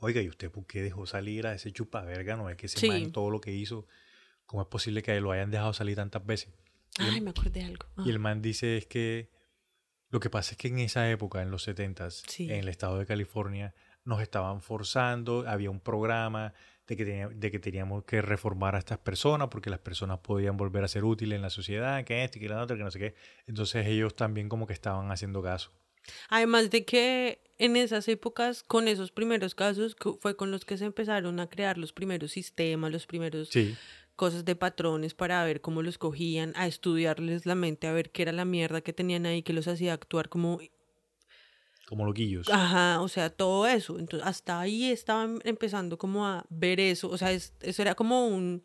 oiga, 0.00 0.20
¿y 0.22 0.28
usted 0.28 0.50
por 0.50 0.66
qué 0.66 0.82
dejó 0.82 1.06
salir 1.06 1.46
a 1.46 1.54
ese 1.54 1.70
chupaverga? 1.72 2.36
No 2.36 2.48
es 2.48 2.56
que 2.56 2.66
ese 2.66 2.78
Sí. 2.78 2.88
man 2.88 3.12
todo 3.12 3.30
lo 3.30 3.40
que 3.40 3.52
hizo, 3.52 3.86
¿cómo 4.46 4.62
es 4.62 4.68
posible 4.68 5.02
que 5.02 5.20
lo 5.20 5.32
hayan 5.32 5.50
dejado 5.50 5.72
salir 5.74 5.96
tantas 5.96 6.24
veces? 6.24 6.50
Y 6.98 7.02
el- 7.04 7.14
Ay, 7.14 7.20
me 7.20 7.30
acordé 7.30 7.50
de 7.60 7.64
algo. 7.66 7.86
Ah. 7.96 8.02
Y 8.06 8.10
el 8.10 8.18
man 8.18 8.40
dice 8.40 8.76
es 8.78 8.86
que 8.86 9.30
lo 10.10 10.20
que 10.20 10.30
pasa 10.30 10.52
es 10.52 10.56
que 10.56 10.68
en 10.68 10.78
esa 10.78 11.10
época, 11.10 11.42
en 11.42 11.50
los 11.50 11.62
70s, 11.68 12.22
Sí. 12.26 12.44
en 12.50 12.60
el 12.60 12.68
estado 12.68 12.98
de 12.98 13.04
California, 13.04 13.74
nos 14.04 14.22
estaban 14.22 14.62
forzando, 14.62 15.44
había 15.46 15.70
un 15.70 15.80
programa 15.80 16.54
de 16.88 16.96
que, 16.96 17.04
tenía- 17.04 17.28
de 17.28 17.50
que 17.52 17.58
teníamos 17.60 18.04
que 18.04 18.20
reformar 18.22 18.74
a 18.74 18.78
estas 18.78 18.98
personas 18.98 19.48
porque 19.48 19.70
las 19.70 19.78
personas 19.80 20.18
podían 20.20 20.56
volver 20.56 20.82
a 20.84 20.88
ser 20.88 21.04
útiles 21.04 21.36
en 21.36 21.42
la 21.42 21.50
sociedad, 21.50 22.02
que 22.04 22.24
esto 22.24 22.38
y 22.38 22.40
que 22.40 22.48
la 22.48 22.60
otra, 22.62 22.76
que 22.76 22.82
no 22.82 22.90
sé 22.90 22.98
qué. 22.98 23.14
Entonces 23.46 23.86
ellos 23.86 24.16
también 24.16 24.48
como 24.48 24.66
que 24.66 24.72
estaban 24.72 25.10
haciendo 25.12 25.42
caso. 25.42 25.70
Además 26.28 26.70
de 26.70 26.84
que 26.84 27.40
en 27.58 27.76
esas 27.76 28.08
épocas, 28.08 28.62
con 28.62 28.88
esos 28.88 29.10
primeros 29.12 29.54
casos, 29.54 29.96
fue 30.20 30.36
con 30.36 30.50
los 30.50 30.64
que 30.64 30.78
se 30.78 30.84
empezaron 30.86 31.40
a 31.40 31.48
crear 31.48 31.76
los 31.78 31.92
primeros 31.92 32.30
sistemas, 32.32 32.92
los 32.92 33.06
primeros 33.06 33.50
Sí, 33.50 33.76
cosas 34.16 34.44
de 34.44 34.56
patrones 34.56 35.14
para 35.14 35.44
ver 35.44 35.60
cómo 35.60 35.82
los 35.82 35.98
cogían, 35.98 36.52
a 36.56 36.66
estudiarles 36.66 37.46
la 37.46 37.54
mente, 37.54 37.86
a 37.86 37.92
ver 37.92 38.10
qué 38.10 38.22
era 38.22 38.32
la 38.32 38.44
mierda 38.44 38.80
que 38.80 38.92
tenían 38.92 39.26
ahí 39.26 39.42
que 39.42 39.52
los 39.52 39.68
hacía 39.68 39.92
actuar 39.92 40.28
como 40.28 40.60
como 41.88 42.04
loquillos. 42.04 42.48
Ajá, 42.48 43.00
o 43.00 43.08
sea, 43.08 43.30
todo 43.30 43.66
eso. 43.66 43.98
Entonces, 43.98 44.26
hasta 44.28 44.60
ahí 44.60 44.90
estaban 44.90 45.40
empezando 45.44 45.96
como 45.98 46.26
a 46.26 46.44
ver 46.50 46.80
eso. 46.80 47.08
O 47.08 47.16
sea, 47.18 47.32
es- 47.32 47.52
eso 47.60 47.82
era 47.82 47.94
como 47.94 48.26
un 48.28 48.62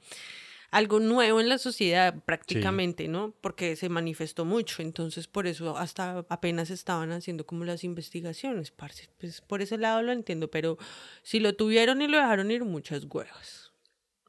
algo 0.72 1.00
nuevo 1.00 1.40
en 1.40 1.50
la 1.50 1.60
sociedad 1.60 2.16
prácticamente, 2.26 3.08
¿no? 3.08 3.32
Porque 3.42 3.76
se 3.76 3.90
manifestó 3.90 4.44
mucho. 4.44 4.82
Entonces, 4.82 5.28
por 5.28 5.46
eso 5.46 5.78
hasta 5.78 6.26
apenas 6.30 6.72
estaban 6.72 7.12
haciendo 7.12 7.46
como 7.46 7.64
las 7.64 7.84
investigaciones, 7.84 8.72
parce. 8.72 9.08
Pues 9.20 9.40
por 9.42 9.62
ese 9.62 9.78
lado 9.78 10.02
lo 10.02 10.12
entiendo, 10.12 10.50
pero 10.50 10.78
si 11.22 11.40
lo 11.40 11.56
tuvieron 11.56 12.02
y 12.02 12.08
lo 12.08 12.18
dejaron 12.18 12.50
ir, 12.50 12.66
muchas 12.66 13.06
huevas. 13.06 13.72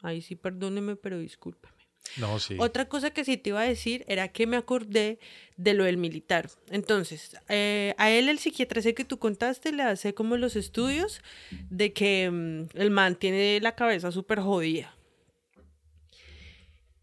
Ahí 0.03 0.21
sí, 0.21 0.37
perdóneme, 0.37 0.97
pero 0.97 1.19
discúlpeme. 1.19 1.74
No, 2.17 2.39
sí. 2.39 2.57
Otra 2.59 2.89
cosa 2.89 3.11
que 3.11 3.25
sí 3.25 3.37
te 3.37 3.51
iba 3.51 3.61
a 3.61 3.65
decir 3.65 4.05
era 4.09 4.29
que 4.29 4.47
me 4.47 4.57
acordé 4.57 5.19
de 5.57 5.75
lo 5.75 5.85
del 5.85 5.97
militar. 5.97 6.51
Entonces, 6.71 7.37
eh, 7.49 7.95
a 7.99 8.11
él 8.11 8.29
el 8.29 8.39
psiquiatra 8.39 8.81
ese 8.81 8.95
que 8.95 9.05
tú 9.05 9.19
contaste 9.19 9.73
le 9.73 9.83
hace 9.83 10.15
como 10.15 10.37
los 10.37 10.57
estudios 10.57 11.23
de 11.71 11.93
que 11.93 12.31
mm, 12.31 12.79
el 12.79 12.91
man 12.91 13.17
tiene 13.17 13.61
la 13.61 13.75
cabeza 13.75 14.13
súper 14.13 14.41
jodida. 14.41 14.95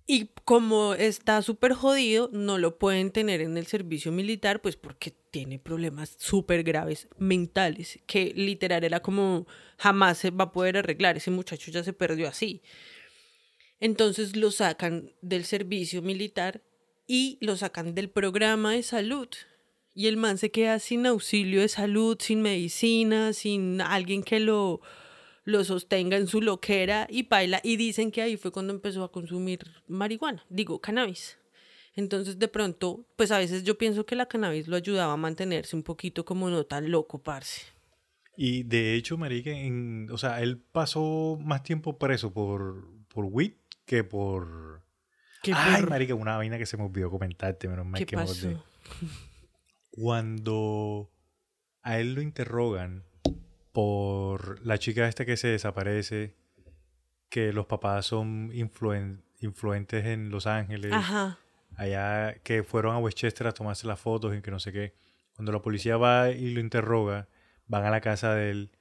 Y 0.07 0.29
como 0.43 0.93
está 0.93 1.41
súper 1.41 1.71
jodido, 1.71 2.29
no 2.33 2.57
lo 2.57 2.77
pueden 2.77 3.11
tener 3.11 3.39
en 3.39 3.57
el 3.57 3.65
servicio 3.65 4.11
militar, 4.11 4.61
pues 4.61 4.75
porque 4.75 5.13
tiene 5.31 5.57
problemas 5.57 6.15
súper 6.19 6.63
graves 6.63 7.07
mentales, 7.17 7.99
que 8.07 8.33
literal 8.35 8.83
era 8.83 8.99
como 9.01 9.47
jamás 9.77 10.17
se 10.17 10.31
va 10.31 10.45
a 10.45 10.51
poder 10.51 10.75
arreglar. 10.75 11.15
Ese 11.15 11.31
muchacho 11.31 11.71
ya 11.71 11.83
se 11.83 11.93
perdió 11.93 12.27
así. 12.27 12.61
Entonces 13.81 14.37
lo 14.37 14.51
sacan 14.51 15.11
del 15.21 15.43
servicio 15.43 16.01
militar 16.01 16.61
y 17.07 17.37
lo 17.41 17.57
sacan 17.57 17.95
del 17.95 18.09
programa 18.09 18.73
de 18.73 18.83
salud. 18.83 19.27
Y 19.93 20.07
el 20.07 20.15
man 20.15 20.37
se 20.37 20.51
queda 20.51 20.79
sin 20.79 21.05
auxilio 21.05 21.61
de 21.61 21.67
salud, 21.67 22.17
sin 22.21 22.41
medicina, 22.41 23.33
sin 23.33 23.81
alguien 23.81 24.23
que 24.23 24.39
lo, 24.39 24.81
lo 25.43 25.63
sostenga 25.63 26.15
en 26.15 26.27
su 26.27 26.41
loquera 26.41 27.07
y 27.09 27.23
baila. 27.23 27.59
Y 27.63 27.75
dicen 27.75 28.11
que 28.11 28.21
ahí 28.21 28.37
fue 28.37 28.51
cuando 28.51 28.71
empezó 28.71 29.03
a 29.03 29.11
consumir 29.11 29.59
marihuana, 29.87 30.45
digo, 30.47 30.79
cannabis. 30.79 31.39
Entonces 31.95 32.39
de 32.39 32.47
pronto, 32.47 33.05
pues 33.17 33.31
a 33.31 33.39
veces 33.39 33.63
yo 33.63 33.77
pienso 33.77 34.05
que 34.05 34.15
la 34.15 34.27
cannabis 34.27 34.67
lo 34.67 34.75
ayudaba 34.75 35.13
a 35.13 35.17
mantenerse 35.17 35.75
un 35.75 35.83
poquito 35.83 36.23
como 36.23 36.49
no 36.49 36.65
tan 36.65 36.89
loco, 36.91 37.21
parce. 37.21 37.63
Y 38.37 38.63
de 38.63 38.95
hecho, 38.95 39.17
marica, 39.17 39.49
en, 39.49 40.07
o 40.11 40.17
sea, 40.17 40.41
él 40.41 40.59
pasó 40.59 41.37
más 41.41 41.63
tiempo 41.63 41.97
preso 41.97 42.31
por, 42.31 42.87
por 43.09 43.25
que 43.91 44.05
por... 44.05 44.83
¿Qué 45.43 45.51
Ay, 45.53 45.81
por- 45.81 45.89
marica, 45.89 46.15
una 46.15 46.37
vaina 46.37 46.57
que 46.57 46.65
se 46.65 46.77
me 46.77 46.83
olvidó 46.83 47.09
comentarte, 47.11 47.67
menos 47.67 47.85
mal 47.85 47.99
¿Qué 47.99 48.05
que 48.05 48.15
me 48.15 48.21
acordé. 48.21 48.55
pasó? 48.55 48.65
Cuando 49.91 51.11
a 51.81 51.99
él 51.99 52.13
lo 52.13 52.21
interrogan 52.21 53.03
por 53.73 54.65
la 54.65 54.77
chica 54.77 55.09
esta 55.09 55.25
que 55.25 55.35
se 55.35 55.49
desaparece, 55.49 56.35
que 57.29 57.51
los 57.51 57.65
papás 57.65 58.05
son 58.05 58.49
influen- 58.53 59.23
influentes 59.41 60.05
en 60.05 60.29
Los 60.29 60.47
Ángeles, 60.47 60.93
Ajá. 60.93 61.37
allá 61.75 62.35
que 62.43 62.63
fueron 62.63 62.95
a 62.95 62.99
Westchester 62.99 63.47
a 63.47 63.51
tomarse 63.53 63.87
las 63.87 63.99
fotos 63.99 64.33
y 64.33 64.41
que 64.41 64.51
no 64.51 64.59
sé 64.59 64.71
qué. 64.71 64.93
Cuando 65.35 65.51
la 65.51 65.61
policía 65.61 65.97
va 65.97 66.29
y 66.31 66.51
lo 66.53 66.61
interroga, 66.61 67.27
van 67.67 67.83
a 67.83 67.89
la 67.91 67.99
casa 67.99 68.33
de 68.35 68.51
él 68.51 68.71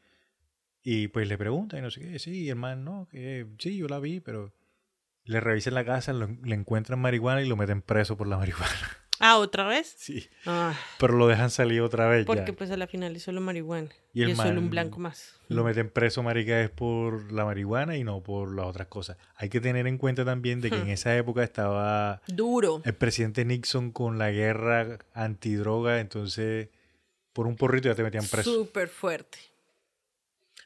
y 0.82 1.08
pues 1.08 1.26
le 1.26 1.36
preguntan 1.36 1.80
y 1.80 1.82
no 1.82 1.90
sé 1.90 2.00
qué, 2.00 2.18
sí, 2.20 2.48
hermano, 2.48 2.82
no, 2.82 3.08
que 3.08 3.46
sí, 3.58 3.76
yo 3.76 3.88
la 3.88 3.98
vi, 3.98 4.20
pero 4.20 4.52
le 5.30 5.40
revisan 5.40 5.74
la 5.74 5.84
casa, 5.84 6.12
lo- 6.12 6.28
le 6.42 6.54
encuentran 6.54 6.98
marihuana 7.00 7.42
y 7.42 7.48
lo 7.48 7.56
meten 7.56 7.82
preso 7.82 8.16
por 8.16 8.26
la 8.26 8.36
marihuana. 8.38 8.74
Ah, 9.22 9.36
¿otra 9.36 9.66
vez? 9.68 9.94
Sí. 9.98 10.28
Ah. 10.46 10.72
Pero 10.98 11.12
lo 11.18 11.26
dejan 11.28 11.50
salir 11.50 11.82
otra 11.82 12.08
vez 12.08 12.24
Porque 12.24 12.46
ya. 12.52 12.56
pues 12.56 12.70
a 12.70 12.78
la 12.78 12.86
final 12.86 13.14
es 13.14 13.22
solo 13.24 13.42
marihuana. 13.42 13.90
Y 14.14 14.20
Y, 14.20 14.22
el 14.22 14.30
es 14.30 14.38
solo 14.38 14.58
un 14.58 14.70
blanco 14.70 14.98
más. 14.98 15.38
Lo 15.48 15.62
meten 15.62 15.90
preso, 15.90 16.22
marica, 16.22 16.58
es 16.62 16.70
por 16.70 17.30
la 17.30 17.44
marihuana 17.44 17.98
y 17.98 18.02
no 18.04 18.22
por 18.22 18.54
las 18.54 18.64
otras 18.64 18.86
cosas. 18.88 19.18
Hay 19.36 19.50
que 19.50 19.60
tener 19.60 19.86
en 19.86 19.98
cuenta 19.98 20.24
también 20.24 20.62
de 20.62 20.70
que 20.70 20.76
en 20.78 20.88
esa 20.88 21.14
época 21.18 21.42
estaba 21.44 22.22
Duro. 22.28 22.80
el 22.84 22.94
presidente 22.94 23.44
Nixon 23.44 23.92
con 23.92 24.16
la 24.18 24.30
guerra 24.30 24.98
antidroga, 25.12 26.00
entonces 26.00 26.70
por 27.34 27.46
un 27.46 27.56
porrito 27.56 27.88
ya 27.88 27.94
te 27.94 28.02
metían 28.02 28.26
preso. 28.26 28.50
Súper 28.54 28.88
fuerte. 28.88 29.36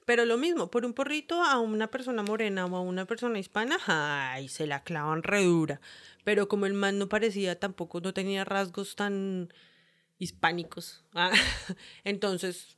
Pero 0.05 0.25
lo 0.27 0.37
mismo, 0.37 0.71
por 0.71 0.85
un 0.85 0.93
porrito 0.93 1.43
a 1.43 1.59
una 1.59 1.91
persona 1.91 2.23
morena 2.23 2.67
o 2.67 2.77
a 2.77 2.81
una 2.81 3.07
persona 3.07 3.39
hispana, 3.39 3.79
ay, 3.87 4.49
se 4.49 4.67
la 4.67 4.83
clavan 4.83 5.23
re 5.23 5.45
dura. 5.45 5.81
Pero 6.25 6.47
como 6.49 6.67
el 6.67 6.75
man 6.75 6.99
no 6.99 7.09
parecía 7.09 7.59
tampoco, 7.59 8.01
no 8.01 8.13
tenía 8.13 8.45
rasgos 8.45 8.97
tan 8.97 9.53
hispánicos. 10.19 11.05
ah, 11.15 11.33
Entonces 12.05 12.77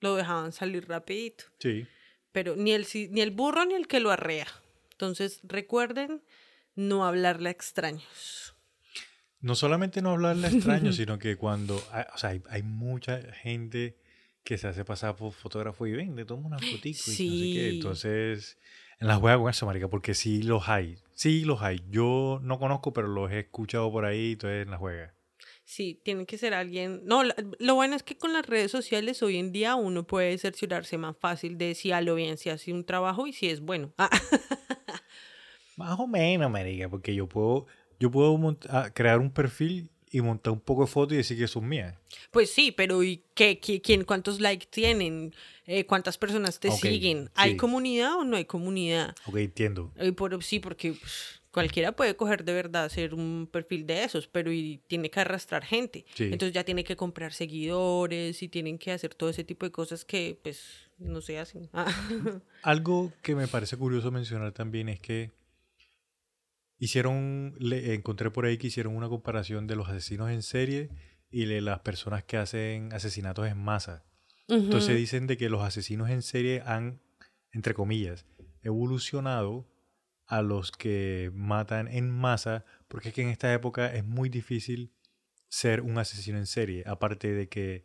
lo 0.00 0.16
dejaban 0.16 0.52
salir 0.52 0.88
rapidito. 0.88 1.44
Sí. 1.58 1.86
Pero 2.32 2.56
ni 2.56 2.72
el, 2.72 2.86
ni 3.10 3.20
el 3.20 3.30
burro 3.30 3.64
ni 3.64 3.74
el 3.74 3.86
que 3.86 4.00
lo 4.00 4.10
arrea. 4.10 4.46
Entonces 4.92 5.40
recuerden 5.42 6.22
no 6.74 7.04
hablarle 7.04 7.48
a 7.48 7.52
extraños. 7.52 8.54
No 9.40 9.54
solamente 9.56 10.00
no 10.00 10.10
hablarle 10.12 10.46
a 10.46 10.50
extraños, 10.50 10.96
sino 10.96 11.18
que 11.18 11.36
cuando, 11.36 11.82
hay- 11.90 12.04
o 12.14 12.18
sea, 12.18 12.30
hay, 12.30 12.42
hay 12.48 12.62
mucha 12.62 13.20
gente 13.34 13.98
que 14.44 14.58
se 14.58 14.68
hace 14.68 14.84
pasar 14.84 15.14
por 15.16 15.32
fotógrafo 15.32 15.86
y 15.86 15.92
ven, 15.92 16.16
le 16.16 16.24
toma 16.24 16.46
una 16.46 16.58
fotico 16.58 17.10
y 17.10 17.26
no 17.26 17.36
sé 17.36 17.50
qué. 17.52 17.60
Sí. 17.62 17.68
Entonces, 17.70 18.58
en 18.98 19.06
la 19.08 19.16
juega 19.16 19.38
con 19.38 19.48
eso, 19.50 19.66
marica, 19.66 19.88
porque 19.88 20.14
sí 20.14 20.42
los 20.42 20.68
hay. 20.68 20.98
Sí 21.14 21.44
los 21.44 21.62
hay. 21.62 21.80
Yo 21.90 22.40
no 22.42 22.58
conozco, 22.58 22.92
pero 22.92 23.08
los 23.08 23.30
he 23.30 23.40
escuchado 23.40 23.90
por 23.92 24.04
ahí, 24.04 24.32
entonces 24.32 24.64
en 24.64 24.70
la 24.70 24.78
juega. 24.78 25.14
Sí, 25.64 26.00
tiene 26.04 26.26
que 26.26 26.38
ser 26.38 26.54
alguien. 26.54 27.02
No, 27.04 27.22
la- 27.22 27.34
lo 27.58 27.74
bueno 27.76 27.94
es 27.96 28.02
que 28.02 28.18
con 28.18 28.32
las 28.32 28.44
redes 28.46 28.70
sociales 28.70 29.22
hoy 29.22 29.36
en 29.38 29.52
día 29.52 29.74
uno 29.76 30.04
puede 30.06 30.36
cerciorarse 30.38 30.98
más 30.98 31.16
fácil 31.16 31.56
de 31.56 31.74
si 31.74 31.92
a 31.92 32.00
lo 32.00 32.14
bien, 32.16 32.36
si 32.36 32.50
hace 32.50 32.72
un 32.72 32.84
trabajo 32.84 33.26
y 33.26 33.32
si 33.32 33.48
es 33.48 33.60
bueno. 33.60 33.92
Ah, 33.98 34.10
Más 35.76 35.98
o 35.98 36.06
menos, 36.06 36.50
marica, 36.50 36.88
porque 36.88 37.14
yo 37.14 37.28
puedo, 37.28 37.66
yo 37.98 38.10
puedo 38.10 38.38
ah, 38.68 38.90
crear 38.92 39.20
un 39.20 39.30
perfil 39.32 39.88
y 40.12 40.20
montar 40.20 40.52
un 40.52 40.60
poco 40.60 40.82
de 40.82 40.86
fotos 40.90 41.14
y 41.14 41.16
decir 41.16 41.38
que 41.38 41.48
son 41.48 41.66
mías. 41.68 41.94
pues 42.30 42.50
sí, 42.50 42.70
pero 42.70 43.02
¿y 43.02 43.22
qué, 43.34 43.58
qué- 43.58 43.80
quién, 43.80 44.04
cuántos 44.04 44.38
likes 44.40 44.66
tienen? 44.70 45.34
Eh, 45.66 45.86
¿Cuántas 45.86 46.18
personas 46.18 46.60
te 46.60 46.68
Ok, 46.68 46.80
siguen? 46.80 47.30
¿Hay 47.34 47.52
sí. 47.52 47.56
comunidad 47.56 48.16
o 48.16 48.24
no 48.24 48.36
hay 48.36 48.44
comunidad? 48.44 49.14
Ok, 49.26 49.36
entiendo. 49.36 49.90
Eh, 49.96 50.12
por, 50.12 50.42
sí, 50.44 50.58
porque 50.60 50.92
pues, 50.92 51.40
cualquiera 51.50 51.92
puede 51.92 52.14
coger 52.16 52.44
de 52.44 52.52
verdad 52.52 52.84
hacer 52.84 53.14
un 53.14 53.48
perfil 53.50 53.86
de 53.86 54.04
esos, 54.04 54.26
pero 54.26 54.52
y 54.52 54.80
tiene 54.86 55.10
que 55.10 55.20
arrastrar 55.20 55.64
gente. 55.64 56.04
Sí. 56.14 56.24
Entonces 56.24 56.52
ya 56.52 56.64
tiene 56.64 56.84
que 56.84 56.96
comprar 56.96 57.32
seguidores 57.32 58.42
y 58.42 58.48
tienen 58.48 58.78
que 58.78 58.92
hacer 58.92 59.14
todo 59.14 59.30
ese 59.30 59.44
tipo 59.44 59.64
de 59.66 59.72
cosas 59.72 60.04
que 60.04 60.38
pues 60.42 60.62
no 60.98 61.20
se 61.20 61.38
hacen. 61.38 61.68
Ah. 61.72 61.86
Algo 62.62 63.12
que 63.22 63.34
me 63.34 63.48
parece 63.48 63.76
curioso 63.76 64.10
mencionar 64.10 64.52
también 64.52 64.88
es 64.88 65.00
que 65.00 65.30
hicieron, 66.82 67.54
le 67.60 67.94
encontré 67.94 68.32
por 68.32 68.44
ahí 68.44 68.58
que 68.58 68.66
hicieron 68.66 68.96
una 68.96 69.08
comparación 69.08 69.68
de 69.68 69.76
los 69.76 69.88
asesinos 69.88 70.32
en 70.32 70.42
serie 70.42 70.90
y 71.30 71.44
de 71.44 71.60
las 71.60 71.78
personas 71.78 72.24
que 72.24 72.36
hacen 72.36 72.92
asesinatos 72.92 73.46
en 73.46 73.56
masa. 73.56 74.04
Entonces 74.48 74.96
dicen 74.96 75.28
de 75.28 75.36
que 75.36 75.48
los 75.48 75.62
asesinos 75.62 76.10
en 76.10 76.22
serie 76.22 76.60
han, 76.66 77.00
entre 77.52 77.72
comillas, 77.72 78.26
evolucionado 78.62 79.70
a 80.26 80.42
los 80.42 80.72
que 80.72 81.30
matan 81.32 81.86
en 81.86 82.10
masa, 82.10 82.64
porque 82.88 83.10
es 83.10 83.14
que 83.14 83.22
en 83.22 83.28
esta 83.28 83.54
época 83.54 83.94
es 83.94 84.04
muy 84.04 84.28
difícil 84.28 84.92
ser 85.48 85.82
un 85.82 85.98
asesino 85.98 86.36
en 86.36 86.46
serie, 86.46 86.82
aparte 86.88 87.32
de 87.32 87.48
que 87.48 87.84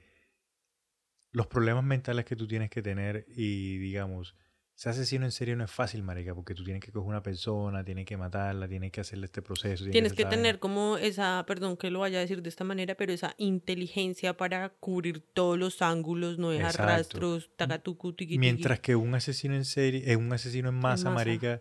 los 1.31 1.45
problemas 1.45 1.83
mentales 1.83 2.25
que 2.25 2.35
tú 2.35 2.47
tienes 2.47 2.71
que 2.71 2.81
tener 2.81 3.27
y 3.29 3.77
digamos, 3.77 4.35
ser 4.77 4.91
asesino 4.91 5.25
en 5.25 5.31
serie 5.31 5.55
no 5.55 5.63
es 5.63 5.71
fácil, 5.71 6.03
marica, 6.03 6.35
porque 6.35 6.53
tú 6.53 6.63
tienes 6.63 6.83
que 6.83 6.91
coger 6.91 7.09
una 7.09 7.23
persona, 7.23 7.83
tienes 7.83 8.05
que 8.05 8.15
matarla, 8.15 8.67
tienes 8.67 8.91
que 8.91 9.01
hacerle 9.01 9.25
este 9.25 9.41
proceso. 9.41 9.85
Tienes 9.89 10.13
que, 10.13 10.23
tener 10.23 10.59
como 10.59 10.97
esa, 10.97 11.43
perdón 11.47 11.77
que 11.77 11.89
lo 11.89 12.01
vaya 12.01 12.19
a 12.19 12.21
decir 12.21 12.43
de 12.43 12.49
esta 12.49 12.63
manera, 12.63 12.93
pero 12.93 13.11
esa 13.11 13.33
inteligencia 13.39 14.37
para 14.37 14.69
cubrir 14.69 15.19
todos 15.33 15.57
los 15.57 15.81
ángulos, 15.81 16.37
no 16.37 16.51
dejar 16.51 16.75
rastros, 16.77 17.49
tagatucu, 17.55 18.13
tiqui, 18.13 18.37
Mientras 18.37 18.79
que 18.79 18.95
un 18.95 19.15
asesino 19.15 19.55
en 19.55 19.65
serie, 19.65 20.03
es 20.05 20.15
un 20.15 20.31
asesino 20.31 20.69
en 20.69 20.75
masa, 20.75 21.09
marica, 21.09 21.59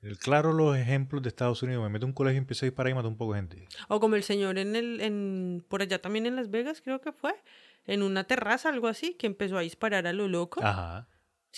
el, 0.00 0.16
claro, 0.16 0.54
los 0.54 0.78
ejemplos 0.78 1.22
de 1.22 1.28
Estados 1.28 1.62
Unidos, 1.62 1.82
me 1.82 1.90
meto 1.90 2.06
un 2.06 2.14
colegio 2.14 2.36
y 2.36 2.38
empiezo 2.38 2.64
a 2.64 2.68
disparar 2.68 2.90
y 2.90 2.94
mato 2.94 3.08
un 3.08 3.18
poco 3.18 3.34
de 3.34 3.40
gente. 3.40 3.68
O 3.88 4.00
como 4.00 4.16
el 4.16 4.22
señor 4.22 4.56
en 4.56 4.76
el, 4.76 5.02
en, 5.02 5.62
por 5.68 5.82
allá 5.82 6.00
también 6.00 6.24
en 6.24 6.36
Las 6.36 6.50
Vegas, 6.50 6.80
creo 6.80 7.02
que 7.02 7.12
fue, 7.12 7.34
en 7.84 8.02
una 8.02 8.24
terraza, 8.24 8.70
algo 8.70 8.88
así, 8.88 9.12
que 9.12 9.26
empezó 9.26 9.58
a 9.58 9.60
disparar 9.60 10.06
a 10.06 10.14
lo 10.14 10.26
loco. 10.26 10.64
Ajá. 10.64 11.06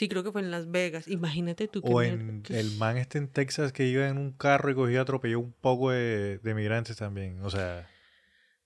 Sí, 0.01 0.09
creo 0.09 0.25
que 0.25 0.33
fue 0.33 0.41
en 0.41 0.51
Las 0.51 0.71
Vegas. 0.71 1.09
Imagínate 1.09 1.69
tú 1.69 1.83
que... 1.83 1.91
O 1.93 2.01
en 2.01 2.43
el 2.49 2.71
man 2.79 2.97
este 2.97 3.19
en 3.19 3.29
Texas 3.29 3.71
que 3.71 3.87
iba 3.87 4.09
en 4.09 4.17
un 4.17 4.33
carro 4.33 4.71
y 4.71 4.75
cogió 4.75 5.03
atropelló 5.03 5.39
un 5.39 5.53
poco 5.53 5.91
de, 5.91 6.39
de 6.39 6.55
migrantes 6.55 6.97
también. 6.97 7.43
O 7.43 7.51
sea... 7.51 7.87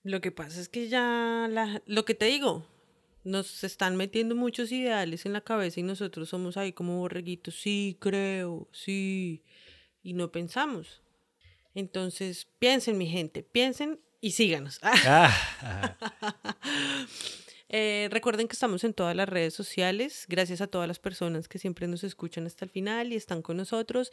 Lo 0.03 0.21
que 0.21 0.31
pasa 0.31 0.61
es 0.61 0.69
que 0.69 0.87
ya... 0.87 1.49
La, 1.51 1.83
lo 1.87 2.05
que 2.05 2.15
te 2.15 2.23
digo, 2.23 2.65
nos 3.25 3.65
están 3.65 3.97
metiendo 3.97 4.33
muchos 4.33 4.71
ideales 4.71 5.25
en 5.25 5.33
la 5.33 5.41
cabeza 5.41 5.81
y 5.81 5.83
nosotros 5.83 6.29
somos 6.29 6.55
ahí 6.55 6.71
como 6.71 6.99
borreguitos. 6.99 7.59
Sí, 7.59 7.97
creo, 7.99 8.69
sí. 8.71 9.43
Y 10.03 10.13
no 10.13 10.31
pensamos. 10.31 11.03
Entonces, 11.73 12.47
piensen, 12.59 12.97
mi 12.97 13.07
gente, 13.07 13.43
piensen 13.43 13.99
y 14.21 14.31
síganos. 14.31 14.79
Ah, 14.81 15.33
Eh, 17.77 18.07
recuerden 18.09 18.47
que 18.47 18.53
estamos 18.53 18.85
en 18.85 18.93
todas 18.93 19.17
las 19.17 19.27
redes 19.27 19.53
sociales. 19.53 20.27
Gracias 20.29 20.61
a 20.61 20.67
todas 20.67 20.87
las 20.87 20.97
personas 20.97 21.49
que 21.49 21.59
siempre 21.59 21.87
nos 21.87 22.05
escuchan 22.05 22.45
hasta 22.45 22.63
el 22.63 22.71
final 22.71 23.11
y 23.11 23.17
están 23.17 23.41
con 23.41 23.57
nosotros. 23.57 24.11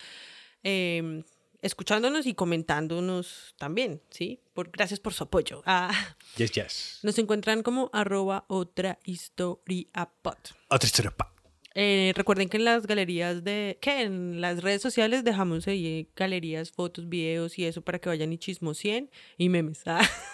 Em, 0.64 1.22
escuchándonos 1.60 2.26
y 2.26 2.34
comentándonos 2.34 3.55
también, 3.56 4.02
¿sí? 4.10 4.40
Por, 4.52 4.72
gracias 4.72 4.98
por 4.98 5.14
su 5.14 5.22
apoyo. 5.22 5.62
Ah, 5.64 5.93
yes, 6.39 6.51
yes. 6.51 6.98
Nos 7.05 7.16
encuentran 7.20 7.62
como 7.62 7.89
arroba 7.93 8.47
otra 8.48 8.98
historia 9.05 10.10
pod. 10.22 10.39
Otra 10.68 10.86
historia 10.89 11.12
pod. 11.12 11.28
Eh, 11.76 12.12
recuerden 12.16 12.48
que 12.48 12.56
en 12.56 12.64
las 12.64 12.89
galerías 12.89 13.44
de, 13.44 13.78
que 13.80 14.02
en 14.02 14.40
las 14.40 14.60
redes 14.64 14.82
sociales 14.82 15.22
dejamos 15.22 15.68
ahí 15.68 16.09
galerías, 16.16 16.72
fotos, 16.72 17.09
videos 17.09 17.60
y 17.60 17.64
eso 17.64 17.80
para 17.80 18.01
que 18.01 18.09
vayan 18.09 18.32
y 18.32 18.39
chismosien 18.39 19.09
y 19.39 19.48
memes. 19.48 19.82
Ah. 19.86 20.01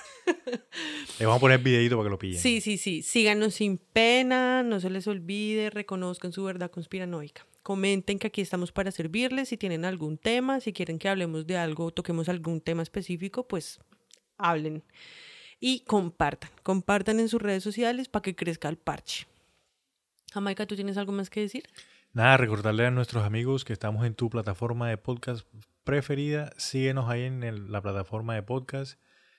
Le 1.19 1.27
vamos 1.27 1.39
a 1.39 1.41
poner 1.41 1.59
videito 1.61 1.97
para 1.97 2.07
que 2.07 2.11
lo 2.11 2.19
pillen. 2.19 2.41
Sí, 2.41 2.61
sí, 2.61 2.79
sí. 2.79 3.03
Síganos 3.03 3.55
sin 3.55 3.79
pena, 3.79 4.63
no 4.63 4.81
se 4.81 4.91
les 4.91 5.07
olvide, 5.07 5.71
reconozcan 5.71 6.33
su 6.33 6.45
verdad 6.45 6.71
conspiranoica. 6.71 7.47
Comenten 7.63 8.19
que 8.19 8.29
aquí 8.29 8.41
estamos 8.41 8.73
para 8.73 8.91
servirles. 8.91 9.49
Si 9.49 9.57
tienen 9.57 9.85
algún 9.85 10.17
tema, 10.17 10.61
si 10.61 10.73
quieren 10.73 10.99
que 10.99 11.09
hablemos 11.09 11.47
de 11.47 11.57
algo, 11.57 11.91
toquemos 11.91 12.29
algún 12.29 12.61
tema 12.61 12.83
específico, 12.83 13.47
pues 13.47 13.81
hablen. 14.37 14.85
Y 15.61 15.81
compartan. 15.81 16.51
Compartan 16.63 17.21
en 17.21 17.29
sus 17.29 17.43
redes 17.43 17.65
sociales 17.65 18.09
para 18.09 18.23
que 18.23 18.37
crezca 18.37 18.69
el 18.69 18.79
parche. 18.79 19.27
Jamaica, 20.33 20.67
¿tú 20.67 20.77
tienes 20.77 20.97
algo 20.97 21.13
más 21.13 21.31
que 21.31 21.41
decir? 21.41 21.65
Nada, 22.13 22.37
recordarle 22.37 22.87
a 22.87 22.91
nuestros 22.91 23.25
amigos 23.25 23.65
que 23.65 23.73
estamos 23.73 24.07
en 24.07 24.15
tu 24.15 24.31
plataforma 24.31 24.89
de 24.89 24.97
podcast 24.97 25.47
preferida. 25.85 26.53
Síguenos 26.57 27.09
ahí 27.11 27.25
en 27.25 27.73
la 27.73 27.83
plataforma 27.83 28.35
de 28.35 28.43
podcast 28.43 28.99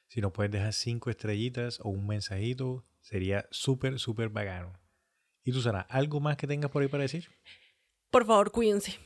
si 0.09 0.21
nos 0.21 0.31
puedes 0.31 0.51
dejar 0.51 0.73
cinco 0.73 1.09
estrellitas 1.11 1.79
o 1.81 1.89
un 1.89 2.07
mensajito, 2.07 2.83
sería 2.99 3.45
súper, 3.51 3.99
súper 3.99 4.29
bacano. 4.29 4.73
¿Y 5.43 5.51
tú, 5.51 5.61
Sara, 5.61 5.81
algo 5.81 6.19
más 6.19 6.35
que 6.35 6.47
tengas 6.47 6.71
por 6.71 6.81
ahí 6.81 6.87
para 6.87 7.03
decir? 7.03 7.29
Por 8.09 8.25
favor, 8.25 8.51
cuídense. 8.51 8.97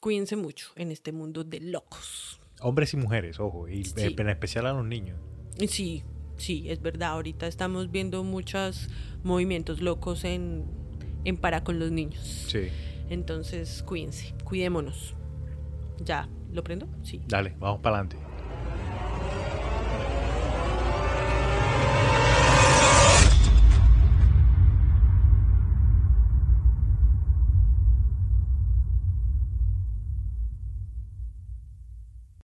Cuídense 0.00 0.36
mucho 0.36 0.70
en 0.76 0.90
este 0.90 1.12
mundo 1.12 1.44
de 1.44 1.60
locos. 1.60 2.40
Hombres 2.60 2.92
y 2.92 2.98
mujeres, 2.98 3.40
ojo, 3.40 3.68
y 3.68 3.82
en 3.96 4.28
especial 4.28 4.66
a 4.66 4.74
los 4.74 4.84
niños. 4.84 5.18
Sí, 5.66 6.04
sí, 6.36 6.68
es 6.68 6.82
verdad. 6.82 7.10
Ahorita 7.12 7.46
estamos 7.46 7.90
viendo 7.90 8.22
muchos 8.22 8.90
movimientos 9.24 9.80
locos 9.80 10.24
en, 10.24 10.66
en 11.24 11.38
para 11.38 11.64
con 11.64 11.78
los 11.78 11.90
niños. 11.90 12.22
Sí. 12.48 12.68
Entonces, 13.08 13.82
cuídense, 13.82 14.34
cuidémonos. 14.44 15.14
¿Ya? 16.04 16.28
¿Lo 16.52 16.62
prendo? 16.62 16.86
Sí. 17.02 17.22
Dale, 17.28 17.54
vamos 17.58 17.80
para 17.80 17.96
adelante. 17.96 18.31